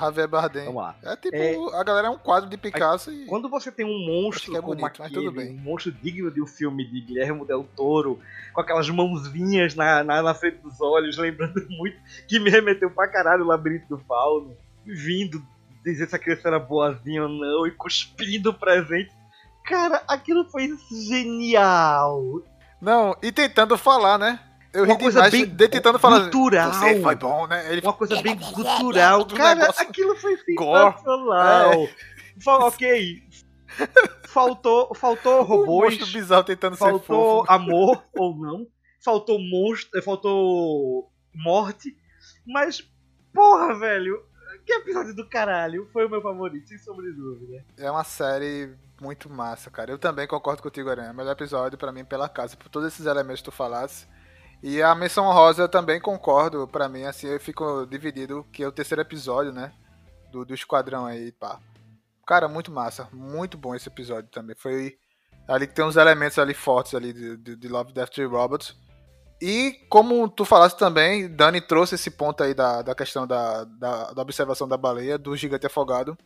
Javier 0.00 0.28
Bardem. 0.28 0.64
Vamos 0.66 0.82
lá. 0.82 0.96
É 1.02 1.16
tipo, 1.16 1.36
É- 1.36 1.80
a 1.80 1.84
galera 1.84 2.08
é 2.08 2.10
um 2.10 2.18
quadro 2.18 2.48
de 2.50 2.56
Picasso 2.56 3.10
e. 3.12 3.26
Quando 3.26 3.48
você 3.48 3.70
tem 3.70 3.84
um 3.86 4.06
monstro 4.06 4.52
é 4.56 4.60
como 4.60 4.74
bonito, 4.74 4.82
mas 4.98 5.06
aquele, 5.10 5.26
tudo 5.26 5.32
bem. 5.36 5.52
um 5.56 5.60
monstro 5.60 5.92
digno 5.92 6.30
de 6.30 6.42
um 6.42 6.46
filme 6.46 6.84
de 6.84 7.00
Guilherme 7.00 7.44
Del 7.44 7.64
Toro, 7.76 8.18
com 8.52 8.60
aquelas 8.60 8.88
mãozinhas 8.90 9.74
na, 9.74 10.02
na, 10.02 10.22
na 10.22 10.34
frente 10.34 10.58
dos 10.58 10.80
olhos, 10.80 11.16
lembrando 11.16 11.64
muito 11.70 11.96
que 12.26 12.38
me 12.40 12.50
remeteu 12.50 12.90
pra 12.90 13.06
caralho 13.08 13.44
o 13.44 13.46
Labirinto 13.46 13.86
do 13.88 13.98
Fauno, 14.04 14.56
vindo 14.84 15.42
dizer 15.84 16.08
se 16.08 16.14
a 16.16 16.18
criança 16.18 16.48
era 16.48 16.58
boazinha 16.58 17.22
ou 17.22 17.28
não, 17.28 17.66
e 17.66 17.70
cuspindo 17.70 18.50
o 18.50 18.54
presente. 18.54 19.10
Cara, 19.64 20.02
aquilo 20.08 20.44
foi 20.44 20.68
genial! 20.90 22.42
Não, 22.80 23.16
e 23.22 23.30
tentando 23.30 23.76
falar, 23.76 24.18
né? 24.18 24.40
Eu 24.72 24.84
Uma 24.84 24.96
coisa 24.98 25.18
demais 25.18 25.32
bem 25.32 25.46
de 25.54 25.68
tentando 25.68 25.98
falar. 25.98 26.24
gutural. 26.26 26.72
Você 26.72 27.02
foi 27.02 27.14
bom, 27.16 27.46
né? 27.48 27.72
Ele 27.72 27.80
Uma 27.80 27.92
coisa 27.92 28.22
bem 28.22 28.36
gutural. 28.54 29.22
Um 29.22 29.26
Cara, 29.26 29.54
negócio- 29.60 29.82
aquilo 29.82 30.16
foi 30.16 30.36
Gore. 30.54 30.92
sensacional. 30.92 31.88
Fa- 32.42 32.58
Ok. 32.66 33.22
Faltou, 34.28 34.94
faltou 34.94 35.40
um 35.42 35.44
robôs. 35.44 35.94
monstro 35.98 36.06
bizarro 36.18 36.44
tentando 36.44 36.76
ser 36.76 36.84
faltou 36.84 37.40
fofo. 37.40 37.44
amor 37.52 38.04
ou 38.16 38.36
não, 38.36 38.66
faltou 39.04 39.38
monstro, 39.40 39.98
eh, 39.98 40.02
faltou 40.02 41.10
morte, 41.34 41.96
mas 42.46 42.82
porra, 43.32 43.74
velho, 43.78 44.22
que 44.66 44.72
episódio 44.72 45.14
do 45.14 45.28
caralho, 45.28 45.88
foi 45.92 46.06
o 46.06 46.10
meu 46.10 46.20
favorito, 46.22 46.68
sem 46.68 46.78
sombra 46.78 47.06
de 47.06 47.12
dúvida. 47.16 47.64
É 47.78 47.90
uma 47.90 48.04
série 48.04 48.72
muito 49.00 49.28
massa, 49.30 49.70
cara. 49.70 49.90
Eu 49.90 49.98
também 49.98 50.26
concordo 50.26 50.62
contigo, 50.62 50.90
Aranha. 50.90 51.12
Melhor 51.12 51.32
episódio 51.32 51.78
pra 51.78 51.90
mim 51.92 52.04
pela 52.04 52.28
casa, 52.28 52.56
por 52.56 52.68
todos 52.68 52.88
esses 52.92 53.06
elementos 53.06 53.40
que 53.40 53.46
tu 53.50 53.52
falasse. 53.52 54.06
E 54.62 54.82
a 54.82 54.94
menção 54.94 55.24
rosa 55.32 55.68
também 55.68 56.00
concordo, 56.00 56.68
pra 56.68 56.88
mim, 56.88 57.04
assim, 57.04 57.28
eu 57.28 57.40
fico 57.40 57.86
dividido, 57.86 58.46
que 58.52 58.62
é 58.62 58.68
o 58.68 58.72
terceiro 58.72 59.00
episódio, 59.00 59.52
né? 59.52 59.72
Do, 60.30 60.44
do 60.44 60.54
esquadrão 60.54 61.06
aí, 61.06 61.32
pá. 61.32 61.58
Cara, 62.26 62.46
muito 62.46 62.70
massa. 62.70 63.08
Muito 63.12 63.56
bom 63.56 63.74
esse 63.74 63.88
episódio 63.88 64.30
também. 64.30 64.54
Foi 64.54 64.96
ali 65.48 65.66
que 65.66 65.74
tem 65.74 65.84
uns 65.84 65.96
elementos 65.96 66.38
ali 66.38 66.54
fortes 66.54 66.94
ali 66.94 67.12
de, 67.12 67.36
de, 67.38 67.56
de 67.56 67.68
Love, 67.68 67.92
Death 67.92 68.18
and 68.18 68.28
Robots. 68.28 68.76
E 69.40 69.72
como 69.88 70.28
tu 70.28 70.44
falaste 70.44 70.76
também, 70.76 71.28
Dani 71.34 71.60
trouxe 71.60 71.94
esse 71.94 72.10
ponto 72.10 72.42
aí 72.42 72.52
da, 72.52 72.82
da 72.82 72.94
questão 72.94 73.26
da, 73.26 73.64
da, 73.64 74.12
da 74.12 74.22
observação 74.22 74.68
da 74.68 74.76
baleia, 74.76 75.16
do 75.16 75.34
gigante 75.34 75.66
afogado. 75.66 76.16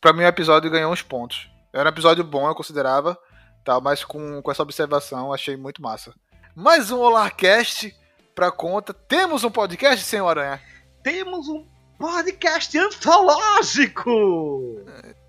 Pra 0.00 0.14
mim 0.14 0.22
o 0.22 0.26
episódio 0.26 0.70
ganhou 0.70 0.90
uns 0.90 1.02
pontos. 1.02 1.50
Era 1.72 1.88
um 1.88 1.92
episódio 1.92 2.24
bom, 2.24 2.48
eu 2.48 2.54
considerava, 2.54 3.16
tá? 3.62 3.78
mas 3.80 4.02
com, 4.02 4.40
com 4.40 4.50
essa 4.50 4.62
observação 4.62 5.32
achei 5.32 5.56
muito 5.56 5.82
massa. 5.82 6.14
Mais 6.54 6.90
um 6.90 6.98
Olarcast 6.98 7.94
pra 8.34 8.50
conta. 8.50 8.92
Temos 8.92 9.44
um 9.44 9.50
podcast, 9.50 10.04
senhor 10.04 10.28
Aranha? 10.28 10.60
Temos 11.02 11.48
um 11.48 11.66
podcast 11.98 12.76
antológico! 12.78 14.10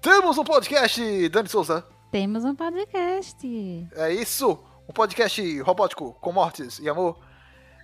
Temos 0.02 0.38
um 0.38 0.44
podcast, 0.44 1.30
Dani 1.30 1.50
Souza. 1.50 1.86
Temos 2.12 2.44
um 2.44 2.56
podcast. 2.56 3.38
É 3.96 4.14
isso, 4.14 4.60
um 4.88 4.94
podcast 4.94 5.62
robótico 5.62 6.14
com 6.16 6.32
mortes 6.32 6.80
e 6.80 6.90
amor. 6.90 7.20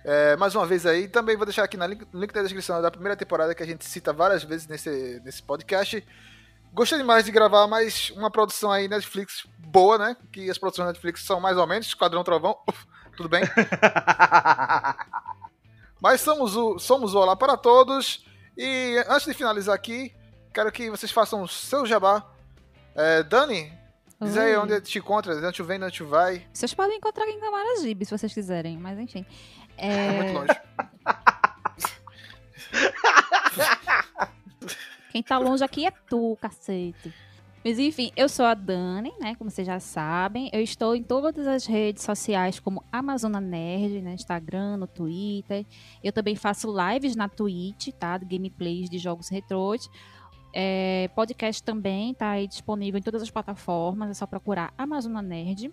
É, 0.04 0.36
mais 0.36 0.54
uma 0.54 0.66
vez 0.66 0.86
aí, 0.86 1.08
também 1.08 1.36
vou 1.36 1.46
deixar 1.46 1.64
aqui 1.64 1.76
no 1.76 1.86
link, 1.86 2.06
link 2.14 2.32
da 2.32 2.42
descrição 2.42 2.80
da 2.80 2.90
primeira 2.90 3.16
temporada 3.16 3.54
que 3.54 3.62
a 3.62 3.66
gente 3.66 3.84
cita 3.84 4.12
várias 4.12 4.42
vezes 4.42 4.66
nesse, 4.66 5.20
nesse 5.24 5.42
podcast. 5.42 6.04
Gostei 6.72 6.98
demais 6.98 7.24
de 7.24 7.30
gravar 7.30 7.66
mais 7.66 8.10
uma 8.10 8.30
produção 8.30 8.70
aí 8.70 8.88
Netflix 8.88 9.46
boa, 9.58 9.96
né? 9.98 10.16
Que 10.32 10.50
as 10.50 10.58
produções 10.58 10.88
Netflix 10.88 11.22
são 11.22 11.40
mais 11.40 11.56
ou 11.56 11.66
menos 11.66 11.86
Esquadrão 11.86 12.22
Trovão, 12.22 12.58
uf, 12.68 12.86
tudo 13.18 13.28
bem. 13.28 13.42
Mas 16.00 16.20
somos 16.20 16.54
o, 16.54 16.78
somos 16.78 17.14
o 17.14 17.18
Olá 17.18 17.34
para 17.34 17.56
Todos. 17.56 18.24
E 18.56 19.04
antes 19.08 19.26
de 19.26 19.34
finalizar 19.34 19.74
aqui, 19.74 20.14
quero 20.54 20.70
que 20.70 20.88
vocês 20.88 21.10
façam 21.10 21.42
o 21.42 21.48
seu 21.48 21.84
jabá. 21.84 22.24
É, 22.94 23.24
Dani, 23.24 23.72
diz 24.22 24.36
aí 24.36 24.52
Oi. 24.52 24.58
onde 24.58 24.80
te 24.82 25.00
encontra, 25.00 25.34
de 25.34 25.44
onde 25.44 25.56
tu 25.56 25.64
vem, 25.64 25.80
de 25.80 25.84
onde 25.86 25.98
tu 25.98 26.06
vai. 26.06 26.46
Vocês 26.52 26.72
podem 26.72 26.98
encontrar 26.98 27.24
aqui 27.24 27.32
em 27.32 27.40
Camaragibe, 27.40 28.04
se 28.04 28.16
vocês 28.16 28.32
quiserem, 28.32 28.78
mas 28.78 28.96
enfim. 29.00 29.26
É 29.76 29.88
É, 29.88 30.12
muito 30.22 30.38
longe. 30.38 30.60
Quem 35.10 35.22
tá 35.24 35.38
longe 35.38 35.64
aqui 35.64 35.86
é 35.86 35.90
tu, 35.90 36.38
cacete. 36.40 37.12
Mas 37.64 37.78
enfim, 37.78 38.10
eu 38.16 38.28
sou 38.28 38.46
a 38.46 38.54
Dani, 38.54 39.12
né? 39.20 39.34
Como 39.34 39.50
vocês 39.50 39.66
já 39.66 39.80
sabem. 39.80 40.48
Eu 40.52 40.60
estou 40.60 40.94
em 40.94 41.02
todas 41.02 41.46
as 41.46 41.66
redes 41.66 42.02
sociais 42.04 42.58
como 42.60 42.82
Amazona 42.90 43.40
Nerd, 43.40 44.00
no 44.00 44.10
Instagram, 44.10 44.76
no 44.76 44.86
Twitter. 44.86 45.66
Eu 46.02 46.12
também 46.12 46.36
faço 46.36 46.68
lives 46.72 47.16
na 47.16 47.28
Twitch, 47.28 47.88
tá? 47.98 48.16
Gameplays 48.18 48.88
de 48.88 48.96
jogos 48.98 49.28
retrôs. 49.28 49.90
É, 50.54 51.10
podcast 51.14 51.62
também 51.62 52.14
tá 52.14 52.30
aí 52.30 52.46
disponível 52.46 52.98
em 52.98 53.02
todas 53.02 53.20
as 53.22 53.30
plataformas. 53.30 54.10
É 54.10 54.14
só 54.14 54.26
procurar 54.26 54.72
Amazona 54.78 55.20
Nerd. 55.20 55.70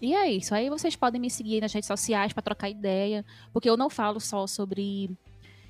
E 0.00 0.14
é 0.14 0.30
isso. 0.30 0.54
Aí 0.54 0.68
vocês 0.68 0.94
podem 0.94 1.20
me 1.20 1.30
seguir 1.30 1.60
nas 1.62 1.72
redes 1.72 1.88
sociais 1.88 2.32
para 2.32 2.42
trocar 2.42 2.68
ideia. 2.68 3.24
Porque 3.52 3.68
eu 3.68 3.76
não 3.76 3.88
falo 3.90 4.20
só 4.20 4.46
sobre 4.46 5.10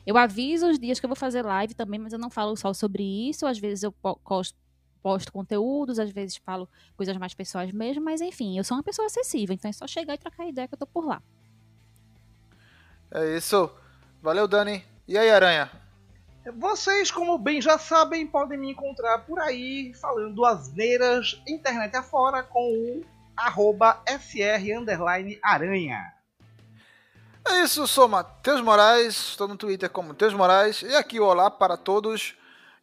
eu 0.04 0.16
aviso 0.18 0.68
os 0.68 0.78
dias 0.78 0.98
que 0.98 1.06
eu 1.06 1.08
vou 1.08 1.16
fazer 1.16 1.42
live 1.42 1.74
também, 1.74 1.98
mas 2.00 2.12
eu 2.12 2.18
não 2.18 2.28
falo 2.28 2.56
só 2.56 2.74
sobre 2.74 3.02
isso. 3.28 3.46
Às 3.46 3.58
vezes 3.58 3.82
eu 3.84 3.92
po- 3.92 4.16
cos- 4.24 4.54
posto 5.02 5.32
conteúdos, 5.32 5.98
às 5.98 6.10
vezes 6.10 6.36
falo 6.36 6.68
coisas 6.96 7.16
mais 7.16 7.34
pessoais 7.34 7.72
mesmo, 7.72 8.04
mas 8.04 8.20
enfim, 8.20 8.56
eu 8.56 8.64
sou 8.64 8.76
uma 8.76 8.82
pessoa 8.82 9.06
acessível, 9.06 9.54
então 9.54 9.68
é 9.68 9.72
só 9.72 9.86
chegar 9.86 10.14
e 10.14 10.18
trocar 10.18 10.46
ideia 10.46 10.68
que 10.68 10.74
eu 10.74 10.78
tô 10.78 10.86
por 10.86 11.06
lá. 11.06 11.22
É 13.10 13.36
isso. 13.36 13.70
Valeu, 14.22 14.46
Dani. 14.46 14.84
E 15.06 15.16
aí, 15.16 15.30
Aranha? 15.30 15.70
Vocês, 16.56 17.10
como 17.10 17.38
bem 17.38 17.60
já 17.60 17.78
sabem, 17.78 18.26
podem 18.26 18.58
me 18.58 18.70
encontrar 18.70 19.18
por 19.18 19.38
aí 19.38 19.92
falando 19.94 20.44
asneiras 20.44 21.40
internet 21.46 21.94
afora 21.94 22.42
com 22.42 22.72
o 22.72 23.04
arroba 23.36 24.02
sr 24.06 24.78
underline 24.78 25.38
aranha. 25.42 26.12
É 27.46 27.62
isso, 27.62 27.86
sou 27.86 28.08
Matheus 28.08 28.60
Moraes, 28.60 29.14
estou 29.16 29.48
no 29.48 29.56
Twitter 29.56 29.88
como 29.88 30.08
Matheus 30.08 30.34
Moraes 30.34 30.82
e 30.82 30.94
aqui 30.94 31.20
o 31.20 31.24
Olá 31.24 31.50
para 31.50 31.76
Todos 31.76 32.36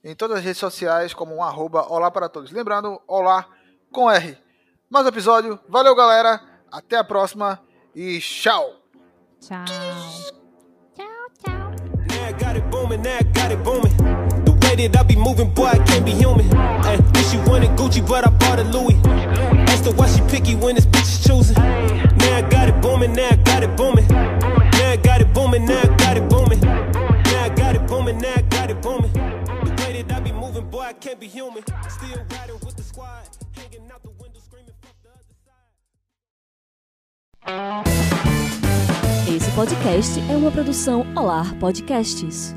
em 0.06 0.14
todas 0.14 0.38
as 0.38 0.44
redes 0.44 0.60
sociais 0.60 1.16
como 1.16 1.36
um 1.36 1.44
arroba 1.44 1.92
Olá 1.92 2.12
para 2.12 2.30
Todos. 2.30 2.52
Lembrando, 2.52 3.02
Olá 3.08 3.48
com 3.92 4.10
R. 4.10 4.38
Mais 4.88 5.04
um 5.04 5.10
episódio, 5.10 5.60
valeu 5.68 5.96
galera, 5.96 6.40
até 6.72 6.96
a 6.96 7.04
próxima 7.04 7.60
e 7.96 8.20
tchau! 8.20 8.76
Tchau. 9.42 9.66
Now 12.08 12.28
I 12.28 12.34
got 12.34 12.56
it 12.56 12.70
booming, 12.70 13.02
now 13.02 13.18
I 13.18 13.24
got 13.24 13.52
it 13.52 13.64
booming. 13.64 13.92
The 14.46 14.52
way 14.52 14.88
that 14.88 15.00
I 15.00 15.04
be 15.04 15.16
moving, 15.16 15.50
boy, 15.56 15.70
I 15.70 15.80
can't 15.80 16.06
be 16.06 16.12
human. 16.12 16.46
Ay, 16.86 16.98
think 17.14 17.26
she 17.26 17.38
wanted 17.50 17.72
Gucci, 17.72 18.06
but 18.08 18.28
I 18.28 18.30
bought 18.30 18.60
a 18.60 18.64
Louis. 18.64 18.96
Asked 19.70 19.86
her 19.86 19.92
why 19.94 20.08
she 20.08 20.22
picky 20.30 20.56
when 20.56 20.76
this 20.76 20.86
bitch 20.86 21.02
is 21.02 21.24
choosing. 21.24 21.56
Now 21.56 22.38
I 22.38 22.42
got 22.48 22.70
it 22.70 22.80
booming, 22.80 23.14
now 23.14 23.30
I 23.32 23.36
got 23.38 23.64
it 23.64 23.76
booming. 23.76 24.08
Now 24.08 24.92
I 24.92 24.98
got 24.98 25.22
it 25.22 25.34
booming, 25.34 25.66
now 25.66 25.82
I 25.82 25.88
got 25.98 26.18
it 26.18 26.30
booming. 26.30 26.95
Can't 31.00 31.20
be 31.20 31.28
human. 31.28 31.64
Still 31.90 32.26
riding 32.32 32.60
with 32.66 32.76
the 32.76 32.84
squad, 32.84 33.28
hanging 33.54 33.92
out 33.92 34.02
the 34.04 34.12
window 34.22 34.40
screaming, 34.40 34.74
the 35.04 35.10
other 35.10 35.24
side. 35.46 35.66
Esse 39.36 39.52
podcast 39.52 40.20
é 40.32 40.36
uma 40.36 40.52
produção 40.52 41.06
Olar 41.16 41.56
Podcasts. 41.60 42.56